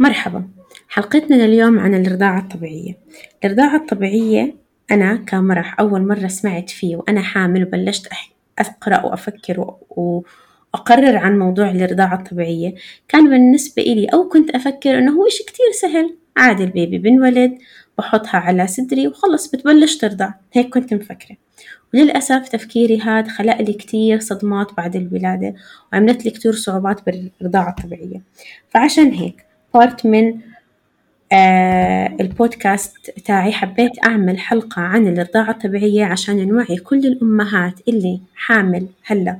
مرحبا. 0.00 0.48
حلقتنا 0.88 1.34
لليوم 1.34 1.78
عن 1.78 1.94
الرضاعة 1.94 2.38
الطبيعية. 2.38 2.98
الرضاعة 3.44 3.76
الطبيعية 3.76 4.54
أنا 4.90 5.16
كمرح 5.16 5.80
أول 5.80 6.06
مرة 6.06 6.26
سمعت 6.26 6.70
فيه 6.70 6.96
وأنا 6.96 7.22
حامل 7.22 7.62
وبلشت 7.62 8.08
أقرأ 8.58 9.06
وأفكر 9.06 9.74
وأقرر 9.90 11.16
عن 11.16 11.38
موضوع 11.38 11.70
الرضاعة 11.70 12.14
الطبيعية. 12.14 12.74
كان 13.08 13.30
بالنسبة 13.30 13.82
إلي 13.82 14.06
أو 14.06 14.28
كنت 14.28 14.50
أفكر 14.50 14.98
إنه 14.98 15.12
هو 15.12 15.26
إشي 15.26 15.44
كتير 15.44 15.66
سهل. 15.80 16.16
عادي 16.36 16.64
البيبي 16.64 16.98
بنولد 16.98 17.58
بحطها 17.98 18.38
على 18.38 18.66
صدري 18.66 19.08
وخلص 19.08 19.50
بتبلش 19.50 19.96
ترضع. 19.96 20.30
هيك 20.52 20.74
كنت 20.74 20.94
مفكرة. 20.94 21.36
وللأسف 21.94 22.48
تفكيري 22.48 23.00
هاد 23.00 23.28
خلق 23.28 23.60
لي 23.62 23.72
كتير 23.72 24.20
صدمات 24.20 24.76
بعد 24.76 24.96
الولادة 24.96 25.54
وعملت 25.92 26.24
لي 26.24 26.30
كتير 26.30 26.52
صعوبات 26.52 27.00
بالرضاعة 27.06 27.70
الطبيعية. 27.78 28.22
فعشان 28.70 29.12
هيك 29.12 29.47
part 29.74 30.06
من 30.06 30.40
آه 31.32 32.16
البودكاست 32.20 33.10
تاعي 33.10 33.52
حبيت 33.52 33.92
أعمل 34.06 34.38
حلقة 34.38 34.82
عن 34.82 35.06
الرضاعة 35.06 35.50
الطبيعية 35.50 36.04
عشان 36.04 36.48
نوعي 36.48 36.76
كل 36.76 37.06
الأمهات 37.06 37.74
اللي 37.88 38.20
حامل 38.34 38.86
هلا 39.04 39.36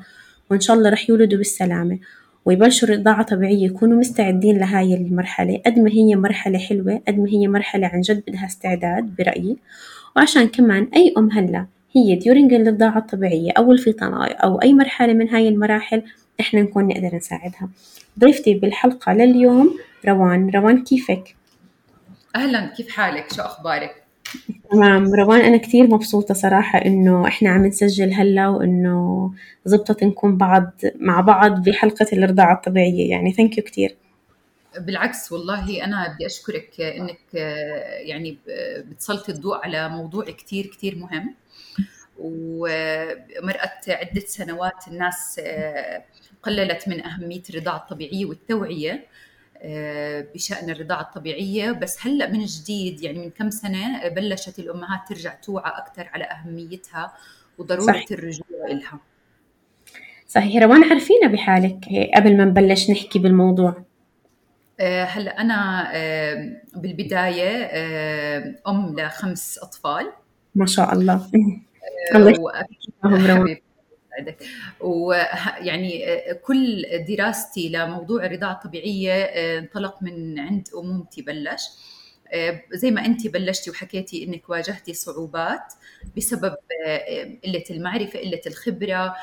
وإن 0.51 0.61
شاء 0.61 0.77
الله 0.77 0.91
رح 0.91 1.11
يولدوا 1.11 1.38
بالسلامة. 1.38 1.99
ويبلشوا 2.45 2.88
الرضاعة 2.88 3.23
طبيعية 3.23 3.66
يكونوا 3.66 3.99
مستعدين 3.99 4.59
لهاي 4.59 4.95
المرحلة 4.95 5.61
قد 5.66 5.79
ما 5.79 5.91
هي 5.91 6.16
مرحلة 6.16 6.59
حلوة 6.59 7.01
قد 7.09 7.19
ما 7.19 7.29
هي 7.29 7.49
مرحلة 7.49 7.87
عن 7.87 8.01
جد 8.01 8.23
بدها 8.29 8.47
استعداد 8.47 9.16
برأيي. 9.19 9.57
وعشان 10.16 10.49
كمان 10.49 10.88
أي 10.97 11.15
أم 11.19 11.30
هلا 11.33 11.66
هي 11.97 12.15
during 12.16 12.55
الرضاعة 12.55 12.99
الطبيعية 12.99 13.52
أو 13.52 13.73
الفطام 13.73 14.15
أو 14.15 14.63
أي 14.63 14.73
مرحلة 14.73 15.13
من 15.13 15.29
هاي 15.29 15.49
المراحل 15.49 16.02
إحنا 16.41 16.63
نكون 16.63 16.87
نقدر 16.88 17.16
نساعدها. 17.16 17.69
ضيفتي 18.19 18.55
بالحلقة 18.55 19.13
لليوم 19.13 19.79
روان. 20.07 20.51
روان 20.51 20.84
كيفك؟ 20.84 21.37
أهلا. 22.37 22.66
كيف 22.77 22.88
حالك؟ 22.88 23.32
شو 23.32 23.43
أخبارك؟ 23.43 24.02
تمام. 24.71 25.15
روان 25.15 25.41
أنا 25.41 25.57
كتير 25.57 25.87
مبسوطة 25.87 26.35
صراحة 26.35 26.79
إنه 26.79 27.29
إحنا 27.29 27.51
عم 27.51 27.66
نسجل 27.66 28.15
هلا 28.15 28.49
وإنه 28.49 29.32
زبطت 29.65 30.04
نكون 30.04 30.37
بعض 30.37 30.71
مع 30.95 31.21
بعض 31.21 31.69
بحلقة 31.69 32.07
الرضاعة 32.13 32.54
الطبيعية. 32.54 33.10
يعني 33.10 33.32
thank 33.32 33.59
you 33.59 33.65
كتير. 33.65 33.96
بالعكس 34.79 35.32
والله 35.32 35.85
أنا 35.85 36.15
بدي 36.15 36.26
أشكرك 36.26 36.80
إنك 36.80 37.35
يعني 38.04 38.38
بتسلطي 38.91 39.32
الضوء 39.32 39.57
على 39.57 39.88
موضوع 39.88 40.24
كتير 40.24 40.66
كتير 40.66 40.96
مهم. 40.96 41.35
ومرأت 42.19 43.88
عدة 43.88 44.21
سنوات 44.26 44.88
الناس 44.88 45.41
قللت 46.43 46.88
من 46.88 47.04
أهمية 47.04 47.43
الرضاعة 47.51 47.76
الطبيعية 47.76 48.26
والتوعية. 48.26 48.93
آه، 48.93 49.02
بشأن 50.34 50.70
الرضاعة 50.70 51.01
الطبيعية. 51.01 51.73
بس 51.73 52.06
هلأ 52.06 52.30
من 52.30 52.45
جديد 52.45 53.02
يعني 53.02 53.18
من 53.18 53.30
كم 53.30 53.51
سنة 53.51 54.09
بلشت 54.09 54.59
الأمهات 54.59 55.01
ترجع 55.09 55.34
توعى 55.34 55.73
أكثر 55.78 56.10
على 56.14 56.24
أهميتها 56.24 57.12
وضرورة 57.59 57.92
صحيح. 57.92 58.06
الرجوع 58.10 58.46
إلها. 58.70 59.01
صحيح. 60.29 60.62
روان 60.62 60.84
عرفينا 60.84 61.29
بحالك 61.29 61.84
قبل 62.16 62.36
ما 62.36 62.45
نبلش 62.45 62.90
نحكي 62.90 63.18
بالموضوع. 63.18 63.84
آه، 64.81 65.04
هلأ 65.04 65.41
أنا 65.41 65.91
آه، 65.94 66.56
بالبداية 66.76 67.70
أم 68.69 68.97
لخمس 69.00 69.59
أطفال. 69.59 70.12
ما 70.54 70.66
شاء 70.66 70.92
الله. 70.92 71.31
الله 72.14 72.31
يسعدك 72.31 73.62
يسعدك 74.19 74.43
ويعني 74.81 76.05
كل 76.43 76.84
دراستي 77.09 77.69
لموضوع 77.69 78.27
الرضاعة 78.27 78.53
الطبيعية 78.53 79.12
آه، 79.12 79.59
انطلق 79.59 80.03
من 80.03 80.38
عند 80.38 80.69
أمومتي 80.78 81.22
بلش. 81.22 81.62
آه، 82.33 82.62
زي 82.72 82.91
ما 82.91 83.06
انت 83.06 83.27
بلشتي 83.27 83.71
وحكيتي 83.71 84.25
إنك 84.25 84.50
واجهتي 84.50 84.94
صعوبات 84.94 85.72
بسبب 86.16 86.56
آه، 86.87 87.38
قلة 87.44 87.65
المعرفة 87.70 88.19
قلة 88.19 88.41
الخبرة 88.47 89.16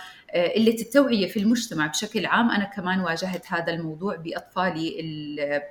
قلة 0.56 0.76
التوعية 0.82 1.28
في 1.28 1.40
المجتمع 1.40 1.88
بشكل 1.88 2.26
عام. 2.26 2.52
أنا 2.52 2.64
كمان 2.64 3.00
واجهت 3.00 3.46
هذا 3.48 3.74
الموضوع 3.74 4.16
بأطفالي 4.16 5.62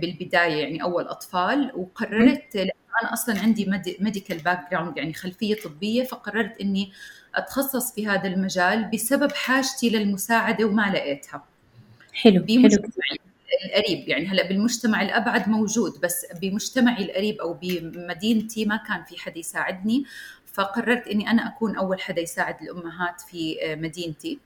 بالبداية 0.00 0.62
يعني 0.62 0.82
أول 0.82 1.04
أطفال. 1.04 1.72
وقررت 1.74 2.56
أنا 3.02 3.12
أصلا 3.12 3.40
عندي 3.40 3.66
medical 4.00 4.38
background 4.38 4.96
يعني 4.96 5.12
خلفية 5.14 5.54
طبية 5.54 6.04
فقررت 6.04 6.60
إني 6.60 6.92
أتخصص 7.38 7.94
في 7.94 8.06
هذا 8.06 8.28
المجال 8.28 8.90
بسبب 8.94 9.32
حاجتي 9.32 9.90
للمساعدة 9.90 10.64
وما 10.64 10.90
لقيتها. 10.94 11.44
حلو 12.12 12.42
بمجتمعي 12.42 13.18
القريب 13.64 14.08
يعني 14.08 14.26
هلأ 14.26 14.48
بالمجتمع 14.48 15.02
الأبعد 15.02 15.48
موجود 15.48 16.00
بس 16.00 16.26
بمجتمعي 16.42 17.04
القريب 17.04 17.40
أو 17.40 17.58
بمدينتي 17.62 18.64
ما 18.64 18.76
كان 18.76 19.04
في 19.04 19.20
حدا 19.20 19.38
يساعدني 19.38 20.04
فقررت 20.52 21.06
إني 21.06 21.30
أنا 21.30 21.48
أكون 21.48 21.76
أول 21.76 22.00
حدا 22.00 22.20
يساعد 22.20 22.62
الأمهات 22.62 23.20
في 23.20 23.56
مدينتي. 23.80 24.38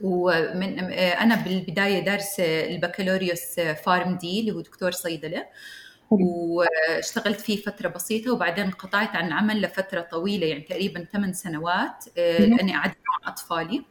ومن 0.00 0.78
أنا 0.92 1.34
بالبداية 1.34 2.04
دارسه 2.04 2.44
البكالوريوس 2.44 3.60
فارم 3.60 4.16
دي 4.16 4.40
اللي 4.40 4.52
هو 4.52 4.60
دكتور 4.60 4.90
صيدلة. 4.90 5.46
واشتغلت 6.10 7.40
فيه 7.40 7.62
فترة 7.62 7.88
بسيطة 7.88 8.32
وبعدين 8.32 8.64
انقطعت 8.64 9.16
عن 9.16 9.26
العمل 9.26 9.62
لفترة 9.62 10.00
طويلة 10.00 10.46
يعني 10.46 10.60
تقريبا 10.60 11.04
ثمان 11.12 11.32
سنوات 11.32 12.04
آه، 12.18 12.38
لأني 12.38 12.76
قعدت 12.76 12.96
مع 12.96 13.32
أطفالي. 13.32 13.84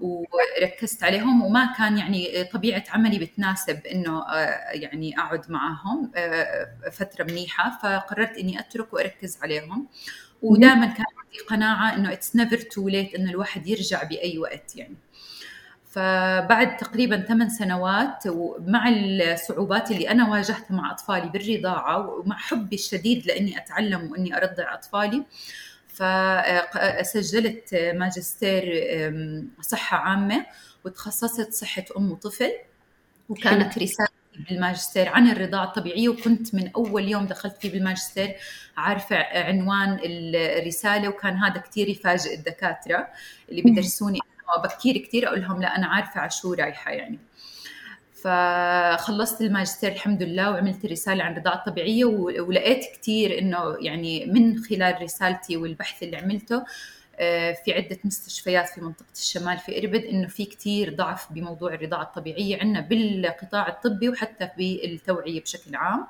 وركزت 0.00 1.02
عليهم 1.02 1.42
وما 1.42 1.74
كان 1.78 1.98
يعني 1.98 2.44
طبيعة 2.44 2.84
عملي 2.88 3.18
بتناسب 3.18 3.86
إنه 3.86 4.22
آه، 4.22 4.70
يعني 4.72 5.18
أقعد 5.18 5.50
معهم 5.50 6.12
آه، 6.16 6.68
فترة 6.92 7.24
منيحة. 7.24 7.78
فقررت 7.82 8.38
إني 8.38 8.60
أترك 8.60 8.92
وأركز 8.92 9.38
عليهم. 9.42 9.86
ودائما 10.42 10.86
كان 10.86 11.06
عندي 11.24 11.38
قناعة 11.48 11.94
إنه 11.94 12.12
it's 12.12 12.36
never 12.36 12.56
too 12.56 12.88
late 12.88 13.14
إنه 13.14 13.30
الواحد 13.30 13.66
يرجع 13.66 14.02
بأي 14.02 14.38
وقت 14.38 14.76
يعني. 14.76 14.96
فبعد 15.92 16.76
تقريبا 16.76 17.20
ثمان 17.20 17.48
سنوات 17.48 18.26
ومع 18.26 18.88
الصعوبات 18.88 19.90
اللي 19.90 20.10
أنا 20.10 20.30
واجهتها 20.30 20.74
مع 20.74 20.90
أطفالي 20.90 21.28
بالرضاعة 21.28 22.08
ومع 22.08 22.36
حبي 22.36 22.76
الشديد 22.76 23.26
لأني 23.26 23.58
أتعلم 23.58 24.12
وأني 24.12 24.36
أرضع 24.36 24.74
أطفالي 24.74 25.22
فسجلت 25.88 27.74
ماجستير 27.74 28.64
صحة 29.60 29.96
عامة 29.96 30.46
وتخصصت 30.84 31.52
صحة 31.52 31.84
أم 31.96 32.12
وطفل 32.12 32.52
وكانت 33.28 33.78
رساله 33.78 34.08
بالماجستير 34.48 35.08
عن 35.08 35.30
الرضاعة 35.30 35.64
الطبيعية 35.64 36.08
وكنت 36.08 36.54
من 36.54 36.70
أول 36.76 37.08
يوم 37.08 37.26
دخلت 37.26 37.56
فيه 37.56 37.72
بالماجستير 37.72 38.34
عارفة 38.76 39.16
عنوان 39.16 39.98
الرسالة 40.04 41.08
وكان 41.08 41.36
هذا 41.36 41.60
كتير 41.60 41.88
يفاجئ 41.88 42.34
الدكاترة 42.34 43.08
اللي 43.48 43.62
بدرسوني 43.62 44.18
بكير 44.64 44.98
كثير 44.98 45.28
أقول 45.28 45.40
لهم 45.40 45.62
لا 45.62 45.76
أنا 45.76 45.86
عارفة 45.86 46.20
على 46.20 46.30
شو 46.30 46.54
رايحة 46.54 46.90
يعني. 46.90 47.18
فخلصت 48.22 49.40
الماجستير 49.40 49.92
الحمد 49.92 50.22
لله 50.22 50.50
وعملت 50.50 50.86
رسالة 50.86 51.24
عن 51.24 51.32
الرضاعة 51.32 51.54
الطبيعية 51.54 52.04
ولقيت 52.04 52.84
كثير 52.96 53.38
إنه 53.38 53.76
يعني 53.80 54.26
من 54.26 54.58
خلال 54.64 55.02
رسالتي 55.02 55.56
والبحث 55.56 56.02
اللي 56.02 56.16
عملته 56.16 56.64
آه، 57.16 57.52
في 57.64 57.72
عدة 57.72 57.98
مستشفيات 58.04 58.68
في 58.68 58.80
منطقة 58.80 59.12
الشمال 59.14 59.58
في 59.58 59.78
إربد 59.78 60.04
إنه 60.04 60.28
في 60.28 60.44
كثير 60.44 60.94
ضعف 60.94 61.32
بموضوع 61.32 61.74
الرضاعة 61.74 62.02
الطبيعية 62.02 62.60
عندنا 62.60 62.80
بالقطاع 62.80 63.68
الطبي 63.68 64.08
وحتى 64.08 64.48
بالتوعية 64.58 65.42
بشكل 65.42 65.76
عام. 65.76 66.06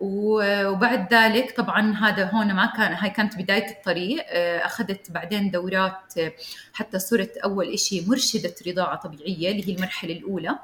وبعد 0.00 1.14
ذلك 1.14 1.56
طبعا 1.56 1.94
هذا 1.96 2.24
هون 2.30 2.52
ما 2.54 2.66
كان 2.76 2.92
هاي 2.92 3.10
كانت 3.10 3.36
بداية 3.38 3.70
الطريق. 3.70 4.24
آه، 4.28 4.58
أخذت 4.66 5.10
بعدين 5.10 5.50
دورات 5.50 6.18
آه، 6.18 6.32
حتى 6.72 6.98
صرت 6.98 7.36
أول 7.36 7.72
إشي 7.72 8.04
مرشدة 8.08 8.54
رضاعة 8.66 8.96
طبيعية 8.96 9.50
اللي 9.50 9.68
هي 9.68 9.74
المرحلة 9.74 10.12
الأولى. 10.12 10.58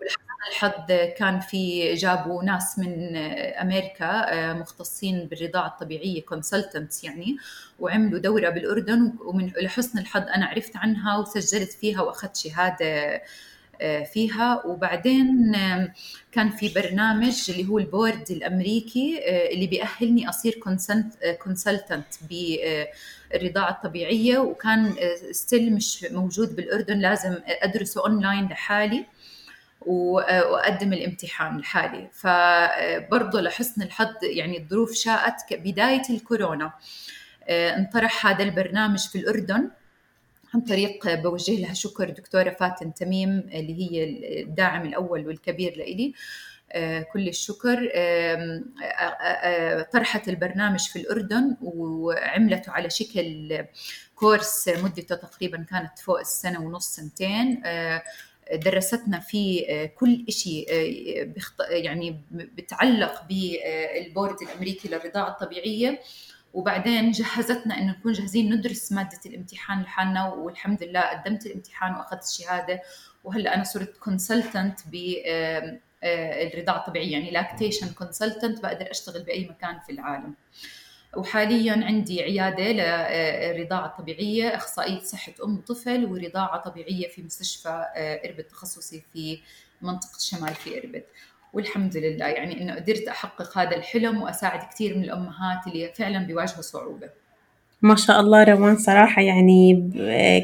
ولحسن 0.00 0.26
الحظ 0.50 0.92
كان 1.18 1.40
في 1.40 1.94
جابوا 1.94 2.42
ناس 2.42 2.78
من 2.78 3.16
آه، 3.16 3.62
أمريكا 3.62 4.52
مختصين 4.52 5.26
بالرضاعة 5.30 5.66
الطبيعية 5.66 6.22
كونسلتنتس 6.22 7.04
يعني 7.04 7.36
وعملوا 7.80 8.18
دورة 8.18 8.48
بالأردن. 8.50 9.12
ومن 9.24 9.50
لحسن 9.62 9.98
الحظ 9.98 10.22
أنا 10.22 10.46
عرفت 10.46 10.76
عنها 10.76 11.18
وسجلت 11.18 11.72
فيها 11.72 12.02
وأخذت 12.02 12.36
شهادة 12.36 12.86
آه، 12.86 13.22
فيها. 14.12 14.62
وبعدين 14.66 15.56
كان 16.32 16.50
في 16.50 16.68
برنامج 16.74 17.50
اللي 17.50 17.68
هو 17.68 17.78
البورد 17.78 18.30
الأمريكي 18.30 19.20
آه، 19.24 19.54
اللي 19.54 19.66
بيأهلني 19.66 20.28
أصير 20.28 20.60
consultant 21.42 22.06
بالرضاعة 22.30 23.70
الطبيعية. 23.70 24.38
وكان 24.38 24.94
still 25.30 25.74
مش 25.74 26.06
موجود 26.10 26.56
بالأردن 26.56 26.98
لازم 26.98 27.36
أدرسه 27.46 28.00
اونلاين 28.06 28.46
لحالي 28.48 29.06
وأقدم 29.80 30.92
الامتحان 30.92 31.58
لحالي. 31.58 32.08
فبرضه 32.12 33.40
لحسن 33.40 33.82
الحظ 33.82 34.14
يعني 34.22 34.58
الظروف 34.58 34.92
شاءت 34.94 35.34
بداية 35.52 36.02
الكورونا. 36.10 36.72
آه، 37.48 37.76
انطرح 37.76 38.26
هذا 38.26 38.42
البرنامج 38.44 38.98
في 39.08 39.18
الأردن. 39.18 39.70
عن 40.56 40.62
طريق 40.62 41.14
بوجه 41.14 41.60
لها 41.60 41.74
شكر 41.74 42.10
دكتورة 42.10 42.50
فاتن 42.50 42.94
تميم 42.94 43.38
اللي 43.38 43.82
هي 43.82 44.04
الداعم 44.42 44.86
الأول 44.86 45.26
والكبير 45.26 45.76
لإلي. 45.76 46.14
كل 47.12 47.28
الشكر. 47.28 47.90
طرحت 49.92 50.28
البرنامج 50.28 50.80
في 50.80 50.98
الأردن 50.98 51.56
وعملته 51.60 52.72
على 52.72 52.90
شكل 52.90 53.58
كورس 54.14 54.68
مدته 54.68 55.14
تقريبا 55.14 55.66
كانت 55.70 55.98
فوق 55.98 56.18
السنة 56.18 56.60
ونص 56.60 56.96
سنتين. 56.96 57.62
درستنا 58.52 59.20
فيه 59.20 59.86
كل 59.86 60.24
شيء 60.28 60.66
يعني 61.70 62.20
بتعلق 62.30 63.22
بالبورد 63.28 64.36
الأمريكي 64.42 64.88
للرضاعة 64.88 65.28
الطبيعية. 65.28 66.00
وبعدين 66.56 67.10
جهزتنا 67.10 67.78
إنه 67.78 67.90
نكون 67.98 68.12
جاهزين 68.12 68.54
ندرس 68.54 68.92
مادة 68.92 69.20
الامتحان 69.26 69.82
لحالنا 69.82 70.28
والحمد 70.32 70.82
لله 70.82 71.00
قدمت 71.00 71.46
الامتحان 71.46 71.94
وأخذت 71.94 72.24
الشهادة. 72.24 72.82
وهلأ 73.24 73.54
أنا 73.54 73.64
صرت 73.64 73.96
consultant 73.96 74.80
ب 74.92 75.14
الرضاعة 76.52 76.78
الطبيعيه 76.78 77.12
يعني 77.12 77.30
lactation 77.30 77.88
consultant 77.88 78.62
بقدر 78.62 78.90
أشتغل 78.90 79.22
بأي 79.22 79.48
مكان 79.48 79.80
في 79.86 79.92
العالم. 79.92 80.34
وحاليا 81.16 81.72
عندي 81.84 82.22
عيادة 82.22 82.64
للرضاعه 82.64 83.86
الطبيعيه 83.86 84.56
أخصائية 84.56 85.00
صحة 85.00 85.32
أم 85.44 85.58
وطفل 85.58 86.04
ورضاعة 86.04 86.62
طبيعية 86.70 87.08
في 87.08 87.22
مستشفى 87.22 87.84
إربد 88.24 88.44
تخصصي 88.44 89.02
في 89.12 89.40
منطقة 89.82 90.16
الشمال 90.16 90.54
في 90.54 90.78
إربد. 90.78 91.04
والحمد 91.52 91.96
لله. 91.96 92.26
يعني 92.26 92.62
إنه 92.62 92.74
قدرت 92.74 93.08
أحقق 93.08 93.58
هذا 93.58 93.76
الحلم 93.76 94.22
وأساعد 94.22 94.60
كثير 94.72 94.96
من 94.96 95.04
الأمهات 95.04 95.66
اللي 95.66 95.92
فعلا 95.94 96.26
بيواجهوا 96.26 96.62
صعوبة. 96.62 97.08
ما 97.82 97.96
شاء 97.96 98.20
الله 98.20 98.44
روان 98.44 98.76
صراحة 98.76 99.22
يعني 99.22 99.90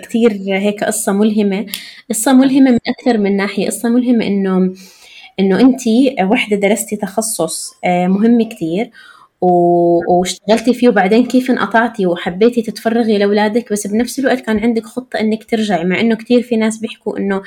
كثير 0.05 0.33
هيك 0.47 0.85
قصة 0.85 1.13
ملهمة. 1.13 1.67
قصة 2.11 2.33
ملهمة 2.33 2.71
من 2.71 2.79
أكثر 2.89 3.19
من 3.19 3.37
ناحية. 3.37 3.67
قصة 3.67 3.89
ملهمة 3.89 4.27
إنه 4.27 4.75
إنه 5.41 5.61
أنت 5.61 5.81
وحدة 6.23 6.57
درستي 6.57 6.97
تخصص 6.97 7.75
مهم 7.85 8.49
كثير 8.49 8.91
واشتغلتي 9.43 10.75
فيه 10.75 10.89
وبعدين 10.89 11.27
كيف 11.27 11.51
انقطعتي 11.51 12.07
وحبيتي 12.07 12.63
تتفرغي 12.63 13.19
لأولادك 13.19 13.73
بس 13.73 13.87
بنفس 13.87 14.19
الوقت 14.19 14.41
كان 14.41 14.59
عندك 14.59 14.87
خطة 14.87 15.21
إنك 15.21 15.45
ترجعي 15.45 15.85
مع 15.85 16.01
إنه 16.01 16.15
كثير 16.17 16.43
في 16.43 16.57
ناس 16.57 16.79
بيحكوا 16.79 17.19
إنه 17.19 17.43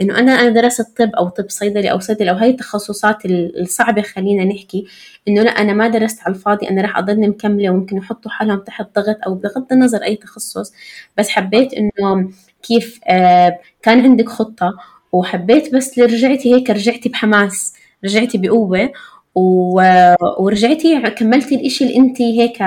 إنه 0.00 0.18
أنا 0.18 0.32
أنا 0.32 0.48
درست 0.48 0.96
طب 0.98 1.10
أو 1.14 1.28
طب 1.28 1.44
صيدلي 1.50 1.90
أو 1.90 1.98
صيدلي 1.98 2.30
أو 2.30 2.36
هاي 2.36 2.50
التخصصات 2.50 3.26
الصعبة 3.26 4.02
خلينا 4.02 4.44
نحكي 4.44 4.86
إنه 5.28 5.42
لا 5.42 5.50
أنا 5.50 5.72
ما 5.72 5.88
درست 5.88 6.20
على 6.22 6.34
الفاضي 6.34 6.68
أنا 6.70 6.82
راح 6.82 6.98
أضلني 6.98 7.28
مكملة 7.28 7.70
وممكن 7.70 7.96
يحطوا 7.96 8.30
حالهم 8.30 8.58
تحت 8.58 8.86
ضغط 8.96 9.16
أو 9.26 9.34
بغض 9.34 9.66
النظر 9.72 10.02
أي 10.02 10.16
تخصص 10.16 10.72
بس 11.18 11.28
حبيت 11.28 11.74
إنه 11.74 12.30
كيف 12.62 13.00
آه 13.08 13.58
كان 13.82 14.00
عندك 14.00 14.28
خطة 14.28 14.74
وحبيت 15.12 15.74
بس 15.74 15.98
رجعتي 15.98 16.54
هيك 16.54 16.70
رجعتي 16.70 17.08
بحماس 17.08 17.74
رجعتي 18.04 18.38
بقوة 18.38 18.90
ورجعتي 19.36 21.00
كملتي 21.00 21.54
الإشي 21.54 21.84
اللي 21.84 21.96
أنت 21.96 22.22
هيك 22.22 22.58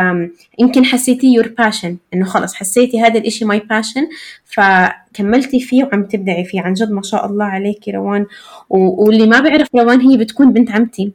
يمكن 0.59 0.85
حسيتيه 0.85 1.35
your 1.35 1.47
passion 1.57 1.97
إنه 2.13 2.25
خلص 2.25 2.53
حسيتي 2.55 3.01
هذا 3.01 3.19
الإشي 3.19 3.45
my 3.45 3.59
passion 3.59 4.07
فكملتي 4.45 5.59
فيه 5.59 5.83
وعم 5.83 6.03
تبدعي 6.03 6.45
فيه. 6.45 6.61
عن 6.61 6.73
جد 6.73 6.91
ما 6.91 7.01
شاء 7.01 7.25
الله 7.25 7.45
عليكي 7.45 7.91
روان. 7.91 8.25
واللي 8.69 9.27
ما 9.27 9.39
بيعرف 9.39 9.67
روان 9.75 10.01
هي 10.01 10.17
بتكون 10.17 10.53
بنت 10.53 10.71
عمتي. 10.71 11.11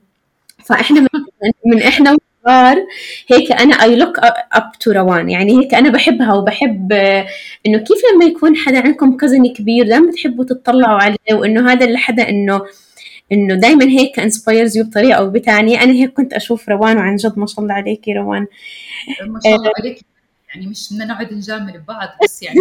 فإحنا 0.64 1.00
من, 1.00 1.08
من 1.66 1.82
إحنا 1.82 2.16
صغار 2.44 2.76
هيك 3.28 3.52
أنا 3.52 3.74
I 3.74 3.96
look 3.96 4.18
up 4.52 4.72
to 4.80 4.90
روان. 4.90 5.30
يعني 5.30 5.58
هيك 5.58 5.74
أنا 5.74 5.90
بحبها 5.90 6.34
وبحب 6.34 6.92
إنه 7.66 7.78
كيف 7.78 7.98
لما 8.14 8.24
يكون 8.24 8.56
حدا 8.56 8.80
عندكم 8.80 9.16
cousin 9.16 9.46
كبير 9.52 9.86
دائما 9.86 10.10
بتحبوا 10.10 10.44
تطلعوا 10.44 10.98
عليه 11.02 11.16
وإنه 11.32 11.72
هذا 11.72 11.84
اللي 11.86 11.98
حدا 11.98 12.28
إنه 12.28 12.62
إنه 13.32 13.54
دائما 13.54 13.84
هيك 13.84 14.20
inspires 14.20 14.76
you 14.76 14.84
بطريقة 14.84 15.18
أو 15.18 15.30
بثانية 15.30 15.82
أنا 15.82 15.92
هيك 15.92 16.12
كنت 16.12 16.32
أشوف 16.32 16.68
روان 16.68 16.96
وعن 16.96 17.16
جد 17.16 17.38
ما 17.38 17.46
شاء 17.46 17.60
الله 17.60 17.74
عليكي 17.74 18.12
روان. 18.12 18.46
ما 19.26 19.40
شاء 19.44 19.54
الله 19.56 19.72
عليك. 19.78 20.00
يعني 20.48 20.66
مش 20.66 20.92
بدنا 20.92 21.04
نقعد 21.04 21.32
نجامل 21.32 21.78
ببعض 21.78 22.08
بس 22.24 22.42
يعني 22.42 22.58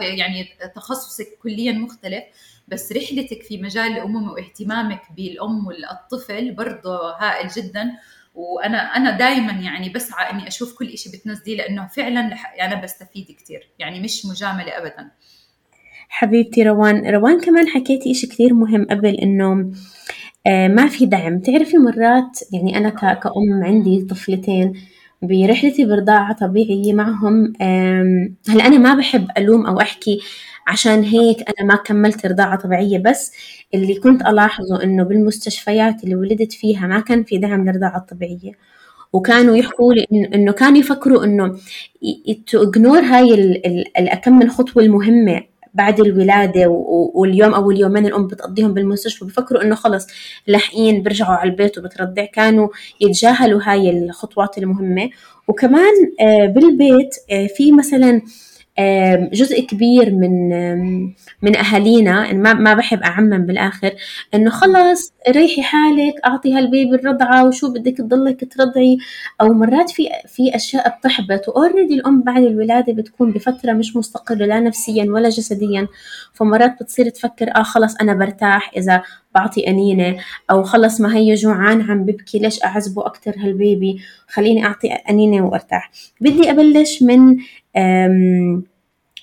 يعني 0.18 0.48
تخصصك 0.74 1.26
كليا 1.42 1.72
مختلف 1.72 2.24
بس 2.68 2.92
رحلتك 2.92 3.42
في 3.42 3.58
مجال 3.58 3.92
الأمومة 3.92 4.32
واهتمامك 4.32 5.02
بالأم 5.16 5.66
والطفل 5.66 6.54
برضه 6.54 7.10
هائل 7.18 7.48
جدا. 7.48 7.92
وأنا 8.34 8.96
أنا 8.96 9.18
دائما 9.18 9.52
يعني 9.52 9.88
بسعى 9.88 10.30
إني 10.30 10.48
أشوف 10.48 10.78
كل 10.78 10.98
شيء 10.98 11.12
بتنزليه 11.12 11.56
لأنه 11.56 11.86
فعلا 11.86 12.20
أنا 12.60 12.82
بستفيد 12.82 13.36
كثير 13.40 13.68
يعني 13.78 14.00
مش 14.00 14.26
مجاملة 14.26 14.78
ابدا. 14.78 15.10
حبيبتي 16.10 16.62
روان. 16.62 17.06
روان 17.14 17.40
كمان 17.40 17.68
حكيتي 17.68 18.10
إشي 18.10 18.26
كثير 18.26 18.54
مهم 18.54 18.86
قبل 18.90 19.14
إنه 19.14 19.70
آه 20.46 20.68
ما 20.68 20.86
في 20.88 21.06
دعم. 21.06 21.38
تعرفي 21.40 21.76
مرات 21.78 22.38
يعني 22.52 22.76
أنا 22.78 22.88
كأم 23.14 23.64
عندي 23.64 24.02
طفلتين 24.10 24.72
برحلتي 25.22 25.84
برضاعة 25.84 26.32
طبيعية 26.32 26.92
معهم 26.92 27.52
هلأ 28.48 28.66
أنا 28.66 28.78
ما 28.78 28.94
بحب 28.94 29.26
ألوم 29.38 29.66
أو 29.66 29.80
أحكي 29.80 30.20
عشان 30.66 31.02
هيك 31.02 31.38
أنا 31.48 31.68
ما 31.68 31.76
كملت 31.76 32.26
رضاعة 32.26 32.56
طبيعية 32.56 32.98
بس 32.98 33.32
اللي 33.74 33.94
كنت 33.94 34.22
ألاحظه 34.26 34.82
إنه 34.82 35.02
بالمستشفيات 35.02 36.04
اللي 36.04 36.16
ولدت 36.16 36.52
فيها 36.52 36.86
ما 36.86 37.00
كان 37.00 37.24
في 37.24 37.38
دعم 37.38 37.64
للرضاعة 37.64 37.98
الطبيعية 37.98 38.52
وكانوا 39.12 39.56
يحكوا 39.56 39.94
لي 39.94 40.06
إنه 40.34 40.52
كانوا 40.52 40.78
يفكروا 40.78 41.24
إنه 41.24 41.58
تو 42.46 42.62
إجنور 42.62 43.00
هاي 43.00 43.34
الأكم 43.98 44.38
من 44.38 44.50
خطوة 44.50 44.82
المهمة. 44.82 45.42
بعد 45.74 46.00
الولادة 46.00 46.68
واليوم 47.14 47.54
أو 47.54 47.70
اليومين 47.70 48.06
الأم 48.06 48.26
بتقضيهم 48.26 48.74
بالمستشفى 48.74 49.24
بفكروا 49.24 49.62
إنه 49.62 49.74
خلص 49.74 50.06
لاحقين 50.46 51.02
برجعوا 51.02 51.34
على 51.34 51.50
البيت 51.50 51.78
وبترضع. 51.78 52.24
كانوا 52.24 52.68
يتجاهلوا 53.00 53.60
هاي 53.64 53.90
الخطوات 53.90 54.58
المهمة. 54.58 55.10
وكمان 55.48 55.92
بالبيت 56.54 57.14
في 57.56 57.72
مثلا 57.72 58.22
جزء 59.32 59.60
كبير 59.60 60.14
من 60.14 60.50
من 61.42 61.56
أهالينا 61.56 62.32
ما 62.32 62.52
ما 62.52 62.74
بحب 62.74 63.02
أعمم 63.02 63.46
بالآخر 63.46 63.94
إنه 64.34 64.50
خلص 64.50 65.12
ريحي 65.28 65.62
حالك 65.62 66.14
أعطي 66.26 66.54
هالبيبي 66.54 66.94
الرضعة 66.94 67.48
وشو 67.48 67.72
بدك 67.72 67.96
تضلك 67.96 68.52
ترضعي. 68.54 68.98
أو 69.40 69.52
مرات 69.52 69.90
في 69.90 70.08
في 70.28 70.56
أشياء 70.56 70.98
بتحبط 70.98 71.48
وأوريدي 71.48 71.94
الأم 71.94 72.22
بعد 72.22 72.42
الولادة 72.42 72.92
بتكون 72.92 73.32
بفترة 73.32 73.72
مش 73.72 73.96
مستقرة 73.96 74.46
لا 74.46 74.60
نفسيا 74.60 75.04
ولا 75.04 75.28
جسديا. 75.28 75.88
فمرات 76.32 76.82
بتصير 76.82 77.08
تفكر 77.08 77.56
آه 77.56 77.62
خلص 77.62 77.96
أنا 77.96 78.14
برتاح 78.14 78.70
إذا 78.76 79.02
بعطي 79.34 79.68
أنينة 79.68 80.16
أو 80.50 80.62
خلص 80.62 81.00
ما 81.00 81.16
هي 81.16 81.34
جوعان 81.34 81.80
عم 81.80 82.04
ببكي 82.04 82.38
ليش 82.38 82.64
أعذبه 82.64 83.06
أكتر 83.06 83.34
هالبيبي؟ 83.38 84.00
خليني 84.28 84.64
أعطي 84.64 84.88
أنينة 84.92 85.46
وأرتاح. 85.46 85.90
بدي 86.20 86.50
أبلش 86.50 87.02
من 87.02 87.36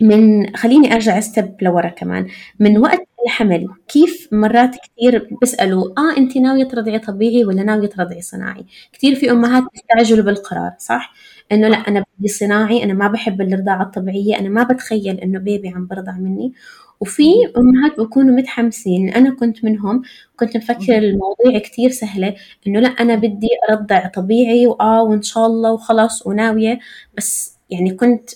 من 0.01 0.56
خليني 0.56 0.94
أرجع 0.94 1.20
ستيب 1.20 1.56
لورا 1.62 1.89
كمان. 1.89 2.27
من 2.60 2.77
وقت 2.77 3.08
الحمل 3.25 3.68
كيف 3.88 4.30
مرات 4.32 4.75
كثير 4.75 5.27
بيسالوا 5.42 5.84
آه 5.98 6.18
انت 6.18 6.38
ناوية 6.38 6.63
ترضعي 6.63 7.00
طبيعي 7.00 7.46
ولا 7.46 7.63
ناوية 7.63 7.88
ترضعي 7.89 8.22
صناعي؟ 8.22 8.66
كثير 8.94 9.16
في 9.16 9.32
أمهات 9.32 9.63
بيستعجلوا 9.74 10.25
بالقرار 10.25 10.72
صح؟ 10.80 11.13
إنه 11.51 11.68
لا 11.68 11.77
أنا 11.77 12.04
بدي 12.20 12.27
صناعي 12.27 12.84
أنا 12.84 12.94
ما 12.94 13.08
بحب 13.08 13.42
الرضاعة 13.42 13.84
الطبيعية 13.84 14.39
أنا 14.39 14.50
ما 14.50 14.63
بتخيل 14.63 15.20
إنه 15.20 15.39
بيبي 15.39 15.70
عم 15.70 15.88
برضع 15.88 16.12
مني. 16.18 16.54
وفي 17.00 17.24
أمهات 17.58 18.00
بكونوا 18.00 18.36
متحمسين 18.36 19.10
أنا 19.10 19.36
كنت 19.36 19.63
منهم 19.66 20.01
كنت 20.36 20.58
مفكر 20.58 20.98
المواضيع 20.98 21.60
كثير 21.60 21.89
سهلة 21.89 22.36
إنه 22.68 22.80
لا 22.80 22.88
أنا 22.89 23.16
بدي 23.16 23.48
أرضع 23.70 24.08
طبيعي 24.08 24.68
وآه 24.68 25.04
وإن 25.04 25.22
شاء 25.22 25.46
الله 25.48 25.72
وخلص 25.74 26.27
وناوية. 26.27 26.80
بس 27.18 27.58
يعني 27.70 27.92
كنت 27.94 28.30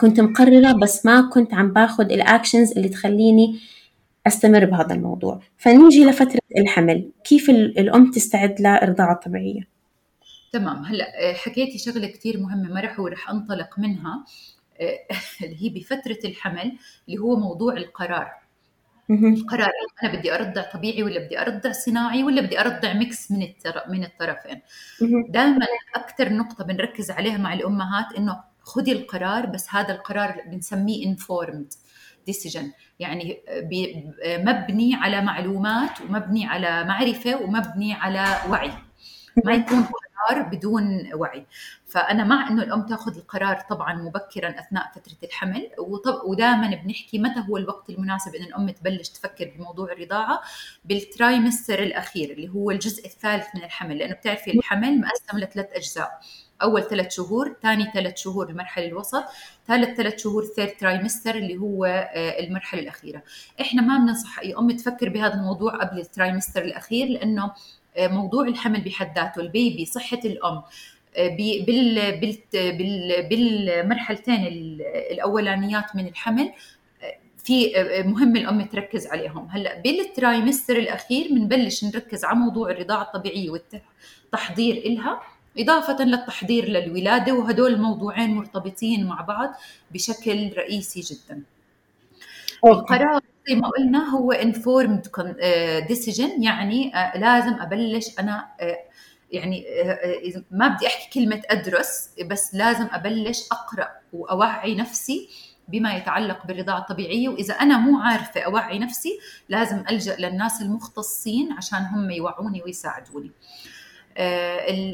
كنت 0.00 0.20
مقررة 0.20 0.72
بس 0.72 1.06
ما 1.06 1.30
كنت 1.32 1.54
عم 1.54 1.72
باخد 1.72 2.12
الأكشنز 2.12 2.72
اللي 2.72 2.88
تخليني 2.88 3.60
أستمر 4.26 4.64
بهذا 4.64 4.94
الموضوع. 4.94 5.40
فنيجي 5.56 6.04
لفترة 6.04 6.40
الحمل. 6.58 7.10
كيف 7.24 7.50
الأم 7.50 8.10
تستعد 8.10 8.60
للرضاعة 8.60 9.12
الطبيعية 9.12 9.68
تمام. 10.52 10.84
هلأ 10.84 11.34
حكيتي 11.34 11.78
شغلة 11.78 12.06
كثير 12.06 12.40
مهمة 12.40 12.74
ما 12.74 12.80
رح 12.80 13.00
ورح 13.00 13.30
أنطلق 13.30 13.78
منها. 13.78 14.24
اللي 15.44 15.62
هي 15.62 15.68
بفترة 15.68 16.18
الحمل 16.24 16.78
اللي 17.08 17.18
هو 17.18 17.36
موضوع 17.36 17.76
القرار. 17.76 18.32
القرار 19.10 19.70
أنا 20.02 20.12
بدي 20.12 20.34
أرضع 20.34 20.62
طبيعي 20.62 21.02
ولا 21.02 21.26
بدي 21.26 21.40
أرضع 21.40 21.72
صناعي 21.72 22.24
ولا 22.24 22.42
بدي 22.42 22.60
أرضع 22.60 22.92
ميكس 22.92 23.30
من 23.30 23.46
من 23.88 24.04
الطرفين. 24.04 24.60
دائما 25.28 25.66
أكثر 25.94 26.32
نقطة 26.32 26.64
بنركز 26.64 27.10
عليها 27.10 27.38
مع 27.38 27.54
الأمهات 27.54 28.12
إنه 28.18 28.53
خذي 28.64 28.92
القرار 28.92 29.46
بس 29.46 29.66
هذا 29.70 29.94
القرار 29.94 30.42
بنسميه 30.46 31.16
informed 31.16 31.76
decision. 32.30 32.64
يعني 32.98 33.40
مبني 34.24 34.94
على 34.94 35.20
معلومات 35.20 36.00
ومبني 36.00 36.46
على 36.46 36.84
معرفة 36.84 37.42
ومبني 37.42 37.94
على 37.94 38.36
وعي. 38.50 38.72
ما 39.44 39.52
يكون 39.52 39.84
قرار 39.84 40.42
بدون 40.42 41.14
وعي. 41.14 41.46
فأنا 41.86 42.24
مع 42.24 42.48
إنه 42.48 42.62
الأم 42.62 42.86
تاخذ 42.86 43.16
القرار 43.16 43.60
طبعا 43.70 43.94
مبكرا 43.94 44.60
أثناء 44.60 44.92
فترة 44.94 45.16
الحمل 45.24 45.70
ودائما 46.26 46.74
بنحكي 46.84 47.18
متى 47.18 47.44
هو 47.48 47.56
الوقت 47.56 47.90
المناسب 47.90 48.34
إن 48.34 48.44
الأم 48.44 48.70
تبلش 48.70 49.08
تفكر 49.08 49.52
بموضوع 49.56 49.92
الرضاعة؟ 49.92 50.40
بال 50.84 51.02
trimester 51.02 51.82
الأخير 51.82 52.30
اللي 52.30 52.48
هو 52.48 52.70
الجزء 52.70 53.06
الثالث 53.06 53.46
من 53.54 53.64
الحمل. 53.64 53.98
لأنه 53.98 54.14
بتعرفي 54.14 54.50
الحمل 54.50 55.00
مقسم 55.00 55.38
لثلاث 55.38 55.72
أجزاء. 55.72 56.20
أول 56.64 56.82
ثلاث 56.82 57.14
شهور 57.14 57.56
ثاني 57.62 57.90
ثلاث 57.94 58.16
شهور 58.16 58.48
المرحله 58.50 58.86
الوسط 58.86 59.24
ثالث 59.68 59.96
ثلاث 59.96 60.22
شهور 60.22 60.44
third 60.44 60.70
trimester 60.80 61.34
اللي 61.34 61.56
هو 61.56 61.84
آه، 61.84 62.40
المرحلة 62.44 62.80
الأخيرة. 62.82 63.22
إحنا 63.60 63.82
ما 63.82 63.98
بننصح 63.98 64.38
أي 64.38 64.54
أم 64.54 64.70
تفكر 64.70 65.08
بهذا 65.08 65.34
الموضوع 65.34 65.76
قبل 65.76 65.98
ال 65.98 66.04
trimester 66.04 66.62
الأخير 66.62 67.08
لأنه 67.08 67.52
آه، 67.96 68.08
موضوع 68.08 68.46
الحمل 68.46 68.80
بحد 68.80 69.18
ذاته 69.18 69.40
البيبي 69.40 69.84
صحة 69.84 70.20
الأم 70.24 70.62
آه، 71.16 71.28
بال 71.36 72.20
بال 72.20 73.28
بالمرحلتين 73.28 74.46
الأولانيات 75.10 75.96
من 75.96 76.06
الحمل 76.06 76.52
في 77.44 77.72
مهم 78.06 78.36
الأم 78.36 78.62
تركز 78.62 79.06
عليهم. 79.06 79.48
هلأ 79.50 79.80
بالترايمستر 79.80 80.76
الأخير 80.76 81.28
بنبلش 81.28 81.84
نركز 81.84 82.24
على 82.24 82.38
موضوع 82.38 82.70
الرضاعة 82.70 83.02
الطبيعية 83.02 83.50
والتحضير 83.50 84.76
إلها. 84.76 85.33
إضافة 85.58 86.04
للتحضير 86.04 86.68
للولادة 86.68 87.32
وهدول 87.32 87.74
الموضوعين 87.74 88.34
مرتبطين 88.34 89.06
مع 89.06 89.20
بعض 89.20 89.54
بشكل 89.90 90.52
رئيسي 90.56 91.00
جدا. 91.00 91.42
القرار 92.66 93.20
زي 93.48 93.54
ما 93.54 93.68
قلنا 93.68 94.10
هو 94.10 94.32
informed 94.34 95.08
آه، 95.40 95.80
decision 95.80 96.30
يعني 96.42 96.96
آه، 96.96 97.18
لازم 97.18 97.54
أبلش 97.60 98.18
أنا 98.18 98.48
آه، 98.60 98.78
يعني 99.32 99.64
ما 100.50 100.68
بدي 100.68 100.86
أحكي 100.86 101.20
كلمة 101.20 101.42
أدرس 101.50 102.10
بس 102.26 102.54
لازم 102.54 102.86
أبلش 102.92 103.48
أقرأ 103.52 103.90
وأوعي 104.12 104.74
نفسي 104.74 105.28
بما 105.68 105.96
يتعلق 105.96 106.46
بالرضاعة 106.46 106.78
الطبيعية. 106.78 107.28
وإذا 107.28 107.54
أنا 107.54 107.78
مو 107.78 107.98
عارفة 107.98 108.40
أوعي 108.40 108.78
نفسي 108.78 109.18
لازم 109.48 109.84
ألجأ 109.90 110.16
للناس 110.16 110.62
المختصين 110.62 111.52
عشان 111.52 111.78
هم 111.78 112.10
يوعوني 112.10 112.62
ويساعدوني. 112.62 113.30
آه، 113.30 113.73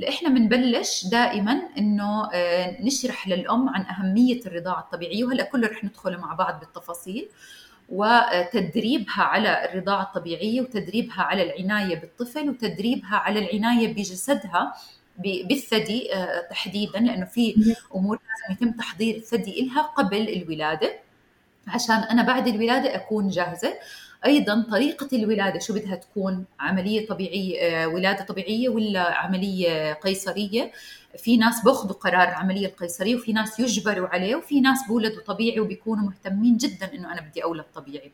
إحنا 0.09 0.29
بنبلش 0.29 1.07
دائما 1.07 1.63
إنه 1.79 2.31
آه، 2.33 2.83
نشرح 2.83 3.29
للأم 3.29 3.69
عن 3.69 3.83
أهمية 3.83 4.41
الرضاعة 4.47 4.81
الطبيعية 4.81 5.25
وهلأ 5.25 5.45
كله 5.45 5.69
رح 5.69 5.85
ندخل 5.85 6.17
مع 6.19 6.35
بعض 6.35 6.61
بالتفاصيل 6.61 7.29
وتدريبها 7.89 9.23
على 9.23 9.65
الرضاعة 9.65 10.03
الطبيعية 10.03 10.61
وتدريبها 10.61 11.23
على 11.23 11.43
العناية 11.43 12.01
بالطفل 12.01 12.49
وتدريبها 12.51 13.17
على 13.17 13.39
العناية 13.39 13.95
بجسدها 13.95 14.75
بالثدي 15.19 16.15
آه، 16.15 16.41
تحديدا 16.51 16.99
لأنه 16.99 17.25
في 17.25 17.75
أمور 17.95 18.19
لازم 18.49 18.63
يتم 18.63 18.79
تحضير 18.79 19.17
الثدي 19.17 19.67
لها 19.67 19.83
قبل 19.83 20.29
الولادة. 20.29 20.99
عشان 21.69 21.95
أنا 21.97 22.23
بعد 22.23 22.49
الولادة 22.49 22.95
أكون 22.95 23.29
جاهزة. 23.29 23.75
أيضا 24.27 24.67
طريقة 24.71 25.09
الولادة 25.13 25.59
شو 25.59 25.75
بدها 25.75 25.95
تكون؟ 25.97 26.45
عملية 26.61 27.07
طبيعية 27.07 27.61
آه، 27.61 27.87
ولادة 27.89 28.25
طبيعية 28.25 28.69
ولا 28.69 29.01
عملية 29.01 29.93
قيصرية؟ 29.93 30.73
في 31.19 31.37
ناس 31.37 31.65
بأخذوا 31.65 31.93
قرار 31.93 32.29
العملية 32.29 32.67
القيصرية 32.67 33.15
وفي 33.17 33.33
ناس 33.33 33.61
يجبروا 33.61 34.09
عليه 34.09 34.37
وفي 34.37 34.61
ناس 34.61 34.79
بولدوا 34.89 35.23
طبيعي 35.23 35.61
وبيكونوا 35.61 36.05
مهتمين 36.05 36.57
جدا 36.57 36.95
إنه 36.95 37.13
أنا 37.13 37.21
بدي 37.21 37.45
أولد 37.45 37.65
طبيعي. 37.75 38.13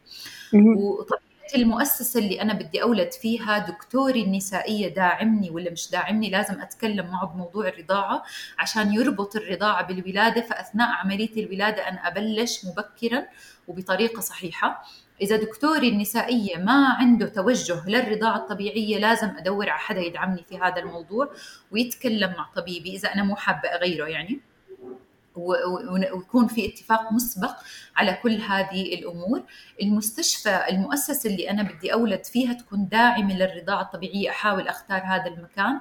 المؤسسة 1.55 2.21
اللي 2.21 2.43
أنا 2.43 2.53
بدي 2.55 2.83
أولد 2.83 3.13
فيها 3.13 3.59
دكتوري 3.59 4.23
النسائية 4.23 4.95
داعمني 4.95 5.51
ولا 5.51 5.71
مش 5.71 5.91
داعمني 5.91 6.31
لازم 6.31 6.61
أتكلم 6.61 7.07
معه 7.11 7.27
بموضوع 7.27 7.69
الرضاعة 7.69 8.23
عشان 8.59 8.93
يربط 8.95 9.37
الرضاعة 9.37 9.87
بالولادة 9.87 10.41
فأثناء 10.41 10.89
عملية 10.89 11.45
الولادة 11.45 11.89
أنا 11.89 12.09
أبلش 12.09 12.65
مبكرا 12.65 13.27
وبطريقة 13.69 14.21
صحيحة. 14.21 14.85
إذا 15.23 15.37
دكتوري 15.37 15.89
النسائية 15.89 16.57
ما 16.57 16.89
عنده 16.89 17.29
توجه 17.29 17.89
للرضاعة 17.89 18.37
الطبيعية 18.37 18.99
لازم 18.99 19.29
أدور 19.29 19.71
على 19.71 19.79
حدا 19.79 20.01
يدعمني 20.01 20.45
في 20.49 20.59
هذا 20.59 20.79
الموضوع 20.79 21.31
ويتكلم 21.71 22.35
مع 22.39 22.51
طبيبي 22.57 22.97
إذا 22.97 23.15
أنا 23.15 23.23
مو 23.23 23.37
حابة 23.37 23.69
أغيره 23.69 24.07
يعني. 24.07 24.41
ويكون 25.37 26.47
في 26.47 26.69
اتفاق 26.69 27.13
مسبق 27.13 27.57
على 27.97 28.19
كل 28.23 28.41
هذه 28.41 28.95
الأمور. 28.95 29.43
المستشفى 29.83 30.65
المؤسسه 30.71 31.31
اللي 31.31 31.51
أنا 31.51 31.63
بدي 31.63 31.93
أولد 31.93 32.25
فيها 32.25 32.53
تكون 32.53 32.89
داعمة 32.89 33.37
للرضاعة 33.37 33.83
الطبيعية. 33.83 34.31
أحاول 34.31 34.69
أختار 34.69 35.03
هذا 35.05 35.27
المكان. 35.27 35.81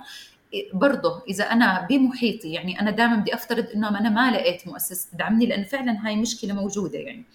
برضه 0.73 1.23
إذا 1.29 1.43
أنا 1.43 1.87
بمحيطي 1.89 2.51
يعني 2.53 2.81
أنا 2.81 2.91
دائما 2.91 3.15
بدي 3.15 3.33
أفترض 3.33 3.67
انه 3.75 3.89
أنا 3.89 4.09
ما 4.09 4.31
لقيت 4.31 4.67
مؤسسه 4.67 5.11
تدعمني 5.11 5.45
لأنه 5.45 5.63
فعلا 5.63 6.07
هاي 6.07 6.15
مشكلة 6.15 6.53
موجودة 6.53 6.99
يعني. 6.99 7.25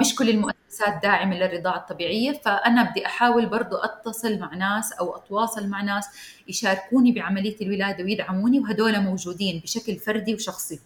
مش 0.00 0.14
كل 0.14 0.28
المؤسسات 0.30 1.02
داعمة 1.02 1.36
للرضاعة 1.36 1.76
الطبيعية 1.76 2.32
فأنا 2.32 2.90
بدي 2.90 3.06
أحاول 3.06 3.46
برضو 3.46 3.76
أتصل 3.76 4.38
مع 4.38 4.54
ناس 4.54 4.92
أو 4.92 5.16
أتواصل 5.16 5.68
مع 5.68 5.82
ناس 5.82 6.06
يشاركوني 6.48 7.12
بعملية 7.12 7.56
الولادة 7.60 8.04
ويدعموني 8.04 8.60
وهدول 8.60 9.00
موجودين 9.00 9.60
بشكل 9.60 9.96
فردي 9.96 10.34
وشخصي 10.34 10.80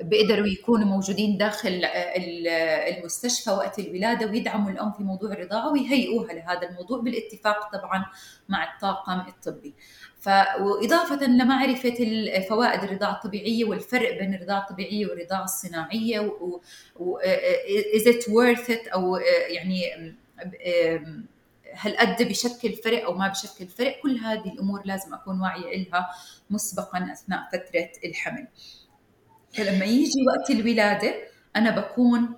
بيقدروا 0.00 0.46
يكونوا 0.46 0.86
موجودين 0.86 1.36
داخل 1.38 1.80
المستشفى 2.96 3.50
وقت 3.50 3.78
الولادة 3.78 4.26
ويدعموا 4.26 4.70
الأم 4.70 4.92
في 4.92 5.02
موضوع 5.02 5.32
الرضاعة 5.32 5.72
ويهيئوها 5.72 6.32
لهذا 6.32 6.68
الموضوع 6.68 7.00
بالاتفاق 7.00 7.72
طبعا 7.78 8.06
مع 8.48 8.74
الطاقم 8.74 9.20
الطبي. 9.20 9.74
ف 10.22 10.28
وإضافة 10.60 11.26
لمعرفة 11.26 11.96
فوائد 12.48 12.82
الرضاعة 12.82 13.12
الطبيعية 13.12 13.64
والفرق 13.64 14.18
بين 14.18 14.34
الرضاعة 14.34 14.60
الطبيعية 14.60 15.06
والرضاعة 15.06 15.44
الصناعية 15.44 16.20
و, 16.20 16.60
و... 16.96 17.18
is 17.98 18.02
it 18.02 18.22
worth 18.28 18.68
it 18.68 18.92
أو 18.94 19.16
يعني 19.48 20.14
هل 21.74 21.96
قد 21.96 22.22
بشكل 22.22 22.72
فرق 22.72 23.04
أو 23.04 23.14
ما 23.14 23.28
بشكل 23.28 23.66
فرق؟ 23.66 24.00
كل 24.02 24.18
هذه 24.18 24.52
الأمور 24.52 24.82
لازم 24.84 25.14
أكون 25.14 25.40
واعية 25.40 25.88
لها 25.88 26.10
مسبقا 26.50 27.12
أثناء 27.12 27.48
فترة 27.52 27.88
الحمل. 28.04 28.48
فلما 29.54 29.84
يجي 29.84 30.18
وقت 30.28 30.50
الولادة 30.50 31.14
أنا 31.56 31.70
بكون 31.70 32.34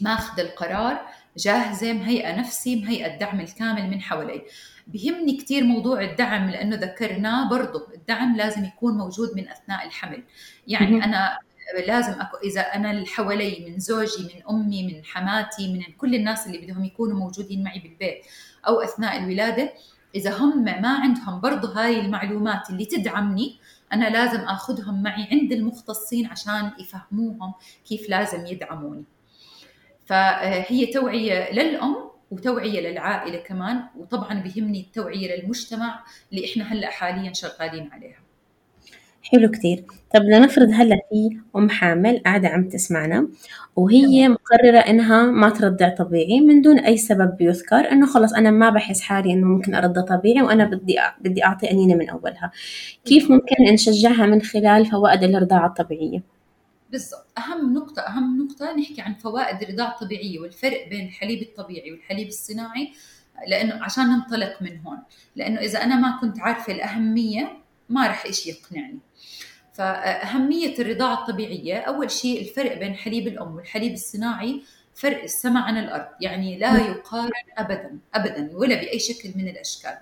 ماخذ 0.00 0.40
القرار 0.40 1.06
جاهزة 1.36 1.92
مهيئة 1.92 2.40
نفسي 2.40 2.76
مهيئة 2.76 3.06
الدعم 3.14 3.40
الكامل 3.40 3.90
من 3.90 4.00
حوالي 4.00 4.42
بهمني 4.86 5.36
كثير 5.36 5.64
موضوع 5.64 6.02
الدعم 6.02 6.50
لأنه 6.50 6.76
ذكرناه 6.76 7.48
برضه 7.48 7.86
الدعم 7.94 8.36
لازم 8.36 8.64
يكون 8.64 8.94
موجود 8.94 9.28
من 9.36 9.48
أثناء 9.48 9.86
الحمل. 9.86 10.22
يعني 10.68 11.04
أنا 11.04 11.38
لازم 11.86 12.12
أكو 12.12 12.36
إذا 12.36 12.60
أنا 12.60 12.90
اللي 12.90 13.06
حوالي 13.06 13.66
من 13.68 13.78
زوجي 13.78 14.22
من 14.22 14.42
أمي 14.50 14.86
من 14.86 15.04
حماتي 15.04 15.72
من 15.72 15.82
كل 15.98 16.14
الناس 16.14 16.46
اللي 16.46 16.58
بدهم 16.58 16.84
يكونوا 16.84 17.18
موجودين 17.18 17.64
معي 17.64 17.78
بالبيت 17.78 18.26
أو 18.68 18.80
أثناء 18.80 19.18
الولادة 19.18 19.72
إذا 20.14 20.36
هم 20.38 20.64
ما 20.64 20.88
عندهم 20.88 21.40
برضه 21.40 21.72
هاي 21.80 22.00
المعلومات 22.00 22.70
اللي 22.70 22.84
تدعمني 22.84 23.58
أنا 23.92 24.04
لازم 24.10 24.40
آخذهم 24.40 25.02
معي 25.02 25.28
عند 25.32 25.52
المختصين 25.52 26.26
عشان 26.26 26.70
يفهموهم 26.80 27.54
كيف 27.88 28.08
لازم 28.08 28.46
يدعموني. 28.46 29.04
فهي 30.06 30.86
توعية 30.86 31.52
للأم 31.52 31.96
وتوعية 32.30 32.80
للعائلة 32.90 33.38
كمان 33.38 33.80
وطبعا 33.98 34.42
بهمني 34.42 34.80
التوعية 34.80 35.36
للمجتمع 35.36 36.04
اللي 36.32 36.44
إحنا 36.44 36.64
هلأ 36.72 36.90
حاليا 36.90 37.32
شغالين 37.32 37.90
عليها. 37.92 38.18
حلو 39.22 39.50
كتير. 39.50 39.84
طب 40.14 40.22
لنفرض 40.22 40.68
هلأ 40.72 40.96
في 41.10 41.38
أم 41.56 41.70
حامل 41.70 42.18
قاعدة 42.18 42.48
عم 42.48 42.68
تسمعنا 42.68 43.28
وهي 43.76 44.28
مقررة 44.28 44.78
إنها 44.78 45.22
ما 45.26 45.50
ترضع 45.50 45.88
طبيعي 45.88 46.40
من 46.40 46.62
دون 46.62 46.78
أي 46.78 46.96
سبب 46.96 47.36
بيذكر 47.36 47.92
إنه 47.92 48.06
خلص 48.06 48.32
أنا 48.34 48.50
ما 48.50 48.70
بحس 48.70 49.00
حالي 49.00 49.32
إنه 49.32 49.46
ممكن 49.46 49.74
أرضع 49.74 50.02
طبيعي 50.02 50.42
وأنا 50.42 50.64
بدي 50.64 50.96
بدي 51.20 51.44
أعطي 51.44 51.70
أنينة 51.70 51.94
من 51.94 52.08
أولها. 52.08 52.50
كيف 53.04 53.30
ممكن 53.30 53.54
نشجعها 53.72 54.26
من 54.26 54.42
خلال 54.42 54.86
فوائد 54.86 55.22
الرضاعة 55.22 55.66
الطبيعية؟ 55.66 56.33
بالضبط. 56.94 57.26
أهم 57.38 57.74
نقطة 57.74 58.02
أهم 58.02 58.44
نقطة 58.44 58.72
نحكي 58.76 59.00
عن 59.00 59.14
فوائد 59.14 59.62
الرضاعة 59.62 59.90
الطبيعية 59.90 60.38
والفرق 60.38 60.88
بين 60.88 61.06
الحليب 61.06 61.42
الطبيعي 61.42 61.92
والحليب 61.92 62.28
الصناعي 62.28 62.92
لأنه 63.48 63.84
عشان 63.84 64.04
ننطلق 64.04 64.62
من 64.62 64.78
هون 64.78 64.98
لأنه 65.36 65.60
إذا 65.60 65.82
أنا 65.82 65.96
ما 65.96 66.18
كنت 66.20 66.40
عارفة 66.40 66.72
الأهمية 66.72 67.58
ما 67.88 68.06
رح 68.06 68.26
إشي 68.26 68.50
يقنعني. 68.50 68.98
فأهمية 69.72 70.78
الرضاعة 70.78 71.20
الطبيعية 71.22 71.78
أول 71.78 72.10
شيء 72.10 72.40
الفرق 72.40 72.78
بين 72.78 72.94
حليب 72.94 73.28
الأم 73.28 73.54
والحليب 73.54 73.92
الصناعي 73.92 74.62
فرق 74.94 75.22
السماء 75.22 75.62
عن 75.62 75.78
الأرض 75.78 76.06
يعني 76.20 76.58
لا 76.58 76.86
يقارن 76.86 77.30
أبدا 77.58 77.98
أبدا 78.14 78.50
ولا 78.56 78.74
بأي 78.74 78.98
شكل 78.98 79.32
من 79.36 79.48
الأشكال. 79.48 79.98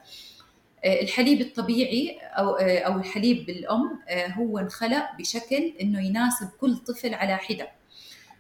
الحليب 0.84 1.40
الطبيعي 1.40 2.18
أو 2.22 2.54
آه، 2.54 2.78
أو 2.78 2.98
الحليب 2.98 3.46
بالأم 3.46 4.00
آه، 4.08 4.26
هو 4.26 4.58
انخلق 4.58 5.16
بشكل 5.18 5.72
إنه 5.80 6.06
يناسب 6.06 6.48
كل 6.60 6.76
طفل 6.76 7.14
على 7.14 7.36
حدة. 7.36 7.68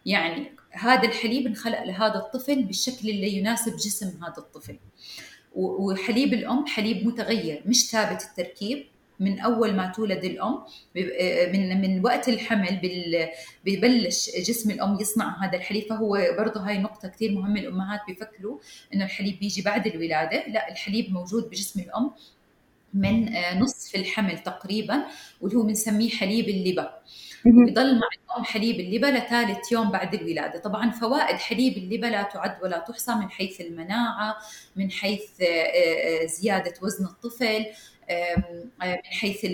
يعني 0.06 0.52
هذا 0.70 1.08
الحليب 1.08 1.46
انخلق 1.46 1.82
لهذا 1.82 2.14
الطفل 2.14 2.62
بالشكل 2.62 3.08
اللي 3.08 3.32
يناسب 3.32 3.76
جسم 3.76 4.24
هذا 4.24 4.38
الطفل. 4.38 4.78
وحليب 5.54 6.34
الأم 6.34 6.66
حليب 6.66 7.06
متغير 7.06 7.62
مش 7.66 7.90
ثابت 7.90 8.22
التركيب. 8.22 8.86
من 9.22 9.40
أول 9.40 9.74
ما 9.74 9.92
تولد 9.96 10.24
الأم 10.24 10.64
من 11.52 11.80
من 11.80 12.04
وقت 12.04 12.28
الحمل 12.28 12.80
ببلش 13.64 14.30
جسم 14.36 14.70
الأم 14.70 14.98
يصنع 15.00 15.44
هذا 15.44 15.56
الحليب. 15.56 15.84
فهو 15.88 16.18
برضه 16.38 16.60
هاي 16.60 16.78
نقطة 16.78 17.08
كثير 17.08 17.32
مهمة 17.32 17.60
الأمهات 17.60 18.00
بيفكروا 18.08 18.58
إنه 18.94 19.04
الحليب 19.04 19.38
بيجي 19.38 19.62
بعد 19.62 19.86
الولادة. 19.86 20.48
لا 20.48 20.70
الحليب 20.70 21.12
موجود 21.12 21.50
بجسم 21.50 21.80
الأم 21.80 22.10
من 22.94 23.28
نصف 23.58 23.94
الحمل 23.96 24.38
تقريبا 24.38 25.04
واللي 25.40 25.58
هو 25.58 25.62
بنسميه 25.62 26.10
حليب 26.10 26.48
اللبن 26.48 26.88
بضل 27.44 27.94
مع 27.94 28.08
الأم 28.30 28.44
حليب 28.44 28.80
اللبن 28.80 29.14
لثالث 29.14 29.72
يوم 29.72 29.90
بعد 29.90 30.14
الولادة. 30.14 30.58
طبعا 30.58 30.90
فوائد 30.90 31.36
حليب 31.36 31.76
اللبن 31.76 32.10
لا 32.10 32.22
تعد 32.22 32.56
ولا 32.62 32.78
تحصى 32.78 33.14
من 33.14 33.30
حيث 33.30 33.60
المناعة 33.60 34.36
من 34.76 34.90
حيث 34.90 35.22
زيادة 36.24 36.74
وزن 36.82 37.04
الطفل 37.04 37.66
من 38.80 38.96
حيث 39.04 39.44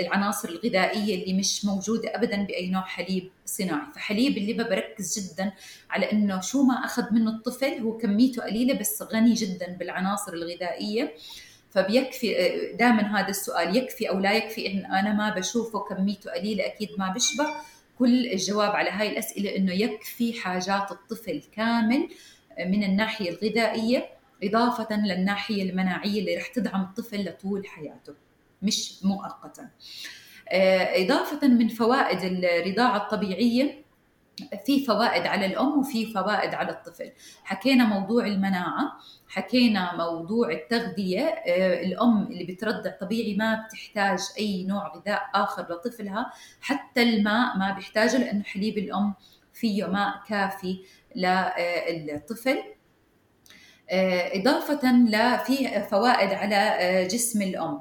العناصر 0.00 0.48
الغذائية 0.48 1.22
اللي 1.22 1.38
مش 1.38 1.64
موجودة 1.64 2.14
ابدا 2.14 2.42
بأي 2.42 2.70
نوع 2.70 2.82
حليب 2.82 3.30
صناعي. 3.46 3.92
فحليب 3.94 4.38
اللبن 4.38 4.64
بركز 4.64 5.18
جدا 5.18 5.52
على 5.90 6.12
إنه 6.12 6.40
شو 6.40 6.62
ما 6.62 6.74
أخذ 6.74 7.12
منه 7.12 7.30
الطفل 7.30 7.72
هو 7.72 7.98
كميته 7.98 8.42
قليلة 8.42 8.74
بس 8.74 9.02
غني 9.02 9.34
جدا 9.34 9.76
بالعناصر 9.78 10.32
الغذائية. 10.32 11.14
فبيكفي 11.70 12.34
دائما 12.78 13.20
هذا 13.20 13.28
السؤال 13.28 13.76
يكفي 13.76 14.08
أو 14.08 14.18
لا 14.18 14.32
يكفي 14.32 14.66
إن 14.66 14.84
أنا 14.84 15.12
ما 15.12 15.34
بشوفه 15.34 15.78
كميته 15.80 16.30
قليلة؟ 16.30 16.66
أكيد 16.66 16.88
ما 16.98 17.12
بشبع 17.12 17.62
كل 17.98 18.26
الجواب 18.26 18.70
على 18.70 18.90
هاي 18.90 19.08
الأسئلة 19.08 19.56
إنه 19.56 19.72
يكفي 19.72 20.32
حاجات 20.40 20.90
الطفل 20.90 21.42
كامل 21.56 22.08
من 22.66 22.84
الناحية 22.84 23.30
الغذائية. 23.30 24.08
إضافة 24.42 24.96
للناحية 24.96 25.70
المناعية 25.70 26.20
اللي 26.20 26.36
رح 26.36 26.46
تدعم 26.46 26.82
الطفل 26.82 27.24
لطول 27.24 27.66
حياته 27.66 28.14
مش 28.62 29.04
مؤقتا. 29.04 29.68
إضافة 30.96 31.48
من 31.48 31.68
فوائد 31.68 32.44
الرضاعة 32.44 32.96
الطبيعية 32.96 33.82
في 34.66 34.84
فوائد 34.84 35.26
على 35.26 35.46
الأم 35.46 35.78
وفي 35.78 36.12
فوائد 36.12 36.54
على 36.54 36.70
الطفل. 36.70 37.12
حكينا 37.44 37.84
موضوع 37.84 38.26
المناعة 38.26 38.92
حكينا 39.28 39.96
موضوع 39.96 40.50
التغذية. 40.50 41.24
الأم 41.86 42.22
اللي 42.22 42.44
بترضع 42.44 42.90
طبيعي 42.90 43.34
ما 43.36 43.66
بتحتاج 43.66 44.20
أي 44.38 44.64
نوع 44.64 44.96
غذاء 44.96 45.22
آخر 45.34 45.62
لطفلها 45.62 46.32
حتى 46.60 47.02
الماء 47.02 47.58
ما 47.58 47.72
بيحتاجه 47.72 48.18
لأنه 48.18 48.42
حليب 48.42 48.78
الأم 48.78 49.14
فيه 49.52 49.86
ماء 49.86 50.14
كافي 50.28 50.78
للطفل. 51.16 52.62
إضافة 53.92 54.92
لفي 54.92 55.82
فوائد 55.90 56.32
على 56.32 56.78
جسم 57.10 57.42
الأم. 57.42 57.80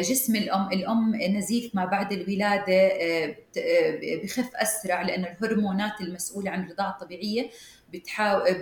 جسم 0.00 0.36
الأم 0.36 0.72
الأم 0.72 1.16
نزيف 1.16 1.74
ما 1.74 1.84
بعد 1.84 2.12
الولادة 2.12 2.90
بخف 4.22 4.56
أسرع 4.56 5.02
لأن 5.02 5.24
الهرمونات 5.24 6.00
المسؤولة 6.00 6.50
عن 6.50 6.64
الرضاعة 6.64 6.90
الطبيعية 6.90 7.50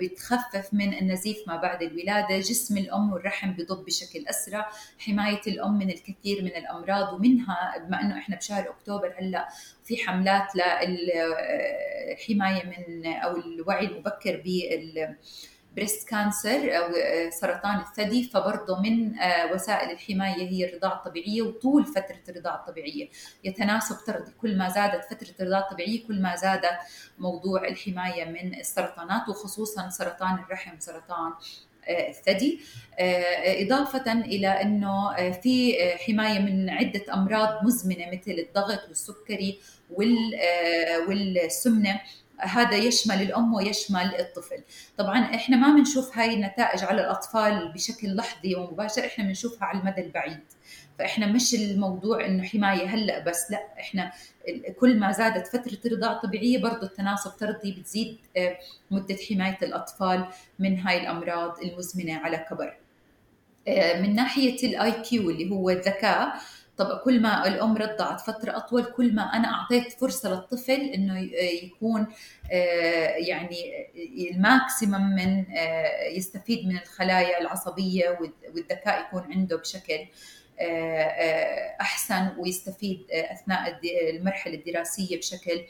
بتخفف 0.00 0.68
من 0.74 0.94
النزيف 0.94 1.36
ما 1.46 1.56
بعد 1.56 1.82
الولادة. 1.82 2.38
جسم 2.38 2.78
الأم 2.78 3.12
والرحم 3.12 3.52
بضب 3.52 3.84
بشكل 3.84 4.24
أسرع. 4.28 4.70
حماية 4.98 5.40
الأم 5.46 5.78
من 5.78 5.90
الكثير 5.90 6.42
من 6.42 6.56
الأمراض 6.56 7.12
ومنها 7.14 7.74
بما 7.78 8.00
أنه 8.00 8.18
إحنا 8.18 8.36
بشهر 8.36 8.70
أكتوبر 8.70 9.14
هلأ 9.18 9.48
في 9.84 9.96
حملات 9.96 10.46
للحماية 10.86 12.64
من 12.64 13.06
أو 13.06 13.36
الوعي 13.36 13.86
المبكر 13.86 14.36
بال 14.44 15.14
بريست 15.76 16.08
كانسر 16.08 16.76
أو 16.78 16.92
سرطان 17.30 17.80
الثدي 17.80 18.24
فبرضه 18.24 18.80
من 18.80 19.12
وسائل 19.52 19.90
الحماية 19.90 20.48
هي 20.48 20.68
الرضاعة 20.68 20.94
الطبيعية 20.94 21.42
وطول 21.42 21.84
فترة 21.84 22.20
الرضاعة 22.28 22.56
الطبيعية. 22.56 23.08
يتناسب 23.44 23.96
طردي. 24.06 24.30
كل 24.40 24.58
ما 24.58 24.68
زادت 24.68 25.04
فترة 25.04 25.34
الرضاعة 25.40 25.60
الطبيعية 25.60 26.06
كل 26.06 26.22
ما 26.22 26.36
زادت 26.36 26.78
موضوع 27.18 27.68
الحماية 27.68 28.24
من 28.24 28.54
السرطانات 28.54 29.28
وخصوصا 29.28 29.88
سرطان 29.88 30.34
الرحم 30.34 30.80
سرطان 30.80 31.32
الثدي. 31.88 32.60
إضافة 33.62 34.12
إلى 34.12 34.48
أنه 34.48 35.14
في 35.32 35.76
حماية 36.06 36.38
من 36.38 36.70
عدة 36.70 37.14
أمراض 37.14 37.64
مزمنة 37.64 38.06
مثل 38.12 38.30
الضغط 38.30 38.88
والسكري 38.88 39.60
والسمنة. 41.08 42.00
هذا 42.40 42.76
يشمل 42.76 43.22
الأم 43.22 43.54
ويشمل 43.54 44.14
الطفل. 44.20 44.62
طبعا 44.98 45.18
إحنا 45.18 45.56
ما 45.56 45.76
بنشوف 45.76 46.18
هاي 46.18 46.34
النتائج 46.34 46.84
على 46.84 47.00
الأطفال 47.00 47.72
بشكل 47.72 48.16
لحظي 48.16 48.54
ومباشر 48.54 49.06
إحنا 49.06 49.24
بنشوفها 49.24 49.64
على 49.64 49.80
المدى 49.80 50.00
البعيد. 50.00 50.40
فإحنا 50.98 51.26
مش 51.26 51.54
الموضوع 51.54 52.26
إنه 52.26 52.42
حماية 52.42 52.86
هلأ 52.86 53.18
بس 53.24 53.50
لأ 53.50 53.68
إحنا 53.80 54.12
كل 54.80 54.98
ما 54.98 55.12
زادت 55.12 55.46
فترة 55.46 55.78
الرضاعه 55.86 56.12
الطبيعيه 56.12 56.58
برضه 56.62 56.82
التناسب 56.86 57.30
طردي 57.30 57.72
بتزيد 57.72 58.18
مدة 58.90 59.16
حماية 59.30 59.58
الأطفال 59.62 60.26
من 60.58 60.78
هاي 60.78 61.00
الأمراض 61.00 61.58
المزمنة 61.62 62.16
على 62.18 62.46
كبر. 62.50 62.76
من 64.00 64.14
ناحية 64.14 64.66
ال 64.68 64.92
IQ 64.92 65.30
اللي 65.30 65.50
هو 65.50 65.70
الذكاء 65.70 66.34
طب 66.78 66.98
كل 67.04 67.22
ما 67.22 67.46
الام 67.48 67.76
رضعت 67.76 68.20
فترة 68.20 68.56
أطول 68.56 68.84
كل 68.84 69.14
ما 69.14 69.22
أنا 69.22 69.48
أعطيت 69.54 69.92
فرصة 69.92 70.30
للطفل 70.30 70.80
إنه 70.80 71.18
يكون 71.62 72.06
يعني 73.16 73.86
ال 74.30 74.41
maximum 74.41 75.14
من 75.14 75.44
يستفيد 76.12 76.66
من 76.68 76.78
الخلايا 76.78 77.40
العصبية 77.40 78.18
والذكاء 78.20 79.00
يكون 79.00 79.22
عنده 79.32 79.56
بشكل 79.56 80.06
أحسن 81.80 82.28
ويستفيد 82.38 83.06
أثناء 83.12 83.80
المرحلة 84.10 84.54
الدراسية 84.54 85.18
بشكل 85.18 85.64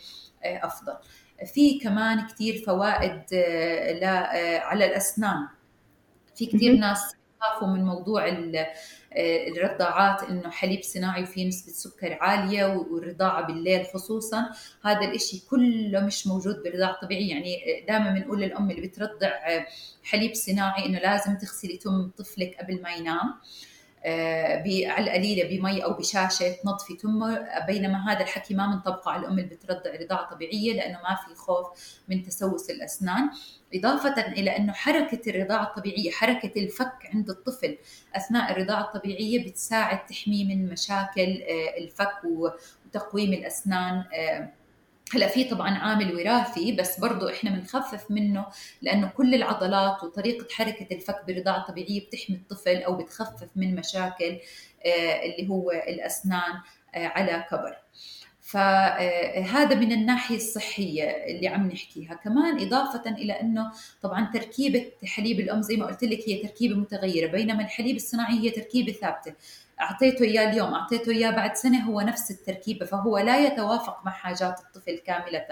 أفضل. 0.44 0.96
في 1.54 1.78
كمان 1.78 2.26
كثير 2.26 2.62
فوائد 2.66 3.22
على 4.62 4.84
الأسنان. 4.86 5.46
في 6.36 6.46
كثير 6.46 6.72
ناس 6.76 7.14
يخافوا 7.42 7.68
من 7.68 7.84
موضوع 7.84 8.28
الرضاعات 9.16 10.22
إنه 10.22 10.50
حليب 10.50 10.82
صناعي 10.82 11.26
فيه 11.26 11.48
نسبة 11.48 11.72
سكر 11.72 12.18
عالية 12.20 12.66
والرضاعة 12.66 13.46
بالليل 13.46 13.86
خصوصا. 13.94 14.50
هذا 14.84 15.00
الإشي 15.00 15.42
كله 15.50 16.00
مش 16.00 16.26
موجود 16.26 16.62
بالرضاعة 16.62 16.90
الطبيعية. 16.90 17.30
يعني 17.30 17.84
دائما 17.88 18.10
بنقول 18.10 18.40
للأم 18.40 18.70
اللي 18.70 18.88
بترضع 18.88 19.30
حليب 20.04 20.34
صناعي 20.34 20.86
إنه 20.86 20.98
لازم 20.98 21.38
تغسلي 21.38 21.76
تم 21.76 22.10
طفلك 22.18 22.56
قبل 22.60 22.82
ما 22.82 22.90
ينام. 22.90 23.34
على 24.86 25.04
القليلة 25.04 25.48
بمي 25.48 25.84
أو 25.84 25.92
بشاشة 25.92 26.52
تنظفي. 26.62 26.96
تمه 26.96 27.48
بينما 27.66 28.12
هذا 28.12 28.20
الحكي 28.20 28.54
ما 28.54 28.66
بنطبقه 28.66 29.10
على 29.10 29.20
الأم 29.22 29.38
اللي 29.38 29.54
بترضع 29.54 29.90
رضاعة 30.00 30.30
طبيعية 30.30 30.72
لأنه 30.72 30.98
ما 31.02 31.14
في 31.26 31.34
خوف 31.34 31.66
من 32.08 32.22
تسوس 32.22 32.70
الأسنان. 32.70 33.30
إضافة 33.74 34.20
إلى 34.32 34.56
أنه 34.56 34.72
حركة 34.72 35.30
الرضاعة 35.30 35.64
الطبيعية 35.64 36.10
حركة 36.10 36.52
الفك 36.56 37.10
عند 37.14 37.30
الطفل 37.30 37.78
أثناء 38.16 38.52
الرضاعة 38.52 38.80
الطبيعية 38.80 39.44
بتساعد 39.48 40.06
تحميه 40.06 40.44
من 40.44 40.68
مشاكل 40.68 41.42
الفك 41.78 42.20
وتقويم 42.24 43.32
الأسنان 43.32 44.04
هلا 45.14 45.28
في 45.28 45.44
طبعا 45.44 45.70
عامل 45.78 46.14
وراثي 46.16 46.72
بس 46.72 47.00
برضه 47.00 47.32
إحنا 47.32 47.50
بنخفف 47.50 48.10
منه 48.10 48.46
لأنه 48.82 49.08
كل 49.16 49.34
العضلات 49.34 50.04
وطريقة 50.04 50.46
حركة 50.54 50.86
الفك 50.94 51.24
بالرضاعه 51.26 51.58
الطبيعية 51.60 52.06
بتحمي 52.06 52.36
الطفل 52.36 52.76
أو 52.82 52.96
بتخفف 52.96 53.48
من 53.56 53.74
مشاكل 53.74 54.38
اللي 55.24 55.48
هو 55.48 55.70
الأسنان 55.70 56.52
على 56.94 57.46
كبر. 57.50 57.76
فهذا 58.40 59.74
من 59.74 59.92
الناحية 59.92 60.36
الصحية 60.36 61.04
اللي 61.04 61.48
عم 61.48 61.66
نحكيها 61.70 62.14
كمان 62.14 62.60
إضافة 62.66 63.10
إلى 63.10 63.32
أنه 63.32 63.72
طبعا 64.02 64.30
تركيبة 64.34 64.86
حليب 65.04 65.40
الأم 65.40 65.62
زي 65.62 65.76
ما 65.76 65.86
قلت 65.86 66.04
لك 66.04 66.28
هي 66.28 66.42
تركيبة 66.42 66.74
متغيرة 66.74 67.26
بينما 67.26 67.62
الحليب 67.62 67.96
الصناعي 67.96 68.38
هي 68.38 68.50
تركيبة 68.50 68.92
ثابتة 68.92 69.34
أعطيته 69.80 70.24
إياه 70.24 70.50
اليوم 70.50 70.74
أعطيته 70.74 71.12
إياه 71.12 71.30
بعد 71.30 71.56
سنة 71.56 71.84
هو 71.84 72.00
نفس 72.00 72.30
التركيبة 72.30 72.86
فهو 72.86 73.18
لا 73.18 73.46
يتوافق 73.46 74.06
مع 74.06 74.12
حاجات 74.12 74.60
الطفل 74.60 74.98
كاملة. 74.98 75.46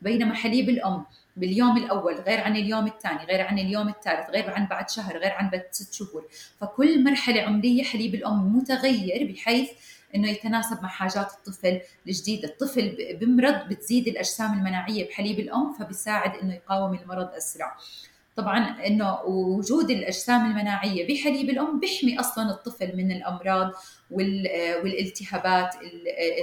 بينما 0.00 0.34
حليب 0.34 0.68
الأم 0.68 1.04
باليوم 1.36 1.76
الأول 1.76 2.14
غير 2.14 2.40
عن 2.40 2.56
اليوم 2.56 2.86
الثاني 2.86 3.24
غير 3.24 3.40
عن 3.40 3.58
اليوم 3.58 3.88
الثالث 3.88 4.30
غير 4.30 4.50
عن 4.50 4.66
بعد 4.66 4.90
شهر 4.90 5.18
غير 5.18 5.32
عن 5.32 5.50
بعد 5.50 5.64
ست 5.70 5.92
شهور. 5.92 6.24
فكل 6.60 7.04
مرحلة 7.04 7.42
عمرية 7.42 7.84
حليب 7.84 8.14
الأم 8.14 8.56
متغير 8.56 9.32
بحيث 9.32 9.70
إنه 10.14 10.30
يتناسب 10.30 10.82
مع 10.82 10.88
حاجات 10.88 11.32
الطفل 11.32 11.80
الجديدة، 12.06 12.48
الطفل 12.48 13.16
بمرض 13.20 13.68
بتزيد 13.68 14.08
الأجسام 14.08 14.52
المناعية 14.52 15.08
بحليب 15.08 15.40
الأم 15.40 15.72
فبيساعد 15.72 16.36
إنه 16.36 16.54
يقاوم 16.54 16.94
المرض 16.94 17.28
أسرع. 17.34 17.76
طبعا 18.36 18.86
إنه 18.86 19.20
وجود 19.24 19.90
الأجسام 19.90 20.46
المناعية 20.50 21.08
بحليب 21.08 21.50
الأم 21.50 21.80
بيحمي 21.80 22.20
أصلا 22.20 22.50
الطفل 22.50 22.96
من 22.96 23.12
الأمراض 23.12 23.72
والالتهابات 24.10 25.74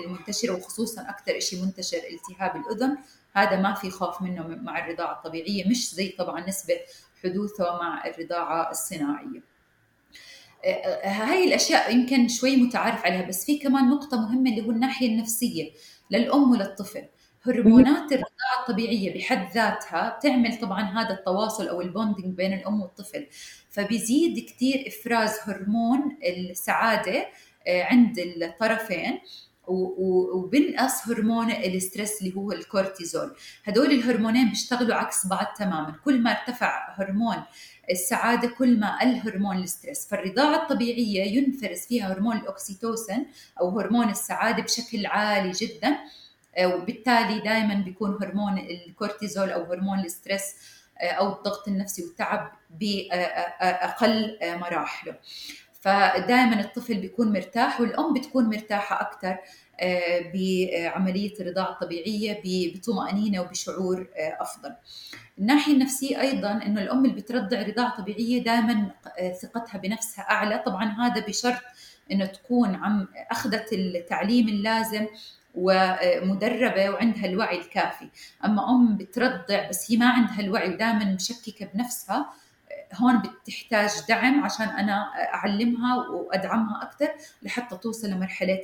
المنتشرة 0.06 0.54
وخصوصا 0.54 1.02
أكثر 1.02 1.40
شيء 1.40 1.66
منتشر 1.66 1.98
التهاب 1.98 2.56
الأذن 2.56 2.98
هذا 3.34 3.62
ما 3.62 3.74
في 3.74 3.90
خوف 3.90 4.22
منه 4.22 4.48
مع 4.48 4.86
الرضاعة 4.86 5.14
الطبيعية 5.14 5.70
مش 5.70 5.94
زي 5.94 6.10
طبعا 6.10 6.48
نسبة 6.48 6.76
حدوثه 7.24 7.64
مع 7.64 8.06
الرضاعة 8.08 8.72
الصناعية. 8.72 9.50
هاي 11.04 11.44
الأشياء 11.48 11.96
يمكن 11.96 12.28
شوي 12.28 12.56
متعارف 12.58 13.06
عليها 13.06 13.22
بس 13.28 13.46
في 13.46 13.58
كمان 13.58 13.90
نقطة 13.90 14.22
مهمة 14.22 14.50
اللي 14.52 14.62
هو 14.68 14.72
الناحية 14.72 15.08
النفسية 15.08 15.72
للأم 16.12 16.52
وللطفل 16.52 17.04
هرمونات 17.44 18.12
الرضاعة 18.12 18.60
الطبيعية 18.62 19.14
بحد 19.18 19.52
ذاتها 19.54 20.18
بتعمل 20.18 20.60
طبعا 20.60 20.82
هذا 20.82 21.14
التواصل 21.14 21.68
أو 21.68 21.82
ال 21.82 21.88
bonding 21.88 22.36
بين 22.36 22.54
الأم 22.54 22.82
والطفل. 22.82 23.28
فبيزيد 23.70 24.40
كثير 24.50 24.84
إفراز 24.88 25.36
هرمون 25.44 26.18
السعادة 26.24 27.28
آه، 27.68 27.84
عند 27.84 28.20
الطرفين 28.20 29.20
وبنقص 29.68 31.08
هرمون 31.08 31.52
ال 31.52 31.62
stress 31.62 32.22
اللي 32.22 32.36
هو 32.36 32.52
الكورتيزول. 32.52 33.36
هدول 33.64 33.92
الهرمونين 33.92 34.50
بيشتغلوا 34.50 34.96
عكس 34.96 35.28
بعض 35.28 35.46
تماما. 35.58 35.96
كل 36.06 36.22
ما 36.22 36.32
ارتفع 36.32 36.94
هرمون 36.96 37.44
السعادة 37.92 38.48
كل 38.48 38.80
ما 38.80 39.00
قل 39.00 39.16
هرمون 39.16 39.58
ال 39.58 39.65
stress 39.65 40.08
فالرضاعة 40.08 40.64
الطبيعية 40.64 41.38
ينفرز 41.38 41.80
فيها 41.80 42.14
هرمون 42.14 42.38
الاكسيتوسن 42.38 43.26
أو 43.62 43.80
هرمون 43.80 44.10
السعادة 44.10 44.64
بشكل 44.64 45.06
عالي 45.06 45.52
جدا. 45.52 45.98
وبالتالي 46.66 47.40
دائما 47.40 47.74
بيكون 47.74 48.18
هرمون 48.22 48.58
الكورتيزول 48.58 49.50
أو 49.50 49.64
هرمون 49.64 50.00
ال 50.00 50.08
stress 50.08 50.56
آه، 51.02 51.12
أو 51.12 51.34
الضغط 51.34 51.68
النفسي 51.68 52.04
والتعب 52.04 52.52
بأقل 52.80 54.38
مراحله 54.42 55.16
فدائما 55.82 56.60
الطفل 56.60 56.94
بيكون 56.94 57.34
مرتاح 57.34 57.82
والأم 57.82 58.14
بتكون 58.14 58.46
مرتاحة 58.46 59.02
أكثر 59.02 59.38
آه، 59.82 60.32
بعملية 60.34 61.34
الرضاعه 61.40 61.72
الطبيعيه 61.72 62.42
بطمأنينة 62.46 63.42
وبشعور 63.42 64.08
آه، 64.18 64.38
أفضل. 64.42 64.74
الناحية 65.40 65.74
النفسية 65.74 66.22
أيضا 66.22 66.52
إنه 66.52 66.82
الأم 66.82 67.06
اللي 67.06 67.16
بترضع 67.16 67.62
رضاعة 67.62 67.98
طبيعية 68.02 68.44
دائما 68.44 68.92
آه، 69.20 69.34
ثقتها 69.34 69.78
بنفسها 69.78 70.24
أعلى، 70.32 70.64
طبعا 70.66 70.86
هذا 70.86 71.26
بشرط 71.26 71.62
إنه 72.12 72.26
تكون 72.26 72.76
عم 72.76 73.08
أخذت 73.32 73.74
التعليم 73.74 74.48
اللازم 74.50 75.08
ومدربة 75.60 76.90
وعندها 76.90 77.26
الوعي 77.26 77.58
الكافي، 77.58 78.10
أما 78.46 78.70
أم 78.70 78.98
بترضع 78.98 79.70
بس 79.70 79.92
هي 79.92 79.98
ما 79.98 80.10
عندها 80.10 80.40
الوعي 80.40 80.70
ودائما 80.70 81.06
مشككة 81.06 81.66
بنفسها 81.74 82.30
هون 82.94 83.22
بتحتاج 83.22 83.90
دعم 84.10 84.44
عشان 84.44 84.68
أنا 84.68 85.12
أعلمها 85.34 85.96
وأدعمها 85.96 86.84
أكثر 86.84 87.10
لحتى 87.42 87.78
توصل 87.78 88.08
لمرحلة 88.08 88.62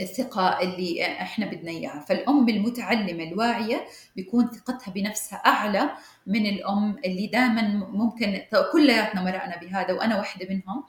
الثقة 0.00 0.60
اللي 0.60 1.06
إحنا 1.06 1.46
بدنا 1.46 1.70
إياها، 1.70 2.04
فالأم 2.08 2.48
المتعلمة 2.48 3.24
الواعية 3.24 3.84
بيكون 4.16 4.50
ثقتها 4.50 4.92
بنفسها 4.92 5.36
أعلى 5.38 5.90
من 6.26 6.46
الأم 6.46 6.96
اللي 7.04 7.26
دائما 7.26 7.62
ممكن 7.90 8.40
كلياتنا 8.72 9.22
مرقنا 9.22 9.56
بهذا 9.56 9.92
وأنا 9.92 10.16
واحدة 10.18 10.46
منهم. 10.50 10.84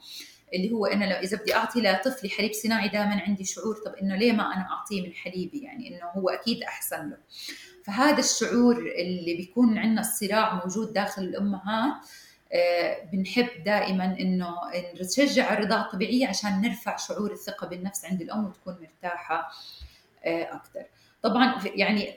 اللي 0.54 0.72
هو 0.72 0.86
أنا 0.86 1.04
لو 1.04 1.16
إذا 1.16 1.36
بدي 1.36 1.54
أعطي 1.54 1.80
لطفلي 1.80 2.30
حليب 2.30 2.52
صناعي 2.52 2.88
دائما 2.88 3.22
عندي 3.26 3.44
شعور 3.44 3.76
طب 3.86 3.94
إنه 3.94 4.16
ليه 4.16 4.32
ما 4.32 4.54
أنا 4.54 4.68
أعطيه 4.70 5.06
من 5.06 5.14
حليبي؟ 5.14 5.58
يعني 5.58 5.88
إنه 5.88 6.06
هو 6.06 6.28
أكيد 6.28 6.62
أحسن 6.62 7.10
له. 7.10 7.16
فهذا 7.84 8.18
الشعور 8.18 8.76
اللي 8.76 9.34
بيكون 9.34 9.78
عندنا 9.78 10.00
الصراع 10.00 10.54
موجود 10.64 10.92
داخل 10.92 11.22
الأمهات 11.22 11.94
آه، 12.52 13.04
بنحب 13.12 13.48
دائما 13.64 14.04
إنه 14.04 14.54
نشجع 15.00 15.52
الرضاعة 15.52 15.82
الطبيعية 15.82 16.26
عشان 16.26 16.60
نرفع 16.60 16.96
شعور 16.96 17.32
الثقة 17.32 17.66
بالنفس 17.66 18.04
عند 18.04 18.22
الأم 18.22 18.44
وتكون 18.44 18.76
مرتاحة 18.80 19.50
آه، 20.24 20.54
أكثر 20.54 20.82
طبعا 21.22 21.60
يعني 21.64 22.14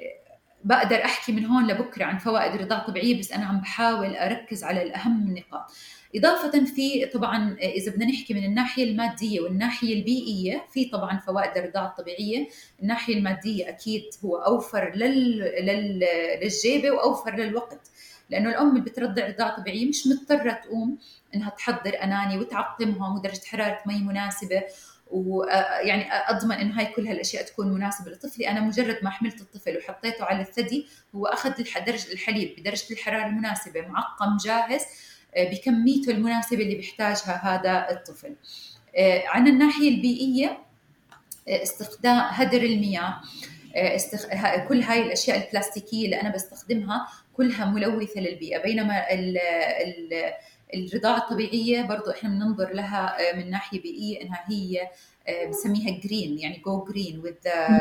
بقدر 0.64 1.06
أحكي 1.06 1.32
من 1.32 1.46
هون 1.46 1.68
لبكرة 1.68 2.06
عن 2.06 2.18
فوائد 2.18 2.54
الرضاعة 2.54 2.80
الطبيعية 2.80 3.20
بس 3.20 3.32
أنا 3.32 3.46
عم 3.46 3.62
بحاول 3.62 4.16
أركز 4.16 4.64
على 4.64 4.84
الأهم 4.84 5.28
النقاط 5.28 5.72
إضافة 6.16 6.66
في 6.66 7.06
طبعا 7.06 7.58
إذا 7.60 7.92
بدنا 7.92 8.06
نحكي 8.06 8.34
من 8.34 8.46
الناحية 8.46 8.84
المادية 8.84 9.42
والناحية 9.42 9.94
البيئية 9.94 10.66
في 10.74 10.86
طبعا 10.86 11.20
فوائد 11.20 11.58
الرضاعة 11.58 11.88
الطبيعية. 11.88 12.48
الناحية 12.82 13.18
المادية 13.18 13.70
أكيد 13.70 14.04
هو 14.26 14.38
أوفر 14.38 14.96
لل... 14.96 15.40
لل... 15.40 16.06
للجيبة 16.42 16.92
وأوفر 16.92 17.36
للوقت. 17.36 17.92
لأنه 18.30 18.50
الأم 18.50 18.70
اللي 18.70 18.82
بترضع 18.82 19.28
رضاعه 19.28 19.58
طبيعية 19.62 19.90
مش 19.90 20.08
مضطرة 20.08 20.52
تقوم 20.52 20.98
إنها 21.36 21.50
تحضر 21.50 22.04
أناني 22.04 22.38
وتعقمهم 22.38 23.16
ودرجه 23.16 23.46
حرارة 23.46 23.80
مي 23.86 24.00
مناسبة. 24.00 24.64
ويعني 25.12 26.14
أضمن 26.14 26.52
انه 26.52 26.80
هاي 26.80 26.86
كل 26.86 27.08
هالاشياء 27.08 27.44
تكون 27.44 27.68
مناسبة 27.74 28.12
لطفلي. 28.12 28.50
أنا 28.50 28.60
مجرد 28.60 28.98
ما 29.04 29.10
حملت 29.10 29.42
الطفل 29.42 29.78
وحطيته 29.78 30.26
على 30.26 30.42
الثدي 30.42 30.88
هو 31.16 31.26
أخذ 31.26 31.54
درجه 31.86 32.12
الحليب 32.14 32.56
بدرجة 32.60 32.86
الحرارة 32.92 33.26
المناسبة 33.26 33.82
معقم 33.82 34.38
جاهز. 34.38 34.82
آه، 34.82 35.09
بكميته 35.38 36.12
المناسبة 36.12 36.62
اللي 36.62 36.76
بيحتاجها 36.76 37.42
هذا 37.44 37.88
الطفل. 37.92 38.36
آه، 38.96 39.24
عن 39.28 39.48
الناحية 39.48 39.90
البيئية 39.90 40.58
آه، 41.48 41.64
استخدام 41.64 42.18
هدر 42.18 42.62
المياه 42.62 43.22
استخ... 43.76 44.26
كل 44.70 44.82
هاي 44.82 45.02
الأشياء 45.02 45.48
البلاستيكية 45.48 46.06
اللي 46.06 46.22
أنا 46.22 46.30
بستخدمها 46.30 47.08
كلها 47.38 47.66
ملوثة 47.66 48.22
للبيئة. 48.22 48.64
بينما 48.64 49.14
ال 49.14 49.38
ال 49.38 50.34
الرضاعة 50.74 51.18
الطبيعية 51.18 51.82
برضو 51.82 52.12
إحنا 52.12 52.30
بننظر 52.30 52.74
لها 52.74 53.30
آه، 53.32 53.36
من 53.36 53.50
ناحية 53.50 53.82
بيئية 53.82 54.22
إنها 54.22 54.46
هي 54.48 54.90
آه، 55.28 55.46
بسميها 55.46 56.00
green 56.00 56.40
يعني 56.40 56.62
go 56.66 56.84
green 56.86 57.24
with 57.26 57.48
the 57.50 57.80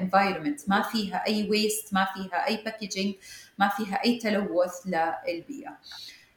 environment. 0.00 0.68
ما 0.68 0.82
فيها 0.82 1.26
أي 1.26 1.48
waste 1.50 1.94
ما 1.94 2.08
فيها 2.14 2.46
أي 2.46 2.56
packaging 2.56 3.14
ما 3.58 3.68
فيها 3.68 4.04
أي 4.04 4.18
تلوث 4.18 4.72
للبيئة. 4.86 5.68
آه، 5.70 5.78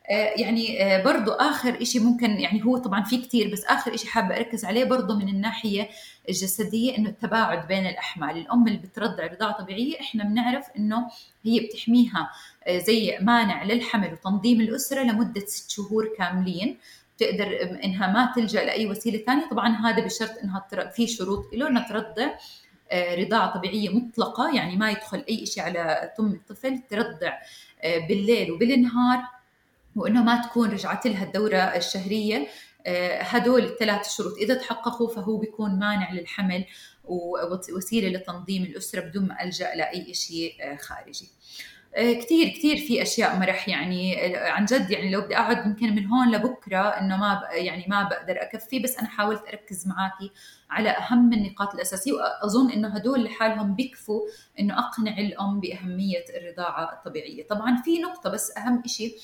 يعني 0.10 0.84
آه، 0.84 1.04
برضو 1.04 1.32
آخر 1.32 1.82
إشي 1.82 2.00
ممكن 2.00 2.30
يعني 2.40 2.66
هو 2.66 2.78
طبعا 2.78 3.04
في 3.04 3.18
كتير 3.18 3.52
بس 3.52 3.66
آخر 3.66 3.94
إشي 3.94 4.08
حابة 4.08 4.36
أركز 4.38 4.66
عليه 4.66 4.84
برضو 4.84 5.16
من 5.16 5.30
الناحية 5.30 5.90
الجسدية 6.30 6.98
إنه 6.98 7.10
التباعد 7.10 7.68
بين 7.68 7.86
الأحمال. 7.88 8.38
الأم 8.38 8.68
اللي 8.68 8.78
بترضع 8.78 9.26
رضاعة 9.26 9.58
طبيعية 9.64 10.00
إحنا 10.00 10.24
بنعرف 10.24 10.66
إنه 10.78 11.08
هي 11.46 11.60
بتحميها 11.60 12.30
آه، 12.68 12.78
زي 12.78 13.18
مانع 13.22 13.64
للحمل 13.64 14.14
وتنظيم 14.14 14.62
الأسرة 14.62 15.04
لمدة 15.04 15.46
ست 15.46 15.72
شهور 15.72 16.10
كاملين. 16.18 16.78
بتقدر 17.18 17.80
إنها 17.84 18.08
ما 18.08 18.34
تلجأ 18.36 18.64
لأي 18.66 18.88
وسيلة 18.88 19.18
ثانية. 19.18 19.50
طبعا 19.50 19.70
هذا 19.70 20.06
بشرط 20.06 20.38
إنها 20.44 20.68
في 20.96 21.08
شروط 21.08 21.46
له 21.54 21.68
إنها 21.68 21.88
ترضع 21.90 22.30
رضاعة 22.94 23.54
طبيعية 23.58 23.90
مطلقة 23.90 24.56
يعني 24.56 24.76
ما 24.78 24.92
يدخل 24.92 25.24
أي 25.30 25.46
شيء 25.46 25.64
على 25.64 26.14
تم 26.18 26.26
الطفل 26.26 26.80
ترضع 26.90 27.34
بالليل 27.84 28.52
وبالنهار. 28.52 29.35
وانه 29.96 30.24
ما 30.24 30.42
تكون 30.42 30.70
رجعت 30.70 31.08
لها 31.08 31.24
الدورة 31.24 31.58
الشهرية. 31.58 32.48
آه، 32.88 33.22
هدول 33.22 33.64
الثلاث 33.64 34.10
شروط. 34.10 34.38
إذا 34.38 34.54
تحققوا 34.54 35.16
فهو 35.16 35.38
بيكون 35.38 35.80
مانع 35.80 36.14
للحمل 36.14 36.66
ووسيله 37.04 38.08
لتنظيم 38.08 38.64
الأسرة 38.64 39.02
بدون 39.02 39.28
ما 39.28 39.44
ألجأ 39.44 39.76
لأي 39.76 40.14
شيء 40.14 40.54
آه، 40.62 40.76
خارجي. 40.76 41.30
كثير 41.96 42.50
كثير 42.50 42.78
في 42.78 43.02
أشياء 43.02 43.40
مرح 43.40 43.70
يعني 43.70 44.36
عن 44.36 44.66
جد 44.66 44.92
يعني 44.92 45.12
لو 45.12 45.22
بدي 45.22 45.38
أقعد 45.38 45.66
يمكن 45.66 45.96
من 45.96 46.06
هون 46.06 46.32
لبكرة 46.32 46.80
إنه 46.80 47.18
ما 47.18 47.42
يعني 47.52 47.86
ما 47.88 48.04
بقدر 48.04 48.42
أكفي 48.42 48.80
بس 48.80 48.98
أنا 48.98 49.08
حاولت 49.08 49.42
أركز 49.48 49.88
معاكي 49.88 50.32
على 50.70 50.90
أهم 50.90 51.34
النقاط 51.34 51.74
الأساسية 51.74 52.14
وأظن 52.14 52.72
إنه 52.72 52.88
هدول 52.88 53.24
لحالهم 53.24 53.76
بيكفوا 53.76 54.22
إنه 54.60 54.80
أقنع 54.80 55.18
الأم 55.18 55.60
بأهمية 55.60 56.26
الرضاعة 56.38 56.94
الطبيعية. 56.94 57.48
طبعا 57.48 57.82
في 57.82 58.00
نقطة 58.00 58.30
بس 58.30 58.58
أهم 58.58 58.84
شيء 58.86 59.16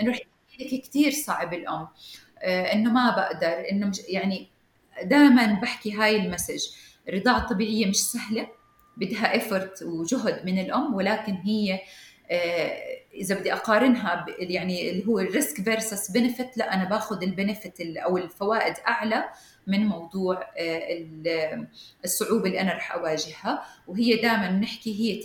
إنه 0.00 0.10
رح 0.10 0.20
لك 0.60 0.80
كثير 0.80 1.10
صعب 1.10 1.54
الأم 1.54 1.88
آه، 2.38 2.72
إنه 2.72 2.92
ما 2.92 3.10
بقدر 3.10 3.70
إنه 3.72 3.86
مش 3.86 4.00
يعني 4.08 4.48
دائما 5.02 5.60
بحكي 5.62 5.92
هاي 5.92 6.16
ال 6.16 6.22
message 6.22 6.64
الرضاعه 7.08 7.38
الطبيعيه 7.38 7.86
مش 7.86 7.96
سهلة 7.96 8.48
بدها 8.96 9.32
effort 9.32 9.82
وجهد 9.82 10.46
من 10.46 10.58
الأم 10.58 10.94
ولكن 10.94 11.32
هي 11.32 11.74
آه، 11.74 11.80
إذا 13.14 13.34
بدي 13.34 13.52
أقارنها 13.52 14.26
يعني 14.38 14.90
اللي 14.90 15.06
هو 15.06 15.18
ال 15.18 15.27
risk 15.27 15.62
versus 15.62 16.10
benefit 16.10 16.56
لا 16.56 16.74
أنا 16.74 16.84
باخذ 16.84 17.22
ال 17.22 17.29
benefit 17.29 17.80
أو 17.80 18.18
الفوائد 18.18 18.74
أعلى 18.88 19.24
من 19.66 19.86
موضوع 19.86 20.50
آه، 20.58 21.66
الصعوبة 22.04 22.46
اللي 22.46 22.60
أنا 22.60 22.72
رح 22.72 22.92
أواجهها. 22.92 23.62
وهي 23.86 24.16
دائما 24.16 24.50
بنحكي 24.50 24.94
هي 25.00 25.22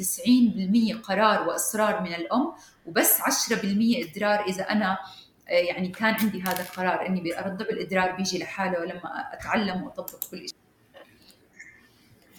90% 0.98 1.02
قرار 1.02 1.48
وإصرار 1.48 2.02
من 2.02 2.14
الأم 2.14 2.54
وبس 2.86 3.22
10% 3.22 4.10
إدرار 4.10 4.46
إذا 4.46 4.64
أنا 4.64 4.98
آه، 5.50 5.54
يعني 5.54 5.88
كان 5.88 6.14
عندي 6.14 6.42
هذا 6.42 6.62
القرار 6.62 7.08
إني 7.08 7.40
أرضع 7.40 7.66
الإدرار 7.66 8.12
بيجي 8.12 8.40
لحاله 8.40 8.86
لما 8.86 9.34
أتعلم 9.34 9.84
وأطبق 9.84 10.20
كل 10.32 10.38
شيء 10.38 10.61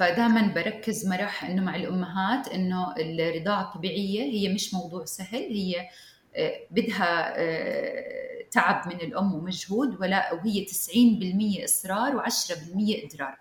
فدائما 0.02 0.52
بركز 0.54 1.08
مرح 1.08 1.44
إنه 1.44 1.62
مع 1.62 1.76
الأمهات 1.76 2.48
إنه 2.48 2.94
الرضاعة 2.96 3.62
الطبيعية 3.62 4.22
هي 4.22 4.54
مش 4.54 4.74
موضوع 4.74 5.04
سهل 5.04 5.42
هي 5.42 5.88
آه، 6.36 6.60
بدها 6.70 7.34
آه، 7.36 8.44
تعب 8.50 8.88
من 8.88 9.00
الأم 9.00 9.34
ومجهود 9.34 10.00
ولا 10.00 10.32
وهي 10.32 10.64
90% 10.64 11.64
إصرار 11.64 12.22
و10% 12.22 12.54
إدرار. 12.76 13.36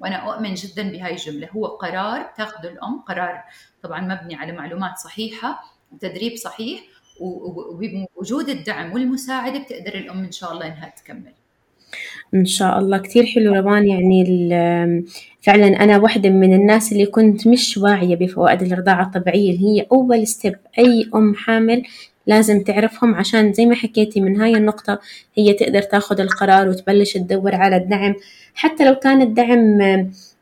وأنا 0.00 0.16
أؤمن 0.16 0.54
جدا 0.54 0.90
بهاي 0.90 1.12
الجملة. 1.12 1.48
هو 1.50 1.66
قرار 1.66 2.32
تاخذه 2.36 2.68
الأم 2.68 3.00
قرار 3.00 3.44
طبعا 3.82 4.00
مبني 4.00 4.34
على 4.34 4.52
معلومات 4.52 4.98
صحيحة 4.98 5.64
وتدريب 5.92 6.36
صحيح 6.36 6.80
وبوجود 7.20 8.48
الدعم 8.48 8.92
والمساعدة 8.92 9.58
بتقدر 9.58 9.94
الأم 9.94 10.24
إن 10.24 10.32
شاء 10.32 10.52
الله 10.52 10.66
إنها 10.66 10.88
تكمل. 10.88 11.34
إن 12.34 12.44
شاء 12.44 12.78
الله. 12.78 12.98
كتير 12.98 13.26
حلو 13.26 13.54
روان 13.54 13.88
يعني 13.88 14.24
فعلا 15.40 15.66
أنا 15.84 15.98
واحدة 15.98 16.30
من 16.30 16.54
الناس 16.54 16.92
اللي 16.92 17.06
كنت 17.06 17.46
مش 17.46 17.78
واعية 17.78 18.16
بفوائد 18.16 18.62
الرضاعة 18.62 19.02
الطبيعية 19.02 19.50
اللي 19.50 19.66
هي 19.66 19.86
أول 19.92 20.26
ستيب 20.26 20.56
أي 20.78 21.08
أم 21.14 21.34
حامل 21.34 21.82
لازم 22.26 22.62
تعرفهم 22.62 23.14
عشان 23.14 23.52
زي 23.52 23.66
ما 23.66 23.74
حكيتي 23.74 24.20
من 24.20 24.40
هاي 24.40 24.54
النقطة 24.56 24.98
هي 25.34 25.52
تقدر 25.52 25.82
تاخد 25.82 26.20
القرار 26.20 26.68
وتبلش 26.68 27.12
تدور 27.14 27.54
على 27.54 27.76
الدعم. 27.76 28.14
حتى 28.54 28.84
لو 28.84 28.94
كان 28.94 29.22
الدعم 29.22 29.78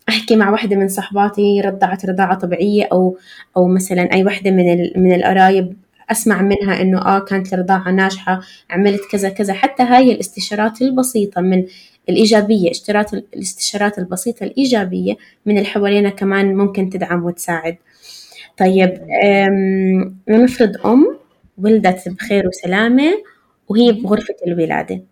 أحكي 0.09 0.37
مع 0.37 0.51
واحدة 0.51 0.77
من 0.77 0.89
صحباتي 0.89 1.61
رضعت 1.61 2.07
رضاعة 2.07 2.39
طبيعية 2.39 2.89
أو 2.93 3.17
أو 3.57 3.69
مثلا 3.69 4.13
أي 4.13 4.25
واحدة 4.25 4.51
من 4.51 4.91
من 4.97 5.13
القرايب 5.15 5.77
أسمع 6.11 6.43
منها 6.43 6.83
إنه 6.83 6.99
آه 6.99 7.19
كانت 7.19 7.55
الرضاعة 7.55 7.91
ناجحة 7.91 8.41
عملت 8.71 9.01
كذا 9.11 9.29
كذا. 9.29 9.53
حتى 9.53 9.83
هاي 9.83 10.13
الاستشارات 10.13 10.83
البسيطة 10.83 11.41
من 11.41 11.67
الإيجابية 12.09 12.71
اشترات 12.71 13.15
الاستشارات 13.15 13.99
البسيطة 13.99 14.45
الإيجابية 14.45 15.17
من 15.47 15.59
اللي 15.59 15.69
حوالينا 15.69 16.11
كمان 16.11 16.57
ممكن 16.57 16.91
تدعم 16.91 17.25
وتساعد. 17.25 17.77
طيب 18.57 19.01
لنفرض 20.29 20.87
أم 20.87 21.19
ولدت 21.59 22.09
بخير 22.09 22.49
وسلامة 22.49 23.23
وهي 23.69 23.93
بغرفة 23.93 24.35
الولادة. 24.47 25.03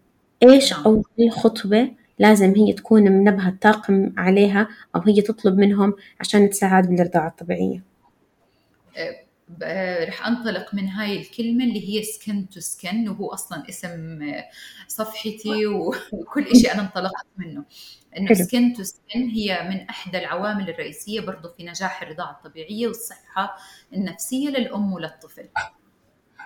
إيش. 0.42 0.72
أول 0.72 1.04
خطوة 1.30 1.88
لازم 2.18 2.54
هي 2.56 2.72
تكون 2.72 3.02
منبهة 3.02 3.48
الطاقم 3.48 4.12
عليها 4.16 4.68
أو 4.96 5.00
هي 5.00 5.20
تطلب 5.22 5.58
منهم 5.58 5.94
عشان 6.20 6.50
تساعد 6.50 6.88
بالرضاعة 6.88 7.28
الطبيعية؟ 7.28 7.82
رح 10.08 10.26
أنطلق 10.26 10.74
من 10.74 10.88
هاي 10.88 11.20
الكلمة 11.20 11.64
اللي 11.64 11.88
هي 11.88 12.02
skin 12.02 12.48
to 12.48 12.60
skin 12.60 13.08
وهو 13.08 13.32
أصلا 13.32 13.68
اسم 13.68 14.20
صفحتي 14.88 15.66
وكل 16.12 16.56
شيء 16.56 16.72
أنا 16.74 16.82
انطلقت 16.82 17.26
منه. 17.36 17.64
إنه 18.18 18.34
skin 18.34 18.72
to 18.72 18.82
skin 18.82 19.28
هي 19.28 19.68
من 19.70 19.80
إحدى 19.88 20.18
العوامل 20.18 20.70
الرئيسية 20.70 21.20
برضو 21.20 21.48
في 21.48 21.64
نجاح 21.64 22.02
الرضاعة 22.02 22.30
الطبيعية 22.30 22.86
والصحة 22.86 23.56
النفسية 23.92 24.48
للأم 24.48 24.92
وللطفل. 24.92 25.48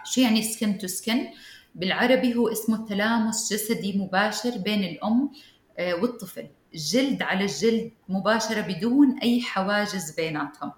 شو 0.05 0.21
يعني 0.21 0.43
skin 0.42 0.79
to 0.79 0.87
skin 0.87 1.29
بالعربي 1.75 2.35
هو 2.35 2.49
اسمه 2.49 2.87
تلامس 2.87 3.53
جسدي 3.53 3.99
مباشر 3.99 4.59
بين 4.59 4.85
الأم 4.85 5.31
والطفل. 5.79 6.49
جلد 6.75 7.23
على 7.23 7.45
الجلد 7.45 7.93
مباشرة 8.09 8.61
بدون 8.61 9.19
أي 9.19 9.43
حواجز 9.43 10.11
بيناتهم. 10.11 10.73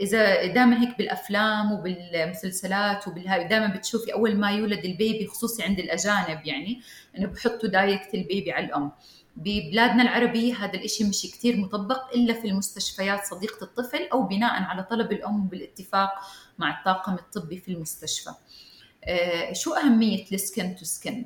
إذا 0.00 0.46
دائما 0.46 0.82
هيك 0.82 0.98
بالأفلام 0.98 1.72
وبالمسلسلات 1.72 3.08
وبالهاي 3.08 3.48
دائما 3.48 3.66
بتشوفي 3.66 4.12
أول 4.12 4.36
ما 4.36 4.50
يولد 4.50 4.84
ال 4.84 4.92
baby 4.92 5.26
خصوصي 5.26 5.62
عند 5.62 5.78
الأجانب 5.78 6.40
يعني 6.46 6.80
إنه 7.18 7.26
بحطوا 7.26 7.68
direct 7.68 8.14
ال 8.14 8.22
baby 8.22 8.52
على 8.52 8.66
الأم. 8.66 8.92
ببلادنا 9.36 10.02
العربية 10.02 10.54
هذا 10.54 10.74
الإشي 10.74 11.04
مش 11.04 11.22
كتير 11.22 11.56
مطبق 11.56 12.14
إلا 12.14 12.34
في 12.34 12.48
المستشفيات 12.48 13.24
صديقة 13.24 13.64
الطفل 13.64 14.08
أو 14.12 14.22
بناء 14.22 14.62
على 14.62 14.82
طلب 14.82 15.12
الأم 15.12 15.48
بالاتفاق 15.48 16.10
مع 16.58 16.78
الطاقم 16.78 17.14
الطبي 17.14 17.58
في 17.58 17.72
المستشفى. 17.72 18.30
آه 19.04 19.52
شو 19.52 19.74
أهمية 19.74 20.24
ال 20.32 20.41
skin 20.41 20.76
to 20.76 20.84
skin؟ 20.84 21.24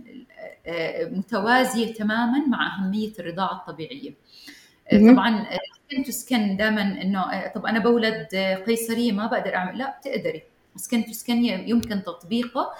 آه 0.66 1.04
متوازية 1.04 1.94
تماما 1.94 2.46
مع 2.46 2.76
أهمية 2.76 3.12
الرضاعة 3.18 3.54
الطبيعية. 3.56 4.14
آه 4.92 5.12
طبعا 5.12 5.46
skin 5.90 6.04
to 6.04 6.10
skin 6.12 6.56
دائما 6.56 6.82
إنه 6.82 7.48
طب 7.54 7.66
أنا 7.66 7.78
بولد 7.78 8.28
قيصريه 8.66 9.12
ما 9.12 9.26
بقدر 9.26 9.54
أعمل. 9.54 9.78
لا 9.78 9.98
بتقدري. 9.98 10.42
skin 10.76 11.04
to 11.04 11.12
skin 11.12 11.44
يمكن 11.44 12.02
تطبيقه 12.02 12.72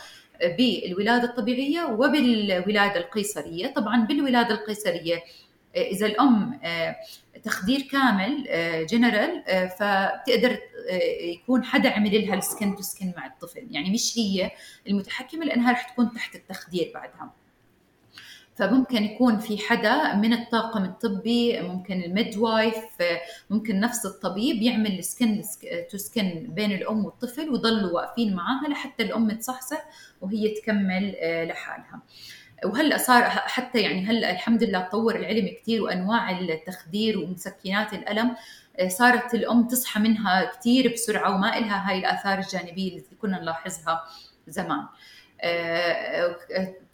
بالولادة 0.59 1.25
الطبيعية 1.25 1.85
وبالولادة 1.85 3.01
القيصرية. 3.01 3.66
طبعا 3.75 4.07
بالولادة 4.07 4.55
القيصرية 4.55 5.23
إذا 5.77 6.07
الأم 6.07 6.61
تخدير 7.42 7.88
كامل 7.92 8.46
جنرال 8.87 9.42
فبتقدر 9.79 10.59
يكون 11.20 11.64
حدا 11.64 11.90
عمل 11.90 12.27
لها 12.27 12.35
ال 12.35 12.43
skin 12.43 12.76
to 12.76 12.83
skin 12.83 13.12
مع 13.16 13.27
الطفل. 13.27 13.66
يعني 13.70 13.90
مش 13.90 14.18
هي 14.18 14.51
المتحكمة 14.87 15.44
لأنها 15.44 15.73
رح 15.73 15.90
تكون 15.90 16.12
تحت 16.12 16.35
التخدير 16.35 16.90
بعدها. 16.94 17.33
فممكن 18.61 19.05
يكون 19.05 19.38
في 19.38 19.59
حدا 19.59 20.14
من 20.14 20.33
الطاقم 20.33 20.85
الطبي 20.85 21.61
ممكن 21.61 22.03
ال 22.03 22.37
midwife 22.37 22.85
ممكن 23.51 23.81
نفس 23.81 24.07
الطبيب 24.07 24.62
يعمل 24.62 25.05
skin 25.05 25.42
to 25.90 25.98
skin 25.98 26.46
بين 26.49 26.73
الأم 26.73 27.05
والطفل 27.05 27.51
ويضلوا 27.51 27.90
واقفين 27.92 28.35
معاها 28.35 28.68
لحتى 28.68 29.03
الأم 29.03 29.31
تصحصح 29.31 29.85
وهي 30.20 30.49
تكمل 30.49 31.16
لحالها. 31.23 32.03
وهلأ 32.64 32.96
صار 32.96 33.23
حتى 33.25 33.81
يعني 33.81 34.07
هلأ 34.07 34.31
الحمد 34.31 34.64
لله 34.64 34.81
تطور 34.81 35.16
العلم 35.16 35.49
كثير 35.62 35.83
وأنواع 35.83 36.38
التخدير 36.40 37.18
ومسكنات 37.18 37.92
الألم 37.92 38.37
صارت 38.88 39.35
الأم 39.35 39.68
تصحى 39.68 40.01
منها 40.01 40.44
كثير 40.44 40.92
بسرعة 40.92 41.35
وما 41.35 41.59
إلها 41.59 41.90
هاي 41.90 41.99
الآثار 41.99 42.38
الجانبية 42.38 42.90
اللي 42.90 43.03
كنا 43.23 43.40
نلاحظها 43.40 44.05
زمان. 44.49 44.87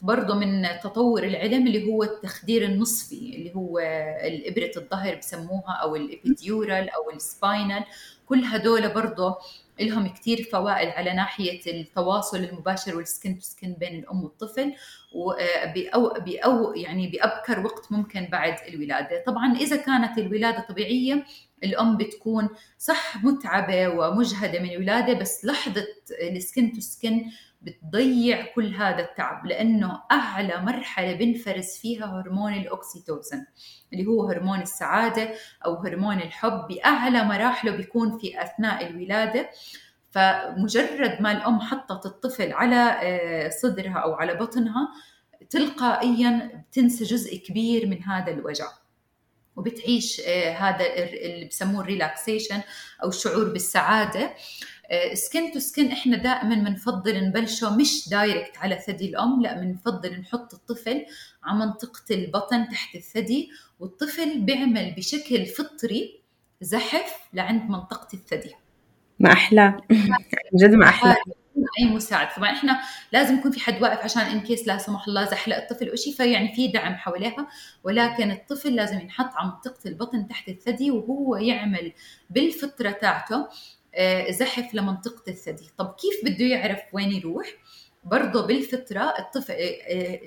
برضه 0.03 0.35
من 0.35 0.67
تطور 0.85 1.25
العلم 1.25 1.67
اللي 1.67 1.93
هو 1.93 2.03
التخدير 2.03 2.65
النصفي 2.65 3.37
اللي 3.37 3.55
هو 3.55 3.79
الإبرة 4.25 4.71
الظهر 4.77 5.15
بسموها 5.15 5.73
أو 5.83 5.97
ال 5.97 6.07
epidural 6.07 6.91
أو 6.91 7.11
ال 7.11 7.21
spinal 7.21 7.85
كل 8.27 8.45
هدول 8.45 8.95
برضه 8.95 9.37
لهم 9.81 10.09
كثير 10.09 10.49
فوائد 10.53 10.89
على 10.89 11.13
ناحية 11.13 11.61
التواصل 11.67 12.37
المباشر 12.37 12.97
وال 12.97 13.11
skin 13.11 13.39
to 13.39 13.41
skin 13.41 13.73
بين 13.73 13.99
الأم 13.99 14.25
والطفل 14.25 14.75
وبأو 15.15 16.15
بأو 16.21 16.75
يعني 16.75 17.09
بأبكر 17.09 17.61
وقت 17.61 17.93
ممكن 17.93 18.29
بعد 18.33 18.57
الولادة. 18.69 19.25
طبعا 19.27 19.57
إذا 19.57 19.77
كانت 19.77 20.19
الولادة 20.19 20.67
طبيعية 20.69 21.25
الأم 21.65 21.97
بتكون 21.97 22.49
صح 22.79 23.25
متعبة 23.25 23.89
ومجهدة 23.89 24.61
من 24.61 24.71
الولادة 24.71 25.15
بس 25.15 25.45
لحظة 25.45 25.87
السكن 26.21 26.73
تو 26.73 26.81
سكن 26.81 27.25
بتضيع 27.63 28.47
كل 28.55 28.75
هذا 28.75 29.01
التعب 29.01 29.47
لأنه 29.47 30.03
أعلى 30.13 30.61
مرحلة 30.61 31.13
بنفرز 31.13 31.67
فيها 31.67 32.07
هرمون 32.07 32.55
الاكسيتوسن 32.55 33.45
اللي 33.93 34.07
هو 34.07 34.29
هرمون 34.29 34.61
السعادة 34.61 35.35
أو 35.65 35.75
هرمون 35.75 36.17
الحب 36.17 36.67
بأعلى 36.69 37.25
مراحله 37.25 37.71
بيكون 37.71 38.19
في 38.19 38.43
أثناء 38.43 38.87
الولادة. 38.87 39.51
فمجرد 40.11 41.21
ما 41.21 41.33
الأم 41.33 41.61
حطت 41.61 42.07
الطفل 42.07 42.53
على 42.53 43.01
صدرها 43.63 43.99
أو 43.99 44.15
على 44.15 44.35
بطنها 44.35 44.89
تلقائيا 45.51 46.65
بتنسى 46.71 47.05
جزء 47.05 47.37
كبير 47.37 47.87
من 47.87 48.03
هذا 48.03 48.31
الوجع. 48.33 48.67
وبتعيش 49.57 50.21
هذا 50.57 50.87
اللي 50.97 51.49
بسموه 51.51 51.81
ال 51.81 51.88
relaxation 51.88 52.61
أو 53.03 53.09
الشعور 53.09 53.45
بالسعادة. 53.45 54.35
skin 55.15 55.53
to 55.53 55.59
skin 55.59 55.87
إحنا 55.93 56.17
دائما 56.17 56.55
بنفضل 56.55 57.25
نبلشه 57.25 57.77
مش 57.77 58.09
direct 58.09 58.59
على 58.59 58.79
ثدي 58.87 59.09
الأم 59.09 59.43
لا 59.43 59.61
بنفضل 59.61 60.21
نحط 60.21 60.55
الطفل 60.55 61.07
على 61.45 61.59
منطقة 61.59 62.15
البطن 62.15 62.69
تحت 62.69 62.95
الثدي. 62.95 63.51
والطفل 63.81 64.41
بيعمل 64.41 64.95
بشكل 64.97 65.47
فطري 65.47 66.21
زحف 66.61 67.29
لعند 67.33 67.71
منطقة 67.71 68.09
الثدي. 68.15 68.55
ما 69.19 69.33
أحلى. 69.33 69.77
جد 70.61 70.75
ما 70.75 70.89
أحلى. 70.89 71.17
أي 71.81 71.85
مساعد. 71.85 72.29
طبعا 72.37 72.51
إحنا 72.51 72.81
لازم 73.13 73.39
يكون 73.39 73.51
في 73.51 73.61
حد 73.61 73.83
واقف 73.83 74.05
عشان 74.05 74.23
in 74.23 74.41
case 74.41 74.69
لا 74.69 74.79
سمح 74.79 75.09
الله 75.09 75.25
زحلق 75.25 75.57
الطفل 75.57 75.89
أو 75.89 75.97
شيء 75.97 76.13
فيعني 76.13 76.55
في 76.55 76.69
دعم 76.69 76.95
حواليها. 76.95 77.49
ولكن 77.85 78.31
الطفل 78.31 78.75
لازم 78.75 79.01
ينحط 79.01 79.31
على 79.35 79.49
منطقة 79.49 79.89
البطن 79.89 80.29
تحت 80.29 80.49
الثدي 80.49 80.91
وهو 80.91 81.37
يعمل 81.37 81.93
بالفطرة 82.31 82.91
تاعته 82.91 83.49
زحف 84.31 84.75
لمنطقة 84.75 85.31
الثدي. 85.31 85.71
طب 85.79 85.95
كيف 86.01 86.25
بده 86.25 86.45
يعرف 86.45 86.81
وين 86.93 87.13
يروح؟ 87.13 87.47
برضه 88.05 88.47
بالفطرة 88.47 89.15
الطفل 89.19 89.55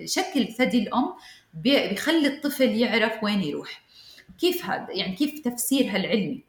شكل 0.06 0.48
ثدي 0.48 0.84
الأم 0.84 1.14
بيخلي 1.54 2.28
الطفل 2.28 2.70
يعرف 2.70 3.24
وين 3.24 3.44
يروح. 3.44 3.82
كيف 4.40 4.66
هذا؟ 4.66 4.88
يعني 4.90 5.16
كيف 5.16 5.40
تفسيرها 5.40 5.96
العلمي 5.96 6.44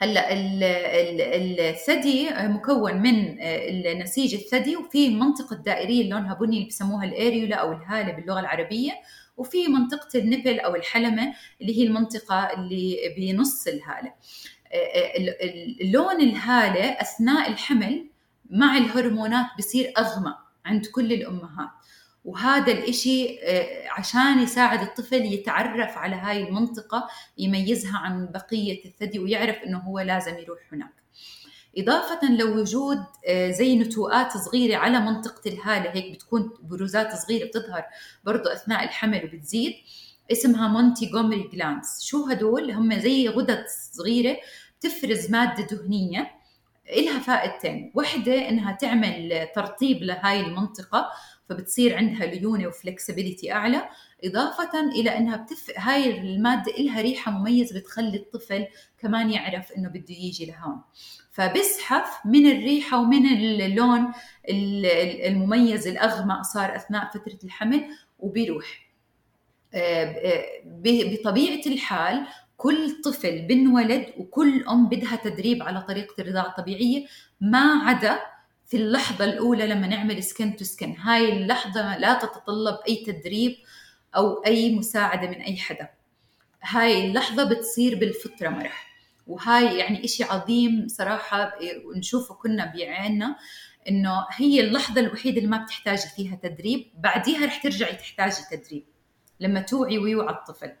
هلأ 0.00 0.28
الثدي 1.70 2.30
مكون 2.30 2.94
من 2.96 3.38
نسيج 3.98 4.34
الثدي 4.34 4.76
وفي 4.76 5.08
منطقة 5.08 5.56
دائرية 5.56 6.00
اللي 6.00 6.10
لونها 6.10 6.34
بني 6.34 6.56
اللي 6.56 6.68
بسموها 6.68 7.04
الأريولا 7.04 7.56
أو 7.56 7.72
الهالة 7.72 8.12
باللغة 8.12 8.40
العربية 8.40 8.92
وفي 9.36 9.68
منطقة 9.68 10.18
النبل 10.18 10.60
أو 10.60 10.74
الحلمة 10.74 11.34
اللي 11.60 11.78
هي 11.78 11.82
المنطقة 11.86 12.52
اللي 12.52 13.14
بنص 13.16 13.66
الهالة. 13.66 14.12
لون 15.92 16.20
الهالة 16.20 16.84
أثناء 16.84 17.50
الحمل 17.50 18.06
مع 18.50 18.76
الهرمونات 18.76 19.46
بصير 19.58 19.92
أغمق 19.98 20.38
عند 20.64 20.86
كل 20.86 21.12
الأمهات. 21.12 21.77
وهذا 22.24 22.72
الإشي 22.72 23.38
عشان 23.90 24.38
يساعد 24.38 24.82
الطفل 24.82 25.24
يتعرف 25.24 25.98
على 25.98 26.16
هاي 26.16 26.48
المنطقة 26.48 27.08
يميزها 27.38 27.98
عن 27.98 28.26
بقية 28.26 28.84
الثدي 28.84 29.18
ويعرف 29.18 29.56
إنه 29.56 29.78
هو 29.78 29.98
لازم 30.00 30.38
يروح 30.38 30.58
هناك. 30.72 30.92
إضافة 31.78 32.32
لوجود 32.32 32.98
آه، 33.26 33.50
زي 33.50 33.78
نتوءات 33.78 34.36
صغيرة 34.36 34.76
على 34.76 35.00
منطقة 35.00 35.48
الهالة 35.50 35.90
هيك 35.90 36.12
بتكون 36.14 36.50
بروزات 36.62 37.14
صغيرة 37.14 37.46
بتظهر 37.46 37.84
برضو 38.24 38.48
أثناء 38.48 38.84
الحمل 38.84 39.24
وبتزيد 39.24 39.72
اسمها 40.32 40.68
مونتي 40.68 41.06
جومري 41.06 41.48
جلانس. 41.52 42.02
شو 42.02 42.24
هدول؟ 42.24 42.70
هم 42.70 42.98
زي 42.98 43.28
غدد 43.28 43.64
صغيرة 43.92 44.36
بتفرز 44.78 45.30
مادة 45.30 45.66
دهنية 45.66 46.30
إلها 46.90 47.18
فائدتين. 47.18 47.92
واحدة 47.94 48.48
إنها 48.48 48.72
تعمل 48.72 49.48
ترطيب 49.54 50.02
لهاي 50.02 50.40
المنطقة 50.40 51.10
فبتصير 51.48 51.96
عندها 51.96 52.26
ليونة 52.26 52.66
وفلكسبيليتي 52.66 53.52
أعلى 53.52 53.88
إضافة 54.24 54.80
إلى 54.80 55.18
أنها 55.18 55.36
بتف... 55.36 55.70
هاي 55.76 56.20
المادة 56.20 56.72
إلها 56.72 57.00
ريحة 57.00 57.32
مميزة 57.32 57.78
بتخلي 57.80 58.16
الطفل 58.16 58.66
كمان 58.98 59.30
يعرف 59.30 59.72
إنه 59.72 59.88
بده 59.88 60.14
يجي 60.14 60.46
لهون. 60.46 60.80
فبزحف 61.30 62.26
من 62.26 62.46
الريحة 62.46 63.00
ومن 63.00 63.26
اللون 63.26 64.12
المميز 65.26 65.86
الأغمق 65.88 66.42
صار 66.42 66.76
أثناء 66.76 67.10
فترة 67.10 67.38
الحمل 67.44 67.84
وبيروح. 68.18 68.88
آه، 69.74 70.42
بطبيعة 70.64 71.66
الحال 71.66 72.26
كل 72.56 73.02
طفل 73.02 73.46
بنولد 73.46 74.06
وكل 74.18 74.64
أم 74.68 74.88
بدها 74.88 75.16
تدريب 75.16 75.62
على 75.62 75.80
طريقة 75.82 76.14
الرضاعة 76.22 76.46
الطبيعية 76.46 77.06
ما 77.40 77.82
عدا 77.84 78.20
في 78.68 78.76
اللحظة 78.76 79.24
الأولى 79.24 79.66
لما 79.66 79.86
نعمل 79.86 80.22
سكن 80.22 80.56
تو 80.56 80.64
سكن 80.64 80.96
هاي 80.96 81.32
اللحظة 81.32 81.98
لا 81.98 82.14
تتطلب 82.14 82.78
أي 82.88 83.04
تدريب 83.06 83.56
أو 84.16 84.32
أي 84.46 84.74
مساعدة 84.74 85.28
من 85.28 85.40
أي 85.40 85.56
حدا. 85.56 85.88
هاي 86.62 87.06
اللحظة 87.06 87.44
بتصير 87.44 87.98
بالفطرة 87.98 88.48
مرح. 88.48 88.88
وهاي 89.26 89.78
يعني 89.78 90.04
إشي 90.04 90.24
عظيم 90.24 90.86
صراحة 90.88 91.52
نشوفه 91.96 92.34
كنا 92.34 92.72
بعيننا 92.76 93.36
إنه 93.88 94.26
هي 94.32 94.60
اللحظة 94.60 95.00
الوحيدة 95.00 95.36
اللي 95.36 95.48
ما 95.48 95.64
بتحتاجي 95.64 96.08
فيها 96.16 96.36
تدريب. 96.42 96.90
بعديها 96.94 97.46
رح 97.46 97.62
ترجعي 97.62 97.96
تحتاجي 97.96 98.42
تدريب 98.50 98.84
لما 99.40 99.60
توعي 99.60 99.98
ويوعى 99.98 100.34
الطفل. 100.34 100.72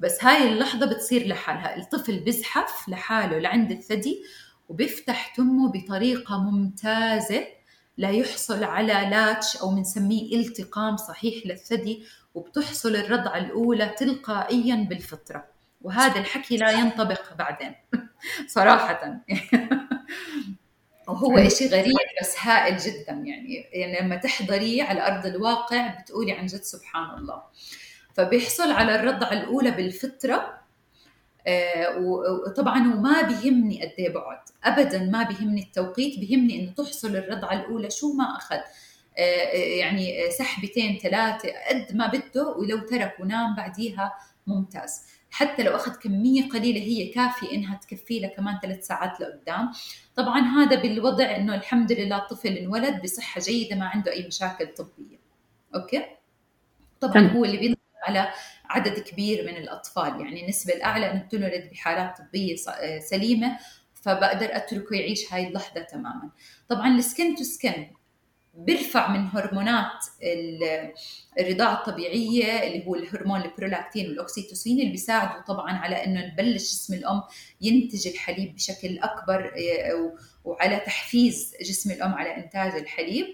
بس 0.00 0.24
هاي 0.24 0.48
اللحظة 0.48 0.86
بتصير 0.86 1.26
لحالها. 1.26 1.76
الطفل 1.76 2.20
بزحف 2.20 2.88
لحاله 2.88 3.38
لعند 3.38 3.70
الثدي 3.70 4.22
وبيفتح 4.68 5.34
تمه 5.34 5.72
بطريقة 5.72 6.38
ممتازة. 6.38 7.46
لا 7.98 8.10
يحصل 8.10 8.64
على 8.64 8.92
لاتش 8.92 9.56
أو 9.56 9.74
بنسميه 9.74 10.36
التقام 10.36 10.96
صحيح 10.96 11.46
للثدي 11.46 12.04
وبتحصل 12.34 12.96
الرضعة 12.96 13.38
الأولى 13.38 13.94
تلقائيا 13.98 14.86
بالفطرة. 14.88 15.44
وهذا 15.82 16.20
الحكي 16.20 16.56
لا 16.56 16.70
ينطبق 16.70 17.34
بعدين 17.34 17.74
صراحة. 18.56 19.00
وهو 21.08 21.38
إشي 21.38 21.68
غريب 21.68 21.94
بس 22.20 22.34
هائل 22.40 22.76
جدا. 22.76 23.12
يعني 23.12 23.54
يعني 23.72 24.00
لما 24.00 24.16
تحضريه 24.16 24.82
على 24.82 25.06
أرض 25.06 25.26
الواقع 25.26 26.00
بتقولي 26.00 26.32
عن 26.32 26.46
جد 26.46 26.62
سبحان 26.62 27.18
الله. 27.18 27.42
فبيحصل 28.14 28.70
على 28.70 28.94
الرضعة 28.94 29.32
الأولى 29.32 29.70
بالفطرة 29.70 30.58
وطبعا 31.98 32.94
وما 32.94 33.22
بيهمني 33.22 33.82
قد 33.82 33.92
إيه 33.98 34.08
بقعد 34.08 34.38
ابدا 34.64 34.98
ما 34.98 35.22
بيهمني 35.22 35.62
التوقيت 35.62 36.18
بيهمني 36.18 36.60
إنه 36.60 36.70
تحصل 36.70 37.16
الرضعة 37.16 37.52
الأولى. 37.52 37.90
شو 37.90 38.12
ما 38.12 38.36
أخذ؟ 38.36 38.56
آه، 38.56 39.20
آه، 39.20 39.56
يعني 39.56 40.30
سحبتين 40.30 40.98
ثلاثة 40.98 41.48
قد 41.70 41.96
ما 41.96 42.06
بده 42.06 42.48
ولو 42.48 42.78
ترك 42.78 43.16
ونام 43.20 43.54
بعديها 43.54 44.12
ممتاز. 44.46 45.02
حتى 45.30 45.62
لو 45.62 45.76
أخذ 45.76 45.92
كمية 45.92 46.48
قليلة 46.48 46.80
هي 46.80 47.08
كافية 47.08 47.52
إنها 47.52 47.76
تكفي 47.76 48.20
له 48.20 48.28
كمان 48.28 48.58
ثلاث 48.62 48.86
ساعات 48.86 49.20
لقدام. 49.20 49.72
طبعا 50.16 50.40
هذا 50.40 50.82
بالوضع 50.82 51.36
إنه 51.36 51.54
الحمد 51.54 51.92
لله 51.92 52.16
الطفل 52.16 52.48
انولد 52.48 53.02
بصحة 53.02 53.40
جيدة 53.40 53.76
ما 53.76 53.86
عنده 53.86 54.12
أي 54.12 54.26
مشاكل 54.26 54.66
طبية. 54.66 55.18
Okay؟ 55.74 56.04
طبعا 57.00 57.26
هو 57.28 57.44
اللي 57.44 57.56
بينطبق 57.56 57.80
على 58.02 58.28
عدد 58.70 58.98
كبير 58.98 59.46
من 59.46 59.56
الأطفال. 59.56 60.20
يعني 60.20 60.42
النسبة 60.42 60.74
الأعلى 60.74 61.10
إنه 61.10 61.22
بتنولد 61.22 61.70
بحالات 61.72 62.18
طبية 62.18 62.56
سليمة 63.00 63.58
فبقدر 63.94 64.56
أتركه 64.56 64.96
يعيش 64.96 65.32
هاي 65.32 65.46
اللحظة 65.48 65.80
تماما. 65.82 66.30
طبعا 66.68 66.98
ال 66.98 67.05
skin 67.05 67.34
to 67.34 67.42
skin 67.42 67.86
بيرفع 68.56 69.08
من 69.10 69.26
هرمونات 69.26 70.04
الرضاعة 71.40 71.74
الطبيعية 71.74 72.66
اللي 72.66 72.86
هو 72.86 72.94
الهرمون 72.94 73.42
البرولاكتين 73.42 74.08
والأكسيتوسين 74.08 74.80
اللي 74.80 74.90
بيساعدوا 74.90 75.42
طبعا 75.42 75.72
على 75.72 76.04
أنه 76.04 76.26
نبلش 76.26 76.62
جسم 76.62 76.94
الأم 76.94 77.22
ينتج 77.60 78.08
الحليب 78.08 78.54
بشكل 78.54 78.98
أكبر 78.98 79.44
آه، 79.44 80.16
وعلى 80.44 80.76
تحفيز 80.76 81.54
جسم 81.60 81.90
الأم 81.90 82.14
على 82.14 82.36
إنتاج 82.36 82.72
الحليب. 82.74 83.26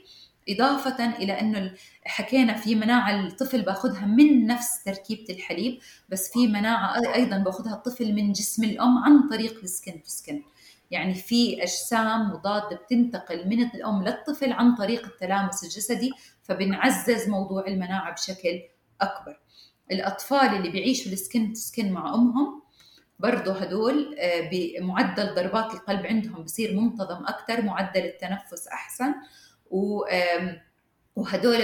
إضافة 0.48 1.16
إلى 1.16 1.40
أنه 1.40 1.74
حكينا 2.04 2.54
في 2.54 2.74
مناعة 2.74 3.26
الطفل 3.26 3.62
باخذها 3.62 4.06
من 4.06 4.46
نفس 4.46 4.82
تركيبة 4.84 5.24
الحليب 5.30 5.78
بس 6.08 6.32
في 6.32 6.46
مناعة 6.46 7.14
أيضا 7.14 7.38
باخذها 7.38 7.74
الطفل 7.74 8.12
من 8.12 8.32
جسم 8.32 8.64
الأم 8.64 8.98
عن 8.98 9.28
طريق 9.28 9.60
السكن 9.62 10.02
تو 10.02 10.08
سكن 10.08 10.42
يعني 10.90 11.14
في 11.14 11.62
أجسام 11.62 12.30
مضادة 12.30 12.76
بتنتقل 12.76 13.48
من 13.48 13.62
الأم 13.62 14.02
للطفل 14.04 14.52
عن 14.52 14.74
طريق 14.74 15.06
التلامس 15.06 15.64
الجسدي 15.64 16.10
فبنعزز 16.42 17.28
موضوع 17.28 17.66
المناعة 17.66 18.12
بشكل 18.12 18.62
أكبر. 19.00 19.40
الأطفال 19.90 20.56
اللي 20.56 20.70
بيعيشوا 20.70 21.12
السكن 21.12 21.52
تو 21.52 21.60
سكن 21.60 21.92
مع 21.92 22.14
أمهم 22.14 22.62
برضه 23.18 23.52
هدول 23.52 24.16
آه، 24.18 24.50
بمعدل 24.50 25.34
ضربات 25.34 25.74
القلب 25.74 26.06
عندهم 26.06 26.42
بصير 26.42 26.80
منتظم 26.80 27.26
أكثر 27.26 27.62
معدل 27.62 28.00
التنفس 28.04 28.68
أحسن. 28.68 29.14
و 29.72 30.04
وهدول 31.16 31.58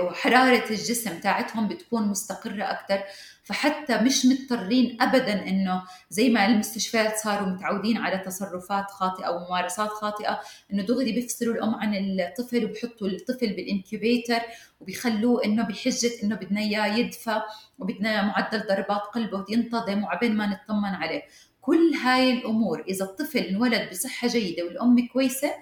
وحرارة 0.00 0.70
الجسم 0.70 1.20
تاعتهم 1.20 1.68
بتكون 1.68 2.08
مستقرة 2.08 2.62
أكثر 2.64 3.02
فحتى 3.42 3.98
مش 3.98 4.26
مضطرين 4.26 5.02
أبدا 5.02 5.48
إنه 5.48 5.82
زي 6.10 6.28
ما 6.28 6.46
المستشفيات 6.46 7.16
صاروا 7.16 7.48
متعودين 7.48 7.96
على 7.96 8.18
تصرفات 8.18 8.90
خاطئة 8.90 9.24
أو 9.24 9.38
ممارسات 9.38 9.88
خاطئة 9.88 10.40
إنه 10.72 10.82
دغري 10.82 11.12
بيفصلوا 11.12 11.54
الأم 11.54 11.74
عن 11.74 11.94
الطفل 11.94 12.64
وبحطوا 12.64 13.08
الطفل 13.08 13.46
بال 13.46 13.63
incubator 13.63 14.40
وبيخلوه 14.80 15.44
إنه 15.44 15.62
بحجة 15.62 16.10
إنه 16.22 16.36
بدنا 16.36 16.60
إياه 16.60 16.96
يدفى 16.96 17.42
وبدنا 17.78 18.22
معدل 18.22 18.66
ضربات 18.68 19.00
قلبه 19.00 19.44
ينتظم 19.48 20.04
وعبين 20.04 20.36
ما 20.36 20.46
نطمن 20.46 20.94
عليه. 20.94 21.22
كل 21.60 21.94
هاي 21.94 22.32
الأمور 22.32 22.84
إذا 22.88 23.04
الطفل 23.04 23.38
انولد 23.38 23.90
بصحة 23.90 24.28
جيدة 24.28 24.64
والأم 24.64 25.06
كويسة 25.06 25.54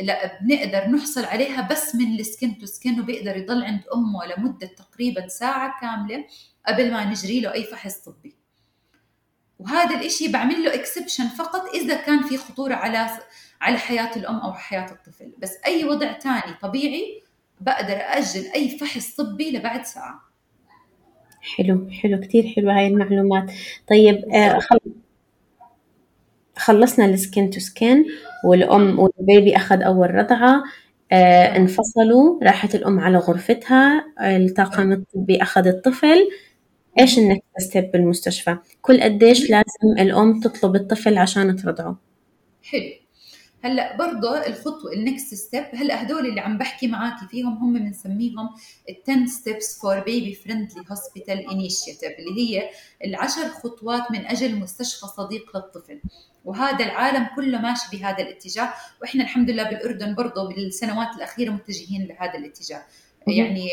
لا 0.00 0.40
بنقدر 0.40 0.88
نحصل 0.88 1.24
عليها 1.24 1.68
بس 1.70 1.94
من 1.94 2.20
ال 2.20 2.28
skin 2.28 2.58
to 2.58 2.66
skin 2.66 3.00
وبيقدر 3.00 3.36
يضل 3.36 3.64
عند 3.64 3.80
أمه 3.94 4.26
لمدة 4.26 4.66
تقريبا 4.66 5.28
ساعة 5.28 5.80
كاملة 5.80 6.24
قبل 6.68 6.92
ما 6.92 7.04
نجري 7.04 7.40
له 7.40 7.52
أي 7.52 7.64
فحص 7.64 7.96
طبي. 7.98 8.36
وهذا 9.58 10.00
الإشي 10.00 10.28
بعمل 10.28 10.64
له 10.64 10.74
exception 10.74 11.28
فقط 11.28 11.74
إذا 11.74 11.94
كان 11.94 12.22
في 12.22 12.36
خطورة 12.36 12.74
على 12.74 13.10
على 13.60 13.78
حياة 13.78 14.16
الأم 14.16 14.36
أو 14.36 14.52
حياة 14.52 14.92
الطفل. 14.92 15.32
بس 15.38 15.58
أي 15.66 15.84
وضع 15.84 16.18
ثاني 16.18 16.54
طبيعي 16.62 17.22
بقدر 17.60 17.96
أجل 17.96 18.50
أي 18.54 18.78
فحص 18.78 19.16
طبي 19.16 19.50
لبعد 19.50 19.84
ساعة. 19.84 20.20
حلو 21.56 21.90
حلو 21.90 22.20
كثير 22.20 22.52
حلوة 22.56 22.78
هاي 22.78 22.86
المعلومات. 22.86 23.52
طيب 23.88 24.24
آه 24.34 24.60
خلصنا 26.58 27.04
ال 27.04 27.13
skin 27.13 27.50
to 27.50 27.60
skin 27.60 28.06
والأم 28.44 28.98
وال 28.98 29.17
baby 29.17 29.56
أخذ 29.56 29.82
أول 29.82 30.14
رضعة 30.14 30.62
آه 31.12 31.56
انفصلوا 31.56 32.44
راحت 32.44 32.74
الأم 32.74 32.98
على 33.00 33.18
غرفتها 33.18 34.04
الطاقم 34.20 34.92
الطبي 34.92 35.42
أخذ 35.42 35.66
الطفل. 35.66 36.28
إيش 36.98 37.18
ال 37.18 37.23
next 37.23 37.42
step 37.58 37.90
بالمستشفى؟ 37.92 38.58
كل 38.82 39.00
قديش 39.02 39.50
لازم 39.50 39.98
الأم 39.98 40.40
تطلب 40.40 40.76
الطفل 40.76 41.18
عشان 41.18 41.56
ترضعه. 41.56 41.98
حلو. 42.62 42.82
هلأ 43.62 43.96
برضه 43.96 44.46
الخطوة 44.46 44.92
ال 44.92 45.00
next 45.00 45.34
step 45.34 45.64
هلأ 45.74 46.02
هدول 46.02 46.26
اللي 46.26 46.40
عم 46.40 46.58
بحكي 46.58 46.86
معاكي 46.86 47.26
فيهم 47.30 47.56
هم 47.56 47.72
بنسميهم 47.72 48.48
ال 48.88 49.14
10 49.14 49.26
steps 49.26 49.80
for 49.80 50.00
baby 50.00 50.34
friendly 50.34 50.84
hospital 50.90 51.50
initiative 51.50 52.12
اللي 52.18 52.40
هي 52.40 52.68
العشر 53.04 53.48
خطوات 53.48 54.10
من 54.10 54.26
أجل 54.26 54.56
مستشفى 54.56 55.06
صديق 55.06 55.56
للطفل. 55.56 56.00
وهذا 56.44 56.84
العالم 56.84 57.26
كله 57.36 57.60
ماشي 57.60 57.96
بهذا 57.96 58.18
الاتجاه 58.18 58.72
وإحنا 59.02 59.22
الحمد 59.24 59.50
لله 59.50 59.62
بالأردن 59.62 60.14
برضه 60.14 60.48
بالسنوات 60.48 61.16
الأخيرة 61.16 61.50
متجهين 61.50 62.06
لهذا 62.06 62.38
الاتجاه. 62.38 62.82
يعني 63.26 63.68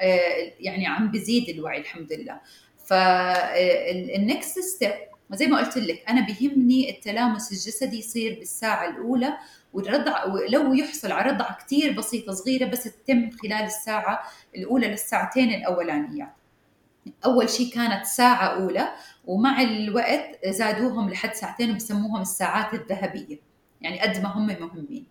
آه، 0.00 0.52
يعني 0.60 0.86
عم 0.86 1.10
بزيد 1.10 1.48
الوعي 1.48 1.80
الحمد 1.80 2.12
لله. 2.12 2.40
فال 2.86 3.43
next 3.43 4.58
step 4.58 4.92
زي 5.32 5.46
ما 5.46 5.58
قلت 5.58 5.76
لك 5.76 6.04
أنا 6.08 6.26
بيهمني 6.26 6.90
التلامس 6.90 7.52
الجسدي 7.52 7.98
يصير 7.98 8.38
بالساعة 8.38 8.90
الأولى 8.90 9.38
والرضع 9.72 10.24
لو 10.48 10.74
يحصل 10.74 11.12
على 11.12 11.30
رضعة 11.30 11.58
كثير 11.64 11.92
بسيطة 11.92 12.32
صغيرة 12.32 12.66
بس 12.66 12.84
تتم 12.84 13.30
خلال 13.30 13.64
الساعة 13.64 14.22
الأولى 14.56 14.88
للساعتين 14.88 15.54
الأولانيات. 15.54 16.34
أول 17.24 17.50
شيء 17.50 17.74
كانت 17.74 18.06
ساعة 18.06 18.46
أولى 18.46 18.88
ومع 19.26 19.62
الوقت 19.62 20.46
زادوهم 20.46 21.10
لحد 21.10 21.34
ساعتين 21.34 21.70
وبسموهم 21.70 22.22
الساعات 22.22 22.74
الذهبية. 22.74 23.38
يعني 23.80 24.00
قد 24.00 24.22
ما 24.22 24.28
هم 24.28 24.46
مهمين. 24.46 25.06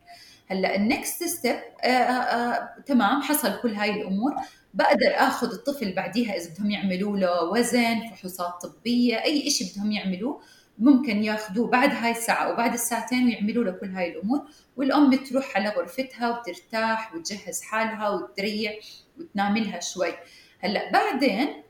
هلأ 0.48 0.76
ال 0.76 0.86
next 0.86 1.24
step 1.24 1.56
آه، 1.84 1.88
آه، 1.88 2.70
تمام 2.86 3.22
حصل 3.22 3.62
كل 3.62 3.74
هاي 3.74 4.02
الأمور. 4.02 4.36
بقدر 4.74 5.14
آخذ 5.16 5.52
الطفل 5.52 5.94
بعديها 5.96 6.38
إذا 6.38 6.50
بدهم 6.54 6.72
يعملوا 6.72 7.18
له 7.18 7.44
وزن 7.44 8.00
فحوصات 8.00 8.62
طبية 8.62 9.24
أي 9.24 9.50
شيء 9.50 9.68
بدهم 9.72 9.92
يعملوه 9.92 10.42
ممكن 10.80 11.24
ياخذوه 11.24 11.68
بعد 11.70 11.90
هاي 11.92 12.12
الساعة 12.12 12.54
وبعد 12.54 12.74
الساعتين 12.74 13.26
ويعملوا 13.26 13.64
له 13.64 13.72
كل 13.72 13.90
هاي 13.90 14.12
الأمور. 14.12 14.42
والأم 14.78 15.16
تروح 15.16 15.58
على 15.58 15.70
غرفتها 15.70 16.40
وترتاح 16.40 17.16
وتجهز 17.16 17.62
حالها 17.62 18.10
وتريح 18.10 18.74
وتنام 19.20 19.58
لها 19.58 19.80
شوي. 19.80 20.14
هلأ 20.60 20.92
بعدين 20.92 21.63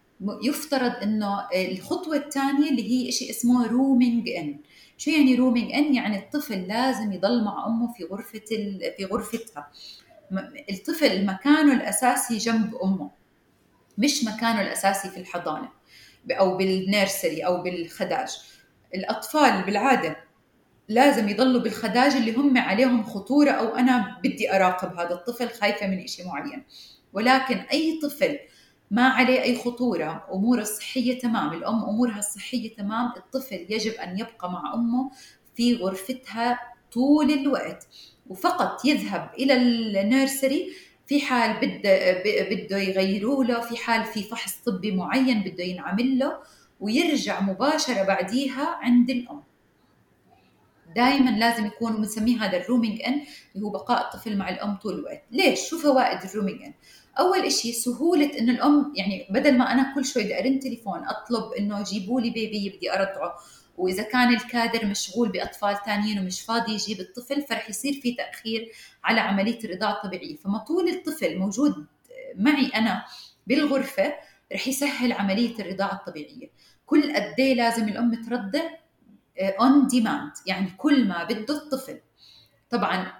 يفترض 0.43 0.91
إنه 1.03 1.47
الخطوة 1.55 2.15
الثانية 2.15 2.69
اللي 2.69 2.91
هي 2.91 3.11
شيء 3.11 3.29
اسمه 3.29 3.67
rooming 3.67 4.29
in 4.29 4.59
شو 4.97 5.11
يعني 5.11 5.35
rooming 5.35 5.71
in 5.71 5.95
يعني 5.95 6.19
الطفل 6.19 6.67
لازم 6.67 7.11
يضل 7.11 7.43
مع 7.43 7.67
أمه 7.67 7.93
في 7.93 8.03
غرفة 8.03 8.39
في 8.97 9.05
غرفتها. 9.11 9.71
الطفل 10.69 11.25
مكانه 11.25 11.73
الأساسي 11.73 12.37
جنب 12.37 12.75
أمه 12.83 13.11
مش 13.97 14.23
مكانه 14.23 14.61
الأساسي 14.61 15.09
في 15.09 15.17
الحضانة 15.17 15.69
أو 16.31 16.57
بال 16.57 16.77
nursery 16.77 17.45
أو 17.45 17.63
بالخداج. 17.63 18.37
الأطفال 18.95 19.63
بالعادة 19.63 20.17
لازم 20.89 21.29
يضلوا 21.29 21.61
بالخداج 21.61 22.11
اللي 22.11 22.35
هم 22.35 22.57
عليهم 22.57 23.03
خطورة 23.03 23.51
أو 23.51 23.75
أنا 23.75 24.17
بدي 24.23 24.55
أراقب 24.55 24.99
هذا 24.99 25.13
الطفل 25.13 25.49
خايفة 25.49 25.87
من 25.87 26.07
شيء 26.07 26.27
معين. 26.27 26.63
ولكن 27.13 27.55
أي 27.57 27.99
طفل 28.03 28.39
ما 28.93 29.07
عليه 29.07 29.41
أي 29.41 29.57
خطورة. 29.57 30.25
أموره 30.33 30.61
الصحيه 30.61 31.19
تمام. 31.19 31.53
الأم 31.53 31.83
أمورها 31.83 32.19
الصحيه 32.19 32.75
تمام. 32.75 33.11
الطفل 33.17 33.65
يجب 33.69 33.91
أن 33.91 34.19
يبقى 34.19 34.51
مع 34.51 34.73
أمه 34.73 35.11
في 35.55 35.75
غرفتها 35.75 36.59
طول 36.91 37.31
الوقت. 37.31 37.87
وفقط 38.29 38.85
يذهب 38.85 39.29
إلى 39.39 39.53
ال 39.53 39.66
nursery. 39.66 40.69
في 41.07 41.21
حال 41.21 41.53
بده 41.57 42.21
بده 42.51 42.77
يغيروا 42.77 43.43
له. 43.43 43.61
في 43.61 43.77
حال 43.77 44.05
في 44.05 44.23
فحص 44.23 44.55
طبي 44.55 44.91
معين 44.91 45.43
بده 45.43 45.63
ينعمل 45.63 46.19
له. 46.19 46.37
ويرجع 46.79 47.41
مباشرة 47.41 48.03
بعديها 48.03 48.65
عند 48.81 49.09
الأم. 49.09 49.43
دائما 50.95 51.29
لازم 51.29 51.65
يكون 51.65 51.97
بنسميه 51.97 52.45
هذا 52.45 52.57
ال 52.57 52.63
rooming 52.63 53.01
in 53.01 53.21
اللي 53.55 53.65
هو 53.65 53.69
بقاء 53.69 54.05
الطفل 54.05 54.37
مع 54.37 54.49
الأم 54.49 54.75
طول 54.75 54.93
الوقت. 54.99 55.23
ليش؟ 55.31 55.59
شو 55.69 55.79
فوائد 55.79 56.19
ال 56.29 56.33
rooming 56.33 56.61
in؟ 56.61 56.73
أول 57.19 57.51
شيء 57.51 57.73
سهولة 57.73 58.39
إنه 58.39 58.51
الأم 58.51 58.93
يعني 58.95 59.27
بدل 59.29 59.57
ما 59.57 59.71
أنا 59.71 59.95
كل 59.95 60.05
شوي 60.05 60.23
بدي 60.23 60.39
أرن 60.39 60.59
تليفون 60.59 61.07
أطلب 61.07 61.53
إنه 61.53 61.83
جيبوا 61.83 62.21
لي 62.21 62.29
baby 62.29 62.69
بدي 62.69 62.93
أرضعه. 62.93 63.35
وإذا 63.77 64.03
كان 64.03 64.33
الكادر 64.33 64.85
مشغول 64.85 65.29
بأطفال 65.29 65.77
ثانيين 65.85 66.19
ومش 66.19 66.41
فاضي 66.41 66.73
يجيب 66.73 66.99
الطفل 66.99 67.41
فرح 67.41 67.69
يصير 67.69 67.93
في 67.93 68.13
تأخير 68.13 68.71
على 69.03 69.19
عملية 69.19 69.59
الرضاعة 69.63 69.91
الطبيعية. 69.91 70.35
فما 70.35 70.57
طول 70.57 70.89
الطفل 70.89 71.37
موجود 71.37 71.85
معي 72.35 72.67
أنا 72.67 73.05
بالغرفة 73.47 74.13
رح 74.53 74.67
يسهل 74.67 75.11
عملية 75.11 75.59
الرضاعة 75.59 75.93
الطبيعية. 75.93 76.49
كل 76.85 77.15
قد 77.15 77.35
إيه 77.39 77.55
لازم 77.55 77.87
الأم 77.87 78.23
ترضع 78.23 78.61
on 79.39 79.87
demand 79.87 80.31
يعني 80.45 80.69
كل 80.77 81.07
ما 81.07 81.23
بده 81.23 81.55
الطفل. 81.57 81.99
طبعا 82.69 83.13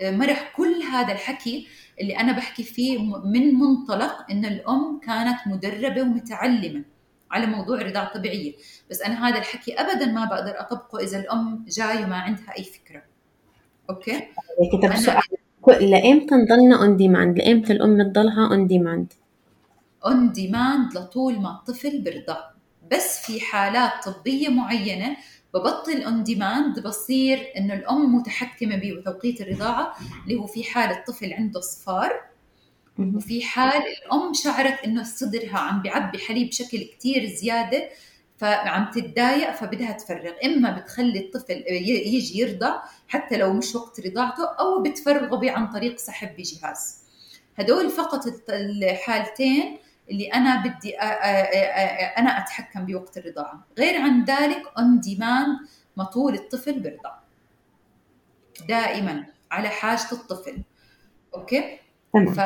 آه، 0.00 0.10
مرح 0.10 0.52
كل 0.56 0.82
هذا 0.82 1.12
الحكي 1.12 1.68
اللي 2.00 2.20
أنا 2.20 2.32
بحكي 2.32 2.62
فيه 2.62 2.98
من 3.24 3.54
منطلق 3.54 4.30
إن 4.30 4.44
الأم 4.44 5.00
كانت 5.06 5.38
مدربة 5.46 6.02
ومتعلمة 6.02 6.84
على 7.30 7.46
موضوع 7.46 7.80
الرضاعه 7.80 8.06
الطبيعيه 8.06 8.52
بس 8.90 9.02
أنا 9.02 9.28
هذا 9.28 9.38
الحكي 9.38 9.74
ابدا 9.74 10.06
ما 10.06 10.24
بقدر 10.24 10.60
أطبقه 10.60 10.98
إذا 10.98 11.20
الأم 11.20 11.64
جاي 11.68 12.04
وما 12.04 12.16
عندها 12.16 12.58
أي 12.58 12.64
فكرة. 12.64 13.02
okay؟ 13.90 14.20
طب 14.82 14.96
سؤال 14.96 15.90
لامتى 15.90 16.34
نضلنا 16.34 16.82
on 16.82 16.96
demand 16.96 17.38
لامتى 17.38 17.72
الأم 17.72 18.02
تضلها 18.02 18.48
on 18.50 18.66
demand 18.66 19.12
on 20.06 20.32
demand 20.32 20.94
لطول 20.94 21.40
ما 21.40 21.50
الطفل 21.50 22.04
برضع 22.04 22.40
بس 22.92 23.26
في 23.26 23.40
حالات 23.40 23.92
طبية 24.08 24.48
معينة 24.48 25.16
ببطل 25.58 26.02
on 26.02 26.22
demand 26.22 26.80
بصير 26.82 27.52
إنه 27.56 27.74
الأم 27.74 28.14
متحكمة 28.14 28.76
بتوقيت 28.76 29.40
الرضاعة 29.40 29.96
اللي 30.24 30.36
هو 30.40 30.46
في 30.46 30.64
حال 30.64 30.90
الطفل 30.90 31.32
عنده 31.32 31.60
صفار 31.60 32.20
وفي 32.98 33.42
حال 33.42 33.82
الأم 33.82 34.34
شعرت 34.34 34.84
إنه 34.84 35.02
صدرها 35.02 35.58
عم 35.58 35.82
بيعبي 35.82 36.18
حليب 36.18 36.48
بشكل 36.48 36.78
كتير 36.78 37.26
زيادة 37.26 37.88
فعم 38.38 38.90
تتضايق 38.90 39.52
فبدها 39.54 39.92
تفرغ. 39.92 40.32
إما 40.44 40.70
بتخلي 40.78 41.18
الطفل 41.18 41.64
يجي 41.70 42.38
يرضع 42.40 42.82
حتى 43.08 43.36
لو 43.36 43.52
مش 43.52 43.74
وقت 43.74 44.00
رضاعته 44.00 44.44
أو 44.60 44.82
بتفرغه 44.82 45.50
عن 45.50 45.68
طريق 45.70 45.98
سحب 45.98 46.36
بجهاز. 46.36 46.98
هدول 47.56 47.90
فقط 47.90 48.20
الحالتين 48.48 49.78
اللي 50.10 50.26
أنا 50.26 50.62
بدي 50.62 50.96
أنا 52.18 52.38
أتحكم 52.38 52.86
بوقت 52.86 53.18
الرضاعه 53.18 53.66
غير 53.78 54.00
عن 54.00 54.24
ذلك 54.24 54.62
on 54.78 55.00
demand 55.00 55.58
ما 55.96 56.04
طول 56.04 56.34
الطفل 56.34 56.80
برضع 56.80 57.16
دائما 58.68 59.26
على 59.50 59.68
حاجة 59.68 60.12
الطفل. 60.12 60.62
okay؟ 61.34 61.78
ف 62.34 62.40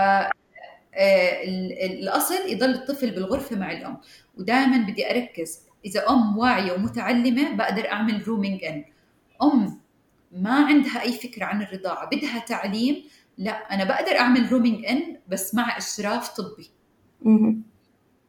الأصل 1.85 2.49
يضل 2.49 2.71
الطفل 2.71 3.11
بالغرفة 3.11 3.57
مع 3.57 3.73
الأم. 3.73 4.01
ودائما 4.39 4.79
بدي 4.79 5.11
أركز 5.11 5.61
إذا 5.85 6.09
أم 6.11 6.39
واعية 6.39 6.73
ومتعلمة 6.73 7.57
بقدر 7.57 7.89
أعمل 7.89 8.29
rooming 8.29 8.65
in 8.65 8.85
أم 9.43 9.81
ما 10.33 10.65
عندها 10.67 11.03
أي 11.03 11.13
فكرة 11.13 11.45
عن 11.45 11.63
الرضاعة 11.63 12.09
بدها 12.13 12.39
تعليم 12.39 13.05
لا 13.39 13.51
أنا 13.51 13.85
بقدر 13.85 14.19
أعمل 14.19 14.53
rooming 14.53 14.85
in 14.87 15.17
بس 15.29 15.55
مع 15.55 15.79
إشراف 15.79 16.29
طبي. 16.29 16.71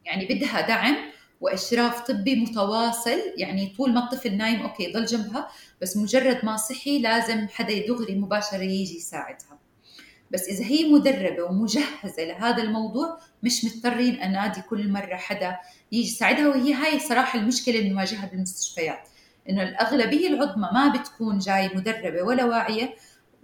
يعني 0.04 0.26
بدها 0.26 0.60
دعم 0.60 0.96
واشراف 1.40 2.00
طبي 2.00 2.34
متواصل 2.34 3.18
يعني 3.36 3.74
طول 3.76 3.94
ما 3.94 4.04
الطفل 4.04 4.36
نايم 4.36 4.62
okay 4.62 4.92
ضل 4.92 5.04
جنبها 5.04 5.48
بس 5.82 5.96
مجرد 5.96 6.44
ما 6.44 6.56
صحي 6.56 6.98
لازم 6.98 7.48
حدا 7.48 7.86
دغري 7.86 8.14
مباشرة 8.14 8.62
يجي 8.62 8.96
يساعدها. 8.96 9.58
بس 10.30 10.48
إذا 10.48 10.64
هي 10.64 10.92
مدربة 10.92 11.42
ومجهزة 11.42 12.24
لهذا 12.24 12.62
الموضوع 12.62 13.18
مش 13.42 13.64
مضطرين 13.64 14.14
أنادي 14.14 14.60
كل 14.62 14.88
مرة 14.88 15.16
حدا 15.16 15.56
يجي 15.92 16.08
يساعدها 16.08 16.48
وهي 16.48 16.74
هاي 16.74 17.00
صراحة 17.00 17.38
المشكلة 17.38 17.78
اللي 17.78 17.90
بنواجهها 17.90 18.26
بالمستشفيات 18.26 19.08
إنه 19.48 19.62
الأغلبية 19.62 20.28
العظمى 20.28 20.68
ما 20.74 20.88
بتكون 20.88 21.38
جاي 21.38 21.70
مدربة 21.74 22.22
ولا 22.22 22.44
واعية 22.44 22.94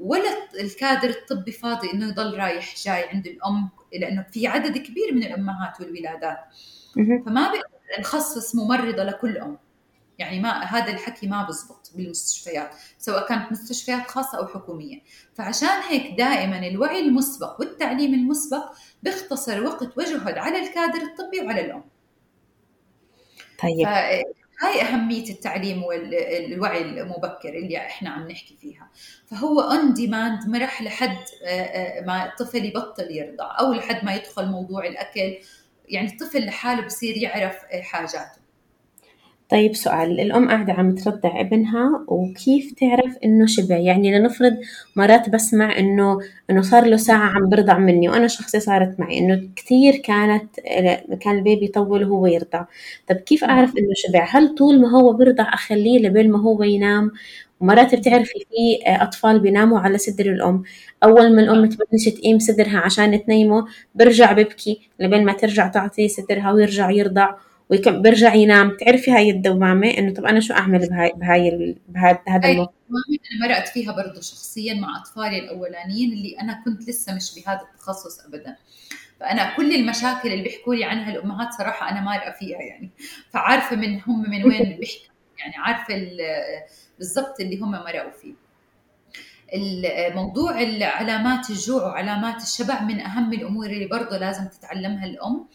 ولا 0.00 0.30
الكادر 0.60 1.08
الطبي 1.08 1.52
فاضي 1.52 1.92
إنه 1.92 2.08
يضل 2.08 2.38
رايح 2.38 2.74
جاي 2.84 3.08
عند 3.08 3.26
الأم 3.26 3.68
لأنه 3.92 4.26
في 4.32 4.46
عدد 4.46 4.78
كبير 4.78 5.14
من 5.14 5.22
الأمهات 5.22 5.80
والولادات. 5.80 6.38
فما 7.26 7.52
نخصص 8.00 8.54
ممرضة 8.54 9.04
لكل 9.04 9.38
أم. 9.38 9.58
يعني 10.18 10.40
ما 10.40 10.64
هذا 10.64 10.92
الحكي 10.92 11.26
ما 11.26 11.46
بزبط 11.48 11.92
بالمستشفيات 11.94 12.70
سواء 12.98 13.28
كانت 13.28 13.52
مستشفيات 13.52 14.06
خاصة 14.06 14.38
أو 14.38 14.46
حكومية. 14.46 15.00
فعشان 15.34 15.82
هيك 15.88 16.18
دائما 16.18 16.66
الوعي 16.66 17.00
المسبق 17.00 17.60
والتعليم 17.60 18.14
المسبق 18.14 18.72
بيختصر 19.02 19.64
وقت 19.64 19.98
وجهد 19.98 20.38
على 20.38 20.58
الكادر 20.58 21.02
الطبي 21.02 21.40
وعلى 21.40 21.64
الأم. 21.64 21.84
طيب. 23.62 24.37
هاي 24.60 24.82
أهمية 24.82 25.30
التعليم 25.30 25.82
والوعي 25.82 26.82
المبكر 26.82 27.48
اللي 27.48 27.76
إحنا 27.78 28.10
عم 28.10 28.28
نحكي 28.28 28.56
فيها. 28.60 28.90
فهو 29.26 29.60
on 29.60 29.94
demand 29.94 30.48
مرح 30.48 30.82
لحد 30.82 31.18
ما 32.06 32.26
الطفل 32.26 32.64
يبطل 32.64 33.10
يرضع 33.10 33.56
أو 33.60 33.72
لحد 33.72 34.04
ما 34.04 34.14
يدخل 34.14 34.46
موضوع 34.46 34.86
الأكل. 34.86 35.36
يعني 35.88 36.08
الطفل 36.12 36.46
لحاله 36.46 36.86
بصير 36.86 37.16
يعرف 37.16 37.56
حاجاته. 37.82 38.47
طيب 39.50 39.74
سؤال 39.76 40.20
الأم 40.20 40.48
قاعدة 40.48 40.72
عم 40.72 40.94
ترضع 40.94 41.40
ابنها 41.40 42.04
وكيف 42.08 42.72
تعرف 42.72 43.16
إنه 43.24 43.46
شبع 43.46 43.76
يعني 43.76 44.18
لنفرض 44.18 44.56
مرات 44.96 45.28
بسمع 45.30 45.78
إنه 45.78 46.18
إنه 46.50 46.62
صار 46.62 46.84
له 46.86 46.96
ساعة 46.96 47.28
عم 47.28 47.48
برضع 47.48 47.78
مني 47.78 48.08
وأنا 48.08 48.26
شخصي 48.28 48.60
صارت 48.60 49.00
معي 49.00 49.18
إنه 49.18 49.48
كثير 49.56 49.96
كانت 49.96 50.60
كان 51.20 51.38
البيبي 51.38 51.64
يطول 51.64 52.04
وهو 52.04 52.26
يرضع. 52.26 52.64
طب 53.08 53.16
كيف 53.16 53.44
أعرف 53.44 53.70
إنه 53.78 53.88
شبع 53.94 54.26
هل 54.30 54.54
طول 54.54 54.80
ما 54.80 54.90
هو 54.90 55.12
برضع 55.12 55.54
أخليه 55.54 55.98
لبين 55.98 56.30
ما 56.30 56.42
هو 56.42 56.62
ينام؟ 56.62 57.10
ومرات 57.60 57.94
بتعرفي 57.94 58.32
في 58.50 58.78
أطفال 58.86 59.40
بيناموا 59.40 59.78
على 59.80 59.98
صدر 59.98 60.26
الأم. 60.32 60.62
أول 61.04 61.36
ما 61.36 61.42
الأم 61.42 61.66
تبلش 61.66 62.08
تقيم 62.08 62.38
صدرها 62.38 62.78
عشان 62.78 63.24
تنيمه 63.26 63.66
برجع 63.94 64.32
ببكي 64.32 64.80
لبين 65.00 65.24
ما 65.24 65.32
ترجع 65.32 65.68
تعطيه 65.68 66.08
صدرها 66.08 66.52
ويرجع 66.52 66.90
يرضع. 66.90 67.34
ويكم 67.70 68.02
برجع 68.02 68.34
ينام. 68.34 68.76
تعرفي 68.76 69.10
هاي 69.10 69.30
الدوامة؟ 69.30 69.88
إنه 69.88 70.14
طب 70.14 70.24
أنا 70.24 70.40
شو 70.40 70.54
أعمل 70.54 70.88
بهاي 70.88 71.12
بهاي 71.16 71.76
بهذا 71.88 72.18
هذا 72.28 72.48
الموضوع 72.48 72.72
أنا 72.90 73.48
مرقت 73.48 73.68
فيها 73.68 73.92
برضه 73.92 74.20
شخصيا 74.20 74.74
مع 74.74 74.96
أطفالي 74.96 75.38
الأولانيين 75.38 76.12
اللي 76.12 76.36
أنا 76.40 76.62
كنت 76.64 76.88
لسه 76.88 77.14
مش 77.14 77.34
بهذا 77.34 77.60
التخصص 77.74 78.20
أبدا. 78.26 78.56
فأنا 79.20 79.56
كل 79.56 79.74
المشاكل 79.74 80.32
اللي 80.32 80.42
بيحكوا 80.42 80.74
لي 80.74 80.84
عنها 80.84 81.12
الأمهات 81.12 81.52
صراحة 81.52 81.90
أنا 81.90 82.00
مارقة 82.00 82.32
فيها 82.32 82.58
يعني. 82.58 82.90
فعارفة 83.30 83.76
من 83.76 84.00
هم 84.00 84.30
من 84.30 84.44
وين 84.44 84.76
بيحكوا 84.80 85.14
يعني 85.38 85.54
عارفة 85.56 85.94
بالضبط 86.98 87.40
اللي 87.40 87.58
هم 87.58 87.70
مرقوا 87.70 88.10
فيه. 88.10 88.34
موضوع 90.14 90.52
علامات 90.82 91.50
الجوع 91.50 91.82
وعلامات 91.82 92.42
الشبع 92.42 92.82
من 92.82 93.00
أهم 93.00 93.32
الأمور 93.32 93.66
اللي 93.66 93.86
برضه 93.86 94.18
لازم 94.18 94.44
تتعلمها 94.48 95.06
الأم. 95.06 95.48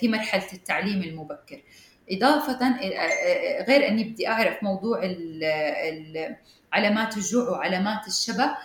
في 0.00 0.08
مرحلة 0.08 0.52
التعليم 0.52 1.02
المبكر. 1.02 1.62
إضافة 2.10 2.66
آه، 2.66 2.96
آه، 2.96 3.64
غير 3.64 3.88
أني 3.88 4.04
بدي 4.04 4.28
أعرف 4.28 4.62
موضوع 4.62 4.98
علامات 6.72 7.16
الجوع 7.16 7.50
وعلامات 7.50 8.06
الشبع 8.06 8.56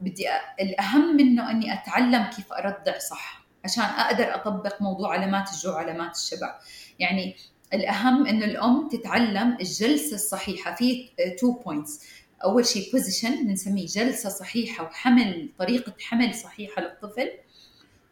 بدي 0.00 0.26
الأهم 0.60 1.16
منه 1.16 1.50
أني 1.50 1.72
أتعلم 1.72 2.24
كيف 2.24 2.52
ارضع 2.52 2.98
صح 2.98 3.44
عشان 3.64 3.84
أقدر 3.84 4.34
أطبق 4.34 4.82
موضوع 4.82 5.12
علامات 5.12 5.50
الجوع 5.52 5.74
وعلامات 5.74 6.16
الشبع 6.16 6.58
يعني 6.98 7.36
الأهم 7.74 8.26
إنه 8.26 8.44
الأم 8.44 8.88
تتعلم 8.88 9.56
الجلسة 9.60 10.14
الصحيحة. 10.14 10.74
في 10.74 11.08
two 11.38 11.52
points 11.52 12.00
أول 12.44 12.66
شيء 12.66 12.92
position 12.92 13.46
بنسميه 13.46 13.86
جلسة 13.86 14.28
صحيحة 14.28 14.84
وحمل 14.84 15.48
طريقة 15.58 15.92
حمل 16.00 16.34
صحيحة 16.34 16.82
للطفل. 16.82 17.30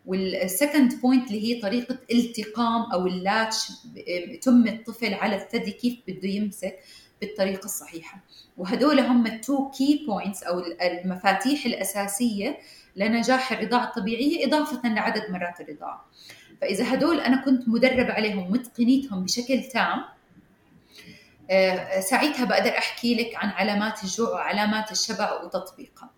وال 0.07 0.30
second 0.30 1.01
point 1.01 1.31
اللي 1.31 1.57
هي 1.57 1.61
طريقة 1.61 1.99
التقام 2.13 2.83
أو 2.93 3.07
ال 3.07 3.17
latch 3.17 3.69
تم 4.43 4.67
الطفل 4.67 5.15
على 5.15 5.37
الثدي 5.37 5.71
كيف 5.71 5.97
بده 6.09 6.29
يمسك 6.29 6.79
بالطريقة 7.21 7.65
الصحيحة. 7.65 8.21
وهدول 8.57 9.01
هم 9.01 9.27
ال 9.27 9.38
two 9.38 9.71
key 9.71 10.05
points 10.07 10.43
أو 10.43 10.59
المفاتيح 10.83 11.67
الأساسية 11.67 12.59
لنجاح 12.97 13.53
الرضاعة 13.53 13.85
الطبيعية 13.85 14.47
إضافة 14.47 14.89
لعدد 14.89 15.31
مرات 15.31 15.61
الرضاعة. 15.61 16.07
فإذا 16.61 16.95
هدول 16.95 17.21
أنا 17.21 17.45
كنت 17.45 17.69
مدرب 17.69 18.11
عليهم 18.11 18.53
متقنيتهم 18.53 19.25
بشكل 19.25 19.63
تام 19.63 20.05
آه، 21.51 22.01
ساعتها 22.01 22.45
بقدر 22.45 22.79
أحكي 22.79 23.15
لك 23.15 23.37
عن 23.37 23.49
علامات 23.49 24.05
الجوع 24.05 24.31
وعلامات 24.31 24.93
الشبع 24.93 25.43
وتطبيقها. 25.43 26.11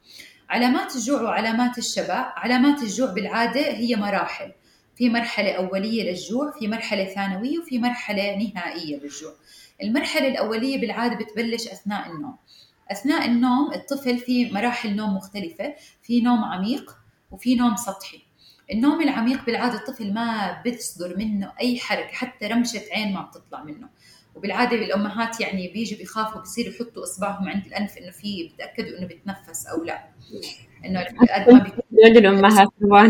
علامات 0.49 0.97
الجوع 0.97 1.23
وعلامات 1.23 1.79
الشبع. 1.79 2.33
علامات 2.37 2.83
الجوع 2.83 3.13
بالعادة 3.13 3.61
هي 3.61 3.97
مراحل. 3.97 4.53
في 4.97 5.11
مرحلة 5.11 5.53
أولية 5.53 6.11
للجوع 6.11 6.53
في 6.59 6.69
مرحلة 6.69 7.05
ثانوية 7.05 7.59
وفي 7.59 7.79
مرحلة 7.79 8.37
نهائية 8.37 8.97
للجوع. 8.97 9.33
المرحلة 9.83 10.29
الأولية 10.29 10.81
بالعادة 10.81 11.17
بتبلش 11.17 11.69
أثناء 11.69 12.11
النوم. 12.11 12.37
أثناء 12.91 13.27
النوم 13.27 13.73
الطفل 13.75 14.19
في 14.19 14.53
مراحل 14.53 14.97
نوم 14.97 15.17
مختلفة. 15.17 15.75
في 16.03 16.21
نوم 16.21 16.45
عميق 16.45 16.97
وفي 17.31 17.55
نوم 17.55 17.77
سطحي. 17.77 18.23
النوم 18.73 19.03
العميق 19.03 19.47
بالعادة 19.47 19.75
الطفل 19.75 20.15
ما 20.15 20.63
بتصدر 20.67 21.17
منه 21.17 21.53
أي 21.61 21.79
حركة 21.79 22.13
حتى 22.13 22.47
رمشة 22.47 22.83
عين 22.93 23.13
ما 23.15 23.23
بتطلع 23.23 23.65
منه. 23.65 23.89
وبالعادة 24.39 24.77
الامهات 24.77 25.41
يعني 25.41 25.69
بيجوا 25.69 25.99
بيخافوا 25.99 26.41
بصيروا 26.41 26.73
يحطوا 26.75 27.03
إصبعهم 27.03 27.49
عند 27.49 27.67
الأنف 27.67 27.99
إنه 27.99 28.11
في 28.11 28.51
بتأكدوا 28.55 28.99
إنه 28.99 29.07
بتنفس 29.07 29.67
أو 29.67 29.85
لا. 29.85 30.05
إنه 30.85 31.05
قد 31.05 31.51
ما 31.53 31.59
بيكون 31.59 32.17
الأمهات 32.17 32.69
طبعا 32.83 33.07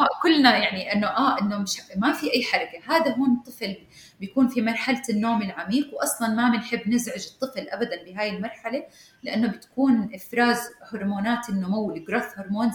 آه 0.00 0.08
كلنا 0.22 0.56
يعني 0.56 0.92
إنه 0.92 1.06
آه 1.06 1.40
إنه 1.40 1.58
مش 1.58 1.80
ما 1.96 2.12
في 2.12 2.34
أي 2.34 2.42
حركة. 2.42 2.78
هذا 2.86 3.14
هون 3.16 3.36
الطفل 3.36 3.76
بيكون 4.20 4.48
في 4.48 4.62
مرحلة 4.62 5.02
النوم 5.10 5.42
العميق 5.42 5.94
واصلا 5.94 6.28
ما 6.28 6.50
بنحب 6.50 6.88
نزعج 6.88 7.26
الطفل 7.32 7.68
ابدا 7.68 8.04
بهاي 8.04 8.36
المرحلة 8.36 8.84
لأنه 9.22 9.48
بتكون 9.48 10.14
إفراز 10.14 10.58
هرمونات 10.92 11.48
النمو 11.48 11.90
الجروث 11.94 12.38
هرمونز 12.38 12.74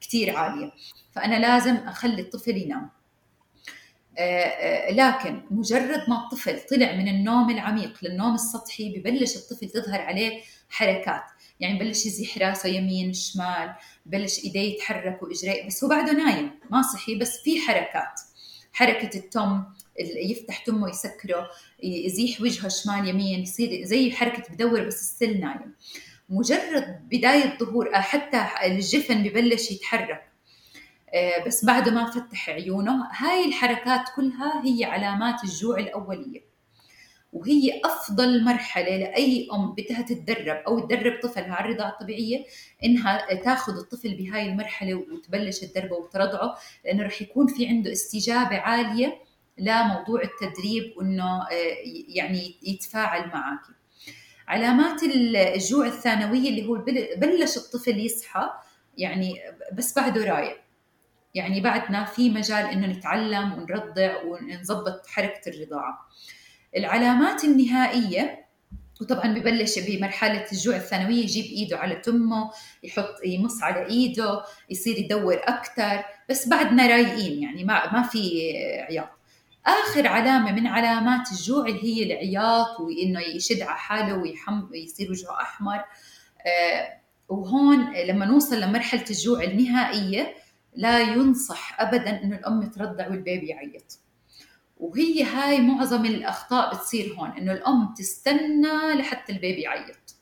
كثير 0.00 0.36
عالية. 0.36 0.70
فأنا 1.12 1.36
لازم 1.36 1.74
أخلي 1.74 2.22
الطفل 2.22 2.56
ينام. 2.56 2.90
لكن 4.90 5.42
مجرد 5.50 6.04
ما 6.08 6.24
الطفل 6.24 6.60
طلع 6.60 6.92
من 6.92 7.08
النوم 7.08 7.50
العميق 7.50 7.98
للنوم 8.02 8.34
السطحي 8.34 8.98
ببلش 8.98 9.36
الطفل 9.36 9.68
تظهر 9.68 10.00
عليه 10.00 10.40
حركات. 10.70 11.22
يعني 11.60 11.78
بلش 11.78 12.06
يزيح 12.06 12.38
راسه 12.38 12.68
يمين 12.68 13.12
شمال 13.12 13.74
بلش 14.06 14.44
إيديه 14.44 14.74
يتحرك 14.74 15.22
وإجريه. 15.22 15.66
بس 15.66 15.84
هو 15.84 15.90
بعده 15.90 16.12
نايم 16.12 16.50
ما 16.70 16.82
صحي 16.82 17.14
بس 17.18 17.36
في 17.44 17.60
حركات. 17.60 18.20
حركة 18.72 19.18
التم 19.18 19.64
يفتح 20.16 20.64
تمه 20.64 20.88
يسكره 20.88 21.48
يزيح 21.82 22.40
وجهه 22.40 22.68
شمال 22.68 23.08
يمين 23.08 23.40
يصير 23.40 23.84
زي 23.84 24.12
حركة 24.12 24.54
بدور 24.54 24.84
بس 24.84 24.94
ستيل 24.94 25.40
نايم. 25.40 25.74
مجرد 26.28 27.08
بداية 27.12 27.58
ظهور 27.58 27.94
آه، 27.94 28.00
حتى 28.00 28.46
الجفن 28.64 29.22
ببلش 29.22 29.70
يتحرك. 29.70 30.10
آه، 30.10 30.29
بس 31.46 31.64
بعد 31.64 31.88
ما 31.88 32.10
فتح 32.10 32.48
عيونه 32.50 33.08
هاي 33.12 33.44
الحركات 33.44 34.08
كلها 34.16 34.62
هي 34.64 34.84
علامات 34.84 35.44
الجوع 35.44 35.78
الأولية. 35.78 36.50
وهي 37.32 37.80
أفضل 37.84 38.44
مرحلة 38.44 38.96
لأي 38.96 39.48
أم 39.52 39.74
بدها 39.74 40.02
تتدرب 40.02 40.56
أو 40.66 40.80
تدرب 40.80 41.20
طفلها 41.22 41.54
على 41.54 41.68
الرضاعة 41.68 41.88
الطبيعية 41.88 42.44
إنها 42.84 43.34
تاخذ 43.34 43.76
الطفل 43.76 44.14
بهاي 44.14 44.46
المرحلة 44.46 44.94
وتبلش 44.94 45.58
تدربه 45.58 45.96
وترضعه 45.96 46.56
لأنه 46.84 47.02
رح 47.02 47.22
يكون 47.22 47.46
في 47.46 47.66
عنده 47.66 47.92
استجابة 47.92 48.56
عالية 48.56 49.18
لموضوع 49.58 50.22
التدريب 50.22 50.94
وإنه 50.96 51.42
آه، 51.42 51.76
يعني 52.08 52.56
يتفاعل 52.62 53.28
معك. 53.28 53.60
علامات 54.48 55.02
الجوع 55.02 55.86
الثانوية 55.86 56.48
اللي 56.48 56.66
هو 56.66 56.74
بلش 57.16 57.56
الطفل 57.56 57.98
يصحى 57.98 58.50
يعني 58.98 59.34
بس 59.72 59.94
بعده 59.98 60.24
رايق 60.24 60.60
يعني 61.34 61.60
بعدنا 61.60 62.04
في 62.04 62.30
مجال 62.30 62.66
إنه 62.66 62.86
نتعلم 62.86 63.52
ونرضع 63.52 64.22
ونظبط 64.24 65.06
حركة 65.06 65.40
الرضاعة. 65.50 66.08
العلامات 66.76 67.44
النهائية 67.44 68.46
وطبعا 69.00 69.34
ببلش 69.34 69.78
بمرحلة 69.78 70.46
الجوع 70.52 70.76
الثانوية 70.76 71.22
يجيب 71.22 71.44
إيده 71.44 71.78
على 71.78 71.94
تمه 71.94 72.50
يحط 72.82 73.14
يمص 73.24 73.62
على 73.62 73.86
إيده 73.86 74.42
يصير 74.70 74.98
يدور 74.98 75.40
أكثر 75.44 76.04
بس 76.30 76.48
بعدنا 76.48 76.86
رايقين 76.86 77.42
يعني 77.42 77.64
ما 77.64 77.92
ما 77.92 78.02
في 78.02 78.52
عياط. 78.88 79.08
آخر 79.66 80.06
علامة 80.06 80.52
من 80.52 80.66
علامات 80.66 81.32
الجوع 81.32 81.66
اللي 81.66 81.84
هي 81.84 82.02
العياط 82.02 82.80
وإنه 82.80 83.20
يشد 83.20 83.62
على 83.62 83.78
حاله 83.78 84.14
ويصير 84.70 85.10
وجهه 85.10 85.40
أحمر. 85.40 85.84
آه 86.46 87.00
وهون 87.28 87.92
لما 87.92 88.26
نوصل 88.26 88.60
لمرحلة 88.60 89.04
الجوع 89.10 89.42
النهائية 89.42 90.34
لا 90.76 91.00
ينصح 91.00 91.80
ابدا 91.80 92.22
إنه 92.22 92.36
الأم 92.36 92.70
ترضع 92.70 93.08
والبيبي 93.08 93.46
يعيط. 93.46 93.98
وهي 94.78 95.24
هاي 95.24 95.60
معظم 95.60 96.04
الأخطاء 96.06 96.74
بتصير 96.74 97.14
هون 97.14 97.30
إنه 97.30 97.52
الأم 97.52 97.94
تستنى 97.98 98.94
لحتى 98.94 99.32
البيبي 99.32 99.60
يعيط. 99.60 100.16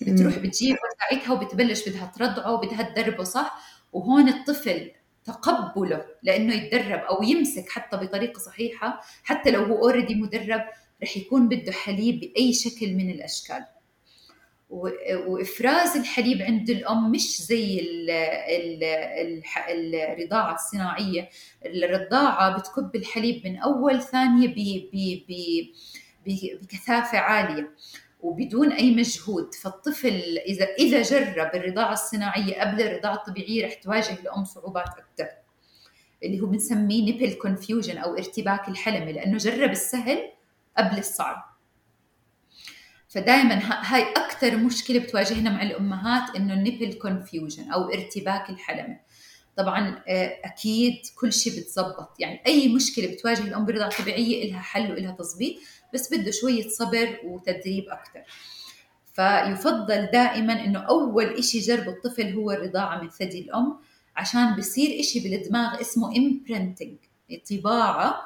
بتروح 0.00 0.38
بتجيب 0.38 0.76
ساعتها 0.98 1.32
وبتبلش 1.32 1.88
بدها 1.88 2.12
ترضعه 2.16 2.52
وبدها 2.52 2.82
تدربه 2.82 3.24
صح؟ 3.24 3.58
وهون 3.92 4.28
الطفل 4.28 4.90
تقبله 5.24 6.04
لإنه 6.22 6.54
يتدرب 6.54 6.98
أو 7.00 7.22
يمسك 7.22 7.68
حتى 7.68 7.96
بطريقة 7.96 8.38
صحيحة 8.38 9.00
حتى 9.24 9.50
لو 9.50 9.64
هو 9.64 9.78
اوريدي 9.78 10.14
مدرب 10.14 10.60
رح 11.02 11.16
يكون 11.16 11.48
بده 11.48 11.72
حليب 11.72 12.20
بأي 12.20 12.52
شكل 12.52 12.94
من 12.94 13.10
الأشكال. 13.10 13.64
وإفراز 14.70 15.96
الحليب 15.96 16.42
عند 16.42 16.70
الأم 16.70 17.10
مش 17.10 17.42
زي 17.42 17.80
الرضاعة 19.68 20.54
الصناعية. 20.54 21.28
الرضاعة 21.66 22.58
بتكب 22.58 22.96
الحليب 22.96 23.46
من 23.46 23.56
أول 23.56 24.02
ثانية 24.02 24.54
بكثافة 26.26 27.18
عالية 27.18 27.70
وبدون 28.20 28.72
أي 28.72 28.94
مجهود. 28.94 29.54
فالطفل 29.54 30.38
اذا 30.46 30.64
إذا 30.64 31.02
جرب 31.02 31.50
الرضاعة 31.54 31.92
الصناعية 31.92 32.60
قبل 32.60 32.82
الرضاعة 32.82 33.14
الطبيعية 33.14 33.66
رح 33.66 33.74
تواجه 33.74 34.12
الأم 34.20 34.44
صعوبات 34.44 34.88
أكثر 34.88 35.28
اللي 36.22 36.40
هو 36.40 36.46
بنسميه 36.46 37.04
nipple 37.04 37.32
confusion 37.32 37.98
أو 37.98 38.14
ارتباك 38.14 38.68
الحلمة 38.68 39.10
لأنه 39.10 39.38
جرب 39.38 39.70
السهل 39.70 40.32
قبل 40.78 40.98
الصعب. 40.98 41.47
فدائما 43.08 43.54
هاي 43.94 44.02
أكثر 44.02 44.56
مشكلة 44.56 44.98
بتواجهنا 44.98 45.50
مع 45.50 45.62
الأمهات 45.62 46.36
إنه 46.36 46.54
ال 46.54 46.59
nipple 46.59 46.92
confusion 46.92 47.72
أو 47.72 47.84
ارتباك 47.90 48.50
الحلمه 48.50 49.00
طبعا 49.56 50.02
آه، 50.08 50.38
أكيد 50.44 50.94
كل 51.20 51.32
شيء 51.32 51.52
بتزبط. 51.60 52.20
يعني 52.20 52.42
أي 52.46 52.68
مشكلة 52.68 53.06
بتواجه 53.06 53.42
الأم 53.42 53.66
برضاعه 53.66 53.90
طبيعية 54.02 54.50
لها 54.50 54.60
حل 54.60 54.92
ولها 54.92 55.12
تظبيط 55.12 55.54
بس 55.94 56.14
بده 56.14 56.30
شوية 56.30 56.68
صبر 56.68 57.18
وتدريب 57.24 57.84
أكثر 57.88 58.22
فيفضل 59.14 60.06
دائما 60.06 60.64
إنه 60.64 60.78
أول 60.78 61.24
إشي 61.24 61.58
جرب 61.58 61.88
الطفل 61.88 62.32
هو 62.32 62.50
الرضاعة 62.50 63.02
من 63.02 63.10
ثدي 63.10 63.40
الأم 63.40 63.78
عشان 64.16 64.56
بصير 64.56 65.00
إشي 65.00 65.20
بالدماغ 65.20 65.80
اسمه 65.80 66.16
imprinting 66.16 66.96
طباعة 67.50 68.22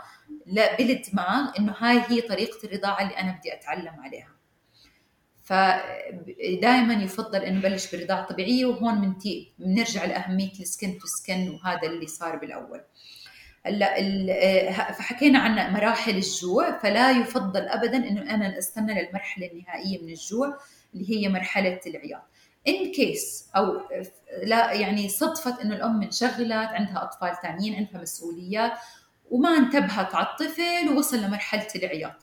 بالدماغ 0.79 1.59
إنه 1.59 1.75
هاي 1.79 2.03
هي 2.09 2.21
طريقة 2.21 2.59
الرضاعة 2.65 3.03
اللي 3.03 3.17
أنا 3.19 3.39
بدي 3.39 3.55
أتعلم 3.55 4.01
عليها. 4.01 4.42
فدائما 5.43 6.95
يفضل 6.95 7.43
إنه 7.43 7.59
نبلش 7.59 7.91
بالرضاعه 7.91 8.21
الطبيعيه 8.21 8.65
وهون 8.65 9.17
بنرجع 9.59 10.05
لأهمية 10.05 10.53
ال 10.61 10.68
skin 10.68 10.99
to 10.99 11.07
skin 11.07 11.49
وهذا 11.51 11.83
اللي 11.83 12.07
صار 12.07 12.37
بالأول. 12.37 12.81
هلأ 13.67 14.93
فحكينا 14.93 15.39
عن 15.39 15.73
مراحل 15.73 16.17
الجوع 16.17 16.79
فلا 16.79 17.11
يفضل 17.11 17.61
ابدا 17.61 17.97
إنه 17.97 18.35
أنا 18.35 18.59
أستنى 18.59 19.03
للمرحلة 19.03 19.47
النهائية 19.47 20.03
من 20.03 20.09
الجوع 20.09 20.59
اللي 20.95 21.11
هي 21.11 21.29
مرحلة 21.29 21.81
العياط. 21.87 22.23
ان 22.69 22.93
كيس 22.93 23.51
أو 23.57 23.81
لا 24.43 24.73
يعني 24.73 25.09
صدفت 25.09 25.61
إنه 25.61 25.77
الأم 25.77 26.03
انشغلت 26.03 26.53
عندها 26.53 27.03
أطفال 27.03 27.37
ثانيين 27.43 27.75
عندها 27.75 28.01
مسؤوليات 28.01 28.73
وما 29.31 29.49
انتبهت 29.57 30.15
على 30.15 30.27
الطفل 30.27 30.89
ووصل 30.89 31.17
لمرحلة 31.19 31.67
العياط. 31.77 32.15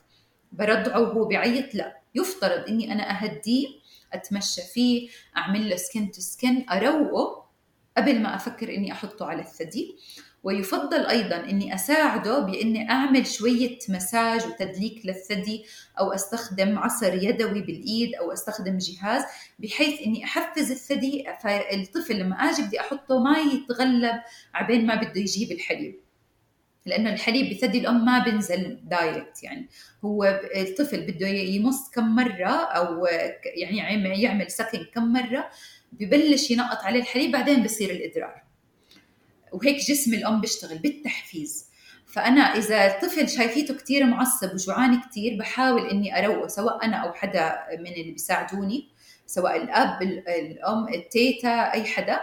برضعه 0.52 1.00
وهو 1.00 1.24
بيعيط 1.24 1.74
لا. 1.74 1.96
يفترض 2.14 2.68
إني 2.68 2.92
أنا 2.92 3.10
أهديه 3.10 3.68
أتمشى 4.12 4.62
فيه 4.62 5.08
أعمل 5.36 5.70
له 5.70 5.76
سكن 5.76 6.10
تو 6.10 6.20
سكن 6.20 6.64
أروقه 6.70 7.44
قبل 7.96 8.22
ما 8.22 8.34
أفكر 8.36 8.68
إني 8.74 8.92
أحطه 8.92 9.26
على 9.26 9.42
الثدي. 9.42 9.96
ويفضل 10.42 11.06
أيضا 11.06 11.36
إني 11.36 11.74
أساعده 11.74 12.38
بإني 12.38 12.90
أعمل 12.90 13.26
شوية 13.26 13.78
مساج 13.88 14.46
وتدليك 14.46 15.06
للثدي 15.06 15.64
أو 16.00 16.12
أستخدم 16.12 16.78
عصر 16.78 17.14
يدوي 17.14 17.60
بالإيد 17.60 18.14
أو 18.14 18.32
أستخدم 18.32 18.78
جهاز 18.78 19.22
بحيث 19.58 20.00
إني 20.06 20.24
أحفز 20.24 20.70
الثدي 20.70 21.26
فالطفل 21.42 22.18
لما 22.18 22.36
أجي 22.36 22.62
بدي 22.62 22.80
أحطه 22.80 23.18
ما 23.18 23.38
يتغلب 23.38 24.20
عبين 24.54 24.86
ما 24.86 24.94
بده 24.94 25.20
يجيب 25.20 25.52
الحليب. 25.52 26.00
لأنه 26.86 27.12
الحليب 27.12 27.56
بثدي 27.56 27.78
الأم 27.78 28.04
ما 28.04 28.18
بنزل 28.18 28.80
دايركت 28.82 29.42
يعني 29.42 29.68
هو 30.04 30.40
الطفل 30.56 31.00
بده 31.06 31.28
يمص 31.28 31.90
كم 31.90 32.14
مرة 32.14 32.50
أو 32.50 33.06
يعني 33.44 34.22
يعمل 34.22 34.50
skin 34.50 34.86
كم 34.94 35.12
مرة 35.12 35.50
ببلش 35.92 36.50
ينقط 36.50 36.78
عليه 36.84 37.00
الحليب 37.00 37.30
بعدين 37.32 37.62
بصير 37.62 37.90
الإدرار. 37.90 38.42
وهيك 39.52 39.76
جسم 39.76 40.14
الأم 40.14 40.40
بيشتغل 40.40 40.78
بالتحفيز. 40.78 41.70
فأنا 42.06 42.40
إذا 42.40 42.86
الطفل 42.86 43.28
شايفيته 43.28 43.74
كثير 43.74 44.06
معصب 44.06 44.54
وجوعان 44.54 45.00
كثير 45.00 45.38
بحاول 45.38 45.90
إني 45.90 46.18
أروقه 46.18 46.46
سواء 46.48 46.84
أنا 46.84 46.96
أو 46.96 47.12
حدا 47.12 47.58
من 47.78 47.92
اللي 47.92 48.12
بيساعدوني 48.12 48.88
سواء 49.26 49.56
الأب 49.62 50.02
الأم 50.28 50.88
التيتا 50.94 51.72
أي 51.72 51.84
حدا. 51.84 52.20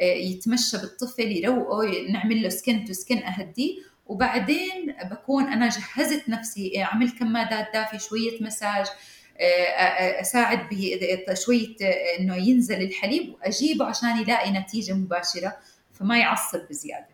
يتمشى 0.00 0.78
بالطفل 0.78 1.32
يروقه 1.32 2.10
نعمل 2.10 2.42
له 2.42 2.48
skin 2.48 2.84
to 2.84 2.92
skin 2.92 3.18
اهديه 3.18 3.78
وبعدين 4.06 4.96
بكون 5.10 5.44
أنا 5.44 5.68
جهزت 5.68 6.28
نفسي 6.28 6.82
عملت 6.82 7.18
كمادات 7.18 7.68
دافيه 7.74 7.98
شوية 7.98 8.42
مساج 8.42 8.86
آه، 9.40 10.20
أساعد 10.20 10.68
بشويه 11.28 11.76
إنه 12.18 12.36
ينزل 12.36 12.82
الحليب 12.82 13.34
وأجيبه 13.34 13.84
عشان 13.84 14.18
يلاقي 14.18 14.50
نتيجة 14.50 14.92
مباشرة 14.92 15.56
فما 15.92 16.18
يعصب 16.18 16.68
بزيادة. 16.70 17.08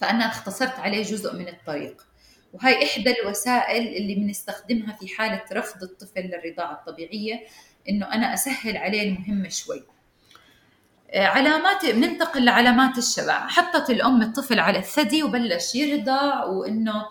فأنا 0.00 0.26
اختصرت 0.26 0.78
عليه 0.78 1.02
جزء 1.02 1.36
من 1.36 1.48
الطريق. 1.48 2.06
وهي 2.52 2.84
إحدى 2.84 3.20
الوسائل 3.20 3.96
اللي 3.96 4.14
بنستخدمها 4.14 4.96
في 4.96 5.08
حالة 5.08 5.42
رفض 5.52 5.82
الطفل 5.82 6.20
للرضاعة 6.20 6.72
الطبيعية 6.72 7.40
إنه 7.88 8.14
أنا 8.14 8.34
أسهل 8.34 8.76
عليه 8.76 9.02
المهمة 9.02 9.48
شوي. 9.48 9.76
آه، 9.78 10.01
علامات 11.14 11.86
بننتقل 11.86 12.44
لعلامات 12.44 12.98
الشبع 12.98 13.46
حطت 13.48 13.90
الأم 13.90 14.22
الطفل 14.22 14.60
على 14.60 14.78
الثدي 14.78 15.22
وبلش 15.22 15.74
يرضع 15.74 16.44
وإنه 16.44 17.06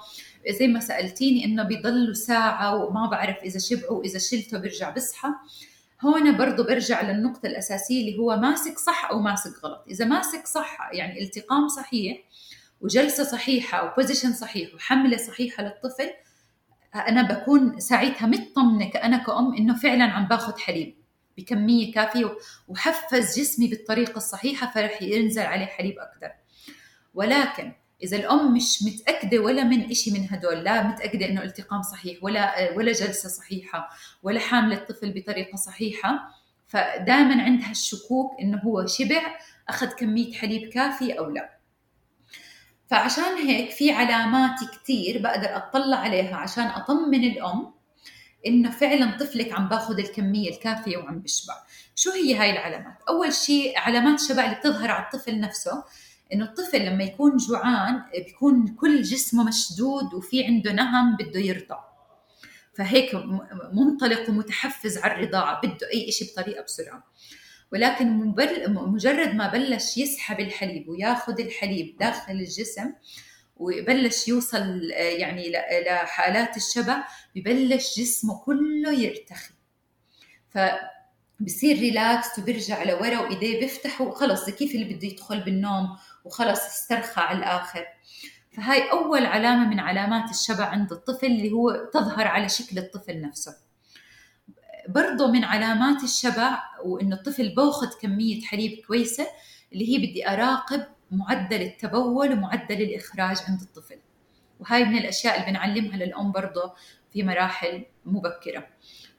زي 0.50 0.68
ما 0.68 0.80
سألتيني 0.80 1.46
إنه 1.46 1.64
بيضلوا 1.64 2.14
ساعة 2.14 2.76
وما 2.76 3.10
بعرف 3.10 3.38
إذا 3.44 3.60
شبعوا 3.60 4.00
وإذا 4.00 4.20
شلته 4.20 4.58
بيرجع 4.58 4.90
بصحى. 4.90 5.30
هون 6.02 6.38
برضه 6.38 6.64
برجع 6.64 7.02
للنقطة 7.02 7.48
الأساسية 7.48 8.02
اللي 8.02 8.20
هو 8.20 8.38
ماسك 8.38 8.80
صح 8.80 9.10
أو 9.12 9.20
ماسك 9.20 9.66
غلط. 9.66 9.86
إذا 9.90 10.06
ماسك 10.06 10.48
صح 10.48 10.90
يعني 10.94 11.24
التقام 11.24 11.68
صحيح 11.68 12.18
وجلسة 12.82 13.24
صحيحة 13.24 13.86
وبوزيشن 13.86 14.34
صحيح 14.34 14.76
وحملة 14.76 15.18
صحيحة 15.18 15.64
للطفل 15.64 16.10
أنا 16.96 17.22
بكون 17.22 17.80
ساعتها 17.80 18.28
مطمنة 18.28 18.90
كأنا 18.90 19.18
كأم 19.18 19.54
إنه 19.54 19.76
فعلا 19.76 20.04
عم 20.04 20.28
باخذ 20.28 20.58
حليب. 20.60 21.01
بكمية 21.38 21.94
كافية 21.94 22.38
وحفز 22.68 23.40
جسمي 23.40 23.68
بالطريقة 23.68 24.18
الصحيحة 24.18 24.72
فرح 24.72 25.02
ينزل 25.02 25.42
عليه 25.42 25.66
حليب 25.66 25.96
أكثر. 26.00 26.32
ولكن 27.14 27.74
إذا 28.04 28.18
الأم 28.18 28.54
مش 28.54 28.84
متأكدة 28.84 29.40
ولا 29.40 29.64
من 29.64 29.94
شيء 29.94 30.14
من 30.14 30.28
هدول 30.30 30.64
لا 30.64 30.84
متأكدة 30.88 31.26
إنه 31.26 31.44
التقام 31.44 31.82
صحيح 31.82 32.24
ولا 32.24 32.72
ولا 32.72 32.92
جلسة 32.92 33.30
صحيحة 33.30 33.90
ولا 34.24 34.40
حاملة 34.40 34.76
الطفل 34.76 35.14
بطريقة 35.14 35.56
صحيحة 35.56 36.36
فدائما 36.68 37.44
عندها 37.44 37.72
الشكوك 37.72 38.32
إنه 38.42 38.58
هو 38.58 38.86
شبع 38.86 39.22
أخذ 39.70 39.88
كمية 39.88 40.34
حليب 40.34 40.70
كافيه 40.70 41.20
أو 41.20 41.30
لا. 41.30 41.58
فعشان 42.88 43.36
هيك 43.48 43.72
في 43.72 43.92
علامات 43.92 44.60
كثير 44.74 45.22
بقدر 45.22 45.58
أطلع 45.58 45.98
عليها 45.98 46.36
عشان 46.36 46.64
أطمن 46.64 47.24
الأم 47.24 47.74
إنه 48.48 48.72
فعلا 48.72 49.18
طفلك 49.18 49.54
عم 49.54 49.70
باخذ 49.70 50.00
الكمية 50.00 50.50
الكافية 50.50 50.98
وعم 50.98 51.20
بشبع. 51.20 51.54
شو 51.96 52.12
هي 52.12 52.36
هاي 52.36 52.52
العلامات؟ 52.52 52.98
أول 53.10 53.34
شيء 53.34 53.80
علامات 53.80 54.20
الشبع 54.22 54.46
اللي 54.46 54.56
بتظهر 54.56 54.92
على 54.92 55.06
الطفل 55.06 55.40
نفسه 55.40 55.84
إنه 56.34 56.46
الطفل 56.46 56.86
لما 56.86 57.04
يكون 57.04 57.38
جوعان 57.38 58.02
بيكون 58.26 58.68
كل 58.68 59.02
جسمه 59.02 59.44
مشدود 59.44 60.14
وفي 60.14 60.46
عنده 60.46 60.72
نهم 60.72 61.16
بده 61.16 61.40
يرضع. 61.40 61.80
فهيك 62.78 63.16
منطلق 63.74 64.30
ومتحفز 64.30 64.98
على 64.98 65.14
الرضاعة 65.14 65.62
بده 65.64 65.90
أي 65.94 66.12
شيء 66.12 66.32
بطريقة 66.32 66.64
بسرعة. 66.64 67.04
ولكن 67.72 68.34
مجرد 68.68 69.36
ما 69.36 69.48
بلش 69.48 69.98
يسحب 69.98 70.40
الحليب 70.40 70.90
وياخذ 70.90 71.42
الحليب 71.42 71.98
داخل 72.00 72.34
الجسم 72.34 72.92
ويبلش 73.62 74.28
يوصل 74.28 74.82
يعني 74.94 75.52
لحالات 75.86 76.58
الشبع 76.58 77.04
ببلش 77.36 78.00
جسمه 78.00 78.40
كله 78.40 78.92
يرتخي. 78.92 79.54
ف 80.50 80.58
بصير 81.40 81.80
ريلاكس 81.80 82.40
وبيرجع 82.40 82.84
لورا 82.84 83.20
وإيديه 83.20 83.60
بيفتحوا 83.60 84.08
وخلص 84.08 84.50
كيف 84.50 84.76
اللي 84.76 84.94
بده 84.94 85.08
يدخل 85.08 85.40
بالنوم 85.40 85.98
وخلص 86.26 86.60
استرخى 86.60 87.22
على 87.22 87.38
الآخر. 87.38 87.86
فهاي 88.52 88.92
أول 88.92 89.26
علامة 89.26 89.70
من 89.70 89.80
علامات 89.80 90.30
الشبع 90.30 90.66
عند 90.66 90.92
الطفل 90.92 91.26
اللي 91.26 91.52
هو 91.52 91.90
تظهر 91.94 92.28
على 92.28 92.50
شكل 92.50 92.78
الطفل 92.78 93.22
نفسه. 93.22 93.56
برضه 94.90 95.32
من 95.32 95.44
علامات 95.44 96.04
الشبع 96.04 96.64
وإنه 96.84 97.16
الطفل 97.16 97.56
باخذ 97.56 97.88
كمية 98.02 98.42
حليب 98.42 98.86
كويسة 98.88 99.28
اللي 99.74 99.90
هي 99.90 99.98
بدي 99.98 100.28
أراقب 100.30 100.86
معدل 101.12 101.62
التبول 101.62 102.34
ومعدل 102.34 102.82
الإخراج 102.82 103.38
عند 103.48 103.62
الطفل. 103.62 103.98
وهاي 104.60 104.86
من 104.86 104.98
الأشياء 104.98 105.36
اللي 105.36 105.52
بنعلمها 105.52 105.98
للأم 105.98 106.32
برضه 106.32 106.74
في 107.14 107.24
مراحل 107.24 107.86
مبكرة. 108.06 108.68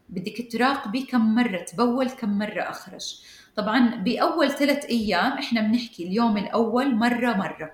بدك 0.09 0.53
تراقبي 0.53 1.03
كم 1.03 1.35
مرة 1.35 1.59
تبول 1.59 2.11
كم 2.11 2.39
مرة 2.39 2.63
أخرج. 2.63 3.23
طبعا 3.57 3.95
بأول 3.95 4.51
ثلاث 4.51 4.85
أيام 4.85 5.33
إحنا 5.33 5.61
بنحكي 5.61 6.07
اليوم 6.07 6.37
الأول 6.37 6.95
مرة 6.95 7.35
مرة. 7.35 7.73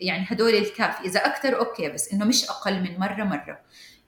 يعني 0.00 0.26
هدول 0.28 0.54
الكافي 0.54 1.04
إذا 1.04 1.20
أكثر 1.26 1.58
okay 1.58 1.88
بس 1.88 2.12
إنه 2.12 2.24
مش 2.24 2.44
أقل 2.50 2.80
من 2.80 2.98
مرة 2.98 3.24
مرة. 3.24 3.60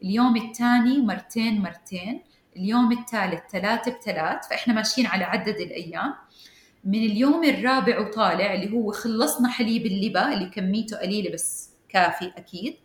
اليوم 0.03 0.37
الثاني 0.37 0.99
مرتين 0.99 1.63
مرتين. 1.63 2.23
اليوم 2.57 2.93
الثالث 2.93 3.41
ثلاثة 3.51 3.99
بثلاث. 3.99 4.49
فإحنا 4.49 4.75
ماشيين 4.75 5.07
على 5.07 5.25
عدد 5.25 5.57
الأيام. 5.61 6.15
من 6.85 6.99
اليوم 7.05 7.45
الرابع 7.45 8.01
وطالع 8.01 8.55
اللي 8.55 8.73
هو 8.73 8.93
خلصنا 8.93 9.49
حليب 9.49 9.87
اللبا 9.87 10.35
اللي 10.35 10.49
كميته 10.51 10.97
قليلة 10.97 11.31
بس 11.31 11.71
كافي 11.89 12.33
أكيد. 12.37 12.77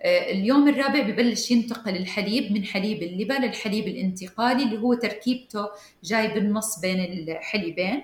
آه، 0.00 0.30
اليوم 0.32 0.68
الرابع 0.68 1.00
ببلش 1.00 1.50
ينتقل 1.50 1.96
الحليب 1.96 2.52
من 2.52 2.64
حليب 2.64 3.02
اللبا 3.02 3.34
للحليب 3.34 3.88
الانتقالي 3.88 4.64
اللي 4.64 4.78
هو 4.78 4.94
تركيبته 4.94 5.68
جاي 6.04 6.34
بالنص 6.34 6.78
بين 6.80 7.28
الحليبين. 7.28 8.02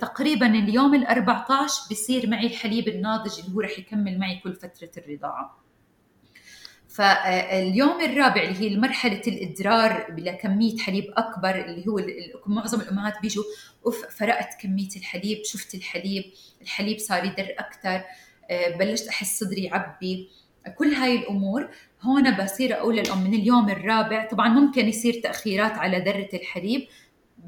تقريبا 0.00 0.46
اليوم 0.46 0.94
ال 0.94 1.06
14 1.06 1.82
بصير 1.90 2.26
معي 2.30 2.46
الحليب 2.46 2.88
الناضج 2.88 3.40
اللي 3.40 3.56
هو 3.56 3.60
رح 3.60 3.78
يكمل 3.78 4.18
معي 4.18 4.36
كل 4.38 4.54
فترة 4.54 4.90
الرضاعة. 4.98 5.61
فاليوم 6.94 8.00
الرابع 8.00 8.42
اللي 8.42 8.60
هي 8.60 8.76
مرحلة 8.76 9.22
الإدرار 9.26 10.14
لكمية 10.18 10.78
حليب 10.78 11.04
أكبر 11.16 11.64
اللي 11.64 11.88
هو 11.88 12.00
معظم 12.46 12.80
الأمهات 12.80 13.14
بيجوا 13.22 13.44
أوف 13.86 14.06
فرقت 14.06 14.60
كمية 14.60 14.88
الحليب 14.96 15.44
شفت 15.44 15.74
الحليب 15.74 16.24
الحليب 16.62 16.98
صار 16.98 17.24
يدر 17.24 17.54
أكثر 17.58 18.04
آه، 18.50 18.76
بلشت 18.76 19.08
أحس 19.08 19.38
صدري 19.40 19.62
يعبي 19.62 20.28
كل 20.78 20.94
هاي 20.94 21.16
الأمور. 21.16 21.68
هون 22.02 22.36
بصير 22.36 22.74
أقول 22.76 22.96
للأم 22.96 23.24
من 23.24 23.34
اليوم 23.34 23.70
الرابع 23.70 24.28
طبعا 24.28 24.48
ممكن 24.48 24.88
يصير 24.88 25.20
تأخيرات 25.22 25.72
على 25.72 25.98
ذرة 25.98 26.28
الحليب 26.40 26.86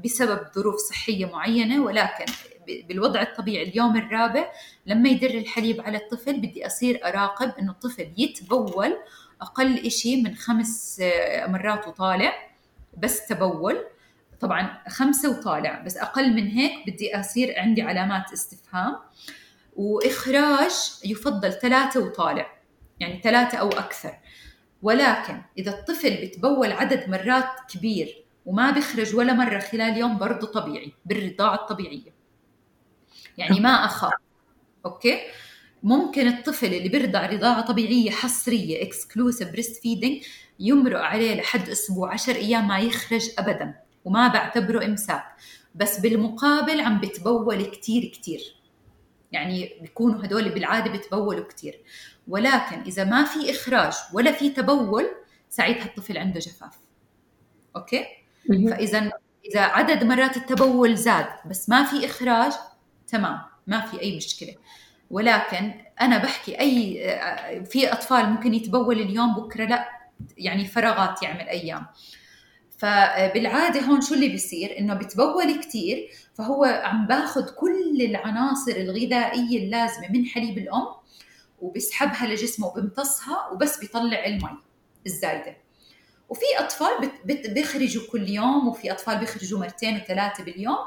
بسبب 0.03 0.39
ظروف 0.55 0.75
صحية 0.75 1.25
معينة 1.25 1.83
ولكن 1.83 2.25
بالوضع 2.67 3.21
الطبيعي 3.21 3.63
اليوم 3.69 3.97
الرابع 3.97 4.51
لما 4.85 5.09
يدر 5.09 5.29
الحليب 5.29 5.81
على 5.81 5.97
الطفل 5.97 6.37
بدي 6.37 6.65
أصير 6.65 6.99
أراقب 7.05 7.51
إنه 7.59 7.71
الطفل 7.71 8.07
يتبول 8.17 8.97
أقل 9.41 9.91
شيء 9.91 10.23
من 10.23 10.35
خمس 10.35 10.99
آه، 11.03 11.47
مرات 11.47 11.87
وطالع 11.87 12.33
بس 12.97 13.27
تبول. 13.27 13.83
طبعا 14.39 14.83
خمسة 14.89 15.29
وطالع 15.29 15.79
بس 15.79 15.97
أقل 15.97 16.33
من 16.33 16.47
هيك 16.47 16.87
بدي 16.87 17.19
أصير 17.19 17.59
عندي 17.59 17.81
علامات 17.81 18.33
استفهام. 18.33 18.95
وإخراج 19.75 20.71
يفضل 21.05 21.53
ثلاثة 21.53 21.99
وطالع 21.99 22.59
يعني 22.99 23.21
ثلاثة 23.21 23.57
أو 23.57 23.69
أكثر. 23.69 24.13
ولكن 24.81 25.41
إذا 25.57 25.71
الطفل 25.71 26.25
بتبول 26.25 26.71
عدد 26.71 27.09
مرات 27.09 27.49
كبير 27.69 28.25
وما 28.45 28.71
بيخرج 28.71 29.15
ولا 29.15 29.33
مرة 29.33 29.59
خلال 29.59 29.97
يوم 29.97 30.17
برضه 30.17 30.47
طبيعي 30.47 30.93
بالرضاعة 31.05 31.55
الطبيعية. 31.55 32.15
يعني 33.37 33.59
ما 33.59 33.69
أخاف. 33.69 34.13
okay؟ 34.85 35.19
ممكن 35.85 36.27
الطفل 36.27 36.73
اللي 36.73 36.89
بيرضع 36.89 37.25
رضاعة 37.25 37.61
طبيعية 37.61 38.11
حصرية 38.11 38.83
exclusive 38.83 39.51
breastfeeding 39.51 40.23
يمرق 40.59 40.99
عليه 40.99 41.35
لحد 41.35 41.69
أسبوع 41.69 42.13
10 42.13 42.33
أيام 42.35 42.67
ما 42.67 42.79
يخرج 42.79 43.29
ابدا 43.37 43.75
وما 44.05 44.27
بعتبره 44.27 44.85
إمساك. 44.85 45.23
بس 45.75 45.99
بالمقابل 45.99 46.81
عم 46.81 46.99
بتبول 46.99 47.65
كتير 47.65 48.05
كتير. 48.05 48.55
يعني 49.31 49.71
بيكونوا 49.81 50.25
هدول 50.25 50.49
بالعادة 50.49 50.91
بتبولوا 50.91 51.45
كتير. 51.47 51.79
ولكن 52.27 52.81
إذا 52.81 53.03
ما 53.03 53.23
في 53.23 53.51
إخراج 53.51 53.93
ولا 54.13 54.31
في 54.31 54.49
تبول 54.49 55.05
ساعتها 55.49 55.85
الطفل 55.85 56.17
عنده 56.17 56.39
جفاف. 56.39 56.77
أوكي؟ 57.75 58.05
فاذا 58.47 59.11
إذا 59.45 59.61
عدد 59.61 60.03
مرات 60.03 60.37
التبول 60.37 60.95
زاد 60.95 61.27
بس 61.49 61.69
ما 61.69 61.83
في 61.83 62.05
إخراج 62.05 62.53
تمام 63.07 63.39
ما 63.67 63.81
في 63.81 64.01
أي 64.01 64.17
مشكلة. 64.17 64.55
ولكن 65.15 65.73
أنا 66.01 66.17
بحكي 66.17 66.59
أي 66.59 66.97
في 67.65 67.91
أطفال 67.91 68.29
ممكن 68.29 68.53
يتبول 68.53 69.01
اليوم 69.01 69.35
بكرة 69.35 69.65
لا 69.65 69.89
يعني 70.37 70.65
فراغات 70.65 71.23
يعمل 71.23 71.49
أيام. 71.49 71.85
فبالعادة 72.77 73.79
هون 73.79 74.01
شو 74.01 74.13
اللي 74.13 74.27
بيصير؟ 74.27 74.79
إنه 74.79 74.93
بتبول 74.93 75.59
كثير 75.61 76.09
فهو 76.33 76.63
عم 76.65 77.07
باخذ 77.07 77.49
كل 77.49 78.01
العناصر 78.01 78.71
الغذائية 78.71 79.65
اللازمة 79.65 80.11
من 80.11 80.25
حليب 80.25 80.57
الأم 80.57 80.87
وبيسحبها 81.59 82.27
لجسمه 82.27 82.67
وبيمتصها 82.67 83.49
وبس 83.53 83.79
بيطلع 83.79 84.25
المي 84.25 84.57
الزايدة. 85.05 85.57
وفي 86.29 86.45
أطفال 86.57 87.11
بيخرجوا 87.25 88.03
كل 88.11 88.29
يوم 88.29 88.67
وفي 88.67 88.91
أطفال 88.91 89.17
بيخرجوا 89.17 89.59
مرتين 89.59 89.95
وثلاثة 89.95 90.43
باليوم 90.43 90.77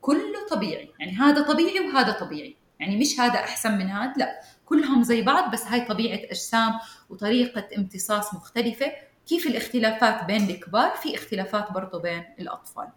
كله 0.00 0.46
طبيعي. 0.50 0.90
يعني 1.00 1.12
هذا 1.12 1.42
طبيعي 1.42 1.80
وهذا 1.80 2.12
طبيعي. 2.12 2.57
يعني 2.80 2.96
مش 2.96 3.20
هذا 3.20 3.38
أحسن 3.38 3.78
من 3.78 3.86
هذا 3.86 4.12
لا 4.16 4.40
كلهم 4.66 5.02
زي 5.02 5.22
بعض 5.22 5.50
بس 5.52 5.66
هاي 5.66 5.80
طبيعة 5.80 6.18
أجسام 6.30 6.72
وطريقة 7.10 7.68
امتصاص 7.76 8.34
مختلفة. 8.34 8.92
كيف 9.26 9.46
الاختلافات 9.46 10.24
بين 10.24 10.50
الكبار؟ 10.50 10.90
في 10.90 11.14
اختلافات 11.14 11.72
برضه 11.72 12.00
بين 12.00 12.24
الأطفال. 12.38 12.88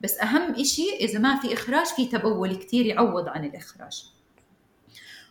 بس 0.00 0.20
أهم 0.20 0.54
إشي 0.54 0.96
إذا 1.00 1.18
ما 1.18 1.40
في 1.40 1.54
إخراج 1.54 1.86
في 1.86 2.06
تبول 2.06 2.54
كثير 2.54 2.86
يعوض 2.86 3.28
عن 3.28 3.44
الإخراج. 3.44 4.04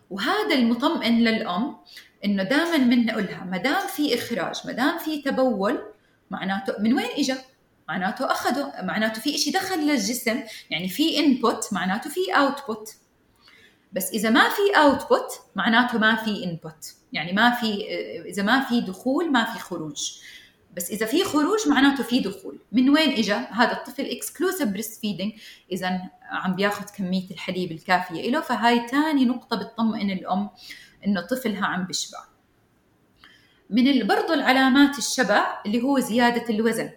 وهذا 0.10 0.56
المطمئن 0.56 1.20
للأم 1.20 1.78
إنه 2.26 2.44
دائما 2.44 2.78
بنقولها 2.78 3.44
ما 3.44 3.58
دام 3.58 3.88
في 3.88 4.16
إخراج 4.16 4.56
ما 4.66 4.72
دام 4.72 4.98
في 4.98 5.22
تبول 5.22 5.84
معناته 6.32 6.74
من 6.80 6.94
وين 6.94 7.10
اجى 7.18 7.36
معناته 7.88 8.32
أخذه 8.32 8.74
معناته 8.82 9.22
في 9.22 9.38
شيء 9.38 9.54
دخل 9.54 9.80
للجسم 9.80 10.44
يعني 10.70 10.90
في 10.90 11.20
input 11.20 11.74
معناته 11.74 12.10
في 12.10 12.20
output 12.38 12.96
بس 13.94 14.10
إذا 14.10 14.30
ما 14.30 14.50
في 14.50 14.78
output 14.78 15.40
معناته 15.56 15.98
ما 15.98 16.16
في 16.16 16.44
input 16.44 16.94
يعني 17.14 17.34
ما 17.34 17.52
في 17.52 17.84
إذا 18.26 18.44
ما 18.44 18.60
في 18.60 18.82
دخول 18.82 19.32
ما 19.32 19.44
في 19.44 19.60
خروج. 19.60 20.12
بس 20.76 20.92
إذا 20.92 21.06
في 21.06 21.24
خروج 21.24 21.68
معناته 21.68 22.04
في 22.04 22.20
دخول. 22.20 22.58
من 22.72 22.90
وين 22.90 23.12
اجى 23.12 23.34
هذا 23.34 23.72
الطفل 23.72 24.06
exclusive 24.06 24.68
breastfeeding 24.70 25.32
اذا 25.72 26.02
عم 26.32 26.56
بياخذ 26.56 26.86
كمية 26.98 27.32
الحليب 27.32 27.72
الكافية 27.72 28.32
له 28.32 28.42
فهاي 28.42 28.88
ثاني 28.88 29.26
نقطة 29.26 29.56
بتطمئن 29.56 30.12
الأم 30.12 30.50
إنه 31.08 31.22
طفلها 31.22 31.66
عم 31.66 31.86
بيشبع 31.86 32.20
من 33.70 34.08
برضه 34.08 34.34
العلامات 34.34 34.98
الشبع 34.98 35.62
اللي 35.66 35.82
هو 35.82 36.00
زيادة 36.00 36.50
الوزن. 36.50 36.90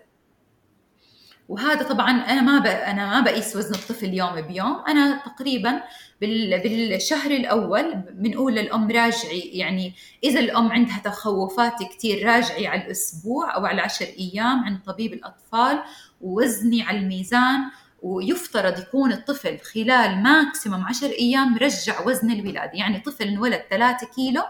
وهذا 1.48 1.82
طبعا 1.82 2.10
أنا 2.10 2.40
ما 2.40 2.58
ب... 2.58 2.66
أنا 2.66 3.06
ما 3.06 3.20
بقيس 3.20 3.56
وزن 3.56 3.74
الطفل 3.74 4.14
يوم 4.14 4.40
بيوم. 4.40 4.82
أنا 4.88 5.22
تقريبا 5.26 5.82
بال... 6.20 6.60
بالشهر 6.62 7.30
الأول 7.30 7.94
بنقول 7.94 8.54
للام 8.54 8.90
راجعي 8.90 9.40
يعني 9.40 9.94
إذا 10.24 10.40
الأم 10.40 10.72
عندها 10.72 10.98
تخوفات 11.04 11.82
كثير 11.82 12.26
راجعي 12.26 12.66
على 12.66 12.84
الأسبوع 12.84 13.56
أو 13.56 13.66
على 13.66 13.82
عشر 13.82 14.04
أيام 14.04 14.64
عند 14.64 14.78
طبيب 14.86 15.12
الأطفال 15.12 15.82
ووزني 16.20 16.82
على 16.82 16.98
الميزان 16.98 17.60
ويفترض 18.02 18.78
يكون 18.78 19.12
الطفل 19.12 19.58
خلال 19.58 20.22
ماكسيموم 20.22 20.84
10 20.84 21.08
أيام 21.08 21.56
رجع 21.56 22.06
وزن 22.06 22.30
الولاده 22.30 22.72
يعني 22.74 23.00
طفل 23.00 23.24
انولد 23.24 23.62
3 23.70 24.06
كيلو 24.06 24.42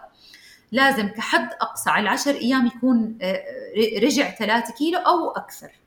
لازم 0.72 1.08
كحد 1.08 1.48
أقصى 1.60 1.90
على 1.90 2.08
10 2.08 2.32
أيام 2.32 2.66
يكون 2.66 3.18
آه، 3.22 3.42
رجع 4.02 4.30
3 4.30 4.74
كيلو 4.74 4.98
أو 4.98 5.30
أكثر. 5.30 5.85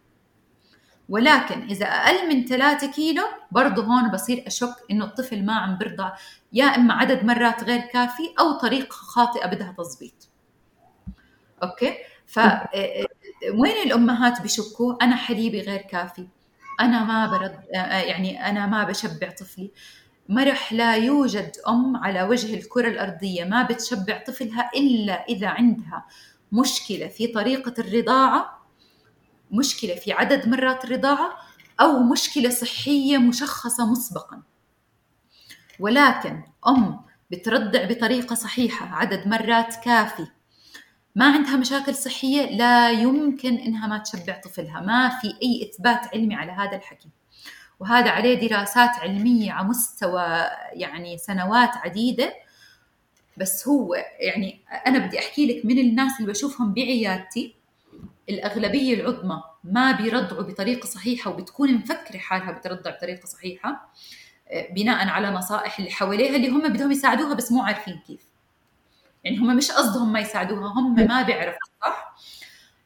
ولكن 1.09 1.61
إذا 1.61 1.85
أقل 1.85 2.27
من 2.29 2.45
3 2.45 2.91
كيلو 2.91 3.23
برضه 3.51 3.83
هون 3.83 4.11
بصير 4.11 4.43
أشك 4.47 4.75
إنه 4.91 5.05
الطفل 5.05 5.45
ما 5.45 5.53
عم 5.53 5.77
برضع 5.77 6.13
يا 6.53 6.65
إما 6.65 6.93
عدد 6.93 7.25
مرات 7.25 7.63
غير 7.63 7.81
كافي 7.81 8.23
أو 8.39 8.51
طريقة 8.51 8.93
خاطئة 8.93 9.47
بدها 9.47 9.75
تظبيط 9.77 10.29
okay؟ 11.63 11.93
ف 12.25 12.39
آه، 12.39 12.43
آه، 12.43 13.05
وين 13.53 13.77
الأمهات 13.85 14.41
بشكوا؟ 14.41 15.03
أنا 15.03 15.15
حليبي 15.15 15.61
غير 15.61 15.81
كافي. 15.81 16.27
أنا 16.79 17.03
ما 17.03 17.27
برد 17.27 17.59
آه، 17.75 18.01
يعني 18.01 18.49
أنا 18.49 18.65
ما 18.65 18.83
بشبع 18.83 19.29
طفلي. 19.29 19.71
مرح 20.29 20.73
لا 20.73 20.95
يوجد 20.95 21.51
أم 21.67 21.97
على 21.97 22.23
وجه 22.23 22.53
الكرة 22.53 22.87
الأرضية 22.87 23.43
ما 23.43 23.63
بتشبع 23.63 24.23
طفلها 24.27 24.71
إلا 24.75 25.25
إذا 25.25 25.47
عندها 25.47 26.05
مشكلة 26.51 27.07
في 27.07 27.27
طريقة 27.27 27.73
الرضاعة 27.79 28.58
مشكلة 29.51 29.95
في 29.95 30.11
عدد 30.11 30.47
مرات 30.47 30.85
الرضاعه 30.85 31.37
أو 31.81 32.03
مشكلة 32.03 32.49
صحية 32.49 33.17
مشخصة 33.17 33.91
مسبقا. 33.91 34.41
ولكن 35.79 36.43
أم 36.67 37.01
بترضع 37.31 37.85
بطريقة 37.85 38.35
صحيحة 38.35 38.95
عدد 38.95 39.27
مرات 39.27 39.75
كافي. 39.75 40.27
ما 41.15 41.25
عندها 41.33 41.55
مشاكل 41.55 41.95
صحية 41.95 42.57
لا 42.57 42.89
يمكن 42.89 43.55
إنها 43.55 43.87
ما 43.87 43.97
تشبع 43.97 44.41
طفلها. 44.43 44.81
ما 44.81 45.09
في 45.09 45.27
أي 45.43 45.69
إثبات 45.69 46.07
علمي 46.13 46.35
على 46.35 46.51
هذا 46.51 46.75
الحكي. 46.77 47.09
وهذا 47.79 48.09
عليه 48.09 48.47
دراسات 48.47 48.89
علمية 48.89 49.51
على 49.51 49.67
مستوى 49.67 50.23
يعني 50.73 51.17
سنوات 51.17 51.77
عديدة. 51.77 52.33
بس 53.37 53.67
هو 53.67 53.95
يعني 54.19 54.61
أنا 54.87 54.99
بدي 54.99 55.19
أحكي 55.19 55.45
لك 55.47 55.65
من 55.65 55.79
الناس 55.79 56.19
اللي 56.19 56.31
بشوفهم 56.31 56.73
بعيادتي. 56.73 57.58
الأغلبية 58.29 58.93
العظمى 58.93 59.43
ما 59.63 59.91
بيرضعوا 59.91 60.43
بطريقة 60.43 60.85
صحيحة 60.87 61.31
وبتكون 61.31 61.73
مفكره 61.73 62.17
حالها 62.17 62.51
بترضع 62.51 62.91
بطريقة 62.91 63.25
صحيحة 63.25 63.91
آه، 64.47 64.73
بناء 64.73 65.07
على 65.07 65.31
نصائح 65.31 65.79
اللي 65.79 65.91
حواليها 65.91 66.35
اللي 66.35 66.49
هم 66.49 66.69
بدهم 66.69 66.91
يساعدوها 66.91 67.33
بس 67.33 67.51
مو 67.51 67.63
عارفين 67.63 67.99
كيف. 68.07 68.21
يعني 69.23 69.37
هم 69.37 69.55
مش 69.57 69.71
قصدهم 69.71 70.13
ما 70.13 70.19
يساعدوها 70.19 70.67
هم 70.67 70.95
ما 70.95 71.21
بيعرفوا 71.21 71.59
صح؟ 71.81 72.15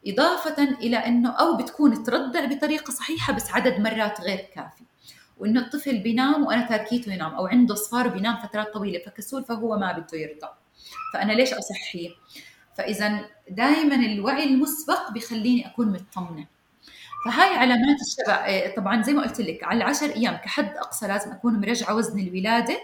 إضافة 0.08 0.64
إلى 0.64 0.98
أنه 0.98 1.30
أو 1.30 1.58
بتكون 1.58 2.04
ترضع 2.04 2.46
بطريقة 2.46 2.92
صحيحة 2.92 3.34
بس 3.34 3.52
عدد 3.52 3.80
مرات 3.80 4.22
غير 4.22 4.40
كافي. 4.56 4.84
وإنه 5.38 5.60
الطفل 5.60 5.98
بينام 5.98 6.46
وأنا 6.46 6.68
تاركيته 6.68 7.14
ينام 7.14 7.34
أو 7.34 7.48
عنده 7.48 7.76
صفار 7.76 8.08
وبينام 8.08 8.38
فترات 8.38 8.74
طويلة 8.74 9.00
فكسول 9.06 9.44
فهو 9.44 9.78
ما 9.78 9.92
بده 9.92 10.18
يرضع. 10.18 10.50
فأنا 11.14 11.34
ليش 11.34 11.54
أصحيه؟ 11.54 12.10
فإذا 12.78 13.26
دائما 13.50 13.96
الوعي 13.96 14.44
المسبق 14.44 15.12
بخليني 15.12 15.68
أكون 15.68 15.88
مطمنة. 15.88 16.46
فهاي 17.26 17.56
علامات 17.58 17.98
الشبع 18.02 18.46
إيه، 18.46 18.76
طبعا 18.76 19.02
زي 19.02 19.14
ما 19.14 19.22
قلت 19.22 19.42
لك 19.42 19.64
على 19.64 19.78
العشر 19.78 20.06
أيام 20.06 20.36
كحد 20.36 20.78
أقصى 20.78 21.08
لازم 21.08 21.32
أكون 21.32 21.54
مرجعة 21.54 21.96
وزن 21.96 22.20
الولادة 22.20 22.82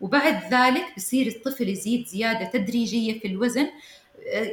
وبعد 0.00 0.54
ذلك 0.54 0.84
بصير 0.96 1.26
الطفل 1.26 1.68
يزيد 1.68 2.06
زيادة 2.06 2.44
تدريجية 2.44 3.20
في 3.20 3.28
الوزن. 3.28 3.68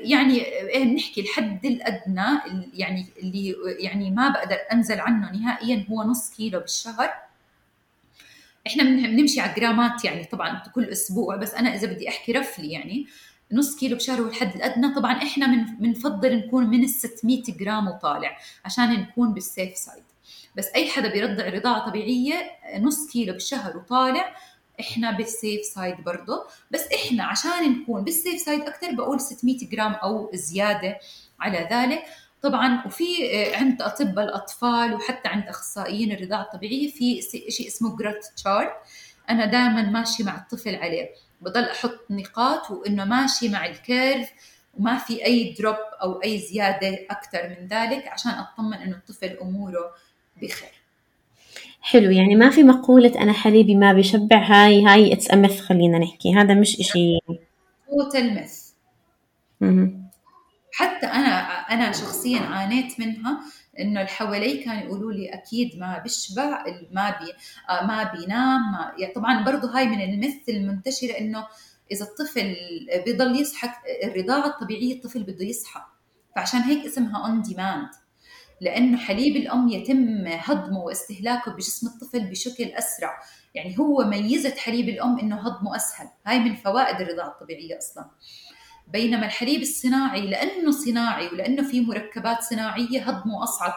يعني 0.03 0.41
إيه، 0.45 0.83
نحكي 0.85 1.21
الحد 1.21 1.65
الأدنى 1.65 2.27
يعني 2.73 3.05
اللي 3.17 3.55
يعني 3.79 4.11
ما 4.11 4.29
بقدر 4.29 4.57
أنزل 4.73 4.99
عنه 4.99 5.31
نهائيا 5.31 5.85
هو 5.91 6.03
نص 6.03 6.29
كيلو 6.29 6.59
بالشهر. 6.59 7.09
إحنا 8.67 8.83
بنمشي 8.83 9.39
على 9.41 9.53
جرامات 9.53 10.05
يعني 10.05 10.23
طبعا 10.25 10.63
كل 10.75 10.85
أسبوع 10.85 11.35
بس 11.35 11.53
أنا 11.53 11.75
إذا 11.75 11.87
بدي 11.87 12.09
أحكي 12.09 12.31
roughly 12.31 12.71
يعني. 12.71 13.07
نص 13.51 13.75
كيلو 13.75 13.95
بشهر 13.95 14.21
هو 14.21 14.27
الحد 14.27 14.55
الأدنى. 14.55 14.95
طبعا 14.95 15.13
إحنا 15.13 15.65
بنفضل 15.79 16.35
نكون 16.37 16.67
من 16.69 16.83
ال 16.83 16.89
600 16.89 17.43
جرام 17.49 17.87
وطالع 17.87 18.37
عشان 18.65 18.93
نكون 18.93 19.33
بال 19.33 19.48
safe 19.48 19.77
side 19.77 20.03
بس 20.55 20.67
أي 20.75 20.89
حدا 20.89 21.11
بيرضع 21.11 21.49
رضاعة 21.49 21.89
طبيعية 21.89 22.51
نص 22.79 23.07
كيلو 23.11 23.33
بالشهر 23.33 23.77
وطالع 23.77 24.35
إحنا 24.79 25.11
بال 25.11 25.29
safe 25.29 25.65
side 25.65 25.95
برضه. 26.03 26.43
بس 26.71 26.87
إحنا 26.93 27.23
عشان 27.23 27.71
نكون 27.71 28.03
بال 28.03 28.16
safe 28.16 28.41
side 28.41 28.61
أكثر 28.61 28.91
بقول 28.91 29.21
600 29.21 29.69
جرام 29.69 29.93
أو 29.93 30.29
زيادة 30.33 30.99
على 31.39 31.67
ذلك. 31.71 32.03
طبعا 32.41 32.83
وفي 32.85 33.03
آه، 33.33 33.57
عند 33.57 33.81
اطباء 33.81 34.25
الأطفال 34.25 34.93
وحتى 34.93 35.29
عند 35.29 35.47
أخصائيين 35.47 36.11
الرضاعة 36.11 36.41
الطبيعية 36.41 36.91
في 36.91 37.21
شيء 37.49 37.67
اسمه 37.67 37.97
growth 37.97 38.25
chart 38.35 38.73
أنا 39.29 39.45
دائما 39.45 39.81
ماشي 39.81 40.23
مع 40.23 40.37
الطفل 40.37 40.75
عليه. 40.75 41.09
بضل 41.41 41.63
أحط 41.63 41.99
نقاط 42.09 42.71
وإنه 42.71 43.05
ماشي 43.05 43.49
مع 43.49 43.65
ال 43.65 43.76
curve 43.76 44.29
وما 44.77 44.97
في 44.97 45.25
أي 45.25 45.55
drop 45.59 45.75
أو 46.01 46.23
أي 46.23 46.39
زيادة 46.39 46.99
أكثر 47.09 47.49
من 47.49 47.67
ذلك 47.67 48.07
عشان 48.07 48.31
أطمن 48.31 48.73
إنه 48.73 48.95
الطفل 48.95 49.37
أموره 49.41 49.91
بخير. 50.41 50.69
حلو 51.81 52.11
يعني 52.11 52.35
ما 52.35 52.49
في 52.49 52.63
مقولة 52.63 53.21
أنا 53.21 53.33
حليبي 53.33 53.75
ما 53.75 53.93
بيشبع 53.93 54.37
هاي 54.37 54.85
هاي 54.85 55.13
it's 55.13 55.31
a 55.33 55.38
myth 55.38 55.59
خلينا 55.59 55.99
نحكي 55.99 56.33
هذا 56.35 56.53
مش 56.53 56.79
إشي. 56.79 57.19
total 57.89 58.33
myth 58.33 58.69
حتى 60.73 61.05
أنا 61.05 61.29
أنا 61.71 61.91
شخصيا 61.91 62.39
عانيت 62.39 62.99
منها 62.99 63.39
إنه 63.79 63.99
اللي 63.99 64.11
حوالي 64.11 64.63
كانوا 64.63 64.83
يقولوا 64.83 65.11
لي 65.11 65.33
أكيد 65.33 65.79
ما 65.79 65.97
بيشبع 65.97 66.63
ما 66.91 67.09
بي 67.09 67.33
آه، 67.69 67.85
ما 67.85 68.03
بينام 68.03 68.71
ما 68.71 68.93
يعني 68.97 69.13
طبعا 69.13 69.43
برضه 69.43 69.77
هاي 69.77 69.87
من 69.87 70.01
ال 70.01 70.11
myth 70.11 70.49
المنتشرة 70.49 71.17
إنه 71.19 71.47
إذا 71.91 72.05
الطفل 72.05 72.55
بيضل 73.05 73.41
يصحى 73.41 73.69
الرضاعة 74.03 74.47
الطبيعية 74.47 74.93
الطفل 74.93 75.23
بده 75.23 75.45
يصحى. 75.45 75.81
فعشان 76.35 76.59
هيك 76.59 76.85
اسمها 76.85 77.25
on 77.25 77.41
demand 77.41 77.89
لأنه 78.61 78.97
حليب 78.97 79.35
الأم 79.35 79.69
يتم 79.69 80.27
هضمه 80.27 80.79
واستهلاكه 80.79 81.51
بجسم 81.51 81.87
الطفل 81.87 82.29
بشكل 82.29 82.63
أسرع. 82.63 83.19
يعني 83.55 83.79
هو 83.79 84.03
ميزة 84.03 84.55
حليب 84.55 84.89
الأم 84.89 85.19
إنه 85.19 85.35
هضمه 85.47 85.75
أسهل. 85.75 86.07
هاي 86.25 86.39
من 86.39 86.55
فوائد 86.55 87.01
الرضاعة 87.01 87.27
الطبيعية 87.27 87.77
أصلا. 87.77 88.05
بينما 88.93 89.25
الحليب 89.25 89.61
الصناعي 89.61 90.27
لأنه 90.27 90.71
صناعي 90.71 91.27
ولأنه 91.27 91.63
فيه 91.63 91.81
مركبات 91.81 92.41
صناعية 92.41 93.01
هضمه 93.09 93.43
أصعب 93.43 93.73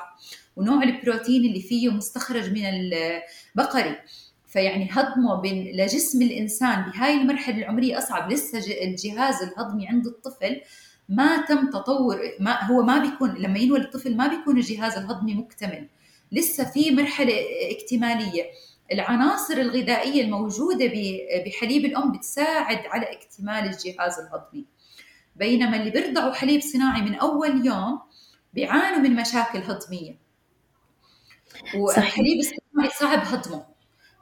ونوع 0.57 0.83
البروتين 0.83 1.45
اللي 1.45 1.61
فيه 1.61 1.91
مستخرج 1.91 2.53
من 2.53 2.65
البقري. 2.65 3.97
فيعني 4.47 4.89
هضمه 4.93 5.43
لجسم 5.75 6.23
الإنسان 6.23 6.83
بهاي 6.83 7.15
المرحلة 7.15 7.57
العمرية 7.59 7.99
أصعب. 7.99 8.33
لسه 8.33 8.59
الجهاز 8.83 9.43
الهضمي 9.43 9.89
عند 9.89 10.07
الطفل 10.07 10.61
ما 11.09 11.37
تم 11.37 11.71
تطور 11.71 12.21
ما 12.41 12.65
هو 12.65 12.83
ما 12.83 12.99
بيكون 12.99 13.35
لما 13.35 13.59
ينولد 13.59 13.85
الطفل 13.85 14.17
ما 14.17 14.27
بيكون 14.27 14.57
الجهاز 14.57 14.99
الهضمي 14.99 15.35
مكتمل. 15.35 15.89
لسه 16.33 16.65
في 16.65 16.91
مرحلة 16.91 17.35
اكتمالية. 17.71 18.45
العناصر 18.93 19.55
الغذائية 19.55 20.23
الموجودة 20.23 20.93
بحليب 21.47 21.85
الأم 21.85 22.13
بتساعد 22.13 22.79
على 22.87 23.13
اكتمال 23.13 23.65
الجهاز 23.65 24.19
الهضمي. 24.19 24.65
بينما 25.37 25.77
اللي 25.77 25.91
بيرضعوا 25.91 26.33
حليب 26.33 26.61
صناعي 26.61 27.03
من 27.03 27.15
أول 27.15 27.67
يوم 27.67 28.01
بيعانوا 28.55 28.99
من 28.99 29.17
مشاكل 29.17 29.59
هضمية. 29.59 30.15
والحليب 31.77 32.39
الصناعي 32.39 32.91
صعب 33.01 33.19
هضمه. 33.19 33.73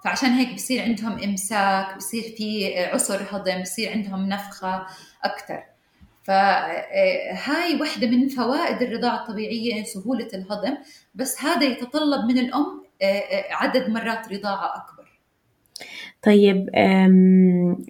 فعشان 0.05 0.31
هيك 0.31 0.55
بصير 0.55 0.83
عندهم 0.83 1.23
إمساك 1.23 1.97
بصير 1.97 2.23
في 2.23 2.79
عسر 2.85 3.27
هضم 3.31 3.63
بصير 3.63 3.93
عندهم 3.93 4.29
نفخة 4.29 4.87
أكثر 5.25 5.63
فهاي 6.25 7.81
وحدة 7.81 8.07
من 8.07 8.29
فوائد 8.29 8.83
الرضاعة 8.83 9.23
الطبيعية 9.23 9.85
سهولة 9.85 10.29
الهضم 10.35 10.77
بس 11.15 11.43
هذا 11.45 11.65
يتطلب 11.65 12.25
من 12.25 12.39
الأم 12.39 12.83
عدد 13.51 13.91
مرات 13.91 14.33
رضاعة 14.33 14.77
أكبر. 14.77 15.21
طيب 16.23 16.71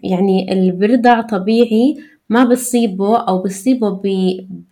يعني 0.02 0.52
اللي 0.52 0.72
بيرضع 0.72 1.20
طبيعي 1.20 1.96
ما 2.30 2.44
بصيبه 2.44 3.18
أو 3.20 3.42
بصيبه 3.42 3.90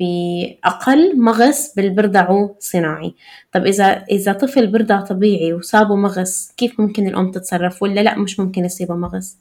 بأقل 0.00 1.20
مغص 1.20 1.74
بالبرضعه 1.74 2.56
صناعي 2.58 3.14
طب 3.52 3.66
إذا 3.66 3.84
إذا 4.10 4.32
طفل 4.32 4.66
برضع 4.66 5.00
طبيعي 5.00 5.52
وصابه 5.52 5.96
مغص 5.96 6.52
كيف 6.56 6.80
ممكن 6.80 7.06
الأم 7.06 7.30
تتصرف؟ 7.30 7.82
ولا 7.82 8.00
لا 8.00 8.18
مش 8.18 8.40
ممكن 8.40 8.64
يصيبه 8.64 8.94
مغص؟ 8.94 9.36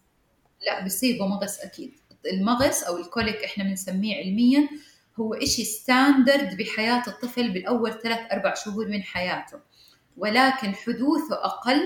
لا 0.65 0.85
بصيبه 0.85 1.27
مغص 1.27 1.59
أكيد. 1.59 1.91
المغص 2.33 2.83
أو 2.83 2.97
الكوليك 2.97 3.43
إحنا 3.43 3.63
بنسميه 3.63 4.15
علميا 4.15 4.69
هو 5.19 5.33
إشي 5.33 5.63
ستاندرد 5.63 6.57
بحياة 6.57 7.03
الطفل 7.07 7.53
بالأول 7.53 7.91
ثلاث 8.01 8.19
أربع 8.31 8.53
شهور 8.53 8.87
من 8.87 9.03
حياته. 9.03 9.59
ولكن 10.17 10.73
حدوثه 10.75 11.35
أقل 11.35 11.81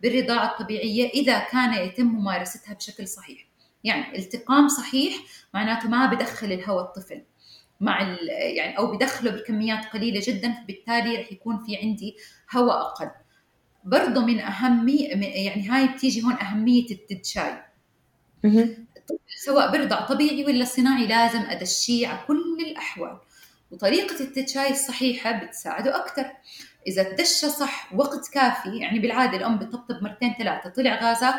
بالرضاعة 0.00 0.52
الطبيعية 0.52 1.08
إذا 1.08 1.38
كان 1.38 1.86
يتم 1.86 2.06
ممارستها 2.06 2.74
بشكل 2.74 3.08
صحيح. 3.08 3.43
يعني 3.84 4.18
التقام 4.18 4.68
صحيح 4.68 5.14
معناته 5.54 5.88
ما 5.88 6.06
بدخل 6.06 6.52
الهواء 6.52 6.84
الطفل 6.84 7.22
مع 7.80 8.02
يعني 8.28 8.78
أو 8.78 8.96
بدخله 8.96 9.30
بكميات 9.30 9.84
قليلة 9.84 10.22
جدا 10.26 10.52
فبالتالي 10.52 11.16
رح 11.16 11.32
يكون 11.32 11.64
في 11.64 11.76
عندي 11.76 12.16
هواء 12.54 12.80
أقل. 12.80 13.10
برضه 13.84 14.26
من 14.26 14.40
أهمية 14.40 15.08
يعني 15.44 15.68
هاي 15.68 15.88
بتيجي 15.88 16.22
هون 16.22 16.32
أهمية 16.32 16.90
التدشاي. 16.90 17.62
سواء 19.44 19.72
برضع 19.78 20.00
طبيعي 20.00 20.44
ولا 20.44 20.64
صناعي 20.64 21.06
لازم 21.06 21.40
أدشيه 21.40 22.08
على 22.08 22.18
كل 22.26 22.56
الأحوال. 22.70 23.18
وطريقة 23.70 24.20
التدشاي 24.20 24.70
الصحيحة 24.70 25.32
بتساعده 25.32 25.96
أكثر 25.96 26.26
إذا 26.86 27.02
تدشى 27.02 27.50
صح 27.50 27.94
وقت 27.94 28.28
كافي 28.32 28.76
يعني 28.78 28.98
بالعادة 28.98 29.36
الأم 29.36 29.58
بتطبطب 29.58 30.02
مرتين 30.02 30.34
ثلاثة 30.38 30.70
طلع 30.70 30.94
غازات 31.02 31.34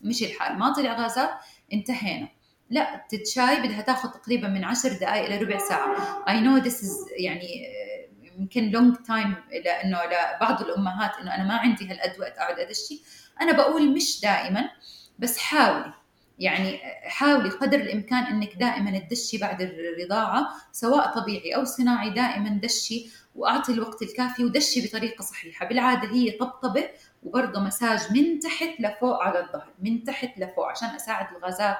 مشي 0.00 0.26
الحال 0.26 0.58
ما 0.58 0.72
طلع 0.72 1.02
غازات 1.02 1.30
انتهينا. 1.74 2.28
لا 2.70 2.94
التدشاي 2.94 3.60
بدها 3.62 3.82
تاخذ 3.82 4.08
تقريبا 4.08 4.48
من 4.48 4.64
عشر 4.64 4.92
دقائق 4.92 5.24
إلى 5.24 5.38
ربع 5.44 5.58
ساعة. 5.58 6.24
I 6.28 6.40
know 6.40 6.56
this 6.56 6.96
يعني 7.16 7.66
آه، 7.66 7.94
يمكن 8.38 8.70
long 8.70 8.96
time 8.96 9.34
لأنه 9.64 9.98
لبعض 10.04 10.62
الأمهات 10.62 11.18
إنه 11.20 11.34
أنا 11.34 11.44
ما 11.44 11.56
عندي 11.56 11.88
هالقد 11.90 12.20
وقت 12.20 12.38
اقعد 12.38 12.58
أدشي. 12.58 13.02
أنا 13.40 13.52
بقول 13.52 13.94
مش 13.94 14.20
دائما 14.20 14.70
بس 15.18 15.38
حاولي. 15.38 15.92
يعني 16.38 16.78
حاولي 17.04 17.48
قدر 17.48 17.80
الإمكان 17.80 18.24
إنك 18.24 18.54
دائما 18.54 18.98
تدشي 18.98 19.38
بعد 19.38 19.62
الرضاعة 19.62 20.48
سواء 20.72 21.20
طبيعي 21.20 21.56
أو 21.56 21.64
صناعي 21.64 22.10
دائما 22.10 22.60
دشي 22.62 23.10
وأعطي 23.34 23.72
الوقت 23.72 24.02
الكافي 24.02 24.44
ودشي 24.44 24.86
بطريقة 24.86 25.22
صحيحة. 25.22 25.66
بالعادة 25.66 26.08
هي 26.08 26.30
طبطبة 26.30 26.84
وبرضه 27.22 27.60
مساج 27.60 28.00
من 28.12 28.38
تحت 28.40 28.80
لفوق 28.80 29.22
على 29.22 29.40
الظهر 29.40 29.72
من 29.82 30.04
تحت 30.04 30.38
لفوق 30.38 30.66
عشان 30.66 30.88
أساعد 30.88 31.36
الغازات 31.36 31.76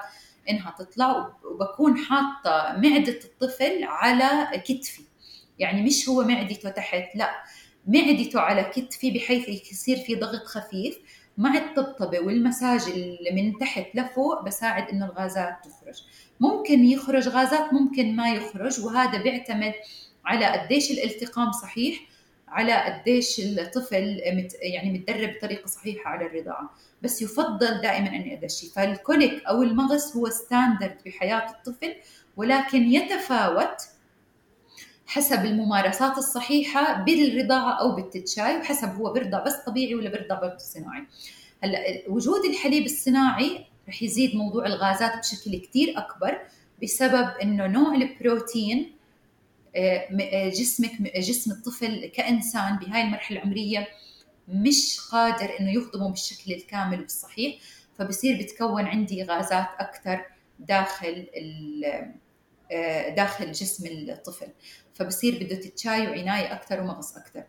إنها 0.49 0.75
تطلع 0.79 1.33
وبكون 1.43 1.97
حاطة 1.97 2.77
معدة 2.77 3.19
الطفل 3.25 3.83
على 3.83 4.61
كتفي. 4.65 5.03
يعني 5.59 5.81
مش 5.81 6.09
هو 6.09 6.23
معدته 6.23 6.69
تحت 6.69 7.15
لا 7.15 7.29
معدته 7.87 8.39
على 8.39 8.63
كتفي 8.63 9.11
بحيث 9.11 9.71
يصير 9.71 9.97
في 9.97 10.15
ضغط 10.15 10.45
خفيف. 10.45 10.97
مع 11.37 11.57
الطبطبة 11.57 12.19
والمساج 12.19 12.81
اللي 12.87 13.31
من 13.31 13.57
تحت 13.59 13.85
لفوق 13.93 14.43
بساعد 14.43 14.89
إنه 14.89 15.05
الغازات 15.05 15.55
تخرج. 15.63 16.03
ممكن 16.39 16.85
يخرج 16.85 17.27
غازات 17.27 17.73
ممكن 17.73 18.15
ما 18.15 18.29
يخرج 18.29 18.85
وهذا 18.85 19.23
بيعتمد 19.23 19.73
على 20.25 20.45
قديش 20.45 20.91
الالتقام 20.91 21.51
صحيح 21.51 21.99
على 22.47 22.73
قديش 22.73 23.39
الطفل 23.39 24.21
مت 24.33 24.53
يعني 24.61 24.91
متدرب 24.91 25.29
بطريقة 25.37 25.67
صحيحة 25.67 26.09
على 26.09 26.25
الرضاعة. 26.25 26.69
بس 27.01 27.21
يفضل 27.21 27.81
دائما 27.81 28.07
اني 28.07 28.33
ادشي 28.33 28.67
فالكوليك 28.67 29.45
أو 29.45 29.63
المغص 29.63 30.15
هو 30.15 30.29
ستاندرد 30.29 30.97
بحياة 31.05 31.49
الطفل 31.49 31.95
ولكن 32.37 32.83
يتفاوت 32.83 33.77
حسب 35.05 35.45
الممارسات 35.45 36.17
الصحيحة 36.17 37.03
بالرضاعة 37.03 37.79
أو 37.81 37.95
بالتتشاي 37.95 38.57
وحسب 38.57 38.89
هو 38.89 39.13
بيرضع 39.13 39.43
بس 39.43 39.53
طبيعي 39.67 39.95
ولا 39.95 40.09
بيرضع 40.09 40.39
برضه 40.39 40.57
صناعي. 40.57 41.03
هلأ 41.63 41.79
وجود 42.07 42.45
الحليب 42.45 42.85
الصناعي 42.85 43.65
رح 43.89 44.03
يزيد 44.03 44.35
موضوع 44.35 44.65
الغازات 44.65 45.11
بشكل 45.17 45.57
كتير 45.57 45.97
أكبر 45.97 46.39
بسبب 46.83 47.29
إنه 47.43 47.67
نوع 47.67 47.95
البروتين 47.95 48.95
آه، 49.75 50.07
آه، 50.21 50.49
جسمك 50.49 51.01
جسم 51.01 51.51
الطفل 51.51 52.05
كإنسان 52.05 52.77
بهاي 52.77 53.01
المرحلة 53.01 53.37
العمرية 53.37 53.87
مش 54.47 54.99
قادر 55.11 55.59
إنه 55.59 55.73
يهضمه 55.73 56.09
بالشكل 56.09 56.53
الكامل 56.53 57.01
والصحيح 57.01 57.55
فبصير 57.97 58.41
بتكون 58.41 58.85
عندي 58.85 59.23
غازات 59.23 59.67
أكثر 59.79 60.25
داخل 60.59 61.27
آه، 62.71 63.09
داخل 63.09 63.51
جسم 63.51 63.87
الطفل. 63.87 64.47
فبصير 64.95 65.35
بده 65.43 65.55
تتشاي 65.55 66.07
وعناية 66.07 66.53
أكثر 66.53 66.81
ومغص 66.81 67.17
أكثر 67.17 67.43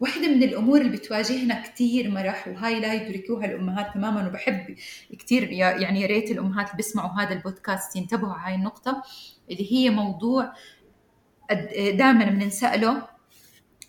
واحدة 0.00 0.28
من 0.28 0.42
الأمور 0.42 0.80
اللي 0.80 0.96
بتواجهنا 0.96 1.62
كثير 1.62 2.10
مرح 2.10 2.48
وهاي 2.48 2.80
لا 2.80 2.94
يدركوها 2.94 3.46
الأمهات 3.46 3.94
تماما 3.94 4.28
وبحب 4.28 4.76
كثير 5.18 5.52
يعني 5.52 6.00
يا 6.00 6.06
ريت 6.06 6.30
الأمهات 6.30 6.66
اللي 6.66 6.76
بيسمعوا 6.76 7.10
هذا 7.10 7.32
البودكاست 7.32 7.96
ينتبهوا 7.96 8.32
على 8.32 8.52
هاي 8.52 8.54
النقطة 8.54 9.02
اللي 9.50 9.72
هي 9.72 9.90
موضوع 9.90 10.52
دائما 11.74 12.24
بنساله 12.24 13.08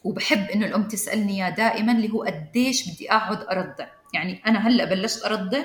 وبحب 0.03 0.49
إنه 0.49 0.65
الأم 0.65 0.87
تسألني 0.87 1.43
إياه 1.43 1.49
دائما 1.49 1.91
اللي 1.91 2.09
هو 2.09 2.23
قديش 2.23 2.89
بدي 2.89 3.11
أقعد 3.11 3.41
أرضع. 3.41 3.87
يعني 4.13 4.41
أنا 4.47 4.67
هلأ 4.67 4.85
بلشت 4.85 5.23
أرضع 5.23 5.63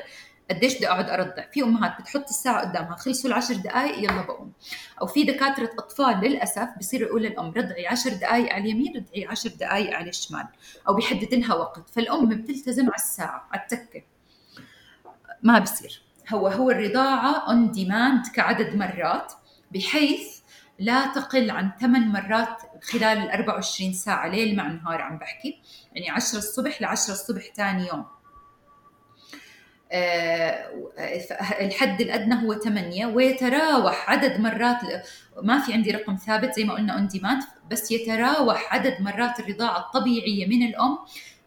قديش 0.50 0.76
بدي 0.76 0.88
أقعد 0.88 1.10
ارضع 1.10 1.44
في 1.52 1.62
أمهات 1.62 2.00
بتحط 2.00 2.28
الساعة 2.28 2.60
قدامها 2.60 2.96
خلصوا 2.96 3.30
العشر 3.30 3.54
دقائق 3.54 3.98
يلا 3.98 4.22
بقوم. 4.22 4.52
أو 5.00 5.06
في 5.06 5.24
دكاترة 5.24 5.70
أطفال 5.78 6.20
للأسف 6.20 6.68
بصير 6.78 7.00
يقول 7.02 7.22
للأم 7.22 7.50
رضعي 7.56 7.86
عشر 7.86 8.10
دقائق 8.10 8.52
على 8.52 8.64
اليمين 8.64 8.92
رضعي 8.96 9.26
عشر 9.26 9.50
دقائق 9.50 9.96
على 9.96 10.08
الشمال. 10.08 10.44
أو 10.88 10.94
بيحدد 10.94 11.34
لها 11.34 11.54
وقت. 11.54 11.90
فالأم 11.90 12.28
بتلتزم 12.28 12.84
على 12.86 12.94
الساعة 12.94 13.48
على 13.52 13.62
التكة. 13.62 14.02
ما 15.42 15.58
بصير. 15.58 16.02
هو 16.32 16.48
هو 16.48 16.70
الرضاعة 16.70 17.50
on 17.50 17.70
demand 17.70 18.26
كعدد 18.34 18.76
مرات 18.76 19.32
بحيث 19.70 20.38
لا 20.78 21.14
تقل 21.14 21.50
عن 21.50 21.70
ثمان 21.80 22.08
مرات 22.08 22.62
خلال 22.82 23.18
ال 23.18 23.30
24 23.30 23.92
ساعة 23.92 24.28
ليل 24.28 24.56
مع 24.56 24.66
نهار 24.66 25.02
عم 25.02 25.18
بحكي. 25.18 25.60
يعني 25.92 26.10
10 26.10 26.38
الصبح 26.38 26.82
ل 26.82 26.84
10 26.84 27.12
الصبح 27.12 27.42
ثاني 27.56 27.88
يوم. 27.88 28.04
الحد 31.60 32.00
الأدنى 32.00 32.46
هو 32.46 32.54
8 32.54 33.06
ويتراوح 33.06 34.10
عدد 34.10 34.40
مرات 34.40 34.78
ما 35.42 35.58
في 35.58 35.72
عندي 35.72 35.90
رقم 35.90 36.16
ثابت 36.16 36.54
زي 36.54 36.64
ما 36.64 36.74
قلنا 36.74 36.92
on 36.92 37.06
demand 37.06 37.42
بس 37.70 37.90
يتراوح 37.90 38.74
عدد 38.74 38.96
مرات 39.00 39.40
الرضاعة 39.40 39.78
الطبيعية 39.78 40.46
من 40.46 40.62
الأم 40.66 40.98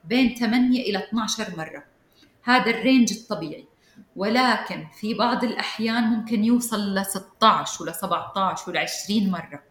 بين 0.04 0.36
8 0.36 0.82
إلى 0.82 0.98
12 0.98 1.58
مرة. 1.58 1.84
هذا 2.44 2.70
ال 2.70 2.77
range 2.77 3.14
الطبيعي. 3.14 3.68
ولكن 4.16 4.88
في 5.00 5.14
بعض 5.14 5.44
الأحيان 5.44 6.04
ممكن 6.04 6.44
يوصل 6.44 6.96
ل 6.96 7.06
16 7.06 7.84
ولا 7.84 7.92
17 7.92 8.70
ولا 8.70 8.80
20 8.80 9.30
مرة. 9.30 9.64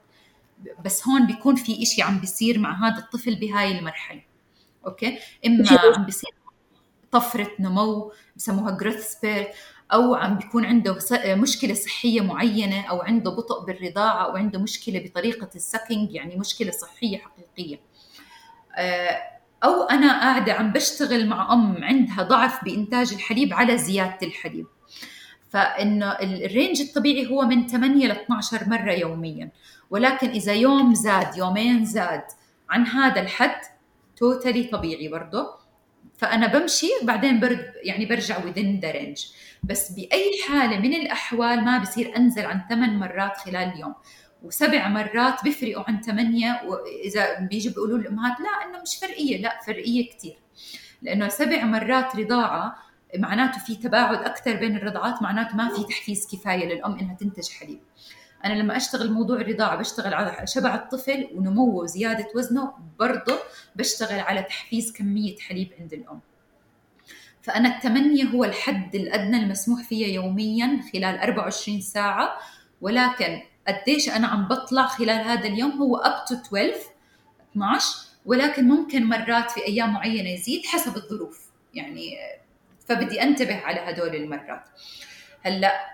بس 0.84 1.08
هون 1.08 1.26
بيكون 1.26 1.54
في 1.54 1.82
إشي 1.82 2.02
عم 2.02 2.18
بيصير 2.18 2.58
مع 2.58 2.88
هذا 2.88 2.98
الطفل 2.98 3.34
بهاي 3.34 3.78
المرحلة. 3.78 4.22
okay؟ 4.86 5.18
إما 5.46 5.64
عم 5.96 6.04
بيصير 6.04 6.30
طفرة 7.14 7.50
نمو 7.60 8.12
بسموها 8.36 8.70
growth 8.70 9.12
spurt 9.12 9.48
أو 9.92 10.14
عم 10.14 10.34
بيكون 10.34 10.64
عنده 10.64 10.98
مشكلة 11.26 11.74
صحية 11.74 12.20
معينة 12.20 12.80
أو 12.90 13.02
عنده 13.02 13.30
بطء 13.30 13.64
بالرضاعة 13.64 14.24
أو 14.24 14.36
عنده 14.36 14.58
مشكلة 14.58 14.98
بطريقة 14.98 15.50
ال 15.54 15.62
sucking 15.62 16.12
يعني 16.12 16.36
مشكلة 16.36 16.70
صحية 16.70 17.18
حقيقية. 17.18 17.80
آه، 18.76 19.22
أو 19.64 19.82
أنا 19.82 20.20
قاعدة 20.20 20.52
عم 20.52 20.72
بشتغل 20.72 21.28
مع 21.28 21.52
أم 21.52 21.84
عندها 21.84 22.22
ضعف 22.22 22.64
بإنتاج 22.64 23.12
الحليب 23.12 23.54
على 23.54 23.78
زيادة 23.78 24.18
الحليب. 24.26 24.66
فانه 25.50 26.10
ال 26.12 26.24
range 26.24 26.80
الطبيعي 26.80 27.30
هو 27.30 27.42
من 27.42 27.66
8 27.66 28.06
ل 28.06 28.10
12 28.10 28.68
مرة 28.68 28.92
يوميا. 28.92 29.50
ولكن 29.90 30.28
إذا 30.28 30.52
يوم 30.52 30.94
زاد 30.94 31.36
يومين 31.36 31.84
زاد 31.84 32.24
عن 32.70 32.86
هذا 32.86 33.20
الحد 33.20 33.60
توتالي 34.16 34.64
طبيعي 34.64 35.08
برضه. 35.08 35.63
فأنا 36.24 36.46
بمشي 36.46 36.86
بعدين 37.02 37.40
برد 37.40 37.72
يعني 37.82 38.06
برجع 38.06 38.38
within 38.38 38.80
the 38.84 38.92
range. 38.94 39.34
بس 39.62 39.92
بأي 39.92 40.30
حالة 40.48 40.78
من 40.78 40.94
الأحوال 40.94 41.64
ما 41.64 41.78
بصير 41.78 42.16
أنزل 42.16 42.44
عن 42.44 42.60
ثمان 42.68 42.98
مرات 42.98 43.36
خلال 43.36 43.56
اليوم. 43.56 43.94
وسبع 44.42 44.88
مرات 44.88 45.44
بيفرقوا 45.44 45.84
عن 45.88 46.00
ثمانية 46.00 46.62
وإذا 46.66 47.38
بيجي 47.40 47.68
بيقولوا 47.68 47.98
الأمهات 47.98 48.40
لا 48.40 48.68
إنه 48.68 48.82
مش 48.82 48.96
فرقية 48.96 49.42
لا 49.42 49.60
فرقية 49.66 50.10
كثير 50.10 50.36
لأنه 51.02 51.28
سبع 51.28 51.64
مرات 51.64 52.16
رضاعة 52.16 52.76
معناته 53.18 53.58
في 53.58 53.76
تباعد 53.76 54.18
أكثر 54.22 54.56
بين 54.56 54.76
الرضعات 54.76 55.22
معناته 55.22 55.56
ما 55.56 55.68
في 55.68 55.84
تحفيز 55.84 56.26
كفاية 56.32 56.74
للأم 56.74 56.98
إنها 56.98 57.14
تنتج 57.14 57.48
حليب. 57.50 57.80
أنا 58.44 58.54
لما 58.54 58.76
أشتغل 58.76 59.12
موضوع 59.12 59.40
الرضاعة 59.40 59.76
بشتغل 59.76 60.14
على 60.14 60.46
شبع 60.46 60.74
الطفل 60.74 61.28
ونموه 61.34 61.74
وزيادة 61.74 62.28
وزنه 62.34 62.72
برضه 62.98 63.38
بشتغل 63.76 64.20
على 64.20 64.42
تحفيز 64.42 64.92
كمية 64.92 65.36
حليب 65.38 65.72
عند 65.80 65.92
الأم. 65.92 66.20
فأنا 67.42 67.76
الثمانيه 67.76 68.24
هو 68.24 68.44
الحد 68.44 68.94
الأدنى 68.94 69.36
المسموح 69.36 69.82
فيه 69.82 70.14
يوميا 70.14 70.80
خلال 70.92 71.18
24 71.18 71.80
ساعة 71.80 72.38
ولكن 72.80 73.40
قديش 73.68 74.08
أنا 74.08 74.26
عم 74.26 74.48
بطلع 74.48 74.86
خلال 74.86 75.24
هذا 75.24 75.46
اليوم 75.46 75.70
هو 75.70 75.96
up 75.96 76.24
to 76.24 76.34
12 76.34 76.74
12 77.52 77.96
ولكن 78.26 78.68
ممكن 78.68 79.04
مرات 79.04 79.50
في 79.50 79.66
أيام 79.66 79.92
معينة 79.92 80.30
يزيد 80.30 80.66
حسب 80.66 80.96
الظروف. 80.96 81.48
يعني 81.74 82.16
فبدي 82.88 83.22
أنتبه 83.22 83.56
على 83.56 83.80
هدول 83.80 84.14
المرات. 84.14 84.64
هلأ 85.42 85.93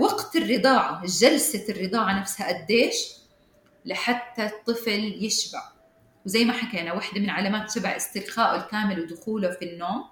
وقت 0.00 0.36
الرضاعة 0.36 1.02
جلسة 1.02 1.64
الرضاعة 1.68 2.20
نفسها 2.20 2.48
قديش 2.48 2.96
لحتى 3.84 4.46
الطفل 4.46 5.24
يشبع. 5.24 5.62
وزي 6.26 6.44
ما 6.44 6.52
حكينا 6.52 6.92
واحدة 6.92 7.20
من 7.20 7.30
علامات 7.30 7.70
شبع 7.70 7.96
استرخائه 7.96 8.64
الكامل 8.64 9.00
ودخوله 9.00 9.50
في 9.50 9.64
النوم. 9.64 10.04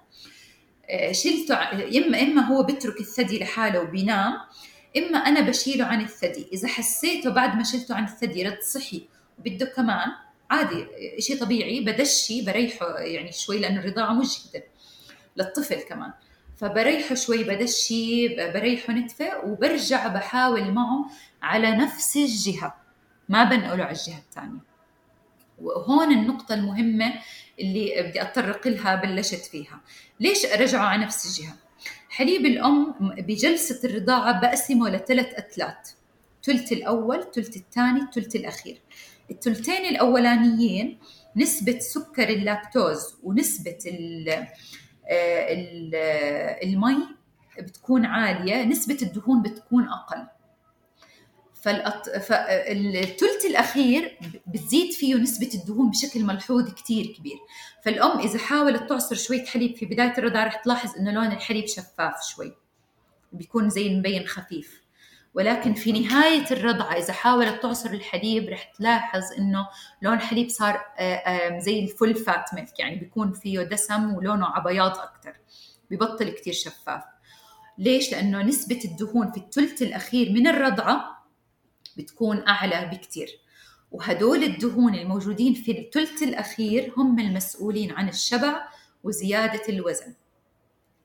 شلته 1.11 1.55
إما 1.97 2.21
إما 2.21 2.41
هو 2.41 2.63
بترك 2.63 2.99
الثدي 2.99 3.39
لحاله 3.39 3.79
وبينام 3.79 4.33
إما 4.97 5.17
أنا 5.17 5.41
بشيله 5.41 5.85
عن 5.85 6.01
الثدي. 6.01 6.47
إذا 6.53 6.67
حسيته 6.67 7.29
بعد 7.29 7.55
ما 7.55 7.63
شلته 7.63 7.95
عن 7.95 8.03
الثدي 8.03 8.43
رد 8.43 8.61
صحي 8.61 9.07
وبده 9.39 9.65
كمان 9.65 10.11
عادي 10.49 10.87
شيء 11.19 11.39
طبيعي 11.39 11.79
بدشي 11.79 12.41
بريحه 12.41 12.99
يعني 12.99 13.31
شوي 13.31 13.59
لأنه 13.59 13.79
الرضاعة 13.79 14.13
مجهدة 14.13 14.63
للطفل 15.37 15.81
كمان. 15.81 16.13
فبريحه 16.57 17.15
شوي 17.15 17.43
بدشي 17.43 18.27
بريحه 18.35 18.93
نتفة 18.93 19.45
وبرجع 19.45 20.07
بحاول 20.07 20.71
معه 20.71 21.05
على 21.41 21.71
نفس 21.71 22.17
الجهة. 22.17 22.75
ما 23.29 23.43
بنقله 23.43 23.83
على 23.83 23.95
الجهة 23.95 24.17
الثانية. 24.17 24.59
وهون 25.61 26.11
النقطة 26.11 26.55
المهمة 26.55 27.13
اللي 27.59 28.03
بدي 28.09 28.21
أتطرق 28.21 28.67
لها 28.67 28.95
بلشت 28.95 29.45
فيها. 29.45 29.81
ليش 30.19 30.45
أرجعه 30.45 30.85
على 30.85 31.03
نفس 31.03 31.25
الجهة؟ 31.25 31.55
حليب 32.09 32.45
الأم 32.45 32.93
بجلسة 33.17 33.89
الرضاعة 33.89 34.41
بقسمه 34.41 34.89
لثلاث 34.89 35.33
أتلات. 35.33 35.89
الثلث 36.37 36.71
الأول 36.71 37.19
الثلث 37.19 37.57
الثاني 37.57 38.01
الثلث 38.01 38.35
الأخير. 38.35 38.81
الثلثين 39.31 39.85
الأولانيين 39.85 40.99
نسبة 41.35 41.79
سكر 41.79 42.29
اللاكتوز 42.29 43.15
ونسبة 43.23 43.77
آه، 44.29 44.47
المي 46.63 46.97
بتكون 47.59 48.05
عالية 48.05 48.63
نسبة 48.63 48.97
الدهون 49.01 49.41
بتكون 49.41 49.87
فالأط... 51.53 52.09
فالثلث 52.09 53.45
الأخير 53.45 54.19
بتزيد 54.47 54.91
فيه 54.91 55.15
نسبة 55.15 55.49
الدهون 55.53 55.89
بشكل 55.89 56.23
ملحوظ 56.23 56.73
كتير 56.73 57.15
كبير. 57.17 57.37
فالأم 57.83 58.19
إذا 58.19 58.39
حاولت 58.39 58.89
تعصر 58.89 59.15
شوية 59.15 59.45
حليب 59.45 59.75
في 59.75 59.85
بداية 59.85 60.13
الرضاعة 60.17 60.45
رح 60.45 60.55
تلاحظ 60.55 60.97
إنه 60.97 61.11
لون 61.11 61.31
الحليب 61.31 61.67
شفاف 61.67 62.23
شوي. 62.35 62.53
بيكون 63.31 63.69
زي 63.69 63.89
مبين 63.89 64.27
خفيف. 64.27 64.84
ولكن 65.35 65.73
في 65.73 65.91
نهاية 65.91 66.45
الرضعة 66.51 66.93
إذا 66.93 67.13
حاولت 67.13 67.61
تعصر 67.61 67.89
الحليب 67.89 68.49
رح 68.49 68.63
تلاحظ 68.63 69.23
إنه 69.37 69.67
لون 70.01 70.13
الحليب 70.13 70.49
صار 70.49 70.81
آه، 70.97 71.59
زي 71.59 71.79
الفول 71.79 72.15
فات 72.15 72.53
ميلك 72.53 72.79
يعني 72.79 72.95
بيكون 72.95 73.33
فيه 73.33 73.61
دسم 73.61 74.13
ولونه 74.13 74.45
عبياض 74.45 74.97
أكتر 74.97 75.33
ببطل 75.91 76.29
كتير 76.29 76.53
شفاف. 76.53 77.03
ليش؟ 77.77 78.11
لأنه 78.11 78.41
نسبة 78.41 78.79
الدهون 78.85 79.31
في 79.31 79.37
الثلث 79.37 79.81
الأخير 79.81 80.31
من 80.31 80.47
الرضعة 80.47 81.25
بتكون 81.97 82.47
أعلى 82.47 82.89
بكتير. 82.91 83.27
وهدول 83.91 84.43
الدهون 84.43 84.95
الموجودين 84.95 85.53
في 85.53 85.71
الثلث 85.71 86.23
الأخير 86.23 86.93
هم 86.97 87.19
المسؤولين 87.19 87.91
عن 87.91 88.09
الشبع 88.09 88.67
وزيادة 89.03 89.61
الوزن 89.69 90.13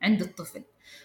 عند 0.03 0.23
الطفل. 0.23 0.63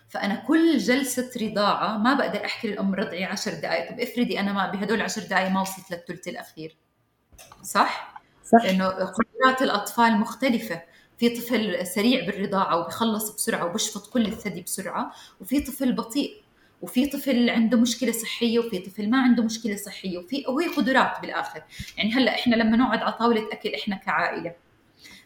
فأنا 0.10 0.36
كل 0.36 0.78
جلسة 0.78 1.32
رضاعة 1.42 1.98
ما 1.98 2.14
بقدر 2.14 2.46
أحكي 2.46 2.68
للأم 2.68 2.96
رضعي 2.96 3.24
10 3.26 3.54
دقائق 3.54 3.92
طب 3.92 4.00
افرضي 4.00 4.40
أنا 4.40 4.54
ما 4.54 4.72
بهدول 4.72 5.02
10 5.02 5.24
دقائق 5.24 5.50
ما 5.50 5.62
وصلت 5.62 5.92
للثلث 5.92 6.28
الأخير. 6.28 6.78
صح؟ 7.64 8.22
صح. 8.46 8.66
لأنه 8.66 8.88
قدرات 8.88 9.62
الأطفال 9.62 10.18
مختلفة. 10.20 10.82
في 11.18 11.30
طفل 11.30 11.88
سريع 11.88 12.26
بالرضاعة 12.26 12.78
وبخلص 12.78 13.36
بسرعة 13.36 13.66
وبشفط 13.66 14.14
كل 14.14 14.26
الثدي 14.26 14.62
بسرعة 14.62 15.12
وفي 15.42 15.60
طفل 15.62 15.94
بطيء 15.94 16.42
وفي 16.82 17.08
طفل 17.08 17.50
عنده 17.50 17.78
مشكلة 17.78 18.12
صحية 18.12 18.60
وفي 18.60 18.80
طفل 18.80 19.10
ما 19.10 19.22
عنده 19.22 19.44
مشكلة 19.44 19.76
صحية 19.76 20.18
وفي 20.18 20.44
وهي 20.48 20.68
قدرات 20.68 21.22
بالآخر. 21.22 21.64
يعني 21.98 22.14
هلأ 22.14 22.36
إحنا 22.36 22.56
لما 22.56 22.78
نقعد 22.78 23.00
على 23.00 23.14
طاولة 23.14 23.48
أكل 23.52 23.74
إحنا 23.76 23.96
كعائلة. 23.96 24.56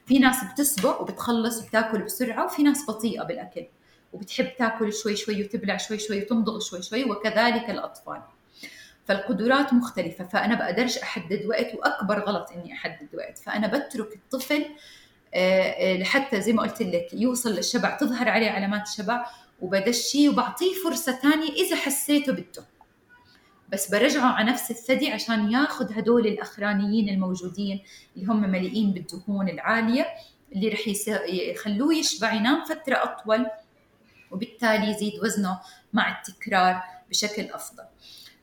في 0.06 0.20
ناس 0.20 0.36
بتسبق 0.54 1.02
وبتخلص 1.02 1.64
وبتاكل 1.64 2.04
بسرعة 2.04 2.46
وفي 2.46 2.64
ناس 2.64 2.86
بطيئة 2.88 3.24
بالأكل. 3.24 3.66
وبتحب 4.14 4.50
تاكل 4.58 4.94
شوي 4.94 5.16
شوي 5.16 5.44
وتبلع 5.44 5.78
شوي 5.78 6.00
شوي 6.00 6.22
وتمضغ 6.22 6.60
شوي 6.60 6.82
شوي 6.82 7.04
وكذلك 7.04 7.70
الأطفال. 7.70 8.22
فالقدرات 9.06 9.74
مختلفة 9.74 10.24
فأنا 10.24 10.56
بقدرش 10.56 10.98
أحدد 10.98 11.46
وقت 11.46 11.76
وأكبر 11.76 12.20
غلط 12.20 12.52
إني 12.52 12.74
أحدد 12.74 13.08
وقت. 13.14 13.38
فأنا 13.38 13.68
بترك 13.68 14.16
الطفل 14.16 14.66
آه، 15.34 15.62
آه، 15.62 15.98
لحتى 15.98 16.42
زي 16.42 16.54
ما 16.54 16.62
قلت 16.62 16.82
لك 16.82 17.08
يوصل 17.14 17.50
للشبع 17.52 17.98
تظهر 17.98 18.30
عليه 18.30 18.50
علامات 18.50 18.88
الشبع 18.88 19.26
وبدشيه 19.62 20.30
وبعطيه 20.30 20.74
فرصة 20.84 21.12
ثانية 21.12 21.52
إذا 21.52 21.76
حسيته 21.76 22.32
بده. 22.34 22.66
بس 23.70 23.92
برجعه 23.92 24.34
على 24.34 24.52
نفس 24.52 24.72
الثدي 24.72 25.12
عشان 25.12 25.52
ياخذ 25.52 25.94
هدول 25.94 26.28
الأخرانيين 26.28 27.10
الموجودين 27.10 27.84
اللي 28.16 28.28
هم 28.28 28.42
مليئين 28.42 28.92
بالدهون 28.92 29.50
العالية 29.50 30.08
اللي 30.56 30.70
رح 30.70 30.88
يخلوه 31.28 31.94
يشبع 31.94 32.34
ينام 32.34 32.66
فترة 32.66 32.96
أطول 32.96 33.46
وبالتالي 34.32 34.92
يزيد 34.92 35.14
وزنه 35.24 35.60
مع 35.94 36.18
التكرار 36.18 36.84
بشكل 37.10 37.44
أفضل. 37.44 37.84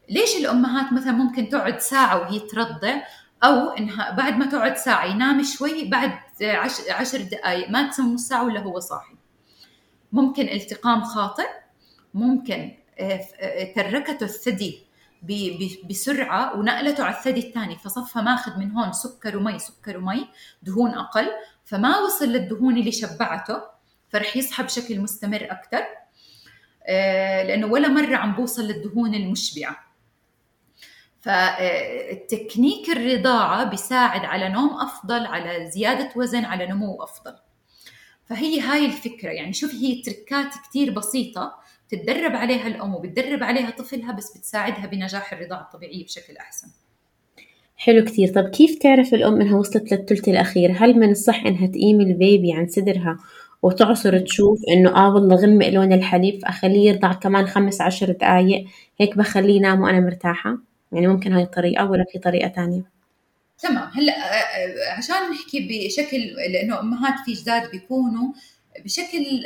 ليش 0.09 0.37
الأمهات 0.37 0.93
مثلا 0.93 1.13
ممكن 1.13 1.49
تقعد 1.49 1.79
ساعة 1.79 2.21
وهي 2.21 2.41
ترضع 2.41 2.95
أو 3.45 3.69
إنها 3.71 4.11
بعد 4.11 4.37
ما 4.37 4.47
تقعد 4.47 4.77
ساعة 4.77 5.05
ينام 5.05 5.43
شوي 5.43 5.85
بعد 5.85 6.19
عشر, 6.89 7.23
دقائق 7.23 7.71
ما 7.71 7.89
تسمى 7.91 8.19
ساعة 8.19 8.45
ولا 8.45 8.61
هو 8.61 8.81
صاحي. 8.81 9.17
ممكن 10.13 10.49
التقام 10.49 11.05
خاطئ 11.05 11.49
ممكن 12.15 12.73
آه، 12.99 13.21
آه، 13.41 13.75
تركته 13.75 14.25
الثدي 14.25 14.87
بسرعة 15.91 16.57
ونقلته 16.57 17.05
على 17.05 17.15
الثدي 17.15 17.49
الثاني 17.49 17.77
فصفى 17.77 18.19
ماخذ 18.19 18.59
من 18.59 18.73
هون 18.73 18.93
سكر 18.93 19.37
ومي 19.37 19.59
سكر 19.59 19.97
ومي 19.97 20.29
دهون 20.63 20.91
أقل 20.91 21.29
فما 21.65 21.99
وصل 21.99 22.25
للدهون 22.25 22.77
اللي 22.77 22.93
شبعته. 22.93 23.76
فرح 24.09 24.37
يصحى 24.37 24.63
بشكل 24.63 25.01
مستمر 25.01 25.47
أكثر 25.51 25.85
آه، 26.89 27.43
لأنه 27.43 27.67
ولا 27.67 27.89
مرة 27.89 28.17
عم 28.17 28.33
بوصل 28.33 28.63
للدهون 28.63 29.15
المشبعة. 29.15 29.87
فالتكنيك 31.21 32.89
الرضاعة 32.91 33.65
بيساعد 33.65 34.25
على 34.25 34.49
نوم 34.49 34.81
أفضل 34.81 35.27
على 35.27 35.71
زيادة 35.71 36.11
وزن 36.17 36.45
على 36.45 36.67
نمو 36.67 37.03
أفضل. 37.03 37.37
فهي 38.25 38.61
هاي 38.61 38.87
الفكرة. 38.87 39.31
يعني 39.31 39.53
شوفي 39.53 39.77
هي 39.77 40.03
تركات 40.03 40.55
كثير 40.69 40.91
بسيطة 40.91 41.55
تتدرب 41.89 42.37
عليها 42.37 42.67
الأم 42.67 42.95
وبتدرب 42.95 43.43
عليها 43.43 43.71
طفلها 43.71 44.13
بس 44.13 44.39
بتساعدها 44.39 44.87
بنجاح 44.87 45.33
الرضاعة 45.33 45.63
الطبيعية 45.63 46.05
بشكل 46.05 46.37
أحسن. 46.37 46.69
حلو 47.77 48.05
كثير 48.05 48.29
طب 48.29 48.49
كيف 48.49 48.79
تعرف 48.79 49.15
الأم 49.15 49.41
إنها 49.41 49.57
وصلت 49.59 49.93
للثلث 49.93 50.29
الأخير؟ 50.29 50.73
هل 50.73 50.99
من 50.99 51.11
الصح 51.11 51.47
إنها 51.47 51.67
تقيم 51.67 52.01
البيبي 52.01 52.53
عن 52.53 52.69
صدرها 52.69 53.19
وتعصر 53.63 54.19
تشوف 54.19 54.61
إنه 54.69 54.97
آه 54.97 55.15
والله 55.15 55.37
غمق 55.37 55.69
لون 55.69 55.93
الحليب 55.93 56.43
فأخليه 56.43 56.89
يرضع 56.89 57.13
كمان 57.13 57.47
خمس 57.47 57.81
عشر 57.81 58.13
دقايق. 58.13 58.65
هيك 59.01 59.19
بخليه 59.19 59.57
ينام 59.57 59.81
وأنا 59.81 60.01
مرتاحة. 60.01 60.59
يعني 60.93 61.07
ممكن 61.07 61.33
هاي 61.33 61.43
الطريقة 61.43 61.91
ولا 61.91 62.05
في 62.13 62.19
طريقة 62.19 62.49
تانية. 62.49 62.83
تمام. 63.59 63.91
هلا 63.95 64.13
عشان 64.99 65.31
نحكي 65.31 65.69
بشكل 65.71 66.19
لأنه 66.53 66.81
أمهات 66.81 67.15
في 67.25 67.33
جداد 67.33 67.71
بيكونوا 67.71 68.33
بشكل 68.85 69.45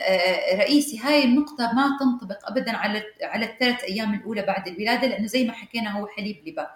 رئيسي 0.54 0.98
هاي 0.98 1.24
النقطة 1.24 1.72
ما 1.72 1.96
تنطبق 2.00 2.50
أبدا 2.50 2.72
على 2.76 3.02
على 3.22 3.46
الثلاث 3.46 3.84
أيام 3.84 4.14
الأولى 4.14 4.42
بعد 4.42 4.68
الولادة 4.68 5.08
لأنه 5.08 5.26
زي 5.26 5.44
ما 5.44 5.52
حكينا 5.52 5.98
هو 5.98 6.06
حليب 6.06 6.36
لبا. 6.46 6.66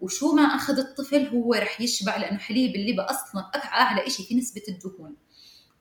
وشو 0.00 0.34
ما 0.34 0.42
أخذ 0.42 0.78
الطفل 0.78 1.26
هو 1.26 1.54
رح 1.54 1.80
يشبع 1.80 2.16
لأنه 2.16 2.38
حليب 2.38 2.76
اللبا 2.76 3.10
أصلا 3.10 3.50
أعلى 3.72 4.10
شيء 4.10 4.26
في 4.26 4.34
نسبة 4.34 4.62
الدهون. 4.68 5.14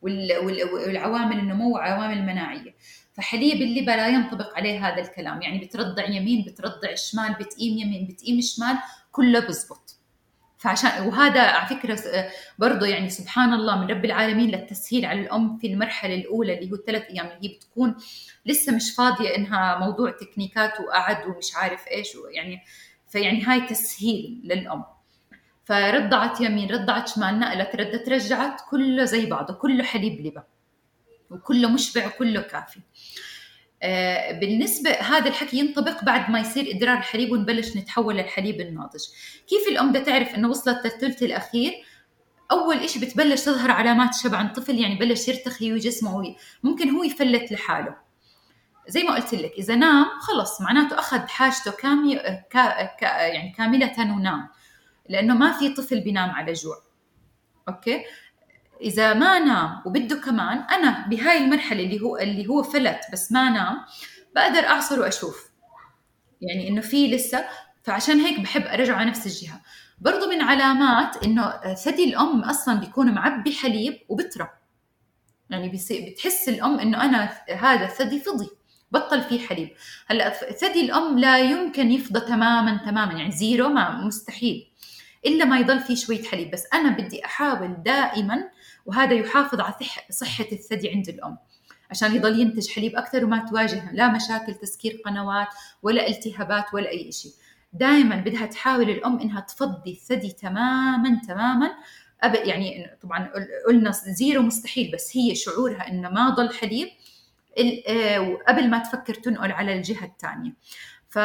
والعوامل 0.02 1.39
النمو 1.39 1.74
وعوامل 1.76 2.18
المناعية 2.18 2.76
فحليب 3.14 3.62
اللبا 3.62 3.91
لا 3.91 4.08
ينطبق 4.08 4.58
عليه 4.58 4.88
هذا 4.88 5.02
الكلام. 5.02 5.41
يعني 5.41 5.66
بترضع 5.66 6.06
يمين 6.06 6.45
بترضع 6.45 6.95
شمال 6.95 7.34
بتقيم 7.34 7.78
يمين 7.78 8.08
بتقيم 8.08 8.41
شمال 8.41 8.78
كله 9.12 9.39
بزبط. 9.39 9.97
فعشان 10.58 11.08
وهذا 11.08 11.41
على 11.41 11.68
فكرة 11.68 12.30
برضه 12.60 12.86
يعني 12.86 13.10
سبحان 13.10 13.54
الله 13.54 13.78
من 13.82 13.88
رب 13.88 14.06
العالمين 14.06 14.49
للتسهيل 14.49 15.06
على 15.06 15.22
الأم 15.22 15.58
في 15.58 15.68
المرحلة 15.68 16.16
الأولى 16.16 16.60
اللي 16.60 16.72
هو 16.72 16.76
الثلاث 16.76 17.04
أيام. 17.04 17.26
اللي 17.26 17.49
هي 17.49 17.56
بتكون 17.56 17.95
لسه 18.45 18.76
مش 18.76 18.95
فاضية 18.95 19.36
إنها 19.36 19.80
موضوع 19.80 20.12
تكنيكات 20.12 20.80
وقعد 20.80 21.26
ومش 21.26 21.56
عارف 21.56 21.88
إيش. 21.88 22.08
يعني 22.34 22.60
فيعني 23.08 23.43
هاي 23.43 23.62
تسهيل 23.62 24.41
للأم. 24.43 24.84
فرضعت 25.72 26.41
يمين 26.41 26.72
رضعت 26.72 27.07
شمال 27.07 27.39
نقلت 27.39 27.76
ردت 27.76 28.09
رجعت 28.09 28.61
كله 28.69 29.05
زي 29.05 29.26
بعضه 29.26 29.53
كله 29.53 29.84
حليب 29.84 30.26
لبا 30.26 30.43
وكله 31.30 31.69
مشبع 31.69 32.07
وكله 32.07 32.41
كافي. 32.41 32.80
آه، 33.84 34.32
بالنسبة 34.32 34.91
هذا 34.91 35.30
الحكي 35.30 35.57
ينطبق 35.57 36.03
بعد 36.03 36.30
ما 36.32 36.39
يصير 36.39 36.76
إدرار 36.76 36.97
الحليب 36.97 37.32
ونبلش 37.32 37.78
نتحول 37.78 38.17
للحليب 38.17 38.61
الناضج. 38.61 39.03
كيف 39.47 39.67
الأم 39.67 39.89
بدها 39.89 40.03
تعرف 40.03 40.36
إنه 40.36 40.49
وصلت 40.49 40.86
للثلث 40.86 41.24
الأخير؟ 41.24 41.74
أول 42.51 42.78
إشي 42.78 42.99
بتبلش 42.99 43.41
تظهر 43.41 43.72
علامات 43.72 44.15
شبع 44.15 44.38
عند 44.38 44.49
الطفل 44.49 44.80
يعني 44.80 44.95
بلش 44.95 45.28
يرتخي 45.28 45.74
وجسمه 45.74 46.36
ممكن 46.63 46.89
هو 46.89 47.03
يفلت 47.03 47.51
لحاله. 47.51 47.95
زي 48.88 49.03
ما 49.03 49.15
قلت 49.15 49.34
لك 49.34 49.51
إذا 49.57 49.76
نام 49.76 50.05
خلص 50.19 50.61
معناته 50.61 50.99
أخذ 50.99 51.28
حاجته 51.28 51.72
كامي 51.72 52.15
كا 52.49 52.86
كا 52.86 53.05
يعني 53.05 53.53
كاملة 53.57 53.93
ونام. 53.99 54.47
لأنه 55.10 55.34
ما 55.34 55.52
في 55.52 55.74
طفل 55.74 56.02
بينام 56.02 56.30
على 56.30 56.54
جوع. 56.54 56.78
okay؟ 57.70 58.04
إذا 58.82 59.14
ما 59.14 59.39
نام 59.39 59.82
وبده 59.86 60.16
كمان 60.16 60.58
أنا 60.58 61.08
بهاي 61.08 61.38
المرحلة 61.38 61.84
اللي 61.84 62.02
هو 62.02 62.18
اللي 62.18 62.47
هو 62.47 62.64
فلت 62.64 62.99
بس 63.14 63.32
ما 63.32 63.49
نام 63.49 63.78
بقدر 64.36 64.68
أعصر 64.68 64.99
وأشوف. 64.99 65.49
يعني 66.41 66.68
إنه 66.68 66.82
في 66.82 67.16
لسه 67.16 67.45
فعشان 67.84 68.20
هيك 68.20 68.39
بحب 68.39 68.62
أرجع 68.62 68.95
على 68.95 69.10
نفس 69.10 69.26
الجهة. 69.26 69.62
برضو 70.02 70.30
من 70.30 70.41
علامات 70.41 71.24
إنه 71.24 71.74
ثدي 71.74 72.04
الأم 72.04 72.41
أصلا 72.43 72.80
بيكون 72.80 73.14
معبي 73.14 73.54
حليب 73.54 73.99
وبترى 74.10 74.49
يعني 75.49 75.70
بتحس 75.91 76.49
الأم 76.49 76.80
إنه 76.80 77.06
أنا 77.06 77.32
هذا 77.49 77.86
الثدي 77.86 78.20
فضي 78.20 78.49
بطل 78.91 79.22
فيه 79.22 79.47
حليب. 79.47 79.70
هلأ 80.08 80.30
ثدي 80.52 80.82
الأم 80.82 81.20
لا 81.20 81.39
يمكن 81.39 81.91
يفضى 81.91 82.20
تماما 82.20 82.78
تماما. 82.86 83.14
يعني 83.14 83.32
زيرو 83.32 83.70
ما 83.70 84.06
مستحيل. 84.06 84.70
إلا 85.26 85.45
ما 85.45 85.59
يضل 85.59 85.80
فيه 85.80 85.95
شوية 85.95 86.24
حليب. 86.24 86.51
بس 86.51 86.63
أنا 86.74 86.89
بدي 86.89 87.26
أحاول 87.26 87.84
دائما 87.84 88.49
وهذا 88.86 89.13
يحافظ 89.13 89.59
على 89.59 89.74
صحة 90.09 90.47
الثدي 90.51 90.89
عند 90.89 91.09
الأم. 91.09 91.38
عشان 91.91 92.15
يضل 92.15 92.39
ينتج 92.39 92.69
حليب 92.69 92.95
أكثر 92.95 93.26
وما 93.26 93.45
تواجه 93.49 93.91
لا 93.93 94.07
مشاكل 94.07 94.53
تسكير 94.53 95.01
قنوات 95.05 95.47
ولا 95.84 96.07
التهابات 96.07 96.74
ولا 96.74 96.89
أي 96.89 97.11
شيء 97.11 97.32
دائما 97.74 98.15
بدها 98.15 98.45
تحاول 98.45 98.89
الأم 98.89 99.19
إنها 99.19 99.39
تفضي 99.39 99.91
الثدي 99.91 100.32
تماما 100.32 101.22
تماما. 101.28 101.72
أب 102.22 102.36
يعني 102.36 102.97
طبعا 103.01 103.32
قلنا 103.67 103.91
zero 103.91 104.41
مستحيل 104.41 104.91
بس 104.91 105.17
هي 105.17 105.36
شعورها 105.36 105.88
إنه 105.88 106.09
ما 106.09 106.30
ضل 106.30 106.53
حليب. 106.53 106.88
آه، 107.88 108.38
قبل 108.47 108.69
ما 108.69 108.80
تفكر 108.80 109.13
تنقل 109.13 109.51
على 109.51 109.76
الجهة 109.76 110.05
الثانية. 110.05 110.53
ف 111.09 111.19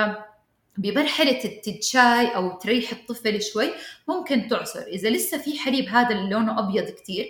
بمرحلة 0.78 1.44
التدشاي 1.44 2.26
أو 2.36 2.58
تريح 2.58 2.92
الطفل 2.92 3.42
شوي 3.42 3.72
ممكن 4.08 4.48
تعصر. 4.48 4.82
إذا 4.82 5.10
لسه 5.10 5.38
في 5.38 5.58
حليب 5.58 5.88
هذا 5.88 6.10
اللي 6.10 6.30
لونه 6.30 6.58
أبيض 6.58 6.90
كتير 6.90 7.26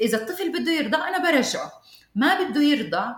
إذا 0.00 0.18
الطفل 0.22 0.52
بده 0.52 0.72
يرضع 0.72 1.08
أنا 1.08 1.30
برجعه. 1.30 1.72
ما 2.14 2.42
بده 2.42 2.62
يرضع 2.62 3.14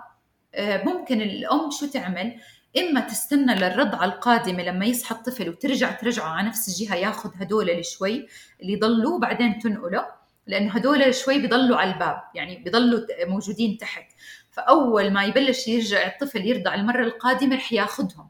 آه، 0.54 0.84
ممكن 0.84 1.22
الأم 1.22 1.70
شو 1.70 1.86
تعمل؟ 1.86 2.36
إما 2.78 3.00
تستنى 3.00 3.54
للرضعة 3.54 4.04
القادمة 4.04 4.62
لما 4.62 4.86
يصحى 4.86 5.14
الطفل 5.14 5.48
وترجع 5.48 5.92
ترجعه 5.92 6.28
على 6.28 6.48
نفس 6.48 6.68
الجهة 6.68 6.94
ياخذ 6.96 7.30
هدول 7.36 7.84
شوي 7.84 8.28
اللي 8.62 8.72
يضلوا 8.72 9.18
بعدين 9.18 9.58
تنقله 9.58 10.06
لأنه 10.46 10.72
هدول 10.72 11.14
شوي 11.14 11.38
بيضلوا 11.38 11.76
على 11.76 11.92
الباب 11.92 12.22
يعني 12.34 12.56
بيضلوا 12.56 13.00
موجودين 13.26 13.78
تحت. 13.78 14.04
فأول 14.50 15.10
ما 15.10 15.24
يبلش 15.24 15.68
يرجع 15.68 16.06
الطفل 16.06 16.46
يرضع 16.46 16.74
المرة 16.74 17.04
القادمة 17.04 17.56
رح 17.56 17.72
ياخذهم 17.72 18.28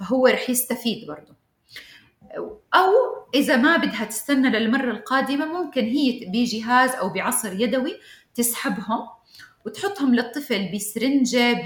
فهو 0.00 0.26
رح 0.26 0.50
يستفيد 0.50 1.06
برضه. 1.06 1.34
أو 2.74 2.90
إذا 3.34 3.56
ما 3.56 3.76
بدها 3.76 4.04
تستنى 4.04 4.50
للمرة 4.50 4.90
القادمة 4.90 5.62
ممكن 5.62 5.84
هي 5.84 6.24
بجهاز 6.28 6.90
أو 6.90 7.08
بعصر 7.08 7.60
يدوي 7.60 7.96
تسحبهم 8.34 9.08
وتحطهم 9.66 10.14
للطفل 10.14 10.72
بسرنجة 10.74 11.62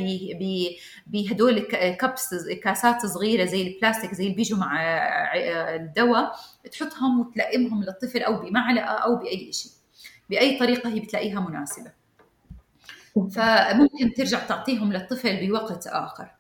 بهدول 1.07 1.59
كبس 2.01 2.35
كاسات 2.63 3.07
صغيرة 3.07 3.45
زي 3.45 3.63
البلاستيك 3.63 4.15
زي 4.15 4.25
اللي 4.25 4.35
بيجوا 4.35 4.59
مع 4.59 4.81
الدواء 5.75 6.37
تحطهم 6.73 7.21
وتلائمهم 7.21 7.85
للطفل 7.85 8.23
أو 8.23 8.37
بمعلقة 8.37 8.85
أو 8.85 9.17
بأي 9.17 9.53
شيء 9.53 9.73
بأي 10.31 10.59
طريقة 10.59 10.91
هي 10.91 11.01
بتلاقيها 11.01 11.41
مناسبة. 11.41 11.93
فممكن 13.15 14.15
ترجع 14.17 14.39
تعطيهم 14.39 14.93
للطفل 14.93 15.47
بوقت 15.47 15.87
آخر. 15.87 16.31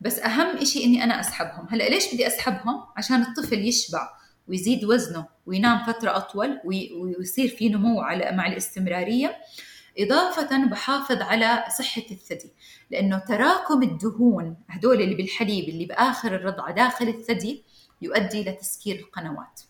بس 0.00 0.18
أهم 0.18 0.56
إشي 0.56 0.84
إني 0.84 1.04
أنا 1.04 1.20
أسحبهم. 1.20 1.66
هلأ 1.70 1.88
ليش 1.88 2.14
بدي 2.14 2.26
أسحبهم؟ 2.26 2.84
عشان 2.96 3.22
الطفل 3.22 3.58
يشبع 3.58 4.08
ويزيد 4.48 4.84
وزنه 4.84 5.26
وينام 5.46 5.84
فترة 5.84 6.16
أطول 6.16 6.60
ويصير 6.64 7.48
في 7.48 7.68
نمو 7.68 8.00
على 8.00 8.32
مع 8.32 8.46
الاستمرارية. 8.46 9.36
إضافة 9.98 10.66
بحافظ 10.66 11.22
على 11.22 11.64
صحة 11.78 12.02
الثدي 12.10 12.52
لأنه 12.90 13.18
تراكم 13.18 13.82
الدهون 13.82 14.56
هدول 14.68 15.00
اللي 15.02 15.14
بالحليب 15.14 15.68
اللي 15.68 15.86
بآخر 15.86 16.34
الرضعة 16.34 16.74
داخل 16.74 17.08
الثدي 17.08 17.64
يؤدي 18.02 18.44
لتسكير 18.44 18.96
القنوات. 18.96 19.60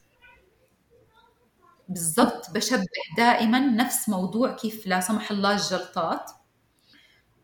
بالضبط 1.88 2.50
بشبه 2.50 2.86
دائما 3.16 3.59
نفس 3.59 4.09
موضوع 4.09 4.52
كيف 4.52 4.86
لا 4.86 5.00
سمح 5.00 5.30
الله 5.30 5.52
الجلطات. 5.52 6.30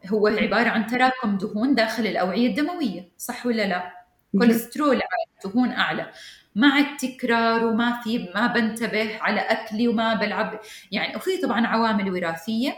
هو 0.07 0.27
عبارة 0.27 0.69
عن 0.69 0.87
تراكم 0.87 1.39
دهون 1.39 1.75
داخل 1.75 2.07
الأوعية 2.07 2.47
الدموية 2.49 3.09
صح 3.19 3.47
ولا 3.47 3.67
لا؟ 3.67 3.93
كوليسترول 4.33 4.95
عالي 4.95 5.27
دهون 5.45 5.71
أعلى. 5.71 6.11
مع 6.57 6.79
التكرار 6.79 7.65
وما 7.65 8.01
في 8.05 8.29
ما 8.35 8.47
بنتبه 8.47 9.19
على 9.21 9.41
أكلي 9.41 9.89
وما 9.89 10.15
بلعب. 10.15 10.61
يعني 10.93 11.17
وفي 11.17 11.37
طبعا 11.43 11.67
عوامل 11.67 12.13
وراثية. 12.13 12.77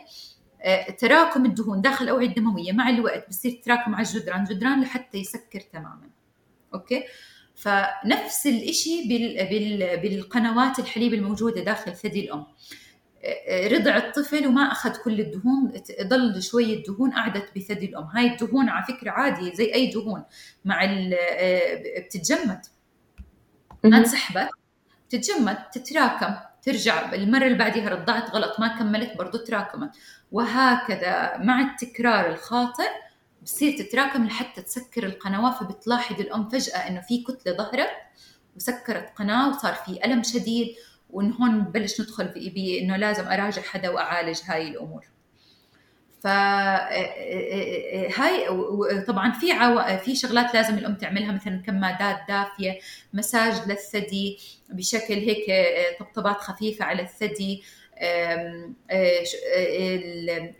آه، 0.63 0.91
تراكم 0.91 1.45
الدهون 1.45 1.81
داخل 1.81 2.05
الأوعية 2.05 2.29
الدموية 2.29 2.73
مع 2.73 2.89
الوقت 2.89 3.29
بصير 3.29 3.61
تراكم 3.65 3.95
على 3.95 4.07
الجدران 4.07 4.45
جدران 4.45 4.83
لحتى 4.83 5.19
يسكر 5.19 5.61
تماما. 5.61 6.11
أوكي؟ 6.75 7.05
فنفس. 7.55 8.49
بال... 9.09 10.01
بالقنوات 10.03 10.79
الحليب 10.79 11.15
الموجودة 11.15 11.65
داخل 11.65 11.97
ثدي 11.97 12.25
الأم. 12.25 12.47
رضع 13.73 13.97
الطفل 13.97 14.47
وما 14.47 14.73
أخذ 14.73 14.97
كل 14.97 15.21
الدهون 15.21 15.73
ضل 16.03 16.43
شوية 16.43 16.85
دهون 16.85 17.11
قعدت 17.11 17.51
بثدي 17.57 17.87
الأم. 17.87 18.05
هاي 18.05 18.27
الدهون 18.27 18.69
على 18.69 18.85
فكرة 18.85 19.11
عادية 19.11 19.55
زي 19.55 19.75
أي 19.75 19.87
دهون 19.87 20.25
مع 20.65 20.81
بتتجمد. 21.99 22.61
ما 23.85 24.03
تسحبت 24.03 24.49
تتجمد 25.09 25.57
تتراكم 25.73 26.35
ترجع. 26.63 27.13
المرة 27.13 27.45
اللي 27.47 27.59
بعدها 27.59 27.89
رضعت 27.89 28.31
غلط 28.31 28.61
ما 28.61 28.79
كملت 28.79 29.17
برضو 29.17 29.39
تراكمت. 29.39 29.91
وهكذا 30.33 31.37
مع 31.39 31.61
التكرار 31.61 32.31
الخاطئ 32.31 32.91
بصير 33.43 33.79
تتراكم 33.79 34.27
لحتى 34.27 34.63
تسكر 34.63 35.07
القنوات 35.07 35.55
فبتلاحظ 35.55 36.21
الأم 36.21 36.49
فجأة 36.49 36.89
إنه 36.89 37.01
في 37.01 37.23
كتلة 37.23 37.57
ظهرت 37.57 37.91
وسكرت 38.57 39.13
قناة 39.19 39.49
وصار 39.49 39.75
في 39.75 40.05
ألم 40.05 40.23
شديد. 40.23 40.75
وإن 41.17 41.33
هون 41.33 41.61
ببلش 41.61 42.01
ندخل 42.01 42.25
بإنه 42.55 42.97
لازم 42.97 43.29
أراجع 43.29 43.63
حدا 43.63 43.89
وأعالج 43.91 44.41
هاي 44.47 44.69
الأمور. 44.69 45.05
فهاي 46.23 47.47
طبعا 49.07 49.33
في 49.33 49.53
عو... 49.53 49.99
في 49.99 50.17
شغلات 50.17 50.55
لازم 50.55 50.79
الأم 50.79 50.95
تعملها 50.95 51.33
مثلا 51.33 51.63
كمادات 51.67 52.19
دافية 52.29 52.79
مساج 53.13 53.69
للثدي 53.69 54.39
بشكل 54.69 55.15
هيك 55.15 55.47
طبطبات 56.01 56.37
خفيفة 56.37 56.85
على 56.85 57.03
الثدي 57.03 57.63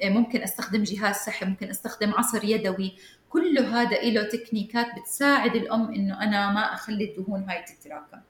ممكن 0.05 0.43
أستخدم 0.43 0.83
جهاز 0.83 1.17
سحب 1.17 1.49
ممكن 1.49 1.71
أستخدم 1.71 2.15
عصر 2.15 2.45
يدوي. 2.45 2.97
كل 3.29 3.59
هذا 3.59 4.03
له 4.03 4.23
تكنيكات 4.23 4.87
بتساعد 5.01 5.57
الأم 5.57 5.95
إنه 5.95 6.23
أنا 6.23 6.53
ما 6.53 6.75
أخلي 6.75 7.05
الدهون 7.05 7.45
هاي 7.51 7.63
تتراكم. 7.63 8.21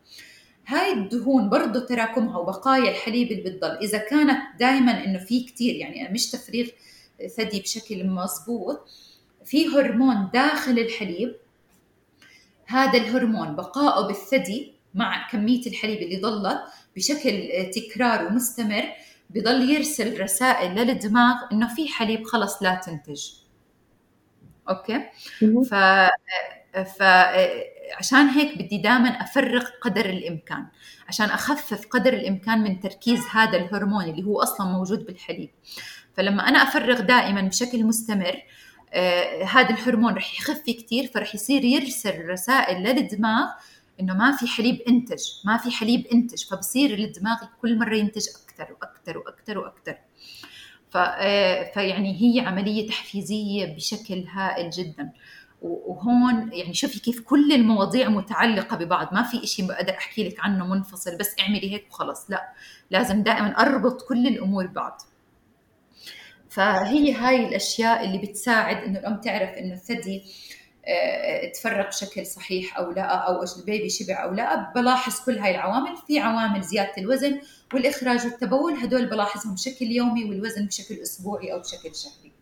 هاي 0.66 0.92
الدهون 0.92 1.48
برضه 1.48 1.86
تراكمها 1.86 2.38
وبقايا 2.38 2.90
الحليب 2.90 3.32
اللي 3.32 3.42
بتضل. 3.50 3.76
إذا 3.76 3.98
كانت 3.98 4.38
دائما 4.60 5.04
إنه 5.04 5.18
في 5.18 5.44
كثير 5.44 5.74
يعني 5.74 6.12
مش 6.12 6.30
تفريغ 6.30 6.68
ثدي 7.36 7.60
بشكل 7.60 8.06
مضبوط 8.06 8.88
في 9.44 9.68
هرمون 9.68 10.30
داخل 10.32 10.78
الحليب. 10.78 11.36
هذا 12.66 12.98
الهرمون 12.98 13.56
بقائه 13.56 14.06
بالثدي 14.06 14.72
مع 14.94 15.28
كمية 15.30 15.66
الحليب 15.66 16.02
اللي 16.02 16.20
ضلت 16.20 16.58
بشكل 16.96 17.50
تكرار 17.74 18.26
ومستمر 18.26 18.84
بضل 19.30 19.70
يرسل 19.70 20.20
رسائل 20.20 20.74
للدماغ 20.74 21.34
إنه 21.52 21.74
في 21.74 21.88
حليب 21.88 22.24
خلص 22.24 22.62
لا 22.62 22.74
تنتج. 22.74 23.30
أوكي؟ 24.68 25.00
ف 25.70 25.74
ف 26.74 27.02
عشان 27.98 28.28
هيك 28.28 28.58
بدي 28.58 28.78
دائما 28.78 29.08
افرغ 29.08 29.64
قدر 29.80 30.06
الإمكان 30.06 30.66
عشان 31.08 31.26
أخفف 31.26 31.86
قدر 31.86 32.12
الإمكان 32.12 32.58
من 32.58 32.80
تركيز 32.80 33.20
هذا 33.32 33.56
الهرمون 33.56 34.04
اللي 34.04 34.24
هو 34.24 34.42
أصلا 34.42 34.66
موجود 34.66 35.06
بالحليب. 35.06 35.50
فلما 36.14 36.48
أنا 36.48 36.58
افرغ 36.62 37.00
دائما 37.00 37.40
بشكل 37.42 37.84
مستمر 37.84 38.42
آه 38.92 39.44
هذا 39.44 39.70
الهرمون 39.70 40.14
رح 40.14 40.40
يخف 40.40 40.62
كثير 40.66 41.06
فرح 41.06 41.34
يصير 41.34 41.64
يرسل 41.64 42.28
رسائل 42.28 42.82
للدماغ 42.82 43.48
إنه 44.00 44.14
ما 44.14 44.36
في 44.36 44.46
حليب 44.46 44.80
إنتج 44.88 45.22
ما 45.44 45.56
في 45.56 45.70
حليب 45.70 46.06
إنتج 46.06 46.44
فبصير 46.44 46.94
الدماغ 46.98 47.36
كل 47.62 47.78
مرة 47.78 47.96
ينتج 47.96 48.26
أكثر 48.28 48.72
وأكثر 48.72 49.18
وأكثر 49.18 49.58
وأكثر 49.58 49.96
آه 50.96 51.70
فيعني 51.74 52.16
هي 52.22 52.46
عملية 52.46 52.88
تحفيزية 52.88 53.66
بشكل 53.66 54.24
هائل 54.28 54.70
جدا. 54.70 55.12
وهون 55.66 56.52
يعني 56.52 56.74
شوفي 56.74 57.00
كيف 57.00 57.20
كل 57.20 57.52
المواضيع 57.52 58.08
متعلقة 58.08 58.76
ببعض. 58.76 59.14
ما 59.14 59.22
في 59.22 59.44
إشي 59.44 59.66
بقدر 59.66 59.92
أحكي 59.92 60.28
لك 60.28 60.40
عنه 60.40 60.66
منفصل 60.66 61.18
بس 61.18 61.34
اعملي 61.40 61.72
هيك 61.72 61.86
وخلص. 61.90 62.30
لا 62.30 62.52
لازم 62.90 63.22
دائما 63.22 63.48
أربط 63.48 64.02
كل 64.02 64.26
الأمور 64.26 64.66
ببعض. 64.66 65.02
فهي 66.50 67.12
هاي 67.12 67.46
الأشياء 67.48 68.04
اللي 68.04 68.18
بتساعد 68.18 68.76
إنه 68.76 68.98
الأم 68.98 69.20
تعرف 69.20 69.50
إنه 69.50 69.74
الثدي 69.74 70.22
آه، 70.88 71.52
تفرق 71.52 71.88
بشكل 71.88 72.26
صحيح 72.26 72.78
أو 72.78 72.90
لا 72.90 73.02
أو 73.02 73.44
البيبي 73.58 73.90
شبع 73.90 74.24
أو 74.24 74.34
لا. 74.34 74.72
بلاحظ 74.74 75.24
كل 75.24 75.38
هاي 75.38 75.54
العوامل. 75.54 75.96
في 76.06 76.18
عوامل 76.18 76.62
زيادة 76.62 76.92
الوزن 76.98 77.40
والإخراج 77.74 78.24
والتبول. 78.24 78.72
هدول 78.72 79.06
بلاحظهم 79.06 79.54
بشكل 79.54 79.86
يومي 79.86 80.24
والوزن 80.24 80.66
بشكل 80.66 80.94
أسبوعي 80.94 81.52
أو 81.52 81.58
بشكل 81.58 81.94
شهري. 81.94 82.32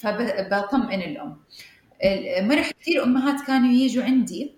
فبطمئن 0.00 1.02
الأم. 1.02 1.36
مرح 2.40 2.70
كثير 2.70 3.04
أمهات 3.04 3.46
كانوا 3.46 3.72
يجوا 3.72 4.04
عندي. 4.04 4.54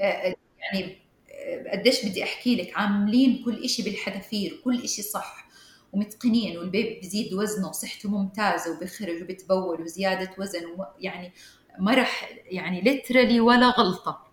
آه، 0.00 0.34
يعني 0.58 0.96
آه، 1.30 1.70
قديش 1.72 2.06
بدي 2.06 2.24
أحكي 2.24 2.56
لك 2.56 2.78
عاملين 2.78 3.42
كل 3.44 3.68
شيء 3.68 3.84
بالحذافير 3.84 4.60
كل 4.64 4.88
شيء 4.88 5.04
صح 5.04 5.48
ومتقنين 5.92 6.58
والبيبي 6.58 7.00
بزيد 7.00 7.34
وزنه 7.34 7.68
وصحته 7.68 8.10
ممتازة 8.10 8.76
وبخرج 8.76 9.22
وبتبول 9.22 9.82
وزيادة 9.82 10.30
وزن 10.38 10.60
يعني 11.00 11.32
ما 11.78 11.94
رح 11.94 12.30
يعني 12.44 12.80
ليترالي 12.80 13.40
ولا 13.40 13.66
غلطة. 13.70 14.26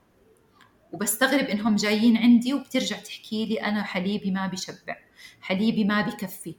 وبستغرب 0.92 1.46
إنهم 1.46 1.76
جايين 1.76 2.18
عندي 2.18 2.54
وبترجع 2.54 2.98
تحكي 2.98 3.46
لي 3.46 3.62
أنا 3.62 3.84
حليبي 3.84 4.32
ما 4.32 4.48
بشبع 4.48 4.98
حليبي 5.42 5.84
ما 5.84 6.02
بكفي. 6.02 6.56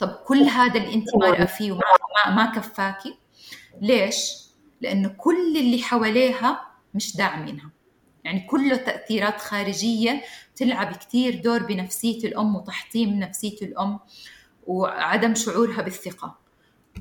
طب 0.00 0.08
كل 0.08 0.42
هذا 0.42 0.80
اللي 0.80 0.94
أنت 0.94 1.16
مارقة 1.16 1.44
فيه 1.44 1.72
وما 1.72 1.82
ما 2.26 2.52
كفاكي؟ 2.56 3.14
ليش؟ 3.80 4.39
لأنه 4.80 5.08
كل 5.08 5.56
اللي 5.56 5.82
حواليها 5.82 6.66
مش 6.94 7.16
داعمينها 7.16 7.70
يعني 8.24 8.40
كله 8.40 8.76
تأثيرات 8.76 9.40
خارجية 9.40 10.22
تلعب 10.56 10.96
كثير 10.96 11.40
دور 11.40 11.62
بنفسية 11.62 12.28
الأم 12.28 12.56
وتحطيم 12.56 13.18
نفسية 13.18 13.56
الأم 13.62 13.98
وعدم 14.66 15.34
شعورها 15.34 15.82
بالثقة. 15.82 16.38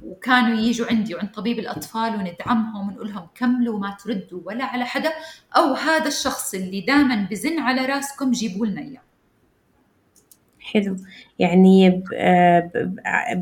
وكانوا 0.04 0.58
يجوا 0.60 0.88
عندي 0.88 1.16
وعند 1.16 1.32
طبيب 1.32 1.60
الأطفال 1.60 2.16
وندعمهم 2.16 2.90
ونقول 2.90 3.10
لهم 3.10 3.28
كملوا 3.36 3.80
ما 3.80 3.98
تردوا 4.04 4.42
ولا 4.46 4.66
على 4.66 4.86
حدا 4.86 5.14
أو 5.58 5.74
هذا 5.74 6.08
الشخص 6.08 6.54
اللي 6.54 6.82
دائما 6.82 7.28
بزن 7.32 7.60
على 7.60 7.86
راسكم 7.86 8.32
جيبوا 8.32 8.66
لنا 8.66 8.82
إياه. 8.82 9.02
حلو. 10.74 10.96
يعني 11.40 12.04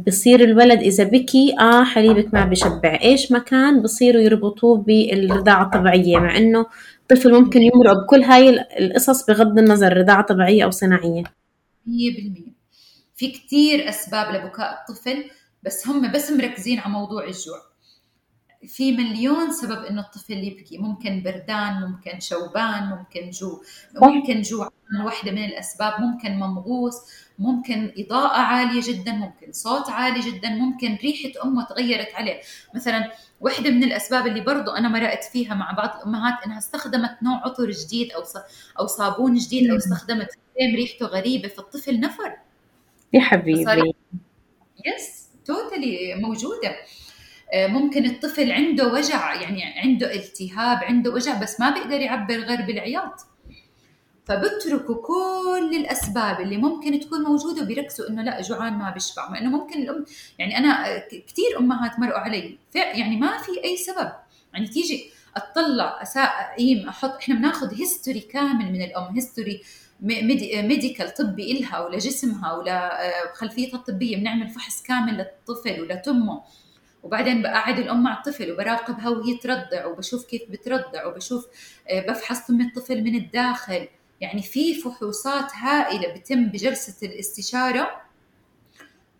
بصير 0.08 0.44
الولد 0.44 0.80
إذا 0.80 1.04
بكي 1.04 1.56
آه 1.60 1.84
حليبك 1.84 2.34
ما 2.34 2.46
بشبع. 2.46 3.00
إيش 3.04 3.32
ما 3.32 3.40
كان 3.40 3.82
بصيروا 3.82 4.22
يربطوه 4.22 4.78
بالرضاعة 4.78 5.64
الطبيعية؟ 5.64 6.18
مع 6.18 6.38
إنه 6.38 6.66
الطفل 7.02 7.34
ممكن 7.34 7.62
يمرق 7.62 8.04
بكل 8.04 8.24
هاي 8.24 8.66
القصص 8.80 9.26
بغض 9.26 9.60
النظر 9.60 9.98
رضاعة 9.98 10.22
طبيعية 10.22 10.64
أو 10.64 10.72
صناعية. 10.72 11.24
100% 11.24 11.28
في 13.16 13.32
كتير 13.32 13.90
أسباب 13.90 14.36
لبكاء 14.36 14.86
الطفل 14.90 15.24
بس 15.64 15.88
هم 15.88 16.12
بس 16.12 16.32
مركزين 16.32 16.80
على 16.80 16.94
موضوع 16.94 17.24
الجوع. 17.24 17.62
في 18.68 18.92
مليون 18.92 19.52
سبب 19.52 19.86
إنه 19.86 20.02
الطفل 20.02 20.34
يبكي. 20.34 20.78
ممكن 20.78 21.24
بردان 21.24 21.82
ممكن 21.82 22.20
شوبان 22.20 22.84
ممكن 22.84 23.30
جو 23.30 23.62
ممكن 24.02 24.42
جوع 24.42 24.70
واحدة 25.06 25.32
من 25.32 25.46
الأسباب. 25.46 26.02
ممكن 26.02 26.32
ممغوص 26.32 26.96
ممكن 27.40 27.94
إضاءة 27.98 28.38
عالية 28.38 28.82
جدا 28.84 29.12
ممكن 29.12 29.52
صوت 29.52 29.90
عالي 29.90 30.20
جدا 30.20 30.50
ممكن 30.50 30.98
ريحة 31.04 31.44
أمه 31.46 31.66
تغيرت 31.66 32.16
عليه. 32.16 32.40
مثلا 32.76 33.12
واحدة 33.42 33.70
من 33.70 33.84
الأسباب 33.84 34.28
اللي 34.28 34.42
برضو 34.42 34.72
أنا 34.72 34.90
مرقت 34.90 35.24
فيها 35.24 35.54
مع 35.54 35.72
بعض 35.72 35.98
الأمهات 35.98 36.44
إنها 36.46 36.58
استخدمت 36.58 37.18
نوع 37.24 37.42
عطر 37.46 37.72
جديد 37.72 38.12
أو 38.12 38.24
أو 38.80 38.88
صابون 38.88 39.34
جديد 39.34 39.70
أو 39.72 39.78
استخدمت 39.78 40.28
كريم 40.58 40.76
ريحته 40.76 41.06
غريبة 41.06 41.48
فالطفل 41.48 42.00
نفر. 42.00 42.36
يا 43.14 43.22
حبيبي. 43.22 43.94
يس 44.86 45.30
توتالي 45.46 46.16
موجودة. 46.16 46.70
آه، 46.70 47.07
ممكن 47.56 48.06
الطفل 48.06 48.52
عنده 48.52 48.94
وجع 48.94 49.42
يعني 49.42 49.64
عنده 49.64 50.14
التهاب 50.16 50.84
عنده 50.84 51.12
وجع 51.12 51.42
بس 51.42 51.60
ما 51.60 51.70
بيقدر 51.70 52.02
يعبر 52.02 52.36
غير 52.36 52.62
بالعياط. 52.62 53.26
فبتركوا 54.26 54.96
كل 54.96 55.76
الأسباب 55.76 56.42
اللي 56.42 56.58
ممكن 56.58 57.00
تكون 57.00 57.22
موجودة 57.22 57.62
وبيركزوا 57.62 58.10
إنه 58.10 58.22
لا 58.22 58.42
جوعان 58.42 58.74
ما 58.74 58.90
بيشبع. 58.90 59.30
مع 59.30 59.38
إنه 59.38 59.50
ممكن 59.50 59.82
الأم 59.82 60.06
يعني 60.40 60.58
أنا 60.58 60.98
كثير 61.10 61.60
أمهات 61.60 62.00
مرقوا 62.00 62.20
علي. 62.20 62.58
يعني 62.76 63.18
ما 63.18 63.38
في 63.38 63.64
أي 63.64 63.78
سبب. 63.78 64.12
يعني 64.54 64.68
تيجي 64.68 65.12
اطلع 65.36 66.04
أقيم 66.16 66.90
أحط 66.90 67.16
إحنا 67.16 67.36
بناخذ 67.36 67.76
history 67.80 68.20
كامل 68.20 68.72
من 68.72 68.82
الأم 68.82 69.16
history 69.16 69.62
medical 70.02 71.14
طبي 71.14 71.52
إلها 71.52 71.80
ولجسمها 71.80 72.54
ولخلفيتها 72.54 73.78
الطبية. 73.78 74.18
بنعمل 74.18 74.50
فحص 74.50 74.84
كامل 74.84 75.18
للطفل 75.18 75.82
ولتمه. 75.82 76.42
وبعدين 77.08 77.42
بقعد 77.42 77.80
الأم 77.80 78.04
مع 78.04 78.18
الطفل 78.18 78.52
وبراقبها 78.52 79.10
وهي 79.10 79.38
ترضع 79.38 79.86
وبشوف 79.86 80.26
كيف 80.26 80.42
بترضع 80.50 81.06
وبشوف 81.06 81.46
آه، 81.90 82.00
بفحص 82.00 82.48
تم 82.48 82.62
الطفل 82.62 83.04
من 83.04 83.16
الداخل. 83.16 83.88
يعني 84.22 84.42
في 84.42 84.76
فحوصات 84.76 85.52
هائلة 85.56 86.14
بتم 86.14 86.46
بجلسة 86.46 87.08
الاستشارة. 87.08 88.02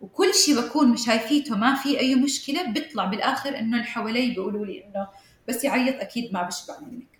وكل 0.00 0.34
شيء 0.34 0.60
بكون 0.60 0.96
شايفيته 0.96 1.56
ما 1.56 1.74
في 1.74 2.00
أي 2.00 2.14
مشكلة 2.14 2.72
بيطلع 2.72 3.04
بالآخر 3.04 3.58
إنه 3.58 3.76
اللي 3.76 3.88
حوالي 3.88 4.30
بيقولوا 4.30 4.66
لي 4.66 4.84
إنه 4.84 5.08
بس 5.48 5.64
يعيط 5.64 6.00
أكيد 6.00 6.32
ما 6.32 6.42
بشبع 6.42 6.74
منك. 6.80 7.18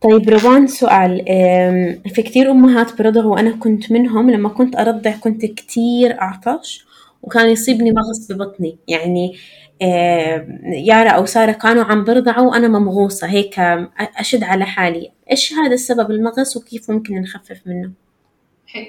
طيب 0.00 0.28
روان 0.30 0.66
سؤال 0.66 1.24
في 2.14 2.22
كتير 2.22 2.50
أمهات 2.50 3.02
برضعوا 3.02 3.34
وأنا 3.34 3.56
كنت 3.56 3.92
منهم 3.92 4.30
لما 4.30 4.48
كنت 4.48 4.76
أرضع 4.76 5.10
كنت 5.10 5.44
كتير 5.44 6.20
أعطش. 6.20 6.91
وكان 7.22 7.50
يصيبني 7.50 7.92
مغص 7.92 8.32
ببطني 8.32 8.78
يعني 8.88 9.36
يارا 10.86 11.10
أو 11.10 11.26
سارة 11.26 11.52
كانوا 11.52 11.84
عم 11.84 12.04
برضعوا 12.04 12.50
وأنا 12.50 12.68
ممغوصة. 12.68 13.26
هيك 13.26 13.58
أشد 13.98 14.42
على 14.44 14.64
حالي. 14.64 15.12
إيش 15.30 15.52
هذا 15.52 15.74
السبب؟ 15.74 16.10
المغص 16.10 16.56
وكيف 16.56 16.90
ممكن 16.90 17.20
نخفف 17.20 17.60
منه؟ 17.66 17.92
حلو. 18.66 18.86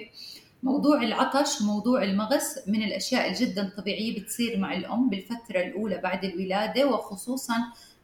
موضوع 0.63 1.03
العطش 1.03 1.61
وموضوع 1.61 2.03
المغص 2.03 2.67
من 2.67 2.83
الأشياء 2.83 3.29
الجدا 3.29 3.73
طبيعية 3.77 4.19
بتصير 4.19 4.57
مع 4.57 4.73
الأم 4.73 5.09
بالفترة 5.09 5.59
الأولى 5.61 5.97
بعد 5.97 6.23
الولادة 6.23 6.87
وخصوصا 6.87 7.53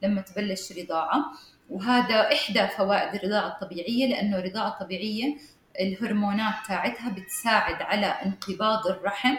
لما 0.04 0.22
تبلش 0.22 0.74
رضاعة. 0.80 1.26
وهذا 1.70 2.16
إحدى 2.34 2.68
فوائد 2.78 3.16
الرضاعة 3.16 3.48
الطبيعية 3.48 4.08
لأنه 4.08 4.40
الرضاعة 4.40 4.68
الطبيعية 4.68 5.36
الهرمونات 5.80 6.54
تاعتها 6.68 7.10
بتساعد 7.10 7.82
على 7.82 8.06
انقباض 8.06 8.88
الرحم. 8.88 9.36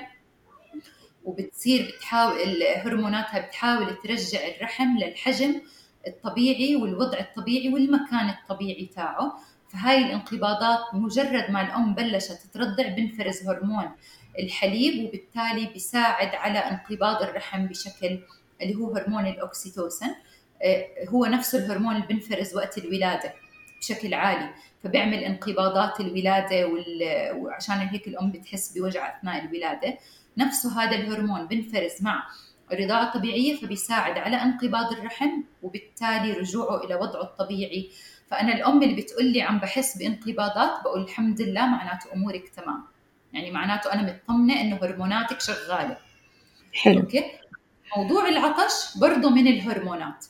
وبتصير 1.25 1.95
بتحاول 1.97 2.63
هرموناتها 2.77 3.41
بتحاول 3.47 3.97
ترجع 4.05 4.39
الرحم 4.49 4.99
للحجم 4.99 5.61
الطبيعي 6.07 6.77
والوضع 6.77 7.19
الطبيعي 7.19 7.69
والمكان 7.69 8.29
الطبيعي 8.29 8.91
تاعه. 8.95 9.39
فهاي 9.69 9.99
الانقباضات 10.07 10.95
مجرد 10.95 11.51
ما 11.51 11.61
الأم 11.67 11.95
بلشت 11.95 12.39
ترضع 12.55 12.89
بنفرز 12.89 13.49
هرمون 13.49 13.91
الحليب 14.39 15.05
وبالتالي 15.05 15.67
بيساعد 15.73 16.35
على 16.35 16.59
انقباض 16.59 17.23
الرحم 17.23 17.67
بشكل 17.67 18.19
اللي 18.63 18.75
هو 18.75 18.95
هرمون 18.97 19.27
الأكسيتوسن 19.27 20.15
آه، 20.63 20.87
هو 21.09 21.27
نفسه 21.27 21.59
الهرمون 21.59 21.97
اللي 21.97 22.07
بنفرز 22.07 22.57
وقت 22.57 22.79
الولادة 22.79 23.35
بشكل 23.81 24.15
عالي. 24.15 24.51
فبيعمل 24.85 25.15
انقباضات 25.19 26.01
الولادة 26.01 26.71
وعشان 27.35 27.75
هيك 27.77 28.09
الأم 28.09 28.31
بتحس 28.33 28.79
بوجع 28.79 29.19
أثناء 29.19 29.45
الولادة. 29.45 29.99
نفسه 30.41 30.83
هذا 30.83 30.97
الهرمون 30.97 31.47
بنفرز 31.47 32.03
مع 32.03 32.23
الرضاعة 32.73 33.03
الطبيعية 33.03 33.57
فبيساعد 33.57 34.19
على 34.19 34.37
انقباض 34.37 34.93
الرحم 34.93 35.31
وبالتالي 35.63 36.33
رجوعه 36.33 36.85
إلى 36.85 36.95
وضعه 36.95 37.23
الطبيعي. 37.23 37.91
فأنا 38.31 38.55
الأم 38.55 38.83
اللي 38.83 39.03
بتقول 39.03 39.25
لي 39.25 39.43
عم 39.43 39.59
بحس 39.59 39.99
بانقباضات 39.99 40.83
بقول 40.85 41.03
الحمد 41.03 41.41
لله 41.41 41.67
معناته 41.67 42.13
أمورك 42.15 42.49
تمام. 42.49 42.85
يعني 43.33 43.51
معناته 43.51 43.93
أنا 43.93 44.03
مطمنة 44.03 44.61
إنه 44.61 44.77
هرموناتك 44.77 45.41
شغالة. 45.41 45.97
حلو. 46.75 47.01
أوكي؟ 47.01 47.25
موضوع 47.97 48.29
العطش 48.29 48.99
برضه 49.01 49.31
من 49.31 49.47
الهرمونات. 49.47 50.27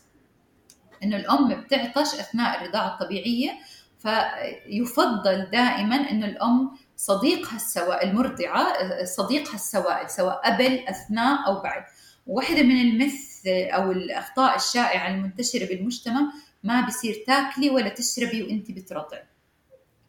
إنه 1.03 1.17
الأم 1.17 1.49
بتعطش 1.49 2.15
أثناء 2.15 2.63
الرضاعة 2.63 2.89
الطبيعية 2.89 3.51
فيفضل 3.99 5.51
دائما 5.51 5.97
إنه 6.11 6.27
الأم 6.27 6.71
صديقها 7.01 7.57
السوائل 7.57 8.11
المرضعة 8.11 8.67
صديقها 9.05 9.55
السوائل 9.55 10.11
سواء 10.11 10.41
قبل 10.45 10.79
أثناء 10.89 11.47
أو 11.47 11.63
بعد. 11.63 11.85
واحدة 12.27 12.63
من 12.63 12.81
المث 12.81 13.47
أو 13.47 13.93
الأخطاء 13.93 14.57
الشائعة 14.57 15.09
المنتشرة 15.09 15.67
بالمجتمع 15.67 16.21
ما 16.63 16.87
بصير 16.87 17.25
تاكلي 17.27 17.71
ولا 17.71 17.89
تشربي 17.89 18.43
وأنت 18.43 18.71
بترضعي 18.71 19.25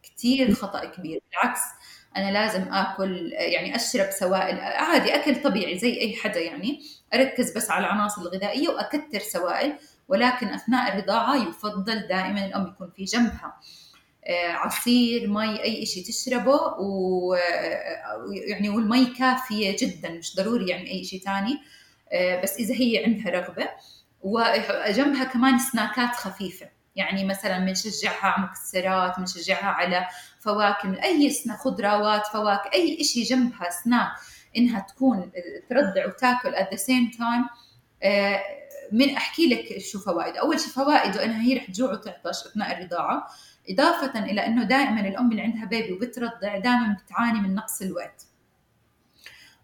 كثير 0.04 0.54
خطأ 0.54 0.86
كبير. 0.86 1.22
بالعكس 1.32 1.60
أنا 2.18 2.32
لازم 2.32 2.74
آكل 2.74 3.32
يعني 3.34 3.76
أشرب 3.76 4.10
سوائل 4.10 4.60
عادي 4.60 5.16
أكل 5.16 5.42
طبيعي 5.42 5.80
زي 5.80 6.00
أي 6.02 6.16
حدا 6.16 6.40
يعني. 6.40 6.82
أركز 7.14 7.52
بس 7.52 7.72
على 7.72 7.86
العناصر 7.86 8.22
الغذائية 8.22 8.70
وأكثر 8.70 9.20
سوائل 9.20 9.76
ولكن 10.08 10.48
أثناء 10.48 10.94
الرضاعة 10.94 11.36
يفضل 11.36 12.08
دائما 12.08 12.46
الأم 12.46 12.68
يكون 12.68 12.92
في 12.96 13.04
جنبها. 13.04 13.60
عصير 14.30 15.28
مي 15.28 15.64
أي 15.64 15.86
شيء 15.86 16.04
تشربه 16.04 16.56
و 16.80 17.36
يعني 18.48 18.70
والمي 18.70 19.06
كافية 19.06 19.76
جدا 19.80 20.10
مش 20.10 20.36
ضروري 20.36 20.70
يعني 20.70 20.92
أي 20.92 21.04
شيء 21.04 21.22
ثاني 21.22 21.58
آه، 22.14 22.42
بس 22.42 22.58
إذا 22.58 22.76
هي 22.76 23.04
عندها 23.06 23.30
رغبة. 23.32 23.70
وجنبها 24.22 25.24
كمان 25.24 25.60
سناكات 25.60 26.16
خفيفة. 26.16 26.70
يعني 26.96 27.26
مثلا 27.26 27.60
بنشجعها 27.60 28.26
على 28.26 28.44
مكسرات 28.44 29.20
بنشجعها 29.20 29.66
على 29.66 30.08
فواكه 30.40 31.04
أي 31.04 31.30
سنا 31.30 31.58
خضروات 31.58 32.28
فواكه 32.28 32.74
أي 32.74 33.04
شيء 33.04 33.24
جنبها 33.24 33.70
سناك 33.84 34.12
إنها 34.58 34.80
تكون 34.80 35.32
ترضع 35.70 36.08
وتاكل 36.08 36.54
the 36.56 36.80
same 36.80 37.18
time. 37.18 37.50
آه، 38.04 38.44
من 38.92 39.10
أحكي 39.10 39.48
لك 39.48 39.78
شو 39.80 40.00
فوائد 40.00 40.38
أول 40.38 40.60
شيء 40.60 40.70
فوائده 40.70 41.24
إنها 41.24 41.42
هي 41.42 41.58
رح 41.58 41.66
تجوع 41.66 41.92
وتعطش 41.92 42.46
أثناء 42.48 42.78
الرضاعة. 42.78 43.28
إضافة 43.70 44.20
إلى 44.26 44.46
أنه 44.46 44.64
دائما 44.64 45.08
الأم 45.08 45.32
اللي 45.32 45.42
عندها 45.42 45.66
بيبي 45.66 45.94
وبترضع 45.94 46.58
دائما 46.58 46.98
بتعاني 47.06 47.40
من 47.40 47.56
نقص 47.56 47.82
الوقت. 47.82 48.26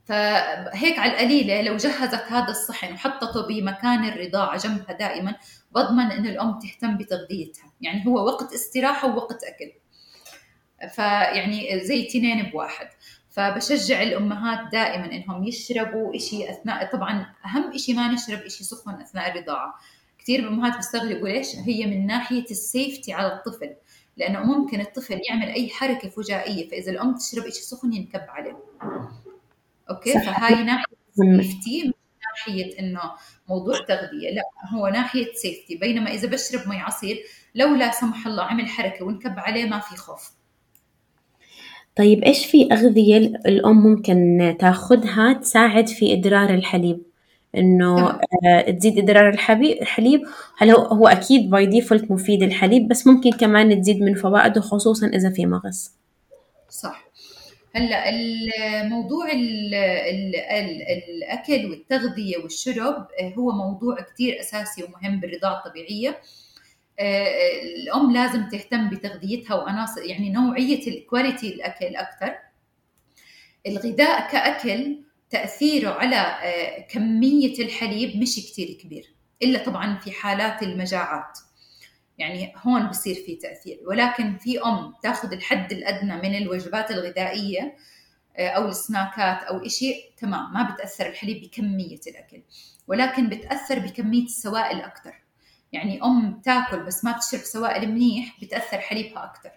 فهيك 0.06 1.00
على 1.00 1.12
القليلة 1.12 1.62
لو 1.62 1.78
جهزت 1.78 2.24
هذا 2.28 2.52
الصحن 2.52 2.94
وحطته 2.94 3.48
بمكان 3.48 4.06
الرضاعة 4.06 4.58
جنبها 4.58 4.98
دائما 4.98 5.36
بضمن 5.72 6.12
انه 6.12 6.30
الأم 6.30 6.60
تهتم 6.60 6.98
بتغذيتها. 6.98 7.74
يعني 7.82 8.08
هو 8.08 8.26
وقت 8.26 8.54
استراحة 8.54 9.08
ووقت 9.08 9.44
أكل. 9.44 9.72
فيعني 10.90 11.80
زي 11.86 12.04
تنين 12.04 12.44
بواحد. 12.44 12.88
فبشجع 13.30 14.02
الأمهات 14.02 14.72
دائما 14.72 15.12
إنهم 15.12 15.44
يشربوا 15.44 16.18
شيء 16.18 16.52
أثناء 16.52 16.92
طبعا 16.92 17.34
أهم 17.46 17.78
شيء 17.78 17.96
ما 17.96 18.08
نشرب 18.08 18.48
شيء 18.48 18.68
سخن 18.68 19.02
أثناء 19.02 19.32
الرضاعة. 19.32 19.74
كثير 20.20 20.42
من 20.42 20.48
الأمهات 20.48 20.76
بيستغربوا 20.76 21.28
ليش 21.28 21.56
هي 21.56 21.86
من 21.86 22.08
ناحية 22.08 22.46
ال 22.52 22.61
safety 22.61 23.14
على 23.14 23.28
الطفل. 23.28 23.76
لأنه 24.18 24.44
ممكن 24.44 24.82
الطفل 24.82 25.20
يعمل 25.30 25.48
أي 25.48 25.70
حركة 25.70 26.10
فجائية 26.10 26.70
فإذا 26.70 26.92
الأم 26.92 27.16
تشرب 27.16 27.44
شيء 27.44 27.52
سخن 27.52 27.94
ينكب 27.94 28.22
عليه. 28.30 28.58
okay؟ 29.90 30.14
صح. 30.14 30.22
فهاي 30.22 30.64
ناحية 30.64 30.98
safety 31.16 31.84
مش 31.88 31.94
ناحية 32.26 32.80
إنه 32.80 33.02
موضوع 33.50 33.78
تغذية 33.88 34.30
لا 34.30 34.42
هو 34.74 34.88
ناحية 34.88 35.34
safety 35.34 35.76
بينما 35.76 36.12
إذا 36.12 36.28
بشرب 36.28 36.68
مي 36.68 36.76
عصير 36.76 37.24
لو 37.56 37.76
لا 37.76 37.92
سمح 37.92 38.28
الله 38.28 38.44
عمل 38.44 38.68
حركة 38.68 39.06
وانكب 39.06 39.34
عليه 39.40 39.66
ما 39.66 39.80
في 39.80 39.96
خوف. 39.96 40.32
طيب 41.96 42.24
إيش 42.24 42.46
في 42.46 42.68
أغذية 42.72 43.18
الأم 43.18 43.78
ممكن 43.78 44.56
تاخذها 44.60 45.34
تساعد 45.34 45.88
في 45.88 46.14
إدرار 46.14 46.50
الحليب؟ 46.50 47.07
إنه 47.58 48.20
آه 48.46 48.72
تزيد 48.72 48.98
إدرار 48.98 49.30
الحليب. 49.30 50.22
هل 50.58 50.70
هو, 50.70 50.82
هو 50.82 51.08
أكيد 51.08 51.50
by 51.50 51.66
default 51.66 52.12
مفيد 52.12 52.44
الحليب 52.44 52.88
بس 52.88 53.08
ممكن 53.08 53.32
كمان 53.32 53.82
تزيد 53.82 54.02
من 54.02 54.14
فوائده 54.14 54.62
خصوصا 54.62 55.08
إذا 55.08 55.30
في 55.30 55.46
مغص. 55.46 55.92
صح. 56.70 57.08
هلأ 57.76 58.10
الموضوع 58.10 59.32
ال 59.32 59.74
ال 59.74 60.36
ال 60.36 60.82
الأكل 61.10 61.66
والتغذية 61.70 62.38
والشرب 62.38 63.08
آه، 63.22 63.34
هو 63.38 63.52
موضوع 63.52 63.96
كثير 64.02 64.40
أساسي 64.40 64.84
ومهم 64.84 65.20
بالرضاعة 65.20 65.58
الطبيعية. 65.58 66.18
آه، 67.00 67.28
الأم 67.84 68.14
لازم 68.14 68.50
تهتم 68.50 68.90
بتغذيتها 68.90 69.56
وعناصر 69.56 70.02
يعني 70.02 70.30
نوعية 70.30 70.88
الكواليتي 70.88 71.54
الأكل 71.54 71.96
أكثر 71.96 72.36
الغذاء 73.68 74.32
كأكل 74.32 74.98
تأثيره 75.30 75.90
على 75.90 76.16
آه، 76.16 76.82
كمية 76.82 77.60
الحليب 77.60 78.18
مش 78.22 78.36
كثير 78.36 78.78
كبير 78.82 79.14
إلا 79.42 79.64
طبعا 79.64 80.00
في 80.00 80.12
حالات 80.12 80.64
المجاعات. 80.64 81.40
يعني 82.18 82.54
هون 82.58 82.88
بصير 82.88 83.16
في 83.16 83.36
تأثير. 83.36 83.80
ولكن 83.88 84.38
في 84.38 84.60
أم 84.62 84.94
تأخذ 85.04 85.34
الحد 85.34 85.72
الأدنى 85.72 86.16
من 86.16 86.36
الوجبات 86.36 86.92
الغذائية 86.92 87.76
آه، 88.38 88.50
أو 88.50 88.70
السناكات 88.70 89.44
أو 89.44 89.68
شيء 89.68 89.96
تمام 90.18 90.54
ما 90.54 90.72
بتأثر 90.74 91.06
الحليب 91.06 91.42
بكمية 91.42 92.00
الأكل. 92.08 92.42
ولكن 92.88 93.30
بتأثر 93.30 93.80
بكمية 93.80 94.24
السوائل 94.24 94.82
أكثر 94.82 95.24
يعني 95.72 96.04
أم 96.04 96.42
تأكل 96.46 96.84
بس 96.84 97.06
ما 97.06 97.12
بتشرب 97.12 97.42
سوائل 97.42 97.92
منيح 97.92 98.38
بتأثر 98.42 98.78
حليبها 98.78 99.24
أكثر 99.24 99.52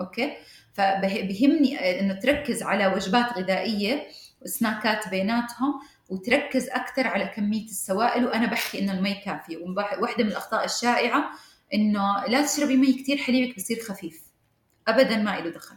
okay؟ 0.00 0.32
فبهمني 0.72 1.78
آه، 1.78 2.00
إنه 2.00 2.14
تركز 2.14 2.62
على 2.62 2.86
وجبات 2.86 3.38
غذائية 3.38 4.06
و 4.44 4.53
snackات 4.53 5.08
بيناتهم 5.08 5.80
وتركز 6.08 6.68
أكثر 6.68 7.06
على 7.06 7.26
كمية 7.26 7.64
السوائل. 7.64 8.24
وأنا 8.24 8.46
بحكي 8.46 8.78
إنه 8.78 8.92
المي 8.92 9.14
كافية 9.14 9.56
واحدة 10.00 10.24
من 10.24 10.30
الأخطاء 10.30 10.64
الشائعة 10.64 11.30
إنه 11.74 12.24
لا 12.26 12.46
تشربي 12.46 12.76
مي 12.76 12.92
كثير 12.92 13.16
حليبك 13.16 13.56
بصير 13.56 13.80
خفيف. 13.80 14.22
ابدا 14.88 15.16
ما 15.16 15.40
له 15.40 15.50
دخل. 15.50 15.76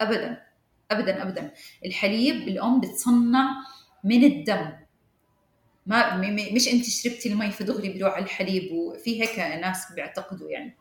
ابدا. 0.00 0.42
ابدا 0.90 1.22
ابدا. 1.22 1.52
الحليب 1.84 2.36
الأم 2.48 2.80
بتصنع 2.80 3.50
من 4.04 4.24
الدم. 4.24 4.72
ما 5.86 6.16
مش 6.52 6.68
أنت 6.68 6.84
شربتي 6.84 7.32
المي 7.32 7.50
فدغري 7.50 8.04
على 8.04 8.24
الحليب. 8.24 8.72
وفي 8.72 9.22
هيك 9.22 9.38
ناس 9.38 9.92
بيعتقدوا 9.92 10.50
يعني. 10.50 10.76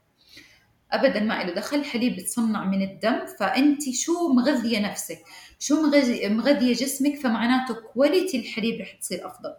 ابدا 0.91 1.19
ما 1.19 1.43
له 1.43 1.53
دخل. 1.53 1.77
الحليب 1.77 2.15
بتصنع 2.15 2.65
من 2.65 2.81
الدم. 2.81 3.25
فأنت 3.39 3.89
شو 3.89 4.33
مغذية 4.33 4.79
نفسك؟ 4.79 5.19
شو 5.59 5.81
مغذية 6.29 6.73
جسمك 6.73 7.15
فمعناته 7.15 7.73
quality 7.73 8.39
الحليب 8.39 8.81
رح 8.81 8.91
تصير 8.91 9.27
أفضل. 9.27 9.55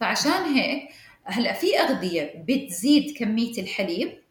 فعشان 0.00 0.54
هيك 0.54 0.88
هلأ 1.24 1.52
في 1.52 1.78
أغذية 1.78 2.44
بتزيد 2.48 3.16
كمية 3.18 3.58
الحليب 3.58 4.22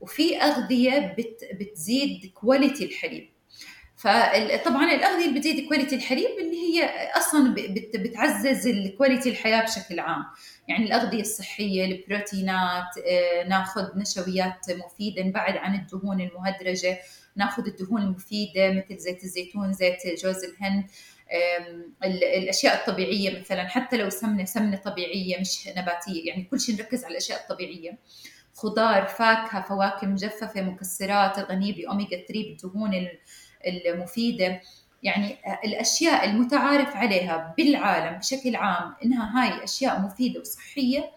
وفي 0.00 0.36
أغذية 0.36 1.14
بت 1.18 1.40
بتزيد 1.60 2.32
quality 2.34 2.84
الحليب. 2.84 3.32
فطبعا 3.96 4.94
الأغذية 4.94 5.26
اللي 5.28 5.38
بتزيد 5.38 5.68
quality 5.68 5.96
الحليب 5.96 6.30
اللي 6.40 6.56
هي 6.56 6.84
أصلا 7.16 7.54
بت 7.54 7.96
بتعزز 7.96 8.66
ال 8.66 8.74
quality 8.74 9.28
الحياة 9.30 9.62
بشكل 9.62 10.00
عام. 10.00 10.24
يعني 10.68 10.84
الأغذية 10.84 11.20
الصحية 11.20 11.84
البروتينات 11.84 12.98
آه، 13.06 13.48
ناخذ 13.48 13.98
نشويات 13.98 14.66
مفيدة 14.70 15.22
نبعد 15.22 15.56
عن 15.56 15.74
الدهون 15.74 16.20
المهدرجة 16.20 16.98
ناخذ 17.36 17.66
الدهون 17.66 18.02
المفيدة 18.02 18.70
مثل 18.72 18.98
زيت 18.98 19.24
الزيتون 19.24 19.72
زيت 19.72 20.22
جوز 20.24 20.44
الهند 20.44 20.84
الأشياء 22.04 22.74
الطبيعية 22.74 23.40
مثلا 23.40 23.68
حتى 23.68 23.96
لو 23.96 24.10
سمنة 24.10 24.44
سمنة 24.44 24.76
طبيعية 24.76 25.40
مش 25.40 25.68
نباتية 25.68 26.28
يعني 26.28 26.44
كل 26.44 26.60
شيء 26.60 26.76
نركز 26.76 27.04
على 27.04 27.12
الأشياء 27.12 27.40
الطبيعية. 27.40 27.98
خضار 28.54 29.06
فاكهة 29.06 29.62
فواكه 29.62 30.06
مجففة 30.06 30.62
مكسرات 30.62 31.38
غنيه 31.38 31.74
باوميجا 31.74 32.16
3 32.16 32.26
بالدهون 32.32 33.08
المفيدة. 33.66 34.60
يعني 35.02 35.36
الأشياء 35.64 36.24
المتعارف 36.24 36.96
عليها 36.96 37.54
بالعالم 37.58 38.18
بشكل 38.18 38.56
عام 38.56 38.94
إنها 39.04 39.42
هاي 39.42 39.64
أشياء 39.64 40.00
مفيدة 40.00 40.40
وصحية 40.40 41.10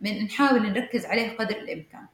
من 0.00 0.24
نحاول 0.24 0.72
نركز 0.72 1.04
عليها 1.06 1.32
قدر 1.32 1.56
الإمكان. 1.56 2.06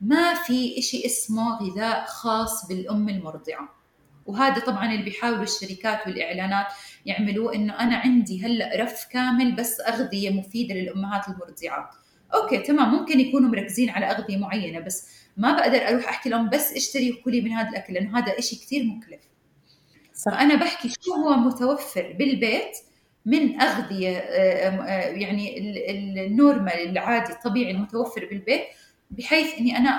ما 0.00 0.34
في 0.34 0.82
شيء 0.82 1.06
اسمه 1.06 1.58
غذاء 1.58 2.04
خاص 2.04 2.68
بالأم 2.68 3.08
المرضعة. 3.08 3.78
وهذا 4.26 4.60
طبعا 4.60 4.92
اللي 4.92 5.02
بيحاولوا 5.02 5.42
الشركات 5.42 6.06
والإعلانات 6.06 6.66
يعملوه 7.06 7.54
إنه 7.54 7.80
أنا 7.80 7.96
عندي 7.96 8.46
هلأ 8.46 8.82
رف 8.82 9.06
كامل 9.10 9.56
بس 9.56 9.80
أغذية 9.80 10.30
مفيدة 10.30 10.74
للأمهات 10.74 11.28
المرضعات 11.28 11.94
أوكي 12.34 12.58
تمام 12.58 12.94
ممكن 12.94 13.20
يكونوا 13.20 13.50
مركزين 13.50 13.90
على 13.90 14.06
أغذية 14.06 14.36
معينة 14.36 14.80
بس 14.80 15.08
ما 15.36 15.56
بقدر 15.56 15.88
أروح 15.88 16.08
أحكي 16.08 16.28
لهم 16.28 16.50
بس 16.50 16.72
اشتري 16.72 17.12
وكلي 17.12 17.40
من 17.40 17.52
هذا 17.52 17.68
الأكل 17.68 17.94
لأنه 17.94 18.18
هذا 18.18 18.38
إشي 18.38 18.56
كثير 18.56 18.84
مكلف. 18.84 19.20
صح. 20.14 20.32
فأنا 20.32 20.54
بحكي 20.54 20.88
شو 21.00 21.14
هو 21.14 21.36
متوفر 21.36 22.14
بالبيت 22.18 22.76
من 23.26 23.60
أغذية 23.60 24.16
آه، 24.16 24.68
آه، 24.68 25.08
يعني 25.08 25.58
ال 26.26 26.35
normal 26.35 26.88
العادي 26.88 27.32
الطبيعي 27.32 27.70
المتوفر 27.70 28.26
بالبيت 28.30 28.62
بحيث 29.10 29.54
إني 29.58 29.76
أنا 29.76 29.90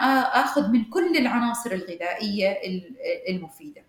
آخذ 0.43 0.69
من 0.69 0.83
كل 0.85 1.17
العناصر 1.17 1.71
الغذائية 1.71 2.57
المفيدة. 3.29 3.81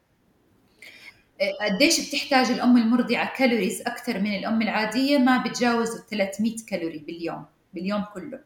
قديش 1.60 2.08
بتحتاج 2.08 2.50
الأم 2.50 2.76
المرضعة 2.76 3.36
calories 3.36 3.80
أكثر 3.80 4.18
من 4.18 4.34
الأم 4.34 4.62
العادية؟ 4.62 5.18
ما 5.18 5.38
بتجاوز 5.38 5.88
300 6.10 6.56
كالوري 6.68 6.98
باليوم 6.98 7.44
باليوم 7.74 8.04
كله. 8.14 8.40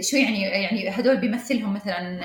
شو 0.00 0.16
يعني 0.16 0.40
يعني 0.42 0.88
هدول 0.88 1.16
بيمثلهم 1.16 1.74
مثلا 1.74 2.20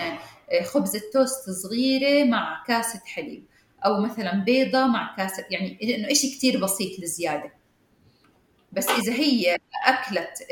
خبزه 0.63 1.01
توست 1.13 1.49
صغيرة 1.49 2.23
مع 2.23 2.63
كاسة 2.67 3.01
حليب 3.05 3.43
أو 3.85 4.01
مثلا 4.01 4.33
بيضة 4.43 4.87
مع 4.87 5.15
كاسة 5.17 5.45
يعني 5.49 5.95
إنه 5.95 6.13
شيء 6.13 6.31
كثير 6.31 6.63
بسيط 6.63 6.99
للزياده 6.99 7.51
بس 8.71 8.89
إذا 8.89 9.13
هي 9.13 9.57
أكلت 9.85 10.47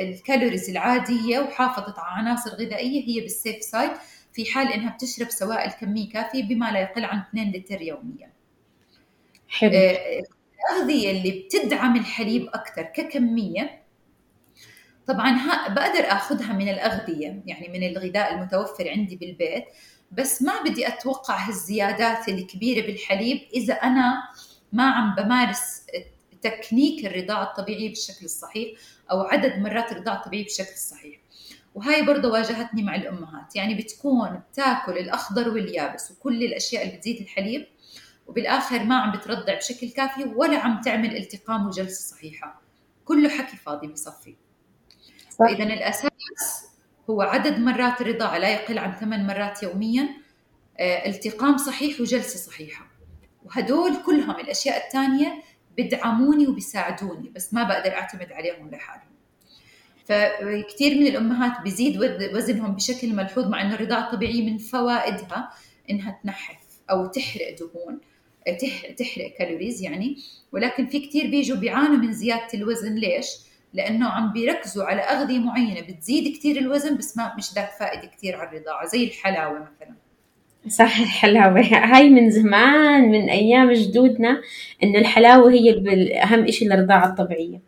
ال 0.00 0.08
calories 0.08 0.70
العادية 0.70 1.38
وحافظت 1.38 1.98
على 1.98 2.28
عناصر 2.28 2.50
غذائية 2.50 3.08
هي 3.08 3.20
بال 3.20 3.34
safe 3.34 3.62
side 3.62 3.90
في 4.32 4.52
حال 4.52 4.72
إنها 4.72 4.94
بتشرب 4.94 5.30
سوائل 5.30 5.70
كميه 5.70 6.10
كافية 6.10 6.42
بما 6.42 6.70
لا 6.70 6.80
يقل 6.80 7.04
عن 7.04 7.18
2 7.18 7.52
لتر 7.52 7.82
يوميا. 7.82 8.32
حلو. 9.48 9.70
آه، 9.74 10.22
الأغذية 10.70 11.10
اللي 11.10 11.30
بتدعم 11.30 11.96
الحليب 11.96 12.48
أكثر 12.48 12.82
ككمية 12.82 13.84
طبعا 15.06 15.32
بقدر 15.68 16.04
آخذها 16.04 16.52
من 16.52 16.68
الأغذية 16.68 17.42
يعني 17.46 17.68
من 17.68 17.82
الغذاء 17.82 18.34
المتوفر 18.34 18.90
عندي 18.90 19.16
بالبيت 19.16 19.64
بس 20.12 20.42
ما 20.42 20.62
بدي 20.62 20.88
أتوقع 20.88 21.36
هالزيادات 21.36 22.28
الكبيرة 22.28 22.86
بالحليب 22.86 23.40
إذا 23.54 23.74
أنا 23.74 24.22
ما 24.72 24.90
عم 24.90 25.14
بمارس 25.14 25.86
تكنيك 26.44 27.06
الرضاعة 27.06 27.42
الطبيعية 27.42 27.88
بالشكل 27.88 28.24
الصحيح 28.24 28.78
أو 29.10 29.20
عدد 29.20 29.58
مرات 29.58 29.92
الرضاعة 29.92 30.16
الطبيعية 30.16 30.44
بالشكل 30.44 30.72
الصحيح. 30.72 31.16
وهاي 31.74 32.02
برضه 32.02 32.30
واجهتني 32.30 32.82
مع 32.82 32.94
الأمهات. 32.94 33.56
يعني 33.56 33.74
بتكون 33.74 34.42
بتاكل 34.52 34.98
الأخضر 34.98 35.48
واليابس 35.48 36.10
وكل 36.10 36.42
الأشياء 36.42 36.84
اللي 36.86 36.96
بتزيد 36.96 37.20
الحليب 37.20 37.66
وبالآخر 38.26 38.84
ما 38.84 38.96
عم 38.96 39.12
بترضع 39.12 39.54
بشكل 39.54 39.90
كافي 39.90 40.24
ولا 40.24 40.58
عم 40.58 40.80
تعمل 40.80 41.16
التقام 41.16 41.66
وجلسة 41.66 42.16
صحيحة. 42.16 42.60
كله 43.04 43.28
حكي 43.28 43.56
فاضي 43.56 43.86
بصفي 43.86 44.34
فاذا 45.38 45.64
الأساس 45.64 46.10
هو 47.10 47.22
عدد 47.22 47.58
مرات 47.58 48.00
الرضاعة 48.00 48.38
لا 48.38 48.50
يقل 48.50 48.78
عن 48.78 48.92
ثمان 48.92 49.26
مرات 49.26 49.62
يوميا 49.62 50.08
آه، 50.78 51.08
التقام 51.08 51.56
صحيح 51.56 52.00
وجلسة 52.00 52.50
صحيحة. 52.50 52.86
وهدول 53.44 54.02
كلهم 54.06 54.30
الأشياء 54.30 54.86
الثانية 54.86 55.42
بدعموني 55.78 56.46
وبيساعدوني 56.46 57.30
بس 57.34 57.54
ما 57.54 57.62
بقدر 57.62 57.92
أعتمد 57.92 58.32
عليهم 58.32 58.70
لحالهم. 58.70 59.14
فكثير 60.04 60.94
من 60.94 61.06
الأمهات 61.06 61.62
بيزيد 61.62 61.98
وزنهم 62.34 62.74
بشكل 62.74 63.12
ملحوظ 63.12 63.46
مع 63.46 63.62
إنه 63.62 63.74
الرضاعه 63.74 64.04
الطبيعيه 64.06 64.50
من 64.50 64.58
فوائدها 64.58 65.50
إنها 65.90 66.20
تنحف 66.22 66.64
أو 66.90 67.06
تحرق 67.06 67.56
دهون 67.58 67.98
تحرق 68.98 69.34
كالوريز 69.38 69.82
يعني. 69.82 70.16
ولكن 70.52 70.86
في 70.86 71.00
كثير 71.06 71.30
بيجوا 71.30 71.56
بيعانوا 71.56 71.96
من 71.96 72.12
زيادة 72.12 72.48
الوزن. 72.54 72.94
ليش؟ 72.94 73.26
لأنه 73.74 74.08
عم 74.08 74.32
بيركزوا 74.32 74.84
على 74.84 75.00
أغذية 75.00 75.38
معينة. 75.38 75.80
بتزيد 75.80 76.36
كثير 76.36 76.56
الوزن 76.56 76.96
بس 76.96 77.16
ما 77.16 77.34
مش 77.38 77.54
ذات 77.54 77.70
فائدة 77.78 78.06
كثير 78.06 78.36
على 78.36 78.48
الرضاعة 78.48 78.86
زي 78.86 79.04
الحلاوة 79.04 79.58
مثلا. 79.58 79.94
صح 80.68 80.98
الحلاوة. 80.98 81.60
هاي 81.60 82.10
من 82.10 82.30
زمان 82.30 83.10
من 83.10 83.30
أيام 83.30 83.72
جدودنا 83.72 84.42
إنه 84.82 84.98
الحلاوة 84.98 85.52
هي 85.52 85.70
أهم 86.22 86.44
إشي 86.44 86.64
للرضاعة 86.64 87.06
الطبيعية. 87.06 87.60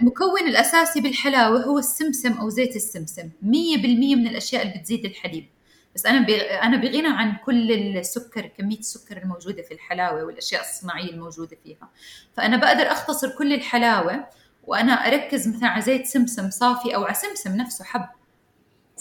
المكون 0.00 0.48
الأساسي 0.48 1.00
بالحلاوة 1.00 1.64
هو 1.64 1.78
السمسم 1.78 2.32
أو 2.32 2.48
زيت 2.48 2.76
السمسم. 2.76 3.30
مية 3.42 3.76
بالمية 3.76 4.16
من 4.16 4.26
الأشياء 4.26 4.62
اللي 4.62 4.78
بتزيد 4.78 5.04
الحليب. 5.04 5.46
بس 5.94 6.06
أنا 6.06 6.26
أنا 6.62 6.76
بغنى 6.76 7.08
عن 7.08 7.36
كل 7.46 7.72
السكر 7.72 8.46
كمية 8.46 8.78
السكر 8.78 9.16
الموجودة 9.16 9.62
في 9.62 9.74
الحلاوة 9.74 10.24
والأشياء 10.24 10.60
الصناعية 10.60 11.10
الموجودة 11.10 11.56
فيها. 11.64 11.88
فأنا 12.36 12.56
بقدر 12.56 12.92
أختصر 12.92 13.28
كل 13.38 13.52
الحلاوة 13.52 14.26
وأنا 14.66 14.92
أركز 14.92 15.48
مثلا 15.48 15.68
على 15.68 15.82
زيت 15.82 16.06
سمسم 16.06 16.50
صافي 16.50 16.94
أو 16.94 17.04
على 17.04 17.14
سمسم 17.14 17.56
نفسه 17.56 17.84
حب. 17.84 18.06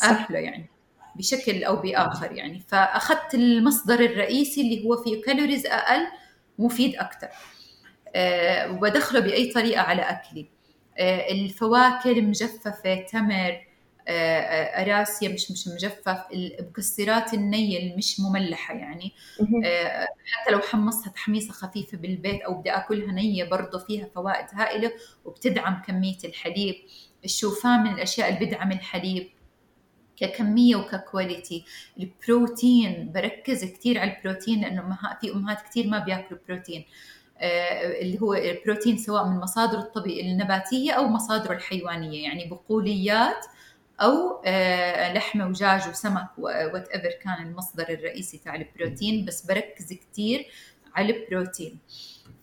أكله 0.03 0.39
يعني. 0.39 0.72
بشكل 1.15 1.63
أو 1.63 1.75
بآخر 1.75 2.31
يعني. 2.31 2.63
فأخذت 2.67 3.33
المصدر 3.33 3.99
الرئيسي 3.99 4.61
اللي 4.61 4.85
هو 4.85 4.97
فيه 5.03 5.21
كالوريز 5.21 5.65
أقل 5.65 6.07
مفيد 6.59 6.95
أكثر 6.95 7.27
أه 8.15 8.71
وبدخله 8.71 9.19
بأي 9.19 9.51
طريقة 9.51 9.81
على 9.81 10.01
أكلي. 10.01 10.45
أه 10.97 11.31
الفواكه 11.31 12.11
المجففة 12.11 12.95
تمر 12.95 13.61
أه 14.07 14.81
أراسيا 14.81 15.29
مش 15.29 15.51
مش 15.51 15.67
مجفف 15.67 16.17
المكسرات 16.33 17.33
النيه 17.33 17.79
المش 17.79 18.19
مملحة 18.19 18.73
يعني. 18.73 19.11
حتى 20.25 20.51
لو 20.51 20.59
حمصتها 20.59 21.11
تحميصة 21.11 21.53
خفيفة 21.53 21.97
بالبيت 21.97 22.41
أو 22.41 22.53
بدي 22.53 22.71
أكلها 22.71 23.11
نية 23.11 23.43
برضه 23.43 23.79
فيها 23.79 24.07
فوائد 24.15 24.45
هائلة 24.53 24.91
وبتدعم 25.25 25.81
كمية 25.87 26.17
الحليب. 26.25 26.75
الشوفان 27.25 27.83
من 27.83 27.93
الأشياء 27.93 28.29
اللي 28.33 28.45
بدعم 28.45 28.71
الحليب. 28.71 29.29
ككمية 30.17 30.75
وككواليتي 30.75 31.65
البروتين 31.99 33.11
بركز 33.15 33.65
كثير 33.65 33.99
على 33.99 34.17
البروتين 34.17 34.61
لأنه 34.61 34.97
في 35.21 35.31
أمهات 35.31 35.61
كثير 35.61 35.87
ما 35.87 35.99
بياكلوا 35.99 36.39
بروتين. 36.47 36.85
آه 37.37 38.01
اللي 38.01 38.21
هو 38.21 38.33
البروتين 38.33 38.97
سواء 38.97 39.25
من 39.27 39.39
مصادره 39.39 39.79
الطبيعيه 39.79 40.31
النباتية 40.31 40.91
أو 40.91 41.07
مصادره 41.07 41.53
الحيوانية. 41.53 42.23
يعني 42.23 42.49
بقوليات 42.49 43.45
أو 44.01 44.41
آه 44.45 45.13
لحمه 45.13 45.47
ودجاج 45.47 45.89
وسمك 45.89 46.27
whatever 46.37 47.09
كان 47.23 47.47
المصدر 47.47 47.89
الرئيسي 47.89 48.37
تاع 48.37 48.55
البروتين 48.55 49.25
بس 49.25 49.45
بركز 49.45 49.93
كثير 49.93 50.45
على 50.95 51.13
البروتين. 51.17 51.79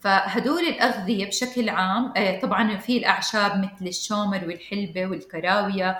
فهدول 0.01 0.63
الأغذية 0.63 1.27
بشكل 1.27 1.69
عام 1.69 2.13
آه، 2.17 2.41
طبعا 2.41 2.77
في 2.77 2.99
الأعشاب 2.99 3.59
مثل 3.59 3.87
الشومر 3.87 4.45
والحلبة 4.47 5.07
والكراوية 5.07 5.99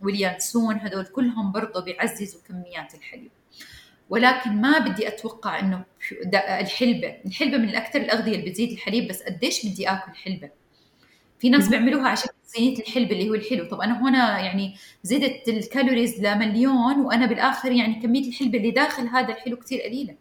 واليانسون 0.00 0.74
هدول 0.74 1.06
كلهم 1.06 1.52
برضه 1.52 1.84
بيعززوا 1.84 2.40
كميات 2.48 2.94
الحليب. 2.94 3.30
ولكن 4.10 4.60
ما 4.60 4.78
بدي 4.78 5.08
أتوقع 5.08 5.58
إنه 5.60 5.84
الحلبة 6.34 7.16
الحلبة 7.26 7.56
من 7.58 7.68
الأكثر 7.68 8.00
الأغذية 8.00 8.34
اللي 8.34 8.50
بتزيد 8.50 8.70
الحليب 8.70 9.08
بس 9.08 9.22
قديش 9.22 9.66
بدي 9.66 9.88
آكل 9.88 10.14
حلبة؟ 10.14 10.50
في 11.38 11.50
ناس 11.50 11.68
بيعملوها 11.68 12.08
عشان 12.08 12.30
صينيه 12.46 12.78
الحلبة 12.78 13.12
اللي 13.12 13.30
هو 13.30 13.34
الحلو. 13.34 13.68
طب 13.68 13.80
أنا 13.80 14.08
هنا 14.08 14.38
يعني 14.40 14.76
زدت 15.02 15.48
الكالوريز 15.48 16.20
لمليون 16.20 17.00
وأنا 17.00 17.26
بالآخر 17.26 17.72
يعني 17.72 17.94
كمية 17.94 18.28
الحلبة 18.28 18.58
اللي 18.58 18.70
داخل 18.70 19.06
هذا 19.08 19.32
الحلو 19.32 19.56
كثير 19.56 19.80
قليلة. 19.80 20.16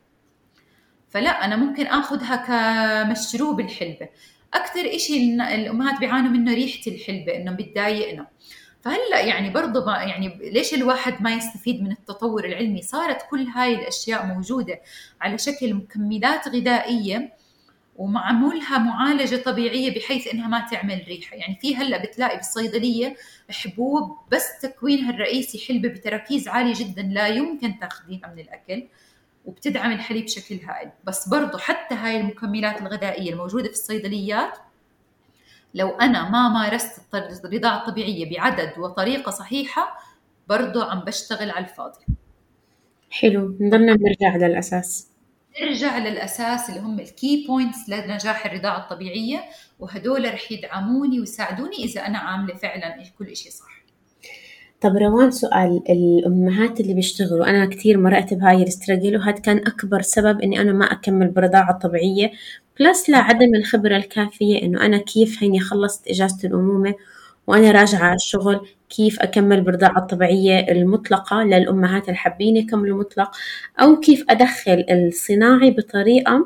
فلا 1.10 1.46
أنا 1.46 1.56
ممكن 1.56 1.86
آخذها 1.86 2.36
كمشروب 2.36 3.60
الحلبة. 3.60 4.08
أكثر 4.54 4.98
شيء 4.98 5.34
الأمهات 5.56 6.00
بيعانوا 6.00 6.30
منه 6.32 6.54
ريحة 6.54 6.92
الحلبة 6.92 7.36
إنه 7.36 7.52
بتضايقنا 7.52 8.28
فهلأ 8.84 9.22
يعني 9.22 9.50
برضه 9.50 9.86
ما 9.86 10.04
يعني 10.04 10.40
ليش 10.52 10.74
الواحد 10.74 11.22
ما 11.22 11.34
يستفيد 11.34 11.84
من 11.84 11.92
التطور 11.92 12.46
العلمي؟ 12.46 12.82
صارت 12.82 13.22
كل 13.30 13.48
هاي 13.48 13.76
الأشياء 13.76 14.26
موجودة 14.26 14.82
على 15.22 15.38
شكل 15.38 15.74
مكملات 15.74 16.48
غذائية 16.48 17.34
ومعمولها 17.96 18.78
معالجة 18.78 19.36
طبيعية 19.36 19.96
بحيث 19.96 20.28
إنها 20.28 20.48
ما 20.48 20.68
تعمل 20.72 21.04
ريحة. 21.08 21.36
يعني 21.36 21.58
في 21.62 21.76
هلأ 21.76 22.06
بتلاقي 22.06 22.38
بالصيدلية 22.38 23.16
حبوب 23.50 24.18
بس 24.32 24.60
تكوينها 24.62 25.10
الرئيسي 25.10 25.66
حلبة 25.68 25.90
بتراكيز 25.90 26.48
عالية 26.48 26.74
جدا 26.74 27.02
لا 27.02 27.28
يمكن 27.28 27.80
تاخذينها 27.80 28.34
من 28.34 28.40
الأكل. 28.40 28.88
وبتدعم 29.46 29.92
الحليب 29.92 30.26
بشكل 30.26 30.56
هائل. 30.66 30.92
بس 31.04 31.30
برضو 31.30 31.58
حتى 31.58 31.96
هاي 31.96 32.20
المكملات 32.20 32.82
الغذائية 32.82 33.34
الموجودة 33.34 33.68
في 33.68 33.74
الصيدليات 33.74 34.58
لو 35.74 35.90
أنا 35.90 36.30
ما 36.30 36.50
مارست 36.50 37.02
الرضاعة 37.46 37.78
الطبيعية 37.78 38.38
بعدد 38.38 38.74
وطريقة 38.78 39.32
صحيحة 39.32 39.98
برضو 40.48 40.82
عم 40.82 41.00
بشتغل 41.00 41.52
على 41.52 41.66
الفاضي. 41.66 42.06
حلو. 43.10 43.58
نضلنا 43.60 43.94
نرجع 43.94 44.36
للأساس. 44.36 45.08
نرجع 45.62 45.98
للأساس 45.98 46.70
اللي 46.70 46.80
هم 46.80 47.00
ال 47.00 47.11
key 47.11 47.46
points 47.48 47.90
لنجاح 47.90 48.46
الرضاعة 48.46 48.78
الطبيعية 48.78 49.44
وهدول 49.80 50.34
رح 50.34 50.52
يدعموني 50.52 51.20
ويساعدوني 51.20 51.76
إذا 51.76 52.08
أنا 52.08 52.18
عاملة 52.18 52.56
فعلا 52.56 53.04
كل 53.20 53.36
شيء 53.36 53.52
صح. 53.52 53.83
طب 54.84 54.98
روان 54.98 55.32
سؤال 55.32 55.82
الأمهات 55.90 56.80
اللي 56.80 56.94
بيشتغلوا 56.94 57.50
أنا 57.50 57.66
كثير 57.66 57.98
مرقت 57.98 58.34
بهاي 58.34 58.64
ال 58.64 58.70
struggle 58.70 59.18
وهذا 59.18 59.40
كان 59.40 59.58
أكبر 59.58 60.02
سبب 60.02 60.42
إني 60.42 60.62
أنا 60.62 60.74
ما 60.74 60.86
أكمل 60.86 61.28
برضاعة 61.28 61.72
الطبيعية 61.72 62.32
plus 62.80 63.10
لعدم 63.10 63.56
الخبرة 63.56 63.98
الكافية 63.98 64.62
إنه 64.62 64.86
أنا 64.86 64.98
كيف 64.98 65.44
هيني 65.44 65.60
خلصت 65.60 66.08
إجازة 66.08 66.38
الأمومة 66.48 66.96
وأنا 67.48 67.72
راجعة 67.72 68.04
على 68.04 68.16
الشغل 68.16 68.68
كيف 68.90 69.20
أكمل 69.20 69.62
بالرضاعة 69.62 69.98
الطبيعية 69.98 70.60
المطلقة 70.72 71.44
للأمهات 71.44 72.10
الحابين 72.10 72.58
يكملوا 72.58 73.00
مطلق 73.00 73.32
أو 73.82 74.00
كيف 74.00 74.26
أدخل 74.30 74.86
الصناعي 74.90 75.72
بطريقة 75.72 76.46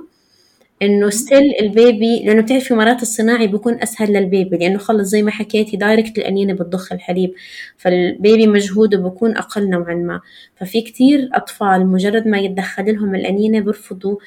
إنه 0.82 1.10
still 1.10 1.56
ال 1.62 1.74
baby 1.74 2.24
لأنه 2.26 2.42
بتعرفي 2.42 2.74
مرات 2.74 3.02
الصناعي 3.02 3.48
بيكون 3.48 3.82
أسهل 3.82 4.14
لل 4.14 4.28
baby 4.28 4.58
لأنه 4.58 4.78
خلص 4.78 5.08
زي 5.08 5.22
ما 5.22 5.32
حكيتي 5.32 5.78
direct 5.78 6.18
الأنينة 6.18 6.54
بتضخ 6.54 6.92
الحليب 6.94 7.34
فال 7.78 8.01
baby 8.01 8.48
مجهوده 8.48 8.98
بيكون 8.98 9.38
أقل 9.38 9.70
نوعا 9.70 9.94
ما. 9.96 10.22
ففي 10.56 10.82
كتير 10.82 11.30
أطفال 11.34 11.88
مجرد 11.88 12.28
ما 12.28 12.38
يتدخل 12.40 12.96
لهم 12.96 13.16
الأنينة 13.16 13.60
بيرفضوا 13.60 14.18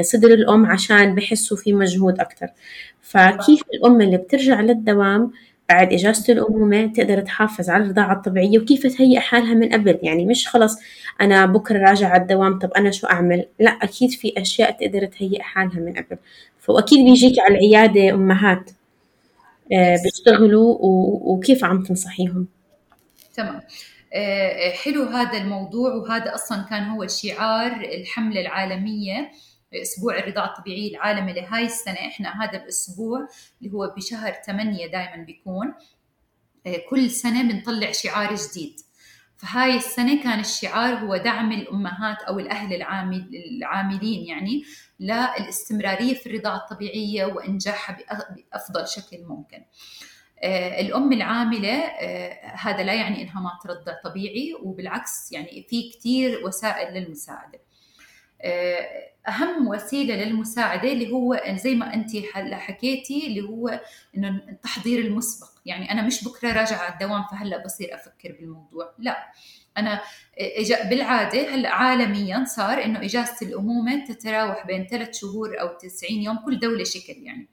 صدر 0.00 0.28
الأم 0.34 0.66
عشان 0.66 1.14
بحسوا 1.14 1.56
في 1.56 1.72
مجهود 1.72 2.20
أكتر. 2.20 2.46
فكيف 3.02 3.62
الأم 3.74 4.00
اللي 4.00 4.16
بترجع 4.16 4.60
للدوام 4.60 5.30
بعد 5.70 5.92
إجازة 5.92 6.32
الأمومة 6.32 6.86
تقدر 6.86 7.20
تحافظ 7.20 7.70
على 7.70 7.84
الرضاعة 7.84 8.12
الطبيعية 8.12 8.58
وكيف 8.58 8.86
تهيئ 8.86 9.20
حالها 9.20 9.54
من 9.54 9.68
قبل؟ 9.72 9.98
يعني 10.02 10.26
مش 10.26 10.48
خلص 10.48 10.78
أنا 11.20 11.46
بكرة 11.46 11.78
راجع 11.78 12.08
على 12.08 12.22
الدوام 12.22 12.58
طب 12.58 12.72
أنا 12.72 12.90
شو 12.90 13.06
أعمل؟ 13.06 13.46
لا 13.58 13.70
أكيد 13.70 14.10
في 14.10 14.32
أشياء 14.36 14.70
تقدر 14.70 15.06
تهيئ 15.06 15.42
حالها 15.42 15.80
من 15.80 15.92
قبل. 15.92 16.18
فأكيد 16.60 17.04
بيجيك 17.04 17.38
على 17.38 17.54
العيادة 17.54 18.14
أمهات 18.14 18.70
آه، 19.72 19.96
بيشتغلوا 20.04 20.78
وكيف 20.80 21.64
عم 21.64 21.82
تنصحيهم؟ 21.82 22.46
تمام. 23.34 23.60
آه، 24.14 24.70
حلو 24.70 25.02
هذا 25.02 25.38
الموضوع 25.38 25.94
وهذا 25.94 26.34
أصلا 26.34 26.66
كان 26.70 26.82
هو 26.82 27.06
شعار 27.06 27.72
الحملة 27.72 28.40
العالمية. 28.40 29.30
أسبوع 29.74 30.18
الرضاعة 30.18 30.46
الطبيعية 30.46 30.90
العالمي 30.90 31.32
لهاي 31.32 31.64
السنة 31.64 31.94
إحنا 31.94 32.44
هذا 32.44 32.62
الأسبوع 32.62 33.28
اللي 33.60 33.72
هو 33.72 33.94
بشهر 33.96 34.32
8 34.32 34.86
دائما 34.86 35.24
بيكون 35.24 35.74
آه، 36.66 36.82
كل 36.90 37.10
سنة 37.10 37.42
بنطلع 37.42 37.92
شعار 37.92 38.34
جديد. 38.34 38.80
فهاي 39.36 39.76
السنة 39.76 40.22
كان 40.22 40.40
الشعار 40.40 40.94
هو 40.94 41.16
دعم 41.16 41.52
الأمهات 41.52 42.22
أو 42.22 42.38
الأهل 42.38 42.74
العامل 42.74 43.30
العاملين 43.56 44.26
يعني 44.26 44.64
للاستمرارية 45.00 46.14
في 46.14 46.26
الرضاعة 46.26 46.56
الطبيعية 46.56 47.24
وإنجاحها 47.24 47.98
بأفضل 48.52 48.88
شكل 48.88 49.24
ممكن. 49.28 49.64
آه، 50.42 50.80
الأم 50.80 51.12
العاملة 51.12 51.78
آه، 51.78 52.56
هذا 52.56 52.82
لا 52.82 52.94
يعني 52.94 53.22
إنها 53.22 53.40
ما 53.40 53.58
ترضع 53.64 53.92
طبيعي 54.04 54.54
وبالعكس 54.62 55.32
يعني 55.32 55.66
في 55.68 55.90
كتير 55.90 56.46
وسائل 56.46 56.94
للمساعدة. 56.94 57.60
أهم 59.28 59.68
وسيلة 59.68 60.14
للمساعدة 60.14 60.92
اللي 60.92 61.12
هو 61.12 61.42
زي 61.48 61.74
ما 61.74 61.94
انت 61.94 62.10
هلا 62.34 62.56
حكيتي 62.56 63.26
اللي 63.26 63.42
هو 63.42 63.80
إنه 64.16 64.28
التحضير 64.48 64.98
المسبق. 65.04 65.48
يعني 65.66 65.90
أنا 65.92 66.02
مش 66.02 66.24
بكرة 66.24 66.52
راجعة 66.52 66.78
على 66.78 66.92
الدوام 66.92 67.24
فهلأ 67.30 67.64
بصير 67.64 67.94
أفكر 67.94 68.36
بالموضوع. 68.40 68.94
لا. 68.98 69.32
أنا 69.78 70.00
بالعادة 70.90 71.54
هلأ 71.54 71.70
عالميا 71.74 72.44
صار 72.44 72.84
إنه 72.84 73.04
إجازة 73.04 73.36
الأمومة 73.42 74.04
تتراوح 74.04 74.66
بين 74.66 74.86
ثلاث 74.86 75.18
شهور 75.20 75.60
أو 75.60 75.68
90 75.78 76.12
يوم 76.22 76.36
كل 76.44 76.58
دولة 76.58 76.84
شكل 76.84 77.12
يعني. 77.12 77.48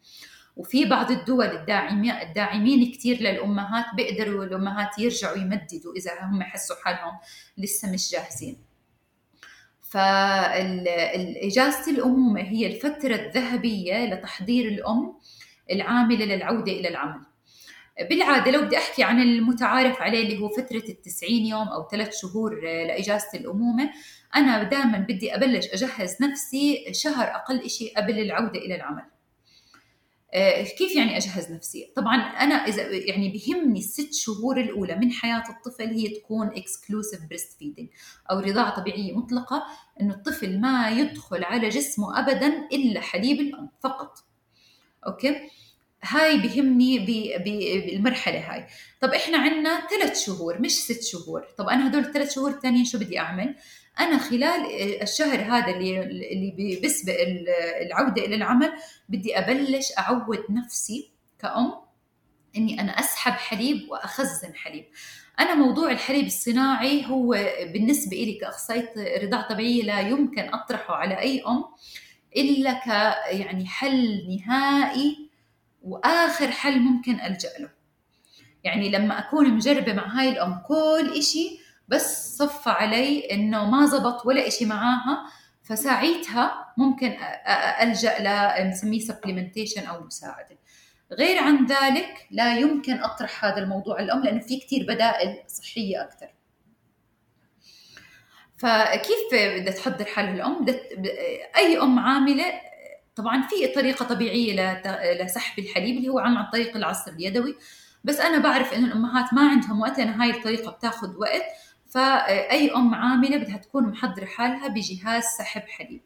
وفي 0.58 0.86
بعض 0.86 1.12
الدول 1.12 1.46
الداعمين 1.46 2.12
الداعمين 2.12 2.92
كثير 2.92 3.18
للأمهات 3.22 3.86
بيقدروا 3.96 4.44
الأمهات 4.46 5.00
يرجعوا 5.00 5.38
يمددوا 5.38 5.94
إذا 5.98 6.12
هم 6.22 6.44
حسوا 6.44 6.76
حالهم 6.84 7.14
لسه 7.58 7.92
مش 7.92 8.12
جاهزين. 8.12 8.67
فإجازة 9.92 11.92
الأمومة 11.92 12.42
هي 12.42 12.68
الفترة 12.68 13.16
الذهبية 13.16 14.06
لتحضير 14.06 14.68
الأم 14.68 15.14
العاملة 15.72 16.26
للعودة 16.26 16.72
إلى 16.72 16.88
العمل. 16.88 17.22
بالعادة 18.10 18.52
لو 18.52 18.62
بدي 18.62 18.78
أحكي 18.78 19.04
عن 19.04 19.22
المتعارف 19.22 20.02
عليه 20.02 20.24
اللي 20.24 20.40
هو 20.40 20.50
فترة 20.50 20.84
التسعين 20.90 21.46
يوم 21.46 21.68
أو 21.68 21.88
ثلاث 21.92 22.22
شهور 22.22 22.62
لإجازة 22.62 23.28
الأمومة 23.34 23.90
أنا 24.36 24.64
دائما 24.64 24.98
بدي 24.98 25.36
أبلش 25.36 25.68
أجهز 25.74 26.18
نفسي 26.22 26.86
شهر 26.92 27.36
أقل 27.36 27.60
إشي 27.60 27.94
قبل 27.98 28.20
العودة 28.20 28.60
إلى 28.60 28.76
العمل. 28.76 29.02
آه، 29.02 29.17
كيف 30.78 30.96
يعني 30.96 31.18
أجهز 31.18 31.52
نفسي؟ 31.52 31.94
طبعا 31.96 32.16
أنا 32.16 32.56
إذا 32.56 32.90
يعني 32.92 33.30
بهمني 33.32 33.80
الست 33.80 34.14
شهور 34.14 34.60
الأولى 34.60 34.96
من 34.96 35.12
حياة 35.12 35.44
الطفل 35.50 35.84
هي 35.88 36.08
تكون 36.08 36.48
exclusive 36.48 37.20
breastfeeding 37.30 37.88
أو 38.32 38.40
رضاعة 38.40 38.76
طبيعية 38.80 39.14
مطلقة 39.14 39.64
إنه 40.02 40.14
الطفل 40.14 40.60
ما 40.62 40.90
يدخل 40.90 41.44
على 41.44 41.70
جسمه 41.70 42.20
ابدا 42.20 42.68
إلا 42.72 43.02
حليب 43.02 43.40
الام 43.40 43.70
فقط. 43.84 44.18
Okay؟ 45.08 45.36
هاي 46.04 46.38
بهمني 46.38 47.00
بالمرحلة 47.38 48.54
هاي 48.54 48.68
طب 49.02 49.10
إحنا 49.10 49.38
عندنا 49.38 49.88
ثلاث 49.88 50.26
شهور 50.26 50.62
مش 50.62 50.72
ست 50.72 51.04
شهور 51.04 51.46
طب 51.58 51.68
أنا 51.70 51.88
هدول 51.88 52.02
الثلاث 52.02 52.34
شهور 52.36 52.50
الثانيين 52.52 52.86
شو 52.86 52.98
بدي 53.00 53.20
أعمل 53.20 53.56
أنا 54.00 54.18
خلال 54.18 54.66
الشهر 55.02 55.42
هذا 55.42 55.68
اللي 55.68 56.00
اللي 56.04 56.80
بيسبق 56.82 57.16
العودة 57.82 58.26
إلى 58.26 58.36
العمل 58.36 58.74
بدي 59.10 59.40
أبلش 59.40 59.92
أعود 60.00 60.44
نفسي 60.50 61.12
كأم 61.40 61.74
إني 62.58 62.82
أنا 62.82 62.92
أسحب 62.92 63.32
حليب 63.32 63.90
وأخزن 63.90 64.56
حليب. 64.56 64.86
أنا 65.40 65.56
موضوع 65.56 65.92
الحليب 65.92 66.26
الصناعي 66.26 67.06
هو 67.06 67.30
بالنسبة 67.74 68.18
لي 68.18 68.34
كأخصائية 68.34 68.94
رضاعة 69.24 69.50
طبيعية 69.50 69.84
لا 69.84 70.00
يمكن 70.00 70.54
أطرحه 70.54 70.94
على 70.94 71.20
أي 71.20 71.44
أم 71.48 71.66
إلا 72.38 72.74
ك 72.74 72.88
يعني 73.32 73.66
حل 73.66 74.28
نهائي 74.38 75.30
وآخر 75.84 76.52
حل 76.52 76.80
ممكن 76.80 77.20
ألجأ 77.20 77.50
له. 77.60 77.70
يعني 78.64 78.90
لما 78.90 79.20
أكون 79.20 79.50
مجربة 79.50 79.94
مع 79.94 80.08
هاي 80.08 80.30
الأم 80.30 80.62
كل 80.68 81.14
إشي 81.18 81.60
بس 81.88 82.38
صفى 82.38 82.70
علي 82.70 83.20
إنه 83.32 83.70
ما 83.70 83.86
زبط 83.86 84.26
ولا 84.26 84.48
إشي 84.48 84.66
معاها 84.66 85.26
فساعتها 85.64 86.74
ممكن 86.78 87.18
ألجأ 87.82 88.16
لنسميه 88.20 89.00
سبليمنتيشن 89.00 89.86
أو 89.86 90.04
مساعدة. 90.04 90.58
غير 91.12 91.38
عن 91.38 91.66
ذلك 91.66 92.28
لا 92.32 92.58
يمكن 92.60 92.94
أطرح 93.04 93.46
هذا 93.46 93.58
الموضوع 93.58 94.00
الأم 94.00 94.24
لأنه 94.24 94.40
في 94.40 94.60
كثير 94.60 94.84
بدائل 94.84 95.44
صحية 95.48 96.04
أكثر 96.04 96.28
فكيف 98.58 99.34
بدها 99.34 99.74
تحضر 99.74 100.06
حالها 100.06 100.34
الأم؟ 100.34 100.66
أي 101.58 101.82
أم 101.82 102.00
عاملة 102.00 102.46
طبعا 103.16 103.48
في 103.48 103.68
طريقة 103.68 104.06
طبيعية 104.06 104.82
لسحب 105.24 105.60
الحليب 105.64 105.98
اللي 105.98 106.10
هو 106.10 106.20
عن 106.20 106.46
طريق 106.52 106.76
العصر 106.76 107.12
اليدوي. 107.12 107.56
بس 108.04 108.20
أنا 108.20 108.38
بعرف 108.38 108.74
إنه 108.74 108.88
الأمهات 108.88 109.34
ما 109.34 109.50
عندهم 109.50 109.82
وقت 109.82 109.98
لأن 109.98 110.10
هاي 110.10 110.30
الطريقة 110.30 110.72
بتاخذ 110.72 111.18
وقت. 111.18 111.44
فأي 111.98 112.72
أم 112.76 112.96
عاملة 112.96 113.38
بدها 113.38 113.58
تكون 113.58 113.84
محضرة 113.84 114.26
حالها 114.26 114.68
بجهاز 114.68 115.24
سحب 115.24 115.62
حليب. 115.62 116.02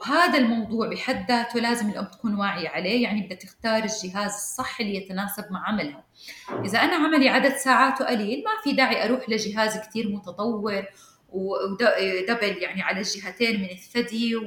وهذا 0.00 0.38
الموضوع 0.38 0.88
بحد 0.88 1.30
ذاته 1.30 1.60
لازم 1.60 1.90
الأم 1.90 2.04
تكون 2.04 2.34
واعية 2.34 2.68
عليه 2.68 3.02
يعني 3.02 3.22
بدها 3.22 3.38
تختار 3.38 3.84
الجهاز 3.84 4.32
الصح 4.32 4.80
اللي 4.80 4.96
يتناسب 4.96 5.44
مع 5.50 5.68
عملها. 5.68 6.04
إذا 6.64 6.78
أنا 6.78 6.94
عملي 6.94 7.28
عدد 7.28 7.56
ساعاته 7.56 8.04
قليل 8.04 8.44
ما 8.44 8.50
في 8.64 8.72
داعي 8.72 9.04
أروح 9.04 9.28
لجهاز 9.28 9.78
كثير 9.78 10.08
متطور 10.08 10.84
ودبل 11.32 12.56
يعني 12.62 12.82
على 12.82 13.00
الجهتين 13.00 13.60
من 13.60 13.70
الثدي 13.70 14.42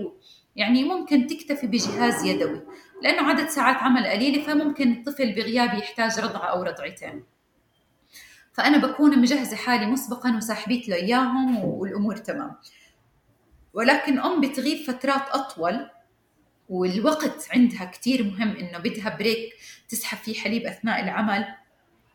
يعني 0.56 0.84
ممكن 0.84 1.28
تكتفي 1.28 1.68
بجهاز 1.68 2.24
يدوي. 2.24 2.62
لأنه 3.04 3.30
عدد 3.30 3.48
ساعات 3.48 3.76
عمل 3.76 4.08
قليلة 4.08 4.44
فممكن 4.44 4.92
الطفل 4.92 5.36
بغيابي 5.36 5.78
يحتاج 5.78 6.20
رضعة 6.20 6.46
أو 6.46 6.64
رضعتين. 6.64 7.35
فأنا 8.56 8.78
بكون 8.78 9.20
مجهزة 9.20 9.56
حالي 9.56 9.86
مسبقا 9.86 10.38
وساحبيت 10.38 10.90
له 10.90 10.96
إياهم 10.96 11.66
والأمور 11.66 12.18
تمام. 12.18 12.56
ولكن 13.74 14.20
أم 14.20 14.42
بتغيب 14.42 14.78
فترات 14.78 15.30
أطول 15.30 15.90
والوقت 16.70 17.48
عندها 17.52 17.86
كتير 17.86 18.24
مهم 18.24 18.56
إنه 18.56 18.78
بدها 18.78 19.18
بريك 19.18 19.54
تسحب 19.90 20.18
فيه 20.18 20.34
حليب 20.34 20.66
أثناء 20.66 21.04
العمل 21.04 21.46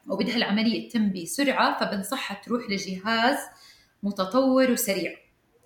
وبدها 0.07 0.37
العملية 0.37 0.89
تتم 0.89 1.13
بسرعة 1.13 1.81
فبنصحها 1.81 2.41
تروح 2.45 2.63
لجهاز 2.71 3.39
متطور 4.03 4.71
وسريع 4.71 5.17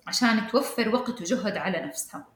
عشان 0.07 0.47
توفر 0.47 0.89
وقت 0.89 1.21
وجهد 1.21 1.57
على 1.57 1.81
نفسها. 1.81 2.27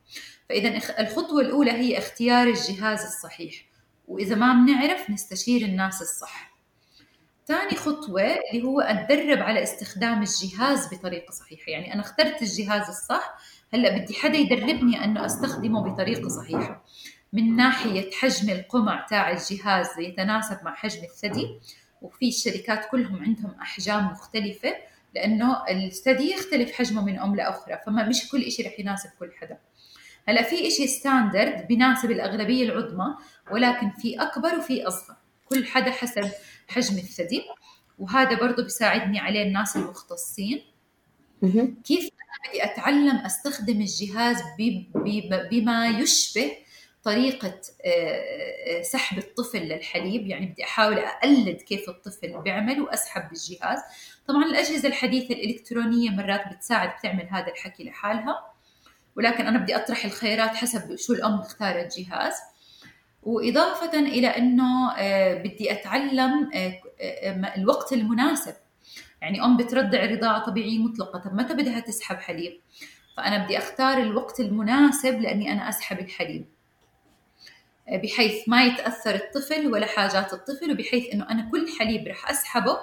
فإذا 0.49 0.99
الخطوة 0.99 1.41
الأولى 1.41 1.71
هي 1.71 1.97
اختيار 1.97 2.47
الجهاز 2.47 3.01
الصحيح 3.01 3.65
وإذا 4.07 4.35
ما 4.35 4.53
بنعرف 4.53 5.09
نستشير 5.09 5.61
الناس 5.61 6.01
الصح. 6.01 6.48
ثاني 7.49 7.75
خطوة 7.75 8.21
اللي 8.21 8.63
هو 8.63 8.81
أتدرب 8.81 9.37
على 9.37 9.63
استخدام 9.63 10.21
الجهاز 10.23 10.93
بطريقة 10.93 11.31
صحيحة. 11.31 11.71
يعني 11.71 11.93
أنا 11.93 12.01
اخترت 12.01 12.41
الجهاز 12.41 12.87
الصح 12.87 13.37
هلأ 13.73 13.97
بدي 13.97 14.13
حدا 14.13 14.37
يدربني 14.37 15.03
أنه 15.03 15.25
أستخدمه 15.25 15.81
بطريقة 15.81 16.29
صحيحة. 16.29 16.83
من 17.33 17.55
ناحية 17.55 18.11
حجم 18.11 18.49
القمع 18.49 19.05
تاع 19.09 19.31
الجهاز 19.31 19.87
يتناسب 19.99 20.57
مع 20.63 20.75
حجم 20.75 21.03
الثدي 21.03 21.47
وفي 22.01 22.27
الشركات 22.27 22.85
كلهم 22.91 23.23
عندهم 23.23 23.51
أحجام 23.61 24.05
مختلفة 24.05 24.75
لأنه 25.15 25.63
الثدي 25.69 26.31
يختلف 26.31 26.71
حجمه 26.71 27.05
من 27.05 27.19
أم 27.19 27.35
لأخرى 27.35 27.79
فما 27.85 28.09
مش 28.09 28.29
كل 28.29 28.51
شيء 28.51 28.67
رح 28.67 28.79
يناسب 28.79 29.09
كل 29.19 29.31
حدا. 29.41 29.57
هلأ 30.27 30.43
في 30.43 30.71
شيء 30.71 30.87
ستاندرد 30.87 31.67
بيناسب 31.67 32.11
الأغلبية 32.11 32.63
العظمى 32.63 33.15
ولكن 33.51 33.89
في 33.91 34.21
أكبر 34.21 34.55
وفي 34.55 34.87
أصغر. 34.87 35.15
كل 35.49 35.65
حدا 35.65 35.91
حسب 35.91 36.31
حجم 36.69 36.97
الثدي. 36.97 37.41
وهذا 37.99 38.39
برضه 38.39 38.63
بيساعدني 38.63 39.19
عليه 39.19 39.43
الناس 39.43 39.75
المختصين. 39.75 40.61
كيف 41.83 42.03
أنا 42.03 42.49
بدي 42.49 42.63
أتعلم 42.63 43.15
أستخدم 43.15 43.81
الجهاز 43.81 44.37
بما 45.51 45.87
يشبه 45.87 46.51
طريقة 47.03 47.61
آه، 47.85 48.81
سحب 48.81 49.17
الطفل 49.17 49.59
للحليب؟ 49.59 50.27
يعني 50.27 50.45
بدي 50.45 50.63
أحاول 50.63 50.97
أقلد 50.97 51.61
كيف 51.61 51.89
الطفل 51.89 52.41
بيعمل 52.41 52.81
وأسحب 52.81 53.29
بالجهاز 53.29 53.79
طبعا 54.27 54.45
الأجهزة 54.45 54.87
الحديثة 54.87 55.33
الإلكترونية 55.33 56.09
مرات 56.09 56.53
بتساعد 56.53 56.89
بتعمل 56.99 57.27
هذا 57.31 57.47
الحكي 57.47 57.83
لحالها. 57.83 58.53
ولكن 59.15 59.47
أنا 59.47 59.59
بدي 59.59 59.75
أطرح 59.75 60.05
الخيارات 60.05 60.55
حسب 60.55 60.95
شو 60.95 61.13
الأم 61.13 61.39
اختارت 61.39 61.99
جهاز 61.99 62.33
وإضافة 63.23 63.99
إلى 63.99 64.27
أنه 64.27 64.91
آه، 64.97 65.33
بدي 65.33 65.71
أتعلم 65.71 66.49
الوقت 67.57 67.93
المناسب. 67.93 68.53
يعني 69.21 69.43
أم 69.43 69.57
بترضع 69.57 70.05
رضاعة 70.05 70.45
طبيعية 70.45 70.79
مطلقة 70.79 71.19
طب 71.19 71.33
متى 71.33 71.53
بدها 71.53 71.79
تسحب 71.79 72.15
حليب؟ 72.15 72.59
فأنا 73.17 73.45
بدي 73.45 73.57
أختار 73.57 73.97
الوقت 73.97 74.39
المناسب 74.39 75.21
لأني 75.21 75.51
أنا 75.51 75.69
أسحب 75.69 75.99
الحليب. 75.99 76.45
بحيث 77.91 78.49
ما 78.49 78.63
يتأثر 78.63 79.15
الطفل 79.15 79.67
ولا 79.73 79.85
حاجات 79.85 80.33
الطفل 80.33 80.71
وبحيث 80.71 81.13
إنه 81.13 81.29
أنا 81.29 81.49
كل 81.51 81.67
حليب 81.79 82.07
رح 82.07 82.29
أسحبه 82.29 82.77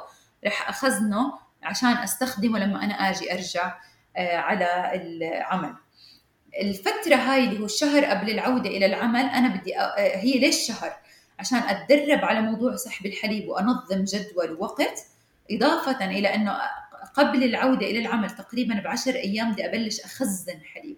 رح 0.46 0.68
أخزنه 0.68 1.38
عشان 1.62 1.88
أستخدمه 1.88 2.58
لما 2.58 2.84
أنا 2.84 2.94
آجي 2.94 3.32
أرجع 3.32 3.74
آه، 4.16 4.36
على 4.36 4.92
العمل. 4.94 5.74
الفترة 6.61 7.15
هاي 7.15 7.45
اللي 7.45 7.61
هو 7.61 7.65
الشهر 7.65 8.05
قبل 8.05 8.31
العودة 8.31 8.70
إلى 8.70 8.87
العمل 8.87 9.20
أنا 9.24 9.57
بدي 9.57 9.78
آه، 9.78 10.16
هي 10.16 10.39
ليش 10.39 10.57
شهر؟ 10.57 10.93
عشان 11.39 11.59
أتدرب 11.59 12.24
على 12.24 12.41
موضوع 12.41 12.77
سحب 12.77 13.07
الحليب 13.07 13.49
وأنظم 13.49 14.05
جدول 14.05 14.51
ووقت 14.51 15.07
إضافة 15.51 16.05
إلى 16.05 16.35
أنه 16.35 16.59
قبل 17.15 17.45
العودة 17.45 17.87
إلى 17.87 17.99
العمل 17.99 18.31
تقريبا 18.31 18.81
بعشر 18.81 19.15
أيام 19.15 19.53
بدي 19.53 19.66
أبلش 19.66 20.01
أخزن 20.01 20.61
حليب. 20.74 20.97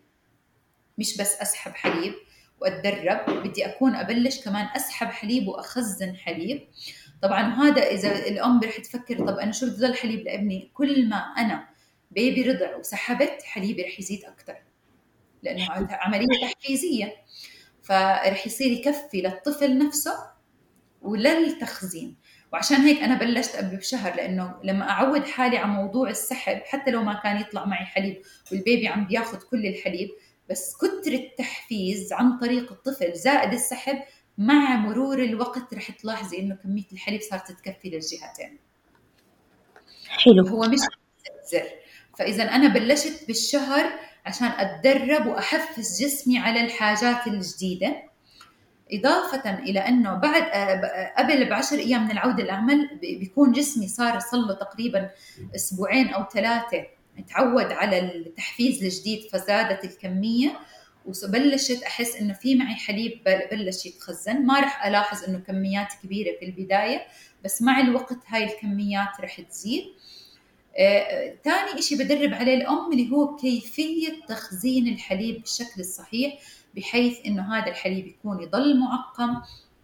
مش 0.98 1.16
بس 1.16 1.40
أسحب 1.40 1.72
حليب 1.72 2.14
وأتدرب 2.60 3.42
بدي 3.44 3.66
أكون 3.66 3.94
أبلش 3.94 4.44
كمان 4.44 4.66
أسحب 4.76 5.06
حليب 5.06 5.48
وأخزن 5.48 6.16
حليب. 6.16 6.68
طبعا 7.22 7.42
هذا 7.42 7.82
إذا 7.82 8.28
الأم 8.28 8.60
رح 8.64 8.78
تفكر 8.78 9.26
طب 9.26 9.38
أنا 9.38 9.52
شو 9.52 9.66
بدي 9.66 9.76
ضل 9.76 9.94
حليب 9.94 10.20
لابني؟ 10.20 10.70
كل 10.74 11.08
ما 11.08 11.16
أنا 11.16 11.68
بيبي 12.10 12.42
رضع 12.42 12.76
وسحبت 12.76 13.42
حليبي 13.42 13.82
رح 13.82 14.00
يزيد 14.00 14.24
أكثر 14.24 14.56
لأنه 15.42 15.66
عملية 15.90 16.26
تحفيزية. 16.42 17.14
فرح 17.82 18.46
يصير 18.46 18.72
يكفي 18.72 19.22
للطفل 19.22 19.78
نفسه 19.78 20.12
وللتخزين. 21.02 22.16
وعشان 22.52 22.76
هيك 22.76 23.02
أنا 23.02 23.18
بلشت 23.18 23.56
قبل 23.56 23.76
بشهر 23.76 24.16
لأنه 24.16 24.54
لما 24.64 24.90
أعود 24.90 25.24
حالي 25.24 25.56
على 25.58 25.72
موضوع 25.72 26.10
السحب 26.10 26.60
حتى 26.64 26.90
لو 26.90 27.02
ما 27.02 27.20
كان 27.22 27.40
يطلع 27.40 27.64
معي 27.64 27.84
حليب 27.84 28.22
والبيبي 28.52 28.88
عم 28.88 29.06
بياخذ 29.06 29.38
كل 29.38 29.66
الحليب 29.66 30.08
بس 30.50 30.76
كتر 30.76 31.12
التحفيز 31.12 32.12
عن 32.12 32.38
طريق 32.38 32.72
الطفل 32.72 33.12
زائد 33.14 33.52
السحب 33.52 33.98
مع 34.38 34.76
مرور 34.76 35.22
الوقت 35.22 35.74
رح 35.74 35.90
تلاحظي 35.90 36.38
إنه 36.38 36.54
كمية 36.54 36.86
الحليب 36.92 37.20
صارت 37.20 37.52
تكفي 37.52 37.90
للجهتين. 37.90 38.58
حلو. 40.08 40.46
هو 40.46 40.68
مش 40.68 40.78
زر. 41.52 41.68
فإذا 42.18 42.42
أنا 42.42 42.68
بلشت 42.68 43.26
بالشهر 43.26 43.92
عشان 44.26 44.46
أتدرب 44.46 45.26
وأحفز 45.26 46.02
جسمي 46.02 46.38
على 46.38 46.60
الحاجات 46.64 47.26
الجديدة. 47.26 48.08
إضافة 48.92 49.58
إلى 49.58 49.80
أنه 49.80 50.14
بعد 50.14 50.42
قبل 51.18 51.50
بعشر 51.50 51.78
أيام 51.78 52.04
من 52.04 52.10
العودة 52.10 52.44
للعمل 52.44 52.98
بيكون 53.00 53.52
جسمي 53.52 53.88
صار 53.88 54.18
صار 54.18 54.40
له 54.40 54.54
تقريبا 54.54 55.10
أسبوعين 55.54 56.08
أو 56.08 56.24
ثلاثة. 56.32 56.86
تعود 57.28 57.72
على 57.72 57.98
التحفيز 57.98 58.82
الجديد 58.82 59.28
فزادت 59.32 59.84
الكمية. 59.84 60.58
وبلشت 61.06 61.82
أحس 61.82 62.16
إنه 62.16 62.34
في 62.34 62.54
معي 62.54 62.74
حليب 62.74 63.22
بلش 63.50 63.86
يتخزن. 63.86 64.46
ما 64.46 64.60
راح 64.60 64.86
ألاحظ 64.86 65.24
إنه 65.24 65.38
كميات 65.38 65.88
كبيرة 66.02 66.38
في 66.40 66.44
البداية 66.44 67.00
بس 67.44 67.62
مع 67.62 67.80
الوقت 67.80 68.18
هاي 68.26 68.44
الكميات 68.44 69.20
راح 69.20 69.40
تزيد. 69.40 69.84
ثاني 71.44 71.78
آه، 71.78 71.80
شيء 71.80 71.98
بدرب 71.98 72.34
عليه 72.34 72.54
الأم 72.54 72.92
اللي 72.92 73.10
هو 73.12 73.36
كيفية 73.36 74.08
تخزين 74.28 74.88
الحليب 74.88 75.40
بالشكل 75.40 75.80
الصحيح 75.80 76.38
بحيث 76.76 77.26
إنه 77.26 77.58
هذا 77.58 77.70
الحليب 77.70 78.06
يكون 78.06 78.42
يضل 78.42 78.80
معقم 78.80 79.40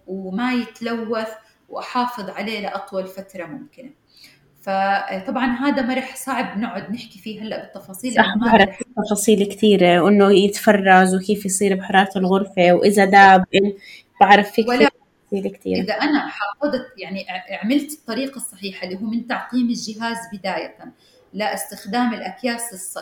وما 0.07 0.53
يتلوث 0.53 1.29
وأحافظ 1.69 2.31
عليه 2.31 2.61
لأطول 2.61 3.07
فترة 3.07 3.47
ممكنة. 3.47 3.91
فطبعا 4.61 5.47
هذا 5.47 5.83
مرح 5.83 6.17
صعب 6.17 6.59
نقعد 6.59 6.91
نحكي 6.91 7.19
فيه 7.19 7.43
هلأ 7.43 7.63
بالتفاصيل 7.63 8.15
صح 8.15 8.35
بعرف 8.37 8.69
تفاصيل 9.07 9.45
كثيرة 9.45 10.01
وإنه 10.01 10.33
يتفرز 10.33 11.15
وكيف 11.15 11.47
يصير 11.47 11.75
بحرارة 11.75 12.11
الغرفة 12.17 12.73
وإذا 12.73 13.05
داب 13.05 13.45
بعرف 14.21 14.51
في 14.51 14.63
كثير 14.63 14.89
تفاصيل 15.41 15.57
كثير 15.57 15.79
إذا 15.79 15.95
أنا 15.95 16.29
حقدت 16.29 16.87
يعني 16.97 17.27
عملت 17.63 17.93
الطريقة 17.93 18.37
الصحيحة 18.37 18.87
اللي 18.87 18.97
هو 18.97 19.01
من 19.01 19.27
تعقيم 19.27 19.69
الجهاز 19.69 20.17
بداية 20.33 20.95
لا 21.33 21.55
استخدام 21.55 22.15
الأكياس 22.15 22.99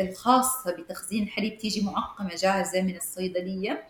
الخاصة 0.00 0.70
بتخزين 0.72 1.22
الحليب 1.22 1.58
تيجي 1.58 1.80
معقمة 1.80 2.30
جاهزة 2.36 2.82
من 2.82 2.96
الصيدلية. 2.96 3.84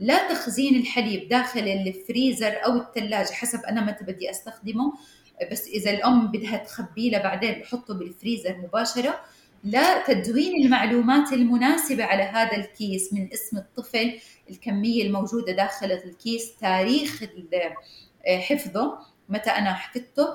لا 0.00 0.32
تخزين 0.32 0.76
الحليب 0.76 1.28
داخل 1.28 1.60
الفريزر 1.60 2.64
أو 2.64 2.76
الثلاجة 2.76 3.32
حسب 3.32 3.60
أنا 3.60 3.80
متى 3.80 4.04
بدي 4.04 4.30
أستخدمه 4.30 4.92
بس 5.52 5.66
إذا 5.66 5.90
الأم 5.90 6.26
بدها 6.26 6.56
تخبيه 6.56 7.18
لبعدين 7.18 7.60
بحطه 7.60 7.94
بالفريزر 7.94 8.56
مباشرة. 8.56 9.20
لا 9.64 10.06
تدوين 10.06 10.64
المعلومات 10.64 11.32
المناسبة 11.32 12.04
على 12.04 12.22
هذا 12.22 12.56
الكيس 12.56 13.12
من 13.12 13.28
اسم 13.32 13.56
الطفل 13.56 14.20
الكمية 14.50 15.06
الموجودة 15.06 15.52
داخل 15.52 15.92
الكيس 15.92 16.56
تاريخ 16.56 17.24
حفظه 18.26 18.98
متى 19.28 19.50
أنا 19.50 19.74
حفظته 19.74 20.28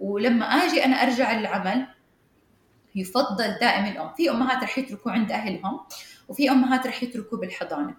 ولما 0.00 0.44
أجي 0.46 0.84
أنا 0.84 0.96
أرجع 0.96 1.38
للعمل 1.38 1.86
يفضل 2.94 3.58
دائما 3.60 3.88
الأم. 3.88 4.14
في 4.16 4.30
أمهات 4.30 4.62
رح 4.62 4.78
يتركوا 4.78 5.12
عند 5.12 5.32
أهلهم 5.32 5.80
وفي 6.28 6.50
أمهات 6.50 6.86
رح 6.86 7.02
يتركوا 7.02 7.38
بالحضانة. 7.38 7.94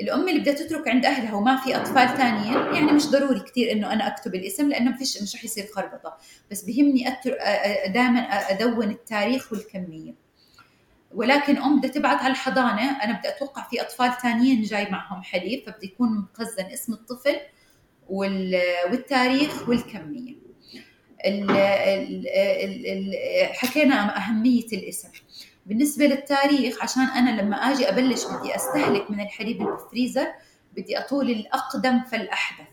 الأم 0.00 0.28
اللي 0.28 0.40
بدها 0.40 0.54
تترك 0.54 0.88
عند 0.88 1.06
أهلها 1.06 1.34
وما 1.34 1.56
في 1.56 1.76
أطفال 1.76 2.16
ثانيين 2.16 2.74
يعني 2.74 2.92
مش 2.92 3.06
ضروري 3.06 3.40
كثير 3.40 3.72
إنه 3.72 3.92
أنا 3.92 4.06
أكتب 4.06 4.34
الاسم 4.34 4.68
لأنه 4.68 4.90
ما 4.90 4.96
فيش 4.96 5.22
مش 5.22 5.34
رح 5.34 5.44
يصير 5.44 5.66
خربطة. 5.74 6.16
بس 6.50 6.64
بهمني 6.64 7.04
دائما 7.86 8.20
أدون 8.20 8.90
التاريخ 8.90 9.52
والكمية. 9.52 10.14
ولكن 11.14 11.56
أم 11.56 11.78
بدها 11.80 11.90
تبعت 11.90 12.18
على 12.22 12.30
الحضانه 12.30 13.04
أنا 13.04 13.18
بدي 13.18 13.28
أتوقع 13.28 13.68
في 13.68 13.80
أطفال 13.80 14.12
ثانيين 14.22 14.62
جاي 14.62 14.90
معهم 14.90 15.22
حليب 15.22 15.62
فبده 15.66 15.78
يكون 15.82 16.08
مخزن 16.18 16.64
اسم 16.64 16.92
الطفل 16.92 17.36
والتاريخ 18.08 19.68
والكمية. 19.68 20.43
حكينا 23.52 24.16
أهمية 24.16 24.66
الاسم. 24.72 25.08
بالنسبة 25.66 26.06
للتاريخ 26.06 26.82
عشان 26.82 27.02
أنا 27.02 27.40
لما 27.42 27.56
أجي 27.56 27.88
أبلش 27.88 28.24
بدي 28.24 28.56
أستهلك 28.56 29.10
من 29.10 29.20
الحليب 29.20 29.58
بالفريزر 29.58 30.26
بدي 30.76 30.98
أطول 30.98 31.30
الأقدم 31.30 32.04
فالأحدث. 32.04 32.68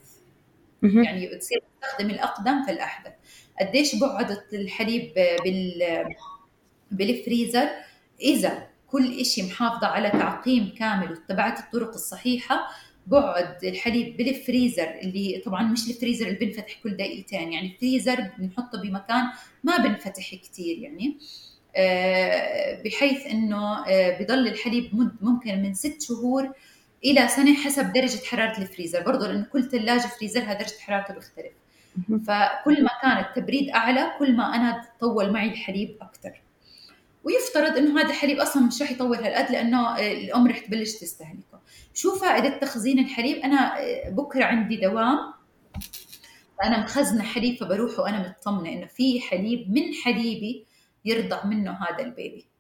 يعني 0.83 1.35
بتصير 1.35 1.63
أستخدم 1.83 2.09
الأقدم 2.09 2.65
فالأحدث. 2.65 3.11
قديش 3.59 3.95
بقعد 3.95 4.37
الحليب 4.53 5.13
بال 5.43 6.05
بالفريزر؟ 6.91 7.67
إذا 8.21 8.67
كل 8.87 9.19
إشي 9.19 9.43
محافظة 9.43 9.87
على 9.87 10.09
تعقيم 10.09 10.75
كامل 10.79 11.11
واتبعت 11.11 11.59
الطرق 11.59 11.93
الصحيحة 11.93 12.67
بقعد 13.07 13.63
الحليب 13.63 14.17
بالفريزر 14.17 14.89
اللي 15.03 15.41
طبعا 15.45 15.63
مش 15.63 15.89
الفريزر 15.89 16.27
اللي 16.27 16.37
بنفتح 16.39 16.79
كل 16.83 16.97
دقيقتين 16.97 17.53
يعني 17.53 17.73
الفريزر 17.73 18.29
بنحطه 18.37 18.81
بمكان 18.81 19.23
ما 19.63 19.77
بنفتح 19.77 20.35
كتير 20.35 20.77
يعني. 20.77 21.17
آه، 21.75 22.81
بحيث 22.83 23.25
إنه 23.25 23.87
آه، 23.87 24.19
بضل 24.23 24.47
الحليب 24.47 24.95
مد 24.95 25.11
ممكن 25.21 25.61
من 25.61 25.73
ست 25.73 26.01
شهور 26.01 26.51
إلى 27.05 27.27
سنة 27.27 27.53
حسب 27.53 27.93
درجة 27.93 28.25
حرارة 28.25 28.61
الفريزر. 28.61 29.03
برضه 29.03 29.27
لأنه 29.27 29.45
كل 29.53 29.63
ثلاجه 29.63 30.07
فريزرها 30.07 30.53
درجة 30.53 30.79
حرارته 30.79 31.13
بتختلف 31.13 31.53
فكل 32.27 32.83
ما 32.83 32.89
كان 33.01 33.17
التبريد 33.17 33.69
أعلى 33.69 34.11
كل 34.19 34.35
ما 34.35 34.55
أنا 34.55 34.85
تطول 34.99 35.31
معي 35.31 35.49
الحليب 35.49 35.97
أكثر 36.01 36.41
ويفترض 37.23 37.77
إنه 37.77 38.01
هذا 38.01 38.09
الحليب 38.09 38.39
أصلا 38.39 38.63
مش 38.63 38.81
رح 38.81 38.91
يطول 38.91 39.17
هالقد 39.17 39.51
لأنه 39.51 39.99
الأم 39.99 40.47
رح 40.47 40.59
تبلش 40.59 40.91
تستهلكه. 40.91 41.61
شو 41.93 42.15
فائدة 42.15 42.57
تخزين 42.57 42.99
الحليب؟ 42.99 43.37
أنا 43.37 43.73
بكرة 44.09 44.45
عندي 44.45 44.77
دوام. 44.77 45.17
أنا 46.63 46.83
مخزنة 46.83 47.23
حليب 47.23 47.55
فبروح 47.55 47.99
وأنا 47.99 48.35
مطمنة 48.39 48.69
إنه 48.69 48.85
في 48.85 49.21
حليب 49.21 49.71
من 49.71 49.93
حليبي 50.03 50.65
يرضع 51.05 51.45
منه 51.45 51.71
هذا 51.71 52.03
البيبي. 52.03 52.51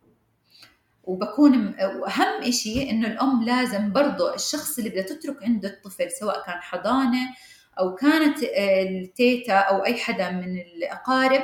وبكون 1.03 1.75
وأهم 1.99 2.51
شيء 2.51 2.89
إنه 2.89 3.07
الأم 3.07 3.43
لازم 3.43 3.93
برضه 3.93 4.35
الشخص 4.35 4.77
اللي 4.77 4.89
بدها 4.89 5.03
تترك 5.03 5.43
عنده 5.43 5.69
الطفل 5.69 6.11
سواء 6.11 6.45
كان 6.45 6.61
حضانة 6.61 7.35
أو 7.79 7.95
كانت 7.95 8.43
آه، 8.43 8.83
التيتا 8.83 9.53
أو 9.53 9.85
أي 9.85 9.97
حدا 9.97 10.31
من 10.31 10.57
الأقارب 10.57 11.43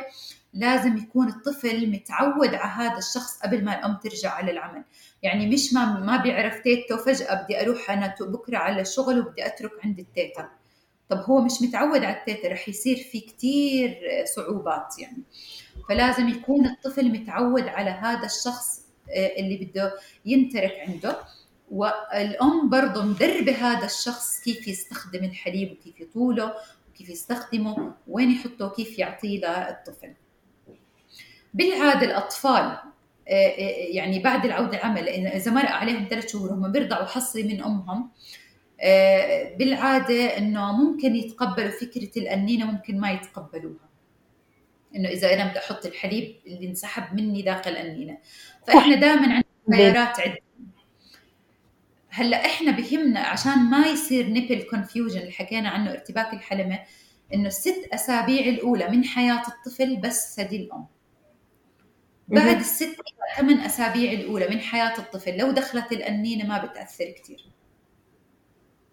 لازم 0.57 0.97
يكون 0.97 1.27
الطفل 1.27 1.91
متعود 1.91 2.55
على 2.55 2.89
هذا 2.89 2.97
الشخص 2.97 3.39
قبل 3.39 3.63
ما 3.63 3.79
الأم 3.79 3.97
ترجع 4.03 4.29
على 4.29 4.51
العمل. 4.51 4.83
يعني 5.23 5.47
مش 5.47 5.73
ما 5.73 5.99
ما 5.99 6.17
بيعرف 6.17 6.59
تيتا 6.59 6.97
فجأة 6.97 7.43
بدي 7.43 7.61
أروح 7.61 7.91
أنا 7.91 8.15
بكرة 8.21 8.57
على 8.57 8.81
الشغل 8.81 9.19
وبدي 9.19 9.45
أترك 9.45 9.71
عند 9.85 9.99
التيتا 9.99 10.49
طب 11.09 11.17
هو 11.17 11.41
مش 11.41 11.61
متعود 11.61 12.03
على 12.03 12.17
التيتا 12.17 12.47
رح 12.47 12.69
يصير 12.69 12.97
في 12.97 13.19
كتير 13.19 13.99
صعوبات 14.35 14.99
يعني. 14.99 15.23
فلازم 15.89 16.27
يكون 16.29 16.65
الطفل 16.65 17.11
متعود 17.11 17.63
على 17.67 17.89
هذا 17.89 18.25
الشخص 18.25 18.81
آه، 19.09 19.39
اللي 19.39 19.57
بده 19.57 19.93
ينترك 20.25 20.73
عنده. 20.87 21.17
والأم 21.71 22.69
برضه 22.69 23.05
مدربة 23.05 23.51
هذا 23.51 23.85
الشخص 23.85 24.41
كيف 24.43 24.67
يستخدم 24.67 25.23
الحليب 25.23 25.71
وكيف 25.71 26.01
يطوله 26.01 26.53
وكيف 26.89 27.09
يستخدمه 27.09 27.93
وين 28.07 28.31
يحطه 28.31 28.65
وكيف 28.65 28.99
يعطيه 28.99 29.37
للطفل. 29.37 30.13
بالعادة 31.53 32.05
الأطفال 32.05 32.77
آه، 33.29 33.47
آه، 33.47 33.87
يعني 33.89 34.19
بعد 34.19 34.45
العودة 34.45 34.77
العمل 34.77 35.09
إذا 35.09 35.51
مرق 35.51 35.71
عليهم 35.71 36.07
ثلاث 36.09 36.31
شهور 36.31 36.53
هم 36.53 36.71
بيرضعوا 36.71 37.05
حصري 37.05 37.43
من 37.43 37.63
أمهم 37.63 38.09
بالعادة 39.59 40.37
إنه 40.37 40.71
ممكن 40.71 41.15
يتقبلوا 41.15 41.71
فكرة 41.71 42.21
الأنينة 42.21 42.65
ممكن 42.65 42.99
ما 42.99 43.11
يتقبلوها. 43.11 43.89
إنه 44.95 45.09
إذا 45.09 45.33
أنا 45.33 45.49
بدي 45.49 45.59
أحط 45.59 45.85
الحليب 45.85 46.35
اللي 46.47 46.67
انسحب 46.67 47.15
مني 47.15 47.41
داخل 47.41 47.71
الأنينة. 47.71 48.17
فإحنا 48.67 48.95
دائما 48.95 49.21
عندنا 49.21 49.43
خيارات 49.77 50.19
عدة. 50.19 50.37
هلأ 52.09 52.45
إحنا 52.45 52.71
بهمنا 52.71 53.19
عشان 53.19 53.57
ما 53.57 53.87
يصير 53.87 54.27
nipple 54.27 54.61
confusion 54.61 55.19
اللي 55.19 55.31
حكينا 55.31 55.69
عنه 55.69 55.91
ارتباك 55.91 56.33
الحلمة 56.33 56.79
إنه 57.33 57.47
الست 57.47 57.89
أسابيع 57.93 58.45
الأولى 58.45 58.87
من 58.89 59.03
حياة 59.03 59.43
الطفل 59.47 59.95
بس 59.95 60.35
ثدي 60.35 60.55
الام 60.55 60.87
بعد 62.27 62.59
الست 62.59 62.95
ثمان 63.37 63.59
أسابيع 63.59 64.11
الأولى 64.11 64.47
من 64.47 64.59
حياة 64.59 64.97
الطفل 64.97 65.37
لو 65.37 65.51
دخلت 65.51 65.91
الأنينة 65.91 66.47
ما 66.47 66.65
بتأثر 66.65 67.05
كثير 67.05 67.45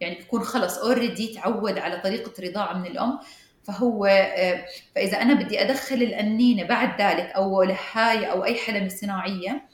يعني 0.01 0.15
بكون 0.21 0.43
خلص 0.43 0.79
already 0.79 1.35
تعود 1.35 1.79
على 1.79 2.01
طريقة 2.01 2.33
رضاعه 2.43 2.79
من 2.79 2.87
الأم 2.87 3.19
فهو 3.63 4.07
آه، 4.07 4.65
فإذا 4.95 5.23
أنا 5.23 5.35
بدي 5.35 5.63
أدخل 5.63 5.97
الأنينة 5.97 6.65
بعد 6.65 7.01
ذلك 7.01 7.27
أو 7.27 7.63
لهاية 7.63 8.27
أو 8.27 8.45
أي 8.45 8.55
حلمه 8.55 8.89
صناعية 8.89 9.69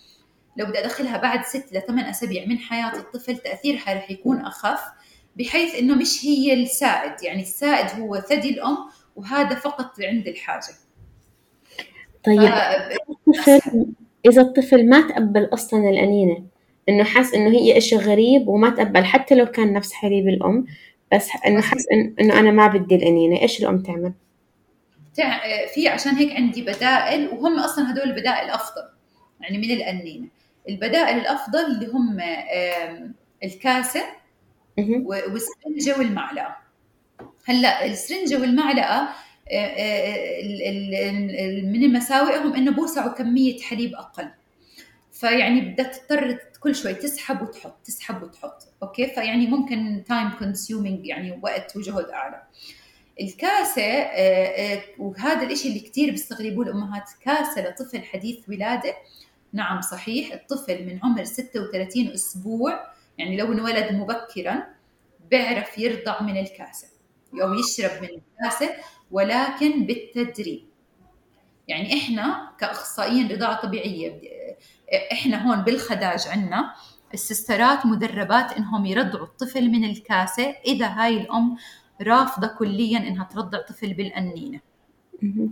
لو 0.56 0.66
بدي 0.66 0.78
أدخلها 0.78 1.16
بعد 1.16 1.44
ست 1.44 1.72
لثمان 1.72 2.04
أسابيع 2.04 2.46
من 2.46 2.58
حياة 2.58 2.96
الطفل 2.96 3.36
تأثيرها 3.36 3.94
رح 3.94 4.10
يكون 4.10 4.40
أخف 4.40 4.80
بحيث 5.36 5.74
إنه 5.74 5.94
مش 5.94 6.24
هي 6.24 6.62
السائد. 6.62 7.22
يعني 7.22 7.42
السائد 7.42 8.00
هو 8.00 8.20
ثدي 8.20 8.50
الأم 8.50 8.76
وهذا 9.16 9.54
فقط 9.54 10.00
عند 10.00 10.28
الحاجة. 10.28 10.74
طيب. 12.24 12.52
الطفل 13.38 13.86
إذا 14.26 14.42
الطفل 14.42 14.88
ما 14.88 15.08
تقبل 15.08 15.48
أصلا 15.52 15.90
الأنينة 15.90 16.42
إنه 16.88 17.04
حس 17.04 17.34
إنه 17.34 17.50
هي 17.50 17.78
إشي 17.78 17.96
غريب 17.96 18.48
وما 18.48 18.70
تقبل 18.70 19.04
حتى 19.04 19.34
لو 19.34 19.46
كان 19.46 19.72
نفس 19.72 19.92
حليب 19.92 20.28
الأم 20.28 20.66
بس 21.12 21.30
إنه 21.46 21.60
حس 21.60 21.84
إنه 22.20 22.40
أنا 22.40 22.50
ما 22.50 22.66
بدي 22.66 22.94
الأنينة 22.94 23.40
إيش 23.42 23.60
الأم 23.60 23.82
تعمل؟ 23.82 24.12
في 25.74 25.88
عشان 25.88 26.12
هيك 26.12 26.32
عندي 26.36 26.62
بدائل 26.62 27.28
وهم 27.28 27.58
أصلا 27.58 27.92
هدول 27.92 28.04
البدائل 28.04 28.50
افضل 28.50 28.82
يعني 29.40 29.58
من 29.58 29.70
الأنينة. 29.70 30.26
البدائل 30.68 31.18
الأفضل 31.18 31.58
اللي 31.58 31.86
هم 31.86 32.18
الكاسة 33.44 34.02
والسرنجه 34.78 35.98
والمعلقة. 35.98 36.56
هلأ 37.44 37.86
السرنجة 37.86 38.40
والمعلقة 38.40 39.08
من 41.64 41.92
مساوئهم 41.92 42.54
إنه 42.54 42.70
بوسعوا 42.70 43.12
كمية 43.12 43.60
حليب 43.60 43.94
أقل. 43.94 44.28
فيعني 45.12 45.60
بدها 45.60 45.86
تضطر 45.86 46.38
كل 46.60 46.74
شوي 46.74 46.94
تسحب 46.94 47.42
وتحط 47.42 47.76
تسحب 47.84 48.22
وتحط. 48.22 48.68
Okay؟ 48.82 49.06
فيعني 49.06 49.46
ممكن 49.46 50.04
time 50.08 50.30
consuming 50.38 51.06
يعني 51.06 51.40
وقت 51.42 51.76
وجهد 51.76 52.04
أعلى. 52.04 52.42
الكاسة 53.20 54.10
وهذا 54.98 55.46
الشيء 55.46 55.70
اللي 55.70 55.88
كثير 55.88 56.10
بيستغربوه 56.10 56.64
الأمهات 56.66 57.10
كاسة 57.24 57.68
لطفل 57.68 58.02
حديث 58.02 58.48
ولادة. 58.48 58.94
نعم 59.52 59.80
صحيح. 59.80 60.32
الطفل 60.32 60.86
من 60.86 61.00
عمر 61.02 61.24
36 61.24 62.08
أسبوع 62.12 62.86
يعني 63.18 63.36
لو 63.36 63.52
انولد 63.52 63.92
مبكرا 63.92 64.62
بيعرف 65.30 65.78
يرضع 65.78 66.22
من 66.22 66.36
الكاسة. 66.36 66.86
أو 67.42 67.54
يشرب 67.54 68.02
من 68.02 68.08
الكاسة 68.08 68.70
ولكن 69.10 69.86
بالتدريب. 69.86 70.64
يعني 71.68 71.94
إحنا 71.98 72.52
كأخصائيين 72.58 73.32
رضاعة 73.32 73.60
طبيعية 73.62 74.20
إحنا 75.12 75.46
هون 75.48 75.62
بالخداج 75.64 76.28
عندنا 76.28 76.74
السسترات 77.14 77.86
مدربات 77.86 78.52
إنهم 78.52 78.86
يرضعوا 78.86 79.24
الطفل 79.26 79.68
من 79.70 79.84
الكاسة 79.84 80.54
إذا 80.66 80.86
هاي 80.86 81.16
الأم 81.20 81.56
رافضة 82.02 82.46
كليا 82.46 82.98
إنها 82.98 83.24
ترضع 83.24 83.58
طفل 83.60 83.94
بالأنينة. 83.94 84.60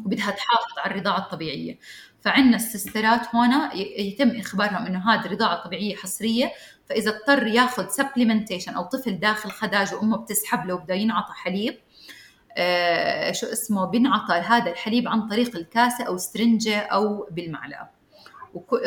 وبدها 0.04 0.30
تحافظ 0.30 0.78
على 0.78 0.94
الرضاعة 0.94 1.18
الطبيعية. 1.18 1.78
فعندنا 2.20 2.56
السسترات 2.56 3.34
هنا 3.34 3.74
يتم 3.98 4.36
إخبارهم 4.36 4.86
إنه 4.86 5.10
هذه 5.14 5.26
رضاعه 5.28 5.64
طبيعيه 5.64 5.96
حصرية 5.96 6.52
فإذا 6.88 7.10
اضطر 7.16 7.46
ياخذ 7.46 7.88
سبلمنتيشن 7.88 8.74
أو 8.74 8.82
طفل 8.82 9.18
داخل 9.18 9.50
خداج 9.50 9.94
وأمه 9.94 10.16
بتسحب 10.16 10.66
له 10.66 10.74
وبده 10.74 10.94
ينعطى 10.94 11.32
حليب 11.32 11.78
شو 13.32 13.46
اسمه 13.46 13.84
بنعطى 13.84 14.34
هذا 14.34 14.70
الحليب 14.70 15.08
عن 15.08 15.28
طريق 15.28 15.56
الكاسة 15.56 16.04
أو 16.04 16.16
سترنجه 16.16 16.78
أو 16.78 17.28
بالمعلقة. 17.30 17.90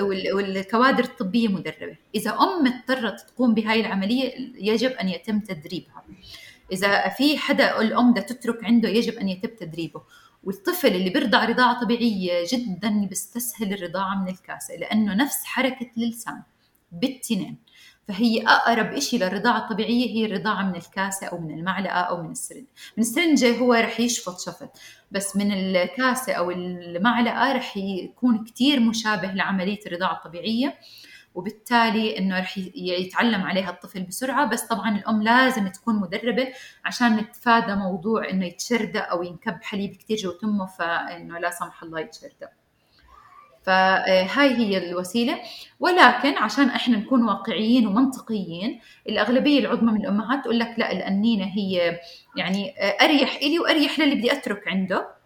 والكوادر 0.01 1.03
الطبية 1.03 1.47
مدربة. 1.47 1.97
إذا 2.15 2.31
أم 2.31 2.67
اضطرت 2.67 3.19
تقوم 3.19 3.53
بهاي 3.53 3.79
العملية 3.79 4.33
يجب 4.55 4.91
أن 4.91 5.09
يتم 5.09 5.39
تدريبها. 5.39 6.03
إذا 6.71 7.09
في 7.09 7.37
حدا 7.37 7.81
الأم 7.81 8.11
بدها 8.11 8.23
تترك 8.23 8.63
عنده 8.63 8.89
يجب 8.89 9.13
أن 9.13 9.29
يتم 9.29 9.49
تدريبه. 9.59 10.01
والطفل 10.43 10.87
اللي 10.87 11.09
بيرضع 11.09 11.45
رضاعة 11.45 11.83
طبيعية 11.83 12.45
جدا 12.51 13.05
بيستسهل 13.05 13.73
الرضاعة 13.73 14.15
من 14.15 14.27
الكاسة 14.27 14.75
لأنه 14.75 15.13
نفس 15.13 15.45
حركة 15.45 15.91
اللسان 15.97 16.41
بالتنين. 16.91 17.57
فهي 18.07 18.47
أقرب 18.47 18.93
إشي 18.93 19.17
للرضاعة 19.17 19.57
الطبيعية 19.57 20.09
هي 20.09 20.25
الرضاعة 20.25 20.63
من 20.63 20.75
الكاسة 20.75 21.27
أو 21.27 21.37
من 21.39 21.59
المعلقة 21.59 21.99
أو 21.99 22.23
من 22.23 22.31
السرنج 22.31 22.65
من 22.97 23.03
السرنجة 23.03 23.57
هو 23.57 23.73
رح 23.73 23.99
يشفط 23.99 24.39
شفط 24.39 24.77
بس 25.11 25.35
من 25.35 25.51
الكاسة 25.51 26.33
أو 26.33 26.51
المعلقة 26.51 27.53
رح 27.53 27.77
يكون 27.77 28.43
كتير 28.43 28.79
مشابه 28.79 29.31
لعملية 29.31 29.79
الرضاعة 29.87 30.13
الطبيعية 30.13 30.77
وبالتالي 31.35 32.17
إنه 32.17 32.39
رح 32.39 32.57
يتعلم 32.75 33.41
عليها 33.41 33.69
الطفل 33.69 34.03
بسرعة. 34.03 34.45
بس 34.45 34.61
طبعا 34.61 34.97
الأم 34.97 35.23
لازم 35.23 35.67
تكون 35.67 35.95
مدربة 35.95 36.47
عشان 36.85 37.15
نتفادى 37.17 37.75
موضوع 37.75 38.29
إنه 38.29 38.45
يتشردق 38.45 39.09
أو 39.09 39.23
ينكب 39.23 39.57
حليب 39.63 39.95
كثير 39.95 40.17
جو 40.17 40.31
تمه 40.31 40.65
فإنه 40.65 41.39
لا 41.39 41.49
سمح 41.49 41.83
الله 41.83 41.99
يتشردق 41.99 42.49
فهاي 43.63 44.55
هي 44.55 44.77
الوسيلة. 44.89 45.39
ولكن 45.79 46.37
عشان 46.37 46.69
إحنا 46.69 46.97
نكون 46.97 47.23
واقعيين 47.23 47.87
ومنطقيين 47.87 48.79
الأغلبية 49.09 49.59
العظمى 49.59 49.91
من 49.91 50.01
الأمهات 50.01 50.43
تقول 50.43 50.59
لك 50.59 50.73
لا 50.77 50.91
الأنينة 50.91 51.45
هي 51.45 51.99
يعني 52.37 52.73
أريح 53.01 53.35
إلي 53.35 53.59
وأريح 53.59 53.99
للي 53.99 54.15
بدي 54.15 54.31
أترك 54.31 54.67
عنده. 54.67 55.20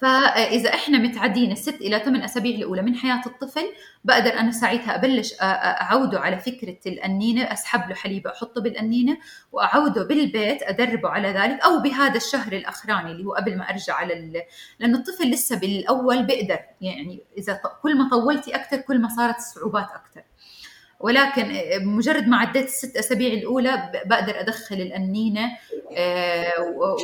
فإذا 0.00 0.74
إحنا 0.74 0.98
متعدين 0.98 1.52
الست 1.52 1.80
إلى 1.80 1.98
ثمان 1.98 2.22
أسابيع 2.22 2.56
الأولى 2.56 2.82
من 2.82 2.94
حياة 2.94 3.22
الطفل 3.26 3.64
بقدر 4.04 4.32
أنا 4.38 4.50
ساعتها 4.50 4.94
أبلش 4.94 5.34
أعوده 5.42 6.20
على 6.20 6.38
فكرة 6.38 6.76
الأنينة 6.86 7.42
أسحب 7.42 7.88
له 7.88 7.94
حليب 7.94 8.26
أحطه 8.26 8.60
بالأنينة 8.60 9.18
وأعوده 9.52 10.04
بالبيت 10.04 10.62
أدربه 10.62 11.08
على 11.08 11.28
ذلك 11.28 11.60
أو 11.64 11.78
بهذا 11.80 12.16
الشهر 12.16 12.52
الأخراني 12.52 13.12
اللي 13.12 13.24
هو 13.24 13.32
قبل 13.34 13.56
ما 13.58 13.70
أرجع 13.70 13.94
على 13.94 14.12
ال... 14.14 14.42
لأنه 14.78 14.98
الطفل 14.98 15.30
لسه 15.30 15.58
بالأول 15.58 16.22
بقدر 16.26 16.58
يعني 16.80 17.20
إذا 17.38 17.60
كل 17.82 17.98
ما 17.98 18.08
طولتي 18.10 18.54
أكثر 18.54 18.76
كل 18.76 19.00
ما 19.00 19.08
صارت 19.08 19.36
الصعوبات 19.36 19.88
أكثر 19.90 20.22
ولكن 21.00 21.52
مجرد 21.82 22.28
ما 22.28 22.36
عديت 22.36 22.66
الست 22.66 22.96
أسابيع 22.96 23.32
الأولى 23.32 24.02
بقدر 24.06 24.40
أدخل 24.40 24.76
الأنينة 24.76 25.50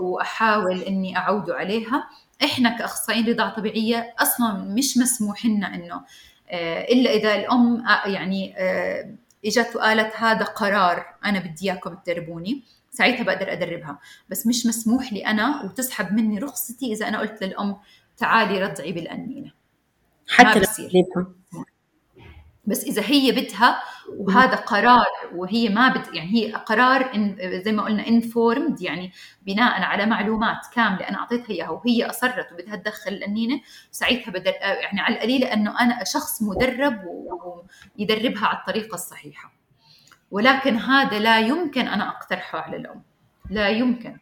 وأحاول 0.02 0.82
إني 0.82 1.16
أعوده 1.16 1.54
عليها. 1.54 2.04
إحنا 2.44 2.78
كأخصائيين 2.78 3.28
رضاعة 3.28 3.56
طبيعية 3.56 4.14
أصلا 4.18 4.52
مش 4.52 4.98
مسموح 4.98 5.46
لنا 5.46 5.74
إنه 5.74 6.04
آه، 6.48 6.84
إلا 6.84 7.10
إذا 7.10 7.34
الأم 7.34 7.86
آه، 7.86 8.08
يعني 8.08 8.54
آه، 8.56 9.14
إجت 9.46 9.76
وقالت 9.76 10.16
هذا 10.16 10.44
قرار 10.44 11.06
أنا 11.24 11.38
بدي 11.38 11.70
إياكم 11.70 11.94
تدربوني 11.94 12.62
ساعتها 12.90 13.22
بقدر 13.22 13.52
أدربها. 13.52 13.98
بس 14.28 14.46
مش 14.46 14.66
مسموح 14.66 15.12
لي 15.12 15.26
أنا 15.26 15.62
وتسحب 15.62 16.12
مني 16.12 16.38
رخصتي 16.38 16.92
إذا 16.92 17.08
أنا 17.08 17.18
قلت 17.20 17.44
للأم 17.44 17.76
تعالي 18.16 18.62
رضعي 18.62 18.92
بالأنينة. 18.92 19.52
حتى 20.28 20.58
لو 20.58 21.26
بس 22.66 22.84
إذا 22.84 23.02
هي 23.02 23.32
بدها 23.32 23.82
وهذا 24.18 24.54
قرار 24.54 25.06
وهي 25.34 25.68
ما 25.68 25.88
بت 25.88 26.14
يعني 26.14 26.34
هي 26.34 26.52
قرار 26.52 27.14
إن 27.14 27.36
زي 27.64 27.72
ما 27.72 27.82
قلنا 27.82 28.08
انفورمد 28.08 28.82
يعني 28.82 29.12
بناء 29.42 29.82
على 29.82 30.06
معلومات 30.06 30.66
كاملة 30.74 31.08
أنا 31.08 31.18
أعطيتها 31.18 31.50
إياها 31.50 31.70
وهي 31.70 32.04
أصرت 32.04 32.52
وبدها 32.52 32.76
تدخل 32.76 33.12
الانينه 33.12 33.60
ساعتها 33.90 34.30
بدل 34.30 34.52
يعني 34.60 35.00
على 35.00 35.14
القليله 35.14 35.52
إنه 35.52 35.80
أنا 35.80 36.04
شخص 36.04 36.42
مدرب 36.42 37.00
ويدربها 37.98 38.46
على 38.46 38.58
الطريقة 38.58 38.94
الصحيحة. 38.94 39.52
ولكن 40.30 40.76
هذا 40.76 41.18
لا 41.18 41.38
يمكن 41.40 41.88
أنا 41.88 42.08
أقترحه 42.08 42.58
على 42.58 42.76
الأم. 42.76 43.02
لا 43.50 43.68
يمكن. 43.68 44.18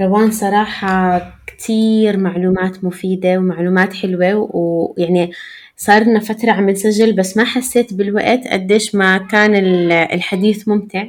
روان 0.00 0.30
صراحة 0.30 1.18
كتير 1.46 2.16
معلومات 2.16 2.84
مفيدة 2.84 3.38
ومعلومات 3.38 3.92
حلوة 3.92 4.48
ويعني 4.54 5.30
صار 5.76 6.02
لنا 6.02 6.20
فترة 6.20 6.50
عم 6.50 6.70
نسجل 6.70 7.12
بس 7.12 7.36
ما 7.36 7.44
حسيت 7.44 7.94
بالوقت 7.94 8.46
قديش 8.46 8.94
ما 8.94 9.18
كان 9.18 9.54
الحديث 9.92 10.68
ممتع. 10.68 11.04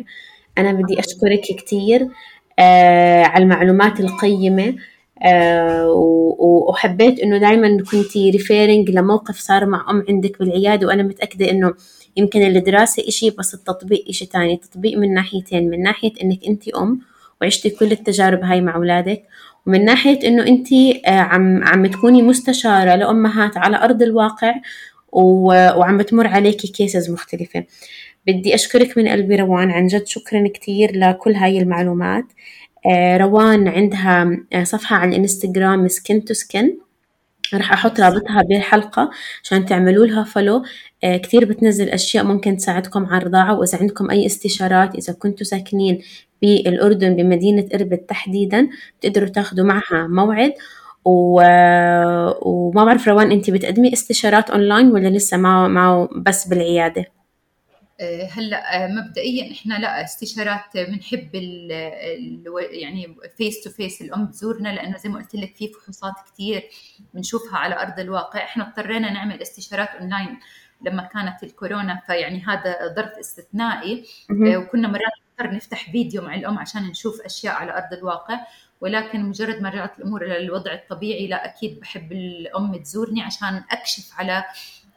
أنا 0.58 0.72
بدي 0.72 1.00
أشكرك 1.00 1.42
كتير 1.42 2.08
آه 2.60 3.24
على 3.24 3.44
المعلومات 3.44 4.00
القيمة 4.00 4.76
آه 5.24 5.92
وحبيت 6.40 7.20
إنه 7.20 7.38
دايما 7.38 7.84
كنتي 7.92 8.30
referring 8.30 8.90
لموقف 8.92 9.38
صار 9.38 9.66
مع 9.66 9.86
أم 9.90 10.04
عندك 10.10 10.40
بالعيادة 10.40 10.88
وأنا 10.88 11.04
متأكدة 11.04 11.50
إنه 11.52 11.74
يمكن 12.18 12.42
الدراسة 12.42 13.08
إشي 13.08 13.30
بس 13.30 13.54
التطبيق 13.54 14.06
إشي 14.10 14.26
تاني. 14.26 14.58
تطبيق 14.58 14.98
من 14.98 15.14
ناحيتين 15.14 15.70
من 15.70 15.82
ناحية 15.84 16.14
إنك 16.24 16.40
أنت 16.48 16.68
أم 16.68 17.00
وعشتي 17.42 17.70
كل 17.70 17.92
التجارب 17.92 18.44
هاي 18.44 18.62
مع 18.62 18.76
أولادك. 18.76 19.24
ومن 19.68 19.86
ناحية 19.86 20.28
إنه 20.28 20.48
أنت 20.48 20.68
آه، 21.06 21.10
عم 21.10 21.64
عم 21.64 21.88
تكوني 21.88 22.22
مستشارة 22.22 22.96
لأمهات 22.96 23.58
على 23.58 23.78
أرض 23.78 24.02
الواقع 24.02 24.54
وعم 25.12 25.98
بتمر 25.98 26.28
عليكي 26.28 26.68
cases 26.68 27.10
مختلفة. 27.12 27.64
بدي 28.28 28.56
أشكرك 28.56 28.98
من 28.98 29.08
قلبي 29.08 29.36
روان. 29.36 29.72
عن 29.72 29.88
جد 29.88 30.08
شكرا 30.08 30.48
كتير 30.54 30.92
لكل 30.98 31.34
هاي 31.34 31.60
المعلومات. 31.60 32.26
آه، 32.88 33.18
روان 33.18 33.68
عندها 33.68 34.38
آه، 34.54 34.64
صفحة 34.64 34.96
على 34.96 35.10
الإنستغرام 35.10 35.88
سكن 35.88 36.26
تو 36.26 36.34
سكن 36.34 36.78
راح 37.54 37.74
أحط 37.74 38.00
رابطها 38.00 38.42
بالحلقة 38.42 39.10
عشان 39.44 39.66
تعملوا 39.66 40.06
لها 40.06 40.24
follow 40.24 40.64
كتير 41.06 41.46
بتنزل 41.46 41.90
أشياء 41.90 42.24
ممكن 42.26 42.58
تساعدكم 42.58 43.06
على 43.06 43.22
الرضاعة. 43.22 43.60
وإذا 43.60 43.78
عندكم 43.78 44.12
أي 44.12 44.26
استشارات 44.26 44.96
إذا 44.96 45.14
كنتوا 45.14 45.46
ساكنين 45.46 46.02
بالأردن 46.42 47.16
بمدينة 47.16 47.66
إربد 47.76 47.98
تحديدا 47.98 48.70
بتقدروا 49.00 49.30
تاخدوا 49.30 49.66
معها 49.66 50.08
موعد. 50.08 50.54
و... 51.06 51.42
وما 52.42 52.86
بعرف 52.86 53.08
روان 53.08 53.32
انت 53.32 53.50
بتقدمي 53.50 53.94
استشارات 53.94 54.50
اونلاين 54.50 54.92
ولا 54.92 55.08
لسه 55.08 55.38
ما 55.38 55.68
ما 55.68 56.08
بس 56.16 56.48
بالعيادة؟ 56.48 57.06
آه، 58.02 58.30
هلأ 58.32 58.86
آه، 58.86 58.88
مبدئيا 58.88 59.52
إحنا 59.52 59.74
لأ 59.74 60.04
استشارات 60.04 60.78
بنحب 60.78 61.36
يعني 62.72 63.16
face 63.38 63.64
to 63.64 63.70
face 63.70 64.02
الأم 64.02 64.28
تزورنا 64.28 64.70
لأنه 64.70 64.98
زي 64.98 65.10
ما 65.10 65.20
قلت 65.20 65.36
لك 65.36 65.56
في 65.56 65.68
فحوصات 65.68 66.14
كثير 66.34 66.64
بنشوفها 67.14 67.58
على 67.58 67.82
أرض 67.82 68.00
الواقع. 68.00 68.44
إحنا 68.44 68.68
اضطرينا 68.68 69.14
نعمل 69.14 69.42
استشارات 69.42 69.90
اونلاين 69.90 70.40
لما 70.86 71.10
كانت 71.14 71.44
الكورونا 71.44 72.02
فيعني 72.08 72.44
هذا 72.48 72.94
ظرف 72.96 73.18
استثنائي. 73.20 74.04
آه، 74.32 74.58
وكنا 74.58 74.88
مرات 74.88 75.27
نضطر 75.42 75.56
نفتح 75.56 75.92
فيديو 75.92 76.22
مع 76.22 76.36
الأم 76.36 76.58
عشان 76.58 76.84
نشوف 76.84 77.22
أشياء 77.22 77.54
على 77.54 77.74
أرض 77.74 77.94
الواقع 77.94 78.40
ولكن 78.82 79.24
مجرد 79.24 79.62
ما 79.62 79.70
رجعت 79.70 80.00
الأمور 80.00 80.26
إلى 80.26 80.38
الوضع 80.38 80.74
الطبيعي 80.74 81.28
لا 81.28 81.46
أكيد 81.46 81.80
بحب 81.80 82.12
الأم 82.12 82.76
تزورني 82.76 83.22
عشان 83.22 83.64
أكشف 83.72 84.12
على 84.18 84.44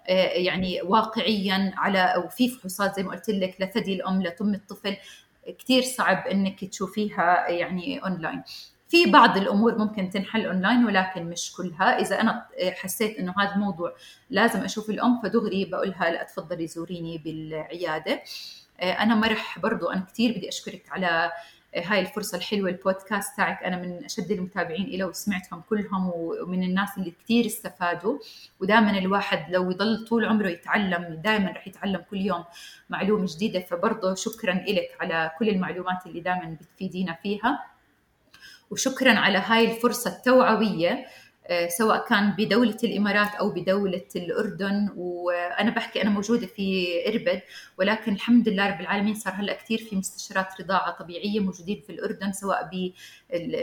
آه، 0.09 0.29
يعني 0.33 0.83
واقعيا 0.83 1.73
على 1.77 2.23
وفي 2.27 2.49
فحوصات 2.49 2.97
زي 2.97 3.03
ما 3.03 3.11
قلت 3.11 3.31
لك 3.31 3.57
لثدي 3.61 3.95
الأم 3.95 4.23
لتم 4.23 4.55
الطفل. 4.55 4.97
كثير 5.59 5.83
صعب 5.83 6.27
إنك 6.27 6.65
تشوفيها 6.65 7.49
يعني 7.49 7.99
اونلاين 7.99 8.43
في 8.89 9.11
بعض 9.11 9.37
الأمور 9.37 9.79
ممكن 9.79 10.11
تنحل 10.11 10.47
اونلاين 10.47 10.85
ولكن 10.85 11.25
مش 11.25 11.53
كلها. 11.53 12.01
إذا 12.01 12.21
أنا 12.21 12.47
حسيت 12.73 13.19
إنه 13.19 13.35
هذا 13.39 13.55
الموضوع 13.55 13.95
لازم 14.31 14.61
أشوف 14.61 14.91
الأم 14.91 15.21
فدغري 15.23 15.65
بقولها 15.65 16.11
لا 16.11 16.23
تفضلي 16.23 16.67
زوريني 16.67 17.19
بالعيادة. 17.19 18.13
آه، 18.13 18.23
أنا 18.83 19.15
مرح 19.15 19.59
برضو 19.59 19.89
أنا 19.89 20.07
كثير 20.13 20.31
بدي 20.37 20.49
أشكرك 20.49 20.83
على 20.91 21.33
آه، 21.75 21.83
هاي 21.87 22.01
الفرصة 22.01 22.39
الحلوة 22.39 22.71
البودكاست 22.71 23.37
تاعك. 23.37 23.63
أنا 23.63 23.77
من 23.77 24.05
أشد 24.05 24.31
المتابعين 24.31 24.99
له 24.99 25.07
وسمعتهم 25.07 25.63
كلهم 25.71 26.11
ومن 26.15 26.63
الناس 26.63 26.89
اللي 26.99 27.11
كثير 27.25 27.47
استفادوا. 27.47 28.19
ودائما 28.61 28.99
الواحد 28.99 29.51
لو 29.51 29.71
يضل 29.71 30.07
طول 30.09 30.25
عمره 30.25 30.49
يتعلم 30.49 31.21
دائما 31.25 31.51
رح 31.51 31.69
يتعلم 31.69 32.05
كل 32.11 32.17
يوم 32.17 32.45
معلومة 32.91 33.27
جديدة. 33.29 33.61
فبرضه 33.61 34.15
شكرا 34.15 34.55
لك 34.55 34.97
على 35.01 35.31
كل 35.39 35.49
المعلومات 35.49 36.07
اللي 36.07 36.21
دائما 36.21 36.57
بتفيدينا 36.61 37.19
فيها. 37.23 37.65
وشكرا 38.71 39.13
على 39.13 39.39
هاي 39.39 39.71
الفرصة 39.71 40.11
التوعوية. 40.11 40.91
آه، 40.91 41.07
سواء 41.69 42.09
كان 42.09 42.31
بدولة 42.39 42.77
الإمارات 42.85 43.35
أو 43.35 43.51
بدولة 43.51 44.07
الأردن 44.17 44.93
وأنا 44.97 45.71
بحكي 45.71 46.03
أنا 46.03 46.11
موجودة 46.11 46.47
في 46.47 46.89
إربد 47.09 47.43
ولكن 47.79 48.13
الحمد 48.13 48.49
لله 48.49 48.71
رب 48.71 48.81
العالمين 48.81 49.15
صار 49.15 49.33
هلأ 49.33 49.53
كثير 49.53 49.79
في 49.79 49.97
مستشارات 49.97 50.61
رضاعة 50.61 50.91
طبيعية 50.91 51.41
موجودين 51.41 51.83
في 51.87 51.93
الأردن 51.93 52.33
سواء 52.33 52.69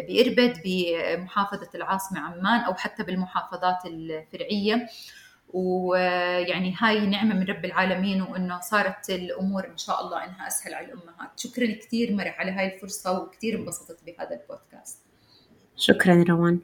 بإربد 0.08 0.62
بمحافظة 0.66 1.70
العاصمة 1.76 2.20
عمان 2.20 2.60
أو 2.60 2.74
حتى 2.74 3.04
بالمحافظات 3.04 3.86
الفرعية. 3.86 4.88
ويعني 5.50 6.76
هاي 6.80 7.06
نعمة 7.06 7.36
من 7.36 7.46
رب 7.46 7.66
العالمين 7.66 8.22
وإنه 8.22 8.60
صارت 8.60 9.10
الأمور 9.10 9.68
إن 9.68 9.78
شاء 9.78 10.06
الله 10.06 10.24
إنها 10.24 10.48
أسهل 10.48 10.74
على 10.74 10.86
الأمهات. 10.86 11.40
شكرا 11.40 11.66
كثير 11.66 12.14
مرح 12.14 12.40
على 12.40 12.52
هاي 12.52 12.76
الفرصة 12.76 13.20
وكثير 13.20 13.60
انبسطت 13.60 14.00
بهذا 14.06 14.42
البودكاست. 14.42 15.00
شكرا 15.78 16.26
روان. 16.30 16.60